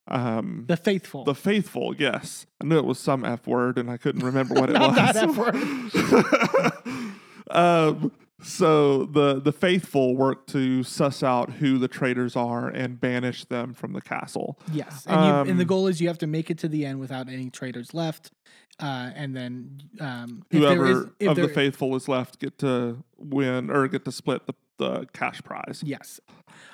um 0.10 0.66
The 0.68 0.78
faithful. 0.78 1.24
the 1.24 1.36
faithful 1.36 1.96
yes. 1.96 2.46
I 2.62 2.66
knew 2.66 2.78
it 2.78 2.86
was 2.86 3.00
some 3.00 3.24
f 3.24 3.48
word 3.48 3.78
and 3.78 3.90
i 3.90 3.98
couldn't 3.98 4.24
remember 4.24 4.56
what 4.56 4.70
it 4.72 4.74
Not 4.74 4.96
was. 4.96 5.14
That 5.14 6.74
F 6.90 7.16
um 7.56 8.12
so 8.42 9.04
the 9.04 9.40
the 9.42 9.52
faithful 9.52 10.16
work 10.16 10.48
to 10.48 10.82
suss 10.84 11.24
out 11.24 11.52
who 11.54 11.78
the 11.78 11.90
traitors 11.90 12.36
are 12.38 12.70
and 12.70 13.00
banish 13.00 13.44
them 13.46 13.74
from 13.74 13.92
the 13.92 14.00
castle. 14.02 14.58
Yes, 14.72 15.06
and, 15.08 15.26
you, 15.26 15.52
and 15.52 15.60
the 15.60 15.64
um, 15.64 15.68
goal 15.68 15.88
is 15.88 16.00
you 16.00 16.08
have 16.08 16.20
to 16.20 16.28
make 16.28 16.50
it 16.50 16.58
to 16.60 16.70
the 16.70 16.86
end 16.86 17.02
without 17.02 17.28
any 17.28 17.50
traitors 17.50 17.94
left, 17.94 18.32
uh, 18.80 19.12
and 19.14 19.36
then 19.36 19.82
um, 20.00 20.46
if 20.52 20.58
whoever 20.60 20.86
is, 20.90 21.06
if 21.20 21.28
of 21.32 21.36
the 21.36 21.50
faithful 21.50 21.94
is 21.98 22.08
left 22.08 22.40
get 22.40 22.58
to 22.60 23.04
win 23.18 23.70
or 23.70 23.90
get 23.90 24.06
to 24.06 24.12
split 24.12 24.48
the, 24.48 24.54
the 24.80 25.06
cash 25.14 25.44
prize 25.44 25.84
yes, 25.86 26.20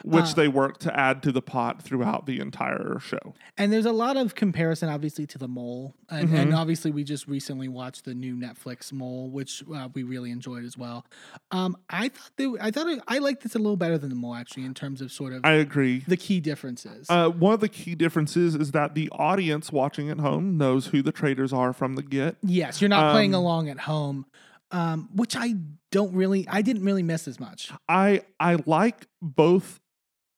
which 0.06 0.26
Uh, 0.26 0.34
they 0.36 0.47
work 0.47 0.78
to 0.80 0.97
add 0.97 1.22
to 1.24 1.32
the 1.34 1.41
pot 1.41 1.82
throughout 1.82 2.26
the 2.26 2.39
entire 2.39 2.97
show. 2.99 3.34
And 3.58 3.74
there's 3.74 3.86
a 3.86 3.91
lot 3.91 4.16
of 4.16 4.36
comparison, 4.36 4.88
obviously, 4.89 5.26
to 5.28 5.38
the 5.38 5.47
Mole, 5.47 5.93
and, 6.10 6.30
and 6.34 6.51
Mhm. 6.53 6.58
obviously 6.58 6.91
we 6.91 7.03
just 7.03 7.28
recently 7.28 7.68
watched 7.68 8.06
the 8.06 8.14
new 8.14 8.36
Netflix 8.36 8.93
Mole, 8.93 9.30
which 9.30 9.64
uh, 9.76 9.89
we 9.93 10.03
really 10.03 10.32
enjoyed 10.32 10.64
as 10.64 10.78
well. 10.78 11.06
Um, 11.51 11.76
I 11.89 12.10
thought 12.10 12.32
they, 12.38 12.47
I 12.62 12.72
thought 12.72 12.88
it, 12.88 13.01
I 13.08 13.18
liked 13.18 13.43
this 13.43 13.56
a 13.56 13.60
little 13.60 13.78
better 13.78 13.97
than 13.97 14.10
the 14.10 14.16
Mole 14.16 14.36
actually 14.36 14.64
in 14.66 14.74
terms 14.74 15.01
of 15.01 15.12
sort 15.12 15.34
of 15.34 15.41
I 15.43 15.53
agree. 15.53 16.03
the 16.08 16.18
key 16.18 16.39
differences. 16.39 17.08
Uh, 17.10 17.30
one 17.30 17.53
of 17.53 17.60
the 17.60 17.70
key 17.70 17.95
differences 17.95 18.56
is 18.56 18.72
that 18.72 18.93
the 18.95 19.10
audience 19.12 19.72
watching 19.72 20.10
at 20.10 20.20
home 20.20 20.58
knows 20.58 20.88
who 20.88 21.01
the 21.01 21.12
traitors 21.12 21.51
are 21.51 21.74
from 21.74 21.95
the 21.95 22.03
get. 22.03 22.38
yes, 22.43 22.80
you're 22.82 22.89
not 22.89 23.12
playing 23.12 23.34
um, 23.34 23.41
along 23.41 23.68
at 23.70 23.80
home, 23.82 24.26
um, 24.72 25.09
which 25.13 25.36
I 25.36 25.55
don't 25.91 26.13
really, 26.13 26.47
I 26.47 26.61
didn't 26.61 26.84
really 26.84 27.03
miss 27.03 27.28
as 27.28 27.39
much. 27.39 27.72
I 27.88 28.22
I 28.39 28.57
like 28.66 29.07
both 29.22 29.80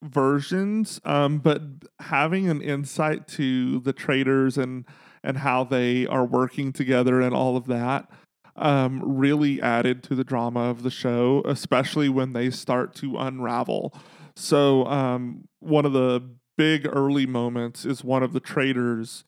versions, 0.04 1.02
um, 1.06 1.40
but 1.40 1.62
having 2.00 2.50
an 2.50 2.62
insight 2.62 3.28
to 3.30 3.80
the 3.80 3.94
traitors 3.94 4.58
and 4.58 4.86
and 5.24 5.38
how 5.38 5.64
they 5.64 6.06
are 6.08 6.26
working 6.26 6.72
together 6.72 7.22
and 7.22 7.34
all 7.34 7.58
of 7.58 7.66
that 7.68 8.10
um, 8.58 9.02
really 9.04 9.62
added 9.62 10.04
to 10.04 10.16
the 10.16 10.24
drama 10.24 10.62
of 10.62 10.84
the 10.84 10.90
show, 10.92 11.42
especially 11.46 12.10
when 12.10 12.34
they 12.34 12.50
start 12.50 12.96
to 12.96 13.18
unravel. 13.18 13.94
So 14.36 14.86
um, 14.86 15.48
one 15.60 15.86
of 15.86 15.94
the 15.94 16.24
big 16.58 16.88
early 16.92 17.26
moments 17.26 17.86
is 17.86 18.04
one 18.04 18.24
of 18.24 18.34
the 18.34 18.40
traitors 18.40 19.24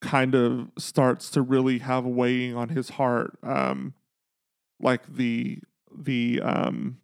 kind 0.00 0.34
of 0.34 0.70
starts 0.78 1.30
to 1.30 1.42
really 1.42 1.78
have 1.78 2.04
a 2.04 2.08
weighing 2.08 2.56
on 2.56 2.70
his 2.70 2.90
heart, 2.90 3.38
um, 3.42 3.94
like 4.80 5.14
the 5.14 5.58
the 5.94 6.40
um, 6.42 6.98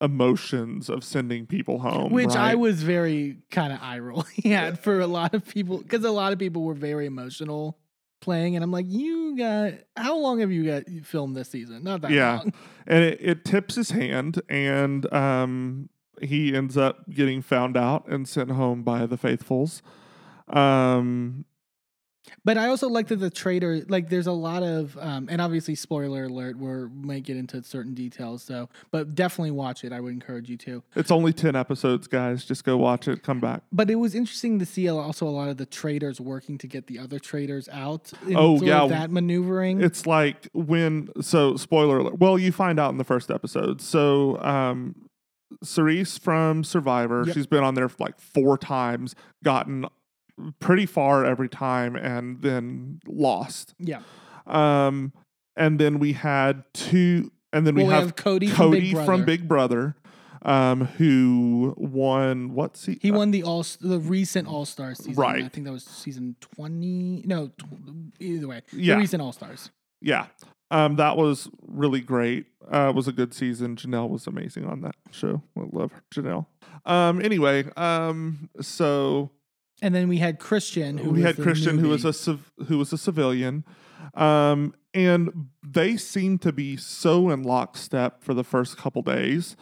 emotions 0.00 0.88
of 0.88 1.04
sending 1.04 1.46
people 1.46 1.80
home. 1.80 2.12
Which 2.12 2.34
I 2.34 2.54
was 2.54 2.82
very 2.82 3.38
kind 3.50 3.72
of 3.72 3.80
eye 3.82 3.98
rolling 3.98 4.26
at 4.52 4.82
for 4.82 5.00
a 5.00 5.06
lot 5.06 5.34
of 5.34 5.46
people 5.46 5.78
because 5.78 6.04
a 6.04 6.10
lot 6.10 6.32
of 6.32 6.38
people 6.38 6.62
were 6.62 6.74
very 6.74 7.06
emotional 7.06 7.78
playing, 8.20 8.56
and 8.56 8.64
I'm 8.64 8.70
like, 8.70 8.86
you 8.88 9.36
got 9.36 9.74
how 9.96 10.16
long 10.18 10.40
have 10.40 10.50
you 10.50 10.64
got 10.64 10.84
filmed 11.04 11.36
this 11.36 11.50
season? 11.50 11.84
Not 11.84 12.00
that 12.02 12.10
Yeah. 12.10 12.38
long. 12.38 12.52
and 12.86 13.04
it, 13.04 13.18
it 13.20 13.44
tips 13.44 13.74
his 13.74 13.90
hand 13.90 14.40
and 14.48 15.12
um 15.12 15.88
he 16.22 16.54
ends 16.54 16.76
up 16.76 17.10
getting 17.10 17.42
found 17.42 17.76
out 17.76 18.06
and 18.08 18.28
sent 18.28 18.50
home 18.52 18.82
by 18.84 19.04
the 19.04 19.16
faithfuls 19.16 19.82
um 20.48 21.44
But 22.44 22.56
I 22.58 22.68
also 22.68 22.88
like 22.88 23.08
that 23.08 23.16
the 23.16 23.30
traitor, 23.30 23.82
like, 23.88 24.08
there's 24.08 24.26
a 24.26 24.32
lot 24.32 24.62
of, 24.62 24.96
um, 24.98 25.28
and 25.30 25.40
obviously, 25.40 25.74
spoiler 25.74 26.24
alert, 26.24 26.56
we 26.58 26.88
might 26.88 27.22
get 27.24 27.36
into 27.36 27.62
certain 27.62 27.94
details. 27.94 28.42
So, 28.42 28.68
but 28.90 29.14
definitely 29.14 29.50
watch 29.50 29.84
it. 29.84 29.92
I 29.92 30.00
would 30.00 30.12
encourage 30.12 30.48
you 30.48 30.56
to. 30.58 30.82
it's 30.96 31.10
only 31.10 31.32
10 31.32 31.54
episodes 31.56 32.06
guys 32.06 32.44
just 32.44 32.64
go 32.64 32.76
watch 32.76 33.08
it 33.08 33.22
come 33.22 33.40
back 33.40 33.62
But 33.72 33.90
it 33.90 33.96
was 33.96 34.14
interesting 34.14 34.58
to 34.58 34.66
see 34.66 34.88
also 34.88 35.26
a 35.26 35.30
lot 35.30 35.48
of 35.48 35.56
the 35.58 35.66
traitors 35.66 36.20
working 36.20 36.58
to 36.58 36.66
get 36.66 36.86
the 36.86 36.98
other 36.98 37.18
traitors 37.18 37.68
out. 37.70 38.12
in 38.26 38.36
Oh, 38.36 38.60
yeah. 38.62 38.86
that 38.86 39.10
maneuvering. 39.10 39.82
it's 39.82 40.06
like 40.06 40.48
when 40.52 41.08
so 41.20 41.56
spoiler 41.56 41.98
alert 41.98 42.18
well 42.18 42.38
you 42.38 42.52
find 42.52 42.78
out 42.80 42.90
in 42.90 42.98
the 42.98 43.04
first 43.04 43.30
episode 43.30 43.80
so 43.80 44.38
um 44.42 44.94
Cirie 45.62 46.04
from 46.04 46.64
Survivor, 46.64 47.22
Yep. 47.26 47.34
she's 47.34 47.46
been 47.46 47.62
on 47.62 47.74
there 47.74 47.88
like 48.00 48.18
four 48.18 48.58
times, 48.58 49.14
gotten 49.44 49.86
pretty 50.60 50.86
far 50.86 51.24
every 51.24 51.48
time, 51.48 51.96
and 51.96 52.40
then 52.42 53.00
lost. 53.06 53.74
yeah. 53.78 54.00
Um, 54.46 55.12
and 55.56 55.78
then 55.78 55.98
we 55.98 56.12
had 56.14 56.64
two, 56.74 57.30
and 57.52 57.66
then 57.66 57.74
Well, 57.76 57.84
we, 57.84 57.88
we 57.88 57.94
have, 57.94 58.04
have 58.04 58.16
Cody 58.16 58.46
from 58.48 58.56
Cody 58.56 58.80
Big 58.80 58.92
from 58.94 59.04
Brother. 59.06 59.24
Big 59.24 59.48
Brother, 59.48 59.96
um, 60.42 60.84
who 60.86 61.74
won 61.76 62.54
what's 62.54 62.84
he? 62.86 62.98
He 63.00 63.10
won 63.10 63.30
the 63.30 63.42
all 63.44 63.64
the 63.80 63.98
recent 64.00 64.48
All 64.48 64.64
Stars 64.66 64.98
season. 64.98 65.14
Right. 65.14 65.42
I 65.44 65.48
think 65.48 65.66
that 65.66 65.72
was 65.72 65.84
season 65.84 66.36
twenty. 66.40 67.22
No, 67.24 67.48
tw- 67.48 67.64
either 68.20 68.48
way, 68.48 68.62
Yeah. 68.72 68.94
the 68.94 69.00
recent 69.00 69.22
All 69.22 69.32
Stars. 69.32 69.70
Yeah. 70.02 70.26
Um, 70.70 70.96
that 70.96 71.16
was 71.16 71.48
really 71.68 72.00
great. 72.00 72.46
Uh, 72.72 72.88
it 72.88 72.96
was 72.96 73.06
a 73.06 73.12
good 73.12 73.32
season. 73.32 73.76
Janelle 73.76 74.08
was 74.08 74.26
amazing 74.26 74.64
on 74.66 74.80
that 74.80 74.96
show. 75.12 75.42
I 75.56 75.62
love 75.72 75.92
her, 75.92 76.02
Janelle. 76.12 76.46
Um, 76.84 77.20
anyway, 77.22 77.64
um, 77.76 78.50
so 78.60 79.30
And 79.82 79.94
then 79.94 80.08
we 80.08 80.18
had 80.18 80.38
Christian, 80.38 80.98
who 80.98 81.10
we 81.10 81.22
had 81.22 81.36
Christian, 81.36 81.78
who 81.78 81.88
was 81.88 82.04
a 82.04 82.12
civ- 82.12 82.52
who 82.68 82.78
was 82.78 82.92
a 82.92 82.98
civilian, 82.98 83.64
um, 84.14 84.74
and 84.92 85.48
they 85.66 85.96
seemed 85.96 86.42
to 86.42 86.52
be 86.52 86.76
so 86.76 87.28
in 87.30 87.42
lockstep 87.42 88.22
for 88.22 88.34
the 88.34 88.44
first 88.44 88.76
couple 88.76 89.02
days, 89.02 89.56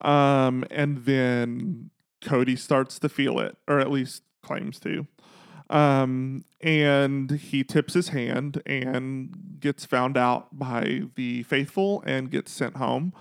um, 0.00 0.64
and 0.70 1.04
then 1.04 1.90
Cody 2.22 2.56
starts 2.56 2.98
to 3.00 3.08
feel 3.08 3.38
it, 3.40 3.56
or 3.66 3.80
at 3.80 3.90
least 3.90 4.22
claims 4.42 4.78
to. 4.80 5.06
Um, 5.70 6.44
and 6.62 7.30
he 7.30 7.62
tips 7.62 7.94
his 7.94 8.08
hand 8.08 8.62
and 8.64 9.58
gets 9.60 9.84
found 9.84 10.16
out 10.16 10.58
by 10.58 11.02
the 11.14 11.42
faithful 11.42 12.02
and 12.06 12.30
gets 12.30 12.50
sent 12.52 12.76
home. 12.76 13.12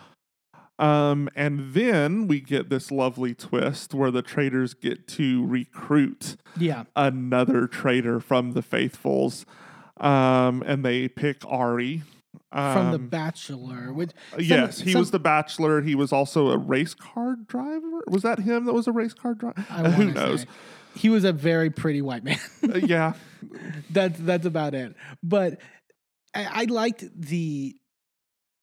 Um, 0.79 1.27
and 1.35 1.73
then 1.73 2.27
we 2.27 2.39
get 2.39 2.69
this 2.69 2.91
lovely 2.91 3.33
twist 3.33 3.93
where 3.93 4.11
the 4.11 4.21
traders 4.21 4.73
get 4.75 5.07
to 5.09 5.45
recruit 5.45 6.37
Yeah. 6.57 6.83
another 6.95 7.65
traitor 7.67 8.19
from 8.19 8.51
the 8.51 8.61
faithfuls. 8.61 9.45
Um, 9.99 10.61
and 10.65 10.85
they 10.85 11.07
pick 11.07 11.41
Arie. 11.51 12.03
From 12.51 12.91
the 12.91 12.97
Um, 12.97 13.07
Bachelor, 13.09 13.91
which 13.91 14.11
some- 14.31 14.39
yes, 14.41 14.79
he 14.81 14.91
some- 14.93 14.99
was 14.99 15.11
the 15.11 15.19
bachelor. 15.19 15.81
He 15.81 15.95
was 15.95 16.13
also 16.13 16.49
a 16.49 16.57
race 16.57 16.93
car 16.93 17.35
driver. 17.47 18.03
Was 18.07 18.21
that 18.23 18.39
him 18.39 18.65
that 18.65 18.73
was 18.73 18.87
a 18.87 18.91
race 18.91 19.13
car 19.13 19.33
driver? 19.33 19.65
I 19.69 19.89
who 19.89 20.11
knows? 20.13 20.41
say. 20.41 20.47
He 20.95 21.09
was 21.09 21.23
a 21.23 21.33
very 21.33 21.69
pretty 21.69 22.01
white 22.01 22.23
man. 22.23 22.39
Uh, 22.63 22.77
yeah, 22.77 23.13
that's 23.89 24.19
that's 24.19 24.45
about 24.45 24.75
it. 24.75 24.95
But 25.23 25.59
I, 26.33 26.61
I 26.61 26.63
liked 26.65 27.03
the 27.19 27.75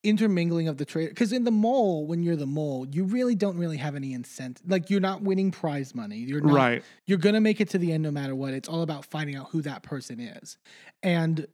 intermingling 0.05 0.69
of 0.69 0.77
the 0.77 0.85
trade 0.85 1.09
because 1.09 1.33
in 1.33 1.45
the 1.45 1.51
mole, 1.51 2.07
when 2.07 2.23
you're 2.23 2.37
the 2.37 2.47
mole, 2.47 2.87
you 2.91 3.05
really 3.05 3.35
don't 3.35 3.57
really 3.57 3.79
have 3.79 3.97
any 3.97 4.13
incentive. 4.13 4.63
Like 4.69 4.91
you're 4.91 5.01
not 5.01 5.23
winning 5.23 5.51
prize 5.51 5.95
money. 5.95 6.19
You're 6.19 6.41
not, 6.41 6.55
right. 6.55 6.85
You're 7.07 7.19
gonna 7.19 7.41
make 7.41 7.61
it 7.61 7.71
to 7.71 7.79
the 7.79 7.93
end 7.93 8.03
no 8.03 8.11
matter 8.11 8.35
what. 8.35 8.55
It's 8.55 8.69
all 8.69 8.83
about 8.83 9.07
finding 9.07 9.37
out 9.37 9.49
who 9.51 9.63
that 9.63 9.83
person 9.83 10.21
is, 10.21 10.59
and. 11.03 11.47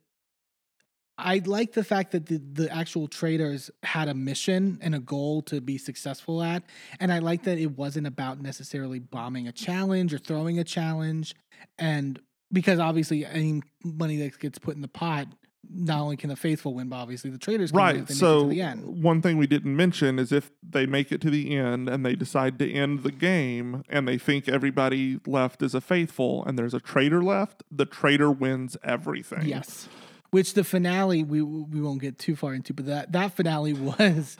I 1.23 1.43
like 1.45 1.75
the 1.75 1.85
fact 1.85 2.13
that 2.13 2.25
the, 2.25 2.39
the 2.39 2.75
actual 2.75 3.07
traitors 3.07 3.71
had 3.83 4.09
a 4.09 4.15
mission 4.15 4.79
and 4.81 4.95
a 4.95 4.99
goal 4.99 5.43
to 5.43 5.61
be 5.61 5.77
successful 5.77 6.43
at. 6.43 6.63
And 6.99 7.13
I 7.13 7.19
like 7.19 7.43
that 7.43 7.59
it 7.59 7.77
wasn't 7.77 8.07
about 8.07 8.41
necessarily 8.41 9.01
bombing 9.01 9.47
a 9.47 9.53
challenge 9.53 10.15
or 10.15 10.19
throwing 10.19 10.59
a 10.59 10.65
challenge. 10.65 11.35
And 11.79 12.19
because 12.51 12.79
obviously 12.79 13.25
any 13.25 13.63
money 13.85 14.17
that 14.19 14.39
gets 14.39 14.59
put 14.59 14.77
in 14.77 14.83
the 14.83 14.89
pot, 14.89 15.27
not 15.69 16.01
only 16.01 16.17
can 16.17 16.31
the 16.31 16.37
faithful 16.37 16.75
win, 16.75 16.89
but 16.89 16.97
obviously 16.97 17.31
the 17.31 17.39
traitors 17.39 17.71
can 17.71 17.77
win 17.81 17.85
if 17.85 17.89
Right. 17.89 17.95
they 17.95 18.01
make 18.01 18.11
it 18.11 18.15
So 18.15 18.43
to 18.45 18.49
the 18.49 18.63
end. 18.63 19.03
one 19.03 19.21
thing 19.23 19.37
we 19.37 19.47
didn't 19.47 19.77
mention 19.77 20.19
is 20.19 20.33
if 20.33 20.51
they 20.63 20.87
make 20.87 21.13
it 21.13 21.21
to 21.21 21.31
the 21.31 21.55
end 21.57 21.89
and 21.89 22.05
they 22.05 22.15
decide 22.15 22.59
to 22.61 22.71
end 22.73 23.03
the 23.03 23.13
game 23.13 23.83
and 23.89 24.09
they 24.09 24.17
think 24.19 24.49
everybody 24.49 25.21
left 25.27 25.63
is 25.63 25.75
a 25.75 25.81
faithful 25.81 26.45
and 26.47 26.59
there's 26.59 26.75
a 26.75 26.81
traitor 26.81 27.23
left, 27.23 27.63
the 27.71 27.85
traitor 27.87 28.31
wins 28.31 28.77
everything. 28.83 29.47
Yes. 29.47 29.89
Which 30.31 30.55
the 30.55 30.65
finale 30.65 31.25
we 31.25 31.43
we 31.43 31.81
won't 31.81 32.01
get 32.01 32.19
too 32.19 32.37
far 32.37 32.55
into, 32.55 32.73
but 32.73 32.87
that 32.87 33.13
that 33.13 33.33
finale 33.35 33.73
was 33.99 34.39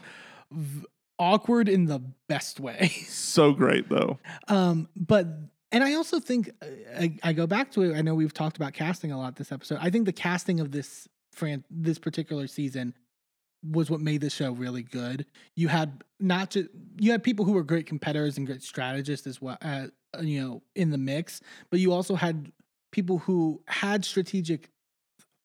v- 0.53 0.87
awkward 1.19 1.69
in 1.69 1.85
the 1.87 2.01
best 2.29 2.61
way. 2.61 2.89
So 3.09 3.53
great 3.53 3.89
though. 3.89 4.19
Um, 4.49 4.89
but 4.97 5.27
and 5.73 5.85
I 5.85 5.95
also 5.95 6.21
think 6.21 6.51
uh, 6.63 6.67
I, 6.99 7.19
I 7.23 7.33
go 7.33 7.47
back 7.47 7.71
to 7.73 7.83
it. 7.83 7.97
I 7.97 8.03
know 8.03 8.15
we've 8.15 8.35
talked 8.35 8.57
about 8.57 8.73
casting 8.73 9.13
a 9.13 9.19
lot 9.19 9.37
this 9.37 9.53
episode. 9.53 9.79
I 9.81 9.91
think 9.91 10.07
the 10.07 10.13
casting 10.13 10.61
of 10.61 10.73
this 10.73 11.09
fran- 11.33 11.65
this 11.71 11.99
particular 11.99 12.47
season 12.47 12.95
was 13.63 13.91
what 13.91 14.01
made 14.01 14.21
the 14.21 14.31
show 14.31 14.53
really 14.53 14.83
good. 14.83 15.27
You 15.55 15.69
had 15.69 16.03
not 16.19 16.51
just 16.51 16.69
you 16.99 17.13
had 17.13 17.23
people 17.23 17.45
who 17.45 17.53
were 17.53 17.63
great 17.63 17.87
competitors 17.87 18.39
and 18.39 18.47
great 18.47 18.63
strategists 18.63 19.27
as 19.27 19.41
well, 19.41 19.59
uh, 19.63 19.89
you 20.21 20.41
know, 20.41 20.63
in 20.75 20.91
the 20.91 20.99
mix, 20.99 21.41
but 21.71 21.81
you 21.81 21.93
also 21.93 22.15
had 22.15 22.53
people 22.91 23.19
who 23.19 23.63
had 23.67 24.05
strategic 24.05 24.71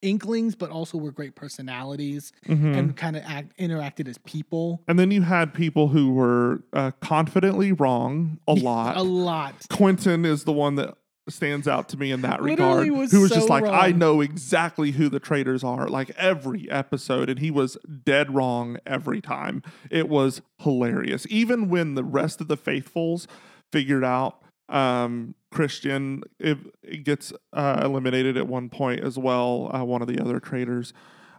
inklings, 0.02 0.54
but 0.54 0.70
also 0.70 0.98
were 0.98 1.10
great 1.10 1.34
personalities 1.34 2.32
Mhm. 2.46 2.76
and 2.76 2.96
kind 2.96 3.16
of 3.16 3.22
act 3.24 3.56
interacted 3.58 4.08
as 4.08 4.18
people. 4.18 4.82
And 4.86 4.98
then 4.98 5.10
you 5.10 5.22
had 5.22 5.54
people 5.54 5.88
who 5.88 6.12
were 6.12 6.62
uh, 6.72 6.90
confidently 7.00 7.72
wrong 7.72 8.38
a 8.46 8.52
lot. 8.54 8.96
A 8.96 9.02
lot. 9.02 9.54
Quinton 9.70 10.24
is 10.24 10.44
the 10.44 10.52
one 10.52 10.74
that 10.76 10.94
stands 11.28 11.66
out 11.66 11.88
to 11.88 11.96
me 11.96 12.12
in 12.12 12.20
that 12.22 12.40
Literally 12.40 12.88
regard. 12.90 13.00
was 13.00 13.10
who 13.10 13.20
was 13.22 13.30
so 13.30 13.34
just 13.36 13.48
like, 13.48 13.64
I 13.64 13.90
know 13.90 14.20
exactly 14.20 14.92
who 14.92 15.08
the 15.08 15.18
traitors 15.18 15.64
are, 15.64 15.88
like 15.88 16.10
every 16.10 16.70
episode, 16.70 17.28
and 17.28 17.40
he 17.40 17.50
was 17.50 17.76
dead 18.04 18.32
wrong 18.32 18.76
every 18.86 19.20
time. 19.20 19.62
It 19.90 20.08
was 20.08 20.40
hilarious. 20.58 21.26
Even 21.28 21.68
when 21.68 21.94
the 21.96 22.04
rest 22.04 22.40
of 22.40 22.46
the 22.46 22.56
faithfuls 22.56 23.26
figured 23.72 24.04
out 24.04 24.40
um 24.68 25.34
Christian 25.56 26.22
it, 26.38 26.58
it 26.82 27.02
gets 27.02 27.32
uh, 27.54 27.80
eliminated 27.82 28.36
at 28.36 28.46
one 28.46 28.68
point 28.68 29.00
as 29.00 29.16
well, 29.16 29.70
uh, 29.74 29.82
one 29.82 30.02
of 30.02 30.08
the 30.08 30.20
other 30.20 30.38
traitors. 30.38 30.92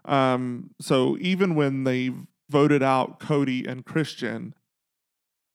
Um, 0.06 0.72
so 0.82 1.18
even 1.20 1.54
when 1.54 1.84
they 1.84 2.12
voted 2.50 2.82
out 2.82 3.20
Cody 3.20 3.64
and 3.68 3.86
Christian, 3.86 4.56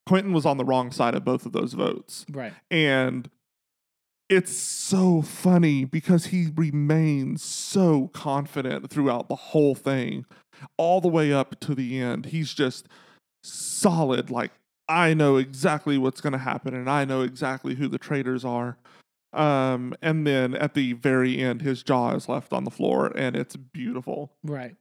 Quinton 0.07 0.33
was 0.33 0.47
on 0.47 0.59
the 0.59 0.65
wrong 0.65 0.93
side 0.93 1.17
of 1.17 1.25
both 1.25 1.45
of 1.45 1.51
those 1.51 1.73
votes. 1.73 2.25
Right. 2.31 2.53
And 2.71 3.29
it's 4.29 4.57
so 4.57 5.23
funny 5.23 5.85
because 5.85 6.27
he 6.27 6.47
remains 6.55 7.43
so 7.43 8.11
confident 8.13 8.91
throughout 8.91 9.29
the 9.29 9.35
whole 9.35 9.75
thing, 9.75 10.25
all 10.77 11.01
the 11.01 11.09
way 11.09 11.33
up 11.33 11.59
to 11.61 11.75
the 11.75 11.99
end. 11.99 12.27
He's 12.27 12.55
just 12.55 12.87
solid, 13.43 14.31
like, 14.31 14.53
I 14.93 15.15
know 15.15 15.37
exactly 15.37 15.97
what's 15.97 16.21
going 16.21 16.35
to 16.35 16.39
happen 16.39 16.75
and 16.75 16.89
I 16.89 17.05
know 17.05 17.23
exactly 17.23 17.75
who 17.75 17.89
the 17.89 17.99
traitors 17.99 18.45
are. 18.45 18.77
Um, 19.33 19.95
and 20.03 20.27
then 20.27 20.55
at 20.55 20.75
the 20.75 20.93
very 20.93 21.39
end, 21.39 21.63
his 21.63 21.83
jaw 21.83 22.15
is 22.15 22.29
left 22.29 22.53
on 22.53 22.65
the 22.65 22.71
floor 22.71 23.07
and 23.17 23.35
it's 23.35 23.57
beautiful. 23.57 24.33
Right. 24.45 24.77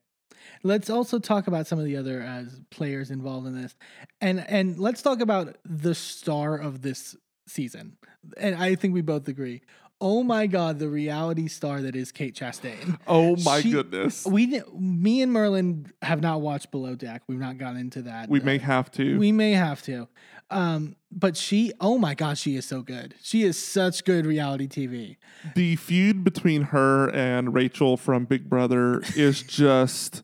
Let's 0.64 0.90
also 0.90 1.20
talk 1.20 1.48
about 1.48 1.68
some 1.68 1.80
of 1.80 1.86
the 1.86 1.96
other 1.96 2.22
uh, 2.22 2.44
players 2.70 3.10
involved 3.10 3.48
in 3.48 3.62
this, 3.62 3.76
and 4.20 4.44
and 4.50 4.78
let's 4.80 5.02
talk 5.02 5.22
about 5.22 5.58
the 5.64 5.94
star 5.94 6.56
of 6.58 6.82
this 6.82 7.16
season. 7.48 7.98
And 8.38 8.56
I 8.56 8.76
think 8.76 8.94
we 8.94 9.02
both 9.02 9.28
agree. 9.28 9.62
Oh 10.03 10.23
my 10.23 10.48
God, 10.48 10.80
the 10.80 10.90
reality 10.90 11.48
star 11.48 11.80
that 11.84 11.95
is 11.95 12.11
Kate 12.11 12.36
Chastain. 12.36 12.98
Oh 13.07 13.36
my 13.45 13.61
She- 13.61 13.72
goodness. 13.72 14.26
We, 14.26 14.61
me 14.73 15.22
and 15.22 15.32
Merlin 15.32 15.91
have 16.02 16.22
not 16.22 16.41
watched 16.41 16.72
Below 16.72 16.95
Deck. 16.95 17.22
We've 17.28 17.38
not 17.40 17.60
gotten 17.60 17.80
into 17.80 18.02
that. 18.02 18.28
We 18.28 18.41
Uh, 18.41 18.45
may 18.45 18.57
have 18.57 18.90
to. 18.94 19.19
we 19.19 19.32
may 19.32 19.52
have 19.52 19.84
to. 19.84 20.07
Um, 20.49 20.95
but 21.11 21.38
she, 21.38 21.72
oh 21.80 21.98
my 21.99 22.15
God, 22.15 22.38
she 22.40 22.56
is 22.56 22.65
so 22.65 22.82
good. 22.82 23.14
She 23.22 23.44
is 23.44 23.57
such 23.57 24.03
good 24.03 24.26
reality 24.26 24.68
TV. 24.68 25.18
the 25.56 25.76
feud 25.76 26.23
between 26.23 26.64
her 26.64 27.10
and 27.11 27.53
Rachel 27.53 27.95
from 27.95 28.26
Big 28.26 28.49
Brother 28.49 29.02
is 29.15 29.41
just 29.48 30.23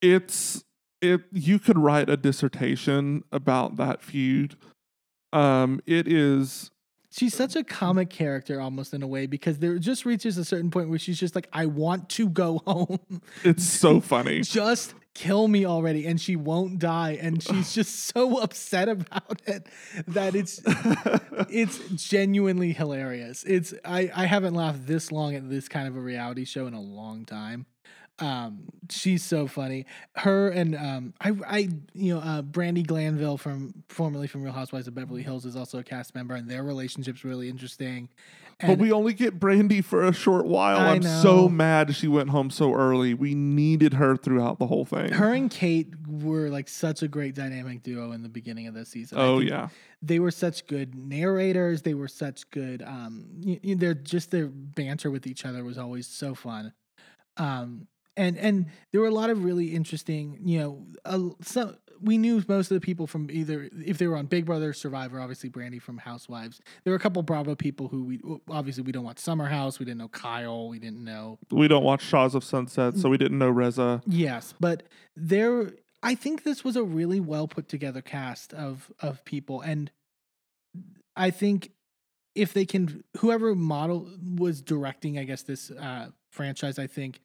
it's 0.00 0.62
it 1.00 1.22
you 1.32 1.58
could 1.58 1.78
write 1.78 2.08
a 2.10 2.16
dissertation 2.16 3.22
about 3.32 3.76
that 3.76 4.02
feud. 4.02 4.56
Um 5.32 5.80
it 5.86 6.06
is 6.06 6.70
She's 7.12 7.34
such 7.34 7.56
a 7.56 7.62
comic 7.62 8.08
character 8.08 8.58
almost 8.60 8.94
in 8.94 9.02
a 9.02 9.06
way 9.06 9.26
because 9.26 9.58
there 9.58 9.78
just 9.78 10.06
reaches 10.06 10.38
a 10.38 10.44
certain 10.44 10.70
point 10.70 10.88
where 10.88 10.98
she's 10.98 11.20
just 11.20 11.34
like, 11.34 11.46
I 11.52 11.66
want 11.66 12.08
to 12.10 12.28
go 12.28 12.58
home. 12.66 13.20
it's 13.44 13.64
so 13.64 14.00
funny. 14.12 14.40
just 14.40 14.94
kill 15.14 15.46
me 15.46 15.66
already. 15.66 16.06
And 16.06 16.18
she 16.18 16.36
won't 16.36 16.78
die. 16.78 17.18
And 17.20 17.42
she's 17.46 17.74
just 17.74 18.06
so 18.06 18.38
upset 18.42 18.88
about 18.88 19.42
it 19.46 19.66
that 20.08 20.34
it's 20.34 20.60
it's 21.50 21.78
genuinely 22.08 22.72
hilarious. 22.72 23.44
It's 23.44 23.74
I, 23.84 24.10
I 24.14 24.24
haven't 24.24 24.54
laughed 24.54 24.86
this 24.86 25.12
long 25.12 25.34
at 25.34 25.50
this 25.50 25.68
kind 25.68 25.86
of 25.86 25.96
a 25.96 26.00
reality 26.00 26.46
show 26.46 26.66
in 26.66 26.72
a 26.74 26.80
long 26.80 27.24
time. 27.26 27.66
Um, 28.22 28.64
she's 28.88 29.24
so 29.24 29.46
funny. 29.46 29.84
Her 30.16 30.48
and 30.48 30.76
um, 30.76 31.14
I, 31.20 31.32
I, 31.46 31.68
you 31.92 32.14
know, 32.14 32.20
uh, 32.20 32.42
Brandi 32.42 32.86
Glanville 32.86 33.36
from 33.38 33.74
formerly 33.88 34.26
from 34.28 34.42
Real 34.42 34.52
Housewives 34.52 34.86
of 34.86 34.94
Beverly 34.94 35.22
Hills 35.22 35.44
is 35.44 35.56
also 35.56 35.78
a 35.78 35.82
cast 35.82 36.14
member, 36.14 36.34
and 36.34 36.48
their 36.48 36.62
relationship's 36.62 37.24
really 37.24 37.48
interesting. 37.48 38.08
but 38.64 38.78
we 38.78 38.92
only 38.92 39.12
get 39.12 39.40
Brandi 39.40 39.84
for 39.84 40.04
a 40.04 40.12
short 40.12 40.46
while. 40.46 40.76
I 40.78 40.92
I'm 40.94 41.02
know. 41.02 41.20
so 41.22 41.48
mad 41.48 41.96
she 41.96 42.06
went 42.06 42.30
home 42.30 42.48
so 42.50 42.72
early. 42.74 43.12
We 43.12 43.34
needed 43.34 43.94
her 43.94 44.16
throughout 44.16 44.60
the 44.60 44.68
whole 44.68 44.84
thing. 44.84 45.10
her 45.12 45.32
and 45.32 45.50
Kate 45.50 45.88
were 46.06 46.48
like 46.48 46.68
such 46.68 47.02
a 47.02 47.08
great 47.08 47.34
dynamic 47.34 47.82
duo 47.82 48.12
in 48.12 48.22
the 48.22 48.28
beginning 48.28 48.68
of 48.68 48.74
the 48.74 48.84
season. 48.84 49.18
Oh 49.20 49.40
yeah. 49.40 49.68
they 50.00 50.20
were 50.20 50.30
such 50.30 50.68
good 50.68 50.94
narrators. 50.94 51.82
They 51.82 51.94
were 51.94 52.06
such 52.06 52.48
good. 52.50 52.82
Um, 52.82 53.26
y- 53.44 53.58
y- 53.64 53.74
they're 53.76 53.94
just 53.94 54.30
their 54.30 54.46
banter 54.46 55.10
with 55.10 55.26
each 55.26 55.44
other 55.44 55.64
was 55.64 55.76
always 55.78 56.06
so 56.06 56.36
fun. 56.36 56.72
Um, 57.38 57.88
and 58.16 58.36
and 58.38 58.66
there 58.92 59.00
were 59.00 59.06
a 59.06 59.14
lot 59.14 59.30
of 59.30 59.44
really 59.44 59.74
interesting. 59.74 60.38
You 60.44 60.58
know, 60.58 60.86
uh, 61.04 61.34
some 61.42 61.76
we 62.02 62.18
knew 62.18 62.42
most 62.48 62.70
of 62.70 62.74
the 62.74 62.80
people 62.80 63.06
from 63.06 63.30
either 63.30 63.70
if 63.84 63.98
they 63.98 64.06
were 64.06 64.16
on 64.16 64.26
Big 64.26 64.44
Brother, 64.44 64.72
Survivor, 64.72 65.20
obviously 65.20 65.48
Brandi 65.48 65.80
from 65.80 65.98
Housewives. 65.98 66.60
There 66.84 66.92
were 66.92 66.96
a 66.96 67.00
couple 67.00 67.22
Bravo 67.22 67.54
people 67.54 67.88
who 67.88 68.04
we 68.04 68.20
obviously 68.48 68.82
we 68.82 68.92
don't 68.92 69.04
watch 69.04 69.18
Summer 69.18 69.46
House. 69.46 69.78
We 69.78 69.84
didn't 69.84 69.98
know 69.98 70.08
Kyle. 70.08 70.68
We 70.68 70.78
didn't 70.78 71.04
know 71.04 71.38
We 71.50 71.68
don't 71.68 71.84
watch 71.84 72.02
Shahs 72.02 72.34
of 72.34 72.44
Sunset, 72.44 72.96
so 72.96 73.08
we 73.08 73.18
didn't 73.18 73.38
know 73.38 73.50
Reza. 73.50 74.02
Yes, 74.06 74.54
but 74.58 74.82
there 75.16 75.70
I 76.02 76.14
think 76.14 76.42
this 76.42 76.64
was 76.64 76.76
a 76.76 76.82
really 76.82 77.20
well 77.20 77.46
put 77.46 77.68
together 77.68 78.02
cast 78.02 78.52
of 78.52 78.90
of 79.00 79.24
people 79.24 79.60
and 79.60 79.90
I 81.14 81.30
think 81.30 81.70
if 82.34 82.52
they 82.52 82.64
can 82.64 83.04
whoever 83.18 83.54
model 83.54 84.08
was 84.36 84.60
directing 84.62 85.18
I 85.18 85.24
guess 85.24 85.42
this 85.42 85.70
uh 85.70 86.08
franchise 86.30 86.78
I 86.78 86.86
think 86.86 87.20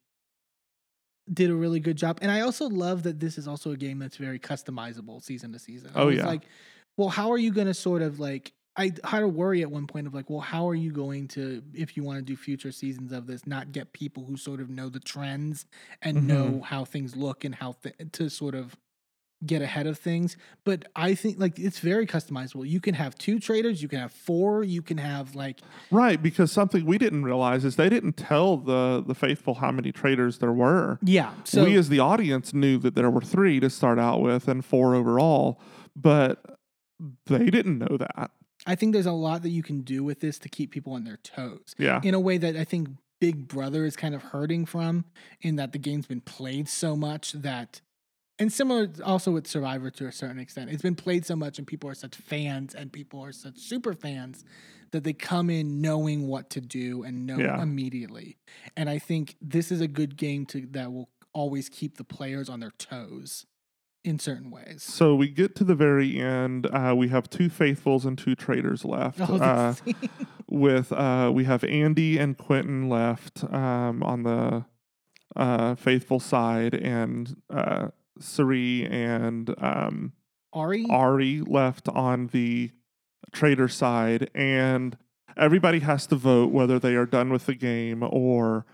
did 1.34 1.50
a 1.50 1.56
really 1.56 1.80
good 1.80 1.98
job. 1.98 2.20
And 2.22 2.32
I 2.32 2.42
also 2.42 2.68
love 2.70 3.04
that 3.04 3.20
this 3.20 3.38
is 3.38 3.48
also 3.48 3.72
a 3.72 3.78
game 3.78 4.00
that's 4.00 4.18
very 4.18 4.40
customizable 4.40 5.22
season 5.22 5.52
to 5.54 5.60
season. 5.60 5.92
Oh, 5.96 6.10
yeah. 6.10 6.26
like 6.26 6.44
well 6.98 7.10
how 7.10 7.32
are 7.32 7.38
you 7.38 7.52
going 7.52 7.68
to 7.68 7.74
sort 7.74 8.02
of 8.02 8.20
like 8.20 8.54
I 8.80 8.92
had 9.04 9.24
a 9.24 9.28
worry 9.28 9.64
at 9.64 9.72
one 9.72 9.88
point 9.88 10.06
of 10.06 10.14
like, 10.14 10.30
well, 10.30 10.40
how 10.40 10.70
are 10.70 10.76
you 10.76 10.92
going 10.92 11.28
to, 11.30 11.64
if 11.74 11.98
you 11.98 12.04
want 12.04 12.20
to 12.20 12.22
do 12.24 12.36
future 12.38 12.72
seasons 12.72 13.12
of 13.12 13.26
this, 13.26 13.48
not 13.48 13.72
get 13.72 13.92
people 13.92 14.24
who 14.24 14.38
sort 14.38 14.62
of 14.62 14.70
know 14.70 14.88
the 14.88 15.00
trends 15.00 15.66
and 16.04 16.18
Mhm. 16.20 16.24
know 16.26 16.62
how 16.62 16.86
things 16.86 17.16
look 17.16 17.44
and 17.44 17.56
how 17.56 17.72
th- 17.82 17.96
to 18.12 18.30
sort 18.30 18.54
of 18.54 18.78
get 19.46 19.62
ahead 19.62 19.86
of 19.86 20.00
things. 20.00 20.36
But 20.64 20.86
I 20.96 21.14
think 21.14 21.40
like 21.40 21.60
it's 21.60 21.80
very 21.80 22.08
customizable. 22.08 22.68
You 22.68 22.80
can 22.80 22.96
have 22.96 23.16
two 23.16 23.40
traitors, 23.40 23.82
you 23.82 23.88
can 23.88 24.00
have 24.00 24.12
four, 24.12 24.64
you 24.64 24.82
can 24.82 24.98
have 24.98 25.36
like 25.36 25.60
Right, 25.92 26.22
because 26.22 26.52
something 26.52 26.86
we 26.86 26.98
didn't 26.98 27.24
realize 27.24 27.64
is 27.64 27.76
they 27.76 27.90
didn't 27.90 28.14
tell 28.18 28.58
the 28.58 29.04
the 29.06 29.14
faithful 29.16 29.56
how 29.56 29.72
many 29.72 29.92
traitors 29.92 30.40
there 30.40 30.52
were. 30.52 31.00
yeah. 31.04 31.34
So 31.44 31.66
we 31.66 31.76
as 31.76 31.90
the 31.90 32.00
audience 32.00 32.54
knew 32.54 32.78
that 32.80 32.96
there 32.96 33.10
were 33.10 33.22
three 33.22 33.60
to 33.60 33.70
start 33.70 34.00
out 34.00 34.22
with 34.22 34.48
and 34.48 34.66
four 34.66 34.96
overall, 34.96 35.62
but 35.96 36.58
they 37.28 37.50
didn't 37.50 37.78
know 37.78 37.98
that. 37.98 38.32
I 38.66 38.76
think 38.76 38.94
there's 38.94 39.06
a 39.06 39.12
lot 39.12 39.44
that 39.44 39.50
you 39.50 39.62
can 39.64 39.82
do 39.82 40.04
with 40.04 40.20
this 40.20 40.40
to 40.40 40.50
keep 40.50 40.72
people 40.72 40.94
on 40.94 41.04
their 41.04 41.18
toes. 41.18 41.76
Yeah. 41.78 42.02
in 42.04 42.14
a 42.14 42.20
way 42.20 42.38
that 42.40 42.56
I 42.56 42.64
think 42.64 42.90
Big 43.20 43.48
Brother 43.48 43.86
is 43.86 43.96
kind 43.96 44.14
of 44.14 44.22
hurting 44.24 44.66
from, 44.66 45.06
in 45.42 45.56
that 45.56 45.74
the 45.74 45.80
game's 45.80 46.08
been 46.08 46.22
played 46.22 46.68
so 46.68 46.96
much 46.96 47.32
that, 47.34 47.82
and 48.40 48.52
similar 48.52 48.90
also 49.04 49.32
with 49.32 49.48
Survivor 49.48 49.90
to 49.92 50.08
a 50.08 50.12
certain 50.12 50.40
extent, 50.40 50.70
it's 50.70 50.82
been 50.82 50.96
played 50.96 51.26
so 51.26 51.36
much 51.36 51.58
and 51.58 51.68
people 51.68 51.90
are 51.90 51.96
such 51.96 52.16
fans 52.16 52.76
and 52.76 52.92
people 52.92 53.20
are 53.24 53.32
such 53.32 53.58
super 53.58 53.94
fans 53.94 54.44
that 54.92 55.04
they 55.04 55.14
come 55.14 55.50
in 55.50 55.82
knowing 55.82 56.28
what 56.28 56.50
to 56.52 56.62
do 56.62 57.04
and 57.04 57.26
know 57.26 57.38
Yeah. 57.40 57.62
immediately. 57.62 58.38
And 58.76 58.90
I 58.90 59.00
think 59.00 59.36
this 59.42 59.72
is 59.72 59.82
a 59.82 59.88
good 59.88 60.16
game 60.18 60.46
to 60.48 60.66
that 60.72 60.92
will 60.94 61.10
always 61.34 61.68
keep 61.70 61.98
the 61.98 62.04
players 62.04 62.48
on 62.50 62.60
their 62.62 62.72
toes 62.72 63.46
in 64.04 64.18
certain 64.20 64.50
ways. 64.50 64.84
So 64.84 65.14
we 65.16 65.28
get 65.28 65.54
to 65.58 65.66
the 65.66 65.76
very 65.76 66.18
end. 66.18 66.66
Uh, 66.68 66.94
we 66.96 67.10
have 67.10 67.30
two 67.30 67.50
faithfuls 67.50 68.06
and 68.06 68.18
two 68.18 68.36
traitors 68.36 68.86
left. 68.86 69.20
Oh, 69.30 69.36
uh, 69.38 69.74
with 70.50 70.94
uh, 70.94 71.30
we 71.34 71.44
have 71.44 71.64
Andy 71.66 72.18
and 72.18 72.38
Quinton 72.38 72.88
left 72.88 73.44
um, 73.44 74.02
on 74.04 74.24
the 74.24 74.66
uh, 75.36 75.76
faithful 75.76 76.22
side, 76.22 76.74
and 76.74 77.36
uh, 77.50 77.90
Cirie 78.20 78.86
and 78.86 79.54
um, 79.58 80.14
Arie, 80.56 80.86
Arie 80.90 81.42
left 81.42 81.88
on 81.90 82.28
the 82.28 82.72
traitor 83.34 83.68
side, 83.68 84.30
and 84.34 84.98
everybody 85.36 85.80
has 85.80 86.08
to 86.08 86.16
vote 86.16 86.52
whether 86.52 86.80
they 86.80 86.96
are 86.96 87.06
done 87.06 87.30
with 87.32 87.46
the 87.46 87.56
game 87.56 88.04
or 88.04 88.66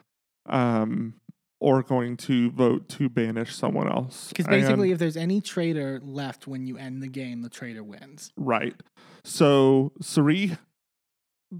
um, 0.48 1.15
or 1.60 1.82
going 1.82 2.18
to 2.18 2.52
vote 2.52 2.90
to 2.90 3.07
banish 3.07 3.56
someone 3.56 3.88
else. 3.90 4.28
because 4.30 4.45
And- 4.48 4.61
basically, 4.61 4.91
if 4.91 4.99
there's 4.99 5.15
any 5.18 5.40
traitor 5.40 6.02
left 6.03 6.45
when 6.48 6.68
you 6.68 6.78
end 6.78 7.02
the 7.02 7.07
game, 7.07 7.41
the 7.41 7.49
traitor 7.49 7.84
wins. 7.84 8.32
Right. 8.36 8.76
So 9.24 9.94
Cirie 10.02 10.57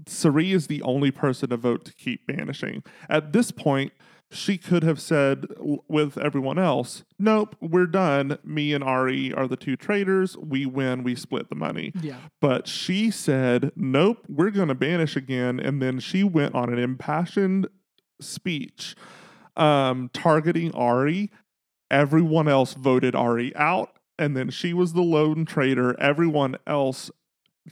Cirie 0.06 0.52
is 0.52 0.66
the 0.66 0.82
only 0.82 1.10
person 1.10 1.50
to 1.50 1.56
vote 1.56 1.84
to 1.84 1.94
keep 1.94 2.26
banishing. 2.26 2.82
At 3.08 3.32
this 3.32 3.50
point, 3.50 3.92
she 4.30 4.58
could 4.58 4.82
have 4.82 5.00
said 5.00 5.46
with 5.58 6.18
everyone 6.18 6.58
else, 6.58 7.04
"Nope, 7.18 7.56
we're 7.60 7.86
done. 7.86 8.38
Me 8.44 8.72
and 8.72 8.82
Arie 8.82 9.32
are 9.32 9.46
the 9.46 9.56
two 9.56 9.76
traitors. 9.76 10.36
We 10.36 10.66
win. 10.66 11.02
We 11.02 11.14
split 11.14 11.48
the 11.48 11.54
money." 11.54 11.92
Yeah. 12.00 12.16
But 12.40 12.66
she 12.66 13.10
said, 13.10 13.72
"Nope, 13.76 14.24
we're 14.28 14.50
going 14.50 14.68
to 14.68 14.74
banish 14.74 15.16
again." 15.16 15.60
And 15.60 15.80
then 15.80 16.00
she 16.00 16.24
went 16.24 16.54
on 16.54 16.72
an 16.72 16.78
impassioned 16.78 17.68
speech 18.20 18.94
um, 19.56 20.10
targeting 20.12 20.74
Arie. 20.74 21.30
Everyone 21.90 22.48
else 22.48 22.74
voted 22.74 23.14
Arie 23.14 23.54
out, 23.56 23.98
and 24.18 24.36
then 24.36 24.50
she 24.50 24.72
was 24.72 24.92
the 24.92 25.02
lone 25.02 25.44
traitor. 25.44 25.98
Everyone 26.00 26.56
else 26.66 27.10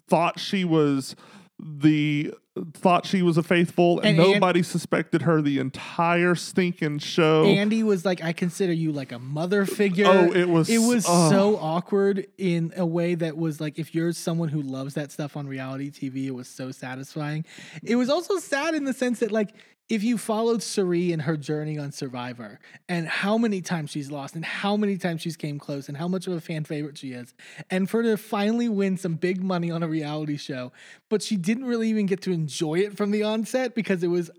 thought 0.08 0.38
she 0.38 0.64
was 0.64 1.16
the 1.62 2.34
thought 2.74 3.06
she 3.06 3.22
was 3.22 3.38
a 3.38 3.42
faithful, 3.42 3.98
and, 4.00 4.08
And 4.08 4.20
An- 4.20 4.32
nobody 4.32 4.62
suspected 4.62 5.22
her 5.22 5.40
the 5.40 5.58
entire 5.58 6.34
stinking 6.34 6.98
show. 6.98 7.44
Andy 7.44 7.82
was 7.82 8.04
like, 8.04 8.22
I 8.22 8.32
consider 8.32 8.72
you 8.72 8.92
like 8.92 9.12
a 9.12 9.18
mother 9.18 9.62
oh, 9.62 9.66
figure. 9.66 10.06
Oh, 10.06 10.32
it 10.32 10.48
was- 10.48 10.68
it 10.68 10.78
was 10.78 11.06
oh. 11.08 11.30
so 11.30 11.56
awkward 11.56 12.26
in 12.36 12.72
a 12.76 12.84
way 12.84 13.14
that 13.14 13.36
was 13.36 13.60
like, 13.60 13.78
if 13.78 13.94
you're 13.94 14.12
someone 14.12 14.48
who 14.48 14.60
loves 14.60 14.94
that 14.94 15.10
stuff 15.10 15.36
on 15.36 15.46
reality 15.46 15.90
TV, 15.90 16.26
it 16.26 16.32
was 16.32 16.48
so 16.48 16.72
satisfying. 16.72 17.44
It 17.82 17.96
was 17.96 18.10
also 18.10 18.38
sad 18.38 18.74
in 18.74 18.84
the 18.84 18.92
sense 18.92 19.20
that 19.20 19.32
like. 19.32 19.54
If 19.92 20.02
you 20.02 20.16
followed 20.16 20.62
Cirie 20.62 21.12
and 21.12 21.20
her 21.20 21.36
journey 21.36 21.78
on 21.78 21.92
Survivor 21.92 22.60
and 22.88 23.06
how 23.06 23.36
many 23.36 23.60
times 23.60 23.90
she's 23.90 24.10
lost 24.10 24.34
and 24.34 24.42
how 24.42 24.74
many 24.74 24.96
times 24.96 25.20
she's 25.20 25.36
came 25.36 25.58
close 25.58 25.86
and 25.86 25.98
how 25.98 26.08
much 26.08 26.26
of 26.26 26.32
a 26.32 26.40
fan 26.40 26.64
favorite 26.64 26.96
she 26.96 27.12
is, 27.12 27.34
and 27.68 27.90
for 27.90 27.98
her 27.98 28.04
to 28.04 28.16
finally 28.16 28.70
win 28.70 28.96
some 28.96 29.16
big 29.16 29.42
money 29.42 29.70
on 29.70 29.82
a 29.82 29.86
reality 29.86 30.38
show, 30.38 30.72
but 31.10 31.20
she 31.20 31.36
didn't 31.36 31.66
really 31.66 31.90
even 31.90 32.06
get 32.06 32.22
to 32.22 32.32
enjoy 32.32 32.78
it 32.78 32.96
from 32.96 33.10
the 33.10 33.22
onset 33.22 33.74
because 33.74 34.02
it 34.02 34.06
was 34.06 34.30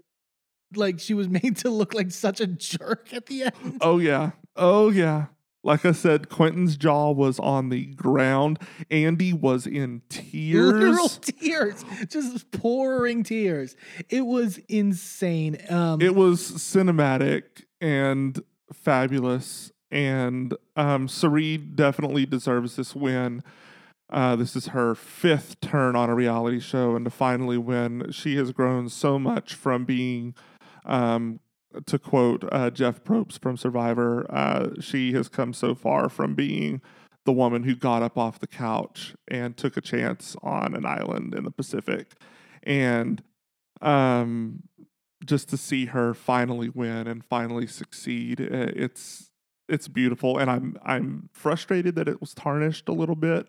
like 0.73 0.99
she 0.99 1.13
was 1.13 1.29
made 1.43 1.57
to 1.57 1.69
look 1.69 1.93
like 1.93 2.09
such 2.09 2.41
a 2.41 2.47
jerk 2.47 3.13
at 3.13 3.27
the 3.27 3.43
end. 3.43 3.77
Oh 3.79 3.99
yeah. 3.99 4.31
Oh 4.55 4.89
yeah. 4.89 5.27
Like 5.63 5.85
I 5.85 5.93
said, 5.93 6.27
Quinton's 6.29 6.75
jaw 6.75 7.11
was 7.11 7.39
on 7.39 7.69
the 7.69 7.85
ground. 7.87 8.59
Andy 8.91 9.31
was 9.31 9.65
in 9.65 10.01
tears. 10.09 10.73
Literal 10.73 11.09
tears. 11.21 11.85
just 12.09 12.51
pouring 12.51 13.23
tears. 13.23 13.75
It 14.09 14.25
was 14.25 14.57
insane. 14.67 15.57
Um, 15.69 16.01
It 16.01 16.15
was 16.15 16.41
cinematic 16.41 17.63
and 17.79 18.41
fabulous. 18.73 19.71
And 19.89 20.53
um 20.75 21.07
Cirie 21.07 21.57
definitely 21.57 22.25
deserves 22.25 22.75
this 22.75 22.95
win. 22.95 23.41
Uh, 24.09 24.35
this 24.35 24.55
is 24.55 24.67
her 24.67 24.93
fifth 24.93 25.59
turn 25.61 25.95
on 25.95 26.09
a 26.09 26.13
reality 26.13 26.59
show, 26.59 26.95
and 26.95 27.03
to 27.05 27.09
finally 27.09 27.57
win, 27.57 28.11
she 28.11 28.35
has 28.35 28.51
grown 28.51 28.87
so 28.89 29.17
much 29.17 29.55
from 29.55 29.85
being 29.85 30.35
um, 30.85 31.39
to 31.85 31.99
quote 31.99 32.43
uh, 32.51 32.69
Jeff 32.69 33.03
Probst 33.03 33.41
from 33.41 33.57
Survivor, 33.57 34.25
uh, 34.29 34.69
she 34.79 35.13
has 35.13 35.29
come 35.29 35.53
so 35.53 35.75
far 35.75 36.09
from 36.09 36.35
being 36.35 36.81
the 37.25 37.33
woman 37.33 37.63
who 37.63 37.75
got 37.75 38.03
up 38.03 38.17
off 38.17 38.39
the 38.39 38.47
couch 38.47 39.15
and 39.27 39.55
took 39.55 39.77
a 39.77 39.81
chance 39.81 40.35
on 40.43 40.75
an 40.75 40.85
island 40.85 41.33
in 41.33 41.43
the 41.43 41.51
Pacific. 41.51 42.13
And 42.63 43.23
um, 43.81 44.63
just 45.25 45.49
to 45.49 45.57
see 45.57 45.85
her 45.87 46.13
finally 46.13 46.69
win 46.69 47.07
and 47.07 47.23
finally 47.23 47.67
succeed, 47.67 48.39
it's 48.39 49.29
it's 49.69 49.87
beautiful. 49.87 50.37
And 50.37 50.49
I'm 50.49 50.77
I'm 50.83 51.29
frustrated 51.31 51.95
that 51.95 52.07
it 52.07 52.19
was 52.19 52.33
tarnished 52.33 52.89
a 52.89 52.93
little 52.93 53.15
bit. 53.15 53.47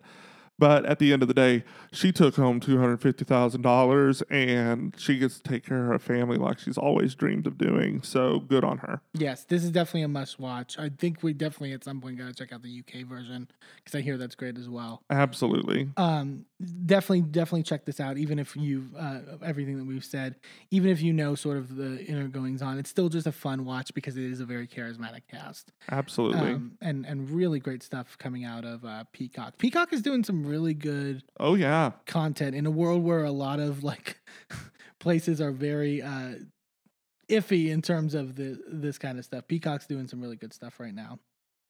But 0.59 0.85
at 0.87 0.99
the 1.01 1.13
end 1.13 1.23
of 1.23 1.29
the 1.29 1.35
day, 1.35 1.65
she 1.93 2.13
took 2.13 2.37
home 2.37 2.61
two 2.61 2.79
hundred 2.79 3.01
fifty 3.01 3.25
thousand 3.25 3.63
dollars, 3.63 4.23
and 4.31 4.95
she 4.97 5.19
gets 5.19 5.39
to 5.39 5.43
take 5.43 5.67
care 5.67 5.83
of 5.83 5.89
her 5.89 5.99
family 5.99 6.37
like 6.37 6.59
she's 6.61 6.79
always 6.79 7.15
dreamed 7.15 7.47
of 7.47 7.59
doing. 7.59 8.03
So 8.03 8.41
good 8.41 8.63
on 8.65 8.79
her. 8.79 9.01
yes, 9.13 9.45
this 9.45 9.65
is 9.65 9.71
definitely 9.71 10.03
a 10.03 10.09
must 10.09 10.39
watch. 10.39 10.79
I 10.79 10.91
think 10.91 11.23
we 11.23 11.33
definitely 11.33 11.73
at 11.73 11.83
some 11.83 12.01
point 12.01 12.19
got 12.19 12.29
to 12.29 12.35
check 12.35 12.53
out 12.53 12.63
the 12.63 12.81
UK 12.87 13.05
version 13.07 13.49
because 13.77 13.99
I 13.99 14.01
hear 14.03 14.17
that's 14.17 14.35
great 14.37 14.57
as 14.57 14.69
well. 14.69 15.03
Absolutely. 15.11 15.89
um 15.97 16.45
definitely 16.87 17.23
definitely 17.23 17.65
check 17.65 17.85
this 17.85 17.99
out 17.99 18.17
even 18.17 18.39
if 18.39 18.55
you 18.55 18.85
uh 18.97 19.19
everything 19.43 19.77
that 19.77 19.85
we've 19.85 20.05
said 20.05 20.37
even 20.71 20.89
if 20.89 21.03
you 21.03 21.13
know 21.13 21.35
sort 21.35 21.57
of 21.57 21.75
the 21.75 22.05
inner 22.07 22.29
goings 22.29 22.63
on 22.63 22.79
it's 22.79 22.89
still 22.89 23.09
just 23.09 23.27
a 23.27 23.33
fun 23.33 23.65
watch 23.65 23.93
because 23.93 24.17
it 24.17 24.25
is 24.25 24.39
a 24.39 24.45
very 24.45 24.67
charismatic 24.67 25.23
cast 25.29 25.73
Absolutely. 25.91 26.53
um 26.53 26.79
and 26.81 27.05
and 27.07 27.29
really 27.29 27.59
great 27.59 27.83
stuff 27.83 28.17
coming 28.19 28.45
out 28.45 28.65
of 28.65 28.85
uh 28.85 29.03
peacock 29.13 29.59
peacock 29.59 29.93
is 29.93 30.01
doing 30.01 30.23
some 30.23 30.47
really 30.47 30.75
good 30.75 31.25
oh 31.41 31.55
yeah. 31.55 31.91
content 32.07 32.55
in 32.55 32.67
a 32.67 32.71
world 32.71 33.03
where 33.03 33.25
a 33.25 33.33
lot 33.33 33.59
of 33.59 33.83
like 33.83 34.21
places 35.01 35.41
are 35.41 35.53
very 35.53 36.01
uh 36.03 36.35
iffy 37.29 37.71
in 37.71 37.83
terms 37.83 38.15
of 38.15 38.37
the 38.37 38.63
this 38.69 38.97
kind 38.97 39.19
of 39.19 39.25
stuff 39.25 39.47
peacock's 39.49 39.87
doing 39.87 40.07
some 40.07 40.21
really 40.21 40.37
good 40.37 40.53
stuff 40.53 40.79
right 40.79 40.95
now 40.95 41.19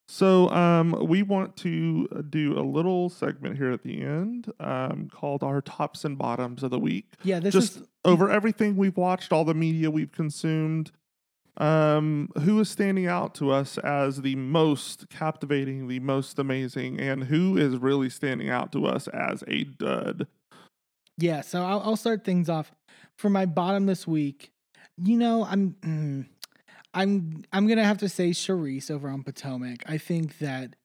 So 0.07 0.51
um, 0.51 0.97
we 1.09 1.23
want 1.23 1.57
to 1.59 2.09
uh, 2.15 2.23
do 2.29 2.59
a 2.59 2.61
little 2.61 3.09
segment 3.09 3.57
here 3.57 3.71
at 3.73 3.83
the 3.83 4.03
end 4.03 4.53
um, 4.61 5.09
called 5.13 5.43
our 5.43 5.63
tops 5.63 6.05
and 6.05 6.19
bottoms 6.19 6.63
of 6.63 6.71
the 6.71 6.79
week. 6.79 7.07
yeah 7.23 7.41
this 7.41 7.55
Just 7.55 7.77
is 7.77 7.83
over 8.05 8.31
everything 8.31 8.77
we've 8.77 8.97
watched, 8.97 9.33
all 9.33 9.45
the 9.45 9.55
media 9.55 9.91
we've 9.91 10.13
consumed. 10.13 10.93
Um, 11.57 12.31
who 12.41 12.59
is 12.59 12.69
standing 12.69 13.07
out 13.07 13.35
to 13.37 13.53
us 13.53 13.79
as 13.79 14.23
the 14.23 14.35
most 14.35 15.09
captivating, 15.09 15.87
the 15.87 16.01
most 16.01 16.39
amazing, 16.41 16.99
and 16.99 17.25
who 17.25 17.57
is 17.57 17.77
really 17.77 18.11
standing 18.11 18.51
out 18.51 18.73
to 18.73 18.87
us 18.87 19.07
as 19.09 19.45
a 19.47 19.63
dud? 19.63 20.27
Yeah, 21.17 21.43
so 21.43 21.65
I'll, 21.65 21.81
I'll 21.81 21.97
start 21.97 22.25
things 22.25 22.49
off 22.49 22.73
for 23.17 23.31
my 23.31 23.47
bottom 23.47 23.87
this 23.87 24.05
week. 24.05 24.51
You 24.97 25.17
know, 25.17 25.45
I'm 25.45 25.77
mm, 25.81 26.27
I'm 26.95 27.45
I'm 27.53 27.67
gonna 27.67 27.85
have 27.85 27.99
to 27.99 28.09
say 28.09 28.31
Charrisse 28.31 28.91
over 28.91 29.09
on 29.09 29.23
Potomac. 29.23 29.83
I 29.87 29.99
think 29.99 30.39
that 30.39 30.77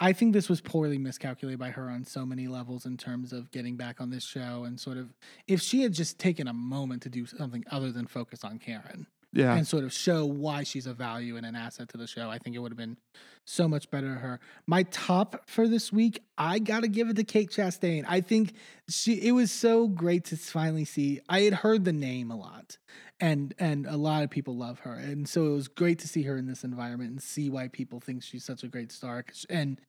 I 0.00 0.12
think 0.12 0.32
this 0.32 0.48
was 0.48 0.60
poorly 0.60 0.96
miscalculated 0.96 1.58
by 1.58 1.70
her 1.70 1.90
on 1.90 2.04
so 2.04 2.24
many 2.24 2.48
levels 2.48 2.86
in 2.86 2.96
terms 2.96 3.32
of 3.32 3.50
getting 3.50 3.76
back 3.76 4.00
on 4.00 4.10
this 4.10 4.24
show 4.24 4.64
and 4.64 4.80
sort 4.80 4.96
of 4.96 5.12
if 5.46 5.60
she 5.60 5.82
had 5.82 5.92
just 5.92 6.18
taken 6.18 6.48
a 6.48 6.52
moment 6.52 7.02
to 7.02 7.10
do 7.10 7.26
something 7.26 7.64
other 7.70 7.92
than 7.92 8.06
focus 8.06 8.44
on 8.44 8.58
Karen, 8.58 9.06
Yeah. 9.32 9.54
and 9.54 9.66
sort 9.66 9.84
of 9.84 9.92
show 9.92 10.24
why 10.24 10.62
she's 10.62 10.86
a 10.86 10.94
value 10.94 11.36
and 11.36 11.44
an 11.44 11.54
asset 11.54 11.90
to 11.90 11.98
the 11.98 12.06
show. 12.06 12.30
I 12.30 12.38
think 12.38 12.56
it 12.56 12.60
would 12.60 12.72
have 12.72 12.78
been 12.78 12.96
so 13.44 13.68
much 13.68 13.90
better 13.90 14.14
to 14.14 14.20
her. 14.20 14.40
My 14.66 14.84
top 14.84 15.48
for 15.48 15.68
this 15.68 15.92
week, 15.92 16.22
I 16.36 16.58
gotta 16.58 16.88
give 16.88 17.08
it 17.08 17.16
to 17.16 17.24
Kate 17.24 17.50
Chastain. 17.50 18.04
I 18.08 18.20
think 18.20 18.54
she 18.88 19.14
it 19.14 19.32
was 19.32 19.50
so 19.52 19.86
great 19.86 20.24
to 20.26 20.36
finally 20.36 20.84
see. 20.84 21.20
I 21.28 21.40
had 21.42 21.54
heard 21.54 21.84
the 21.84 21.92
name 21.92 22.30
a 22.30 22.36
lot, 22.36 22.78
and 23.20 23.54
and 23.58 23.86
a 23.86 23.96
lot 23.96 24.22
of 24.22 24.30
people 24.30 24.56
love 24.56 24.80
her, 24.80 24.94
and 24.94 25.28
so 25.28 25.46
it 25.46 25.54
was 25.54 25.68
great 25.68 25.98
to 26.00 26.08
see 26.08 26.22
her 26.22 26.36
in 26.36 26.46
this 26.46 26.64
environment 26.64 27.10
and 27.10 27.22
see 27.22 27.50
why 27.50 27.68
people 27.68 28.00
think 28.00 28.22
she's 28.22 28.44
such 28.44 28.62
a 28.64 28.68
great 28.68 28.92
star. 28.92 29.24
And 29.50 29.80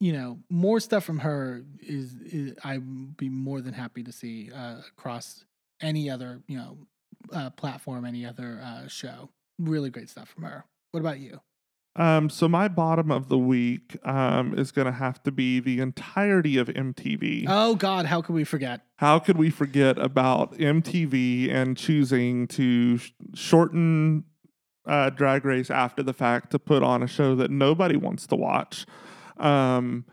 you 0.00 0.12
know, 0.12 0.38
more 0.48 0.78
stuff 0.78 1.04
from 1.04 1.18
her 1.20 1.64
is, 1.80 2.14
is 2.14 2.54
I'd 2.62 3.16
be 3.16 3.28
more 3.28 3.60
than 3.60 3.74
happy 3.74 4.04
to 4.04 4.12
see 4.12 4.50
uh, 4.54 4.76
across 4.96 5.44
any 5.80 6.10
other 6.10 6.42
you 6.48 6.58
know 6.58 6.78
uh, 7.32 7.50
platform, 7.50 8.04
any 8.04 8.24
other 8.24 8.60
uh, 8.62 8.88
show. 8.88 9.30
Really 9.58 9.90
great 9.90 10.08
stuff 10.08 10.28
from 10.28 10.44
her. 10.44 10.64
What 10.92 11.00
about 11.00 11.18
you? 11.18 11.40
Um, 11.96 12.30
so 12.30 12.48
my 12.48 12.68
bottom 12.68 13.10
of 13.10 13.28
the 13.28 13.38
week 13.38 13.96
um, 14.04 14.56
is 14.56 14.70
going 14.70 14.86
to 14.86 14.92
have 14.92 15.20
to 15.24 15.32
be 15.32 15.58
the 15.58 15.80
entirety 15.80 16.56
of 16.56 16.68
MTV. 16.68 17.46
Oh 17.48 17.74
God, 17.74 18.06
how 18.06 18.22
could 18.22 18.34
we 18.34 18.44
forget? 18.44 18.82
How 18.96 19.18
could 19.18 19.36
we 19.36 19.50
forget 19.50 19.98
about 19.98 20.56
MTV 20.58 21.52
and 21.52 21.76
choosing 21.76 22.46
to 22.48 22.98
sh- 22.98 23.10
shorten 23.34 24.24
uh, 24.86 25.10
Drag 25.10 25.44
Race 25.44 25.70
after 25.70 26.04
the 26.04 26.12
fact 26.12 26.52
to 26.52 26.60
put 26.60 26.84
on 26.84 27.02
a 27.02 27.08
show 27.08 27.34
that 27.34 27.50
nobody 27.50 27.96
wants 27.96 28.28
to 28.28 28.36
watch? 28.36 28.86
Um, 29.36 30.04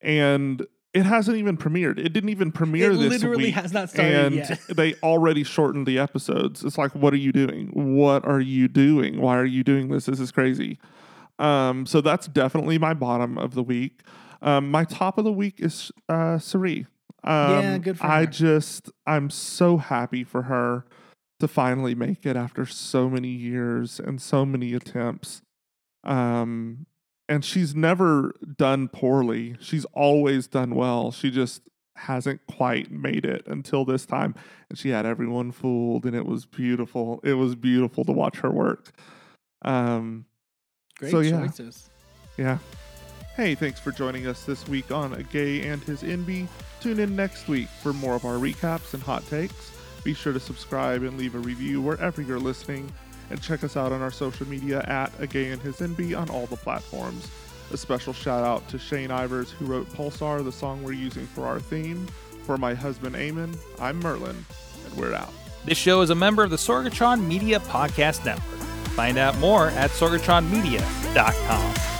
and 0.00 0.64
it 0.96 1.04
hasn't 1.04 1.36
even 1.36 1.58
premiered. 1.58 1.98
It 1.98 2.14
didn't 2.14 2.30
even 2.30 2.50
premiere 2.50 2.92
it 2.92 2.96
this 2.96 3.10
literally 3.10 3.44
week. 3.44 3.54
has 3.54 3.70
not 3.70 3.90
started 3.90 4.14
and 4.14 4.34
yet. 4.34 4.60
they 4.68 4.94
already 5.02 5.44
shortened 5.44 5.86
the 5.86 5.98
episodes. 5.98 6.64
It's 6.64 6.78
like, 6.78 6.94
what 6.94 7.12
are 7.12 7.18
you 7.18 7.32
doing? 7.32 7.68
What 7.74 8.24
are 8.24 8.40
you 8.40 8.66
doing? 8.66 9.20
Why 9.20 9.36
are 9.36 9.44
you 9.44 9.62
doing 9.62 9.88
this? 9.88 10.06
This 10.06 10.20
is 10.20 10.32
crazy. 10.32 10.78
Um, 11.38 11.84
so 11.84 12.00
that's 12.00 12.28
definitely 12.28 12.78
my 12.78 12.94
bottom 12.94 13.36
of 13.36 13.52
the 13.54 13.62
week. 13.62 14.00
Um, 14.40 14.70
my 14.70 14.84
top 14.84 15.18
of 15.18 15.24
the 15.24 15.32
week 15.32 15.56
is 15.58 15.92
uh, 16.08 16.38
Cirie. 16.38 16.86
Um, 17.24 17.50
Yeah, 17.50 17.78
good 17.78 17.98
for 17.98 18.06
I 18.06 18.20
her. 18.20 18.26
just, 18.26 18.90
I'm 19.06 19.28
so 19.28 19.76
happy 19.76 20.24
for 20.24 20.42
her 20.42 20.86
to 21.40 21.46
finally 21.48 21.94
make 21.94 22.24
it 22.24 22.36
after 22.36 22.64
so 22.64 23.10
many 23.10 23.28
years 23.28 24.00
and 24.00 24.22
so 24.22 24.46
many 24.46 24.72
attempts. 24.72 25.42
Um, 26.04 26.86
and 27.28 27.44
she's 27.44 27.74
never 27.74 28.34
done 28.56 28.88
poorly. 28.88 29.56
She's 29.60 29.84
always 29.86 30.46
done 30.46 30.74
well. 30.74 31.10
She 31.10 31.30
just 31.30 31.62
hasn't 31.96 32.46
quite 32.46 32.90
made 32.90 33.24
it 33.24 33.42
until 33.46 33.84
this 33.84 34.06
time. 34.06 34.34
And 34.68 34.78
she 34.78 34.90
had 34.90 35.06
everyone 35.06 35.50
fooled, 35.52 36.04
and 36.04 36.14
it 36.14 36.26
was 36.26 36.46
beautiful. 36.46 37.20
It 37.24 37.34
was 37.34 37.54
beautiful 37.54 38.04
to 38.04 38.12
watch 38.12 38.38
her 38.38 38.50
work. 38.50 38.92
Um, 39.62 40.26
Great 40.98 41.10
so, 41.10 41.20
yeah. 41.20 41.46
choices. 41.46 41.90
yeah. 42.36 42.58
Hey, 43.34 43.54
thanks 43.54 43.80
for 43.80 43.92
joining 43.92 44.26
us 44.26 44.44
this 44.44 44.66
week 44.66 44.90
on 44.90 45.12
A 45.14 45.22
Gay 45.22 45.66
and 45.68 45.82
His 45.82 46.02
Enby. 46.02 46.48
Tune 46.80 47.00
in 47.00 47.14
next 47.16 47.48
week 47.48 47.68
for 47.82 47.92
more 47.92 48.14
of 48.14 48.24
our 48.24 48.36
recaps 48.36 48.94
and 48.94 49.02
hot 49.02 49.26
takes. 49.28 49.72
Be 50.04 50.14
sure 50.14 50.32
to 50.32 50.40
subscribe 50.40 51.02
and 51.02 51.18
leave 51.18 51.34
a 51.34 51.38
review 51.38 51.82
wherever 51.82 52.22
you're 52.22 52.38
listening. 52.38 52.90
And 53.30 53.42
check 53.42 53.64
us 53.64 53.76
out 53.76 53.92
on 53.92 54.02
our 54.02 54.10
social 54.10 54.48
media 54.48 54.84
at 54.86 55.12
A 55.18 55.26
Gay 55.26 55.50
and 55.50 55.60
His 55.60 55.78
Enby 55.78 56.18
on 56.18 56.30
all 56.30 56.46
the 56.46 56.56
platforms. 56.56 57.28
A 57.72 57.76
special 57.76 58.12
shout 58.12 58.44
out 58.44 58.68
to 58.68 58.78
Shane 58.78 59.10
Ivers, 59.10 59.50
who 59.50 59.66
wrote 59.66 59.88
Pulsar, 59.90 60.44
the 60.44 60.52
song 60.52 60.82
we're 60.82 60.92
using 60.92 61.26
for 61.26 61.46
our 61.46 61.58
theme. 61.58 62.06
For 62.44 62.56
my 62.56 62.74
husband, 62.74 63.16
Eamon, 63.16 63.56
I'm 63.80 63.98
Merlin, 63.98 64.44
and 64.84 64.94
we're 64.94 65.14
out. 65.14 65.32
This 65.64 65.76
show 65.76 66.00
is 66.02 66.10
a 66.10 66.14
member 66.14 66.44
of 66.44 66.50
the 66.50 66.56
Sorgatron 66.56 67.26
Media 67.26 67.58
Podcast 67.58 68.24
Network. 68.24 68.60
Find 68.90 69.18
out 69.18 69.36
more 69.38 69.70
at 69.70 69.90
sorgatronmedia.com. 69.90 71.95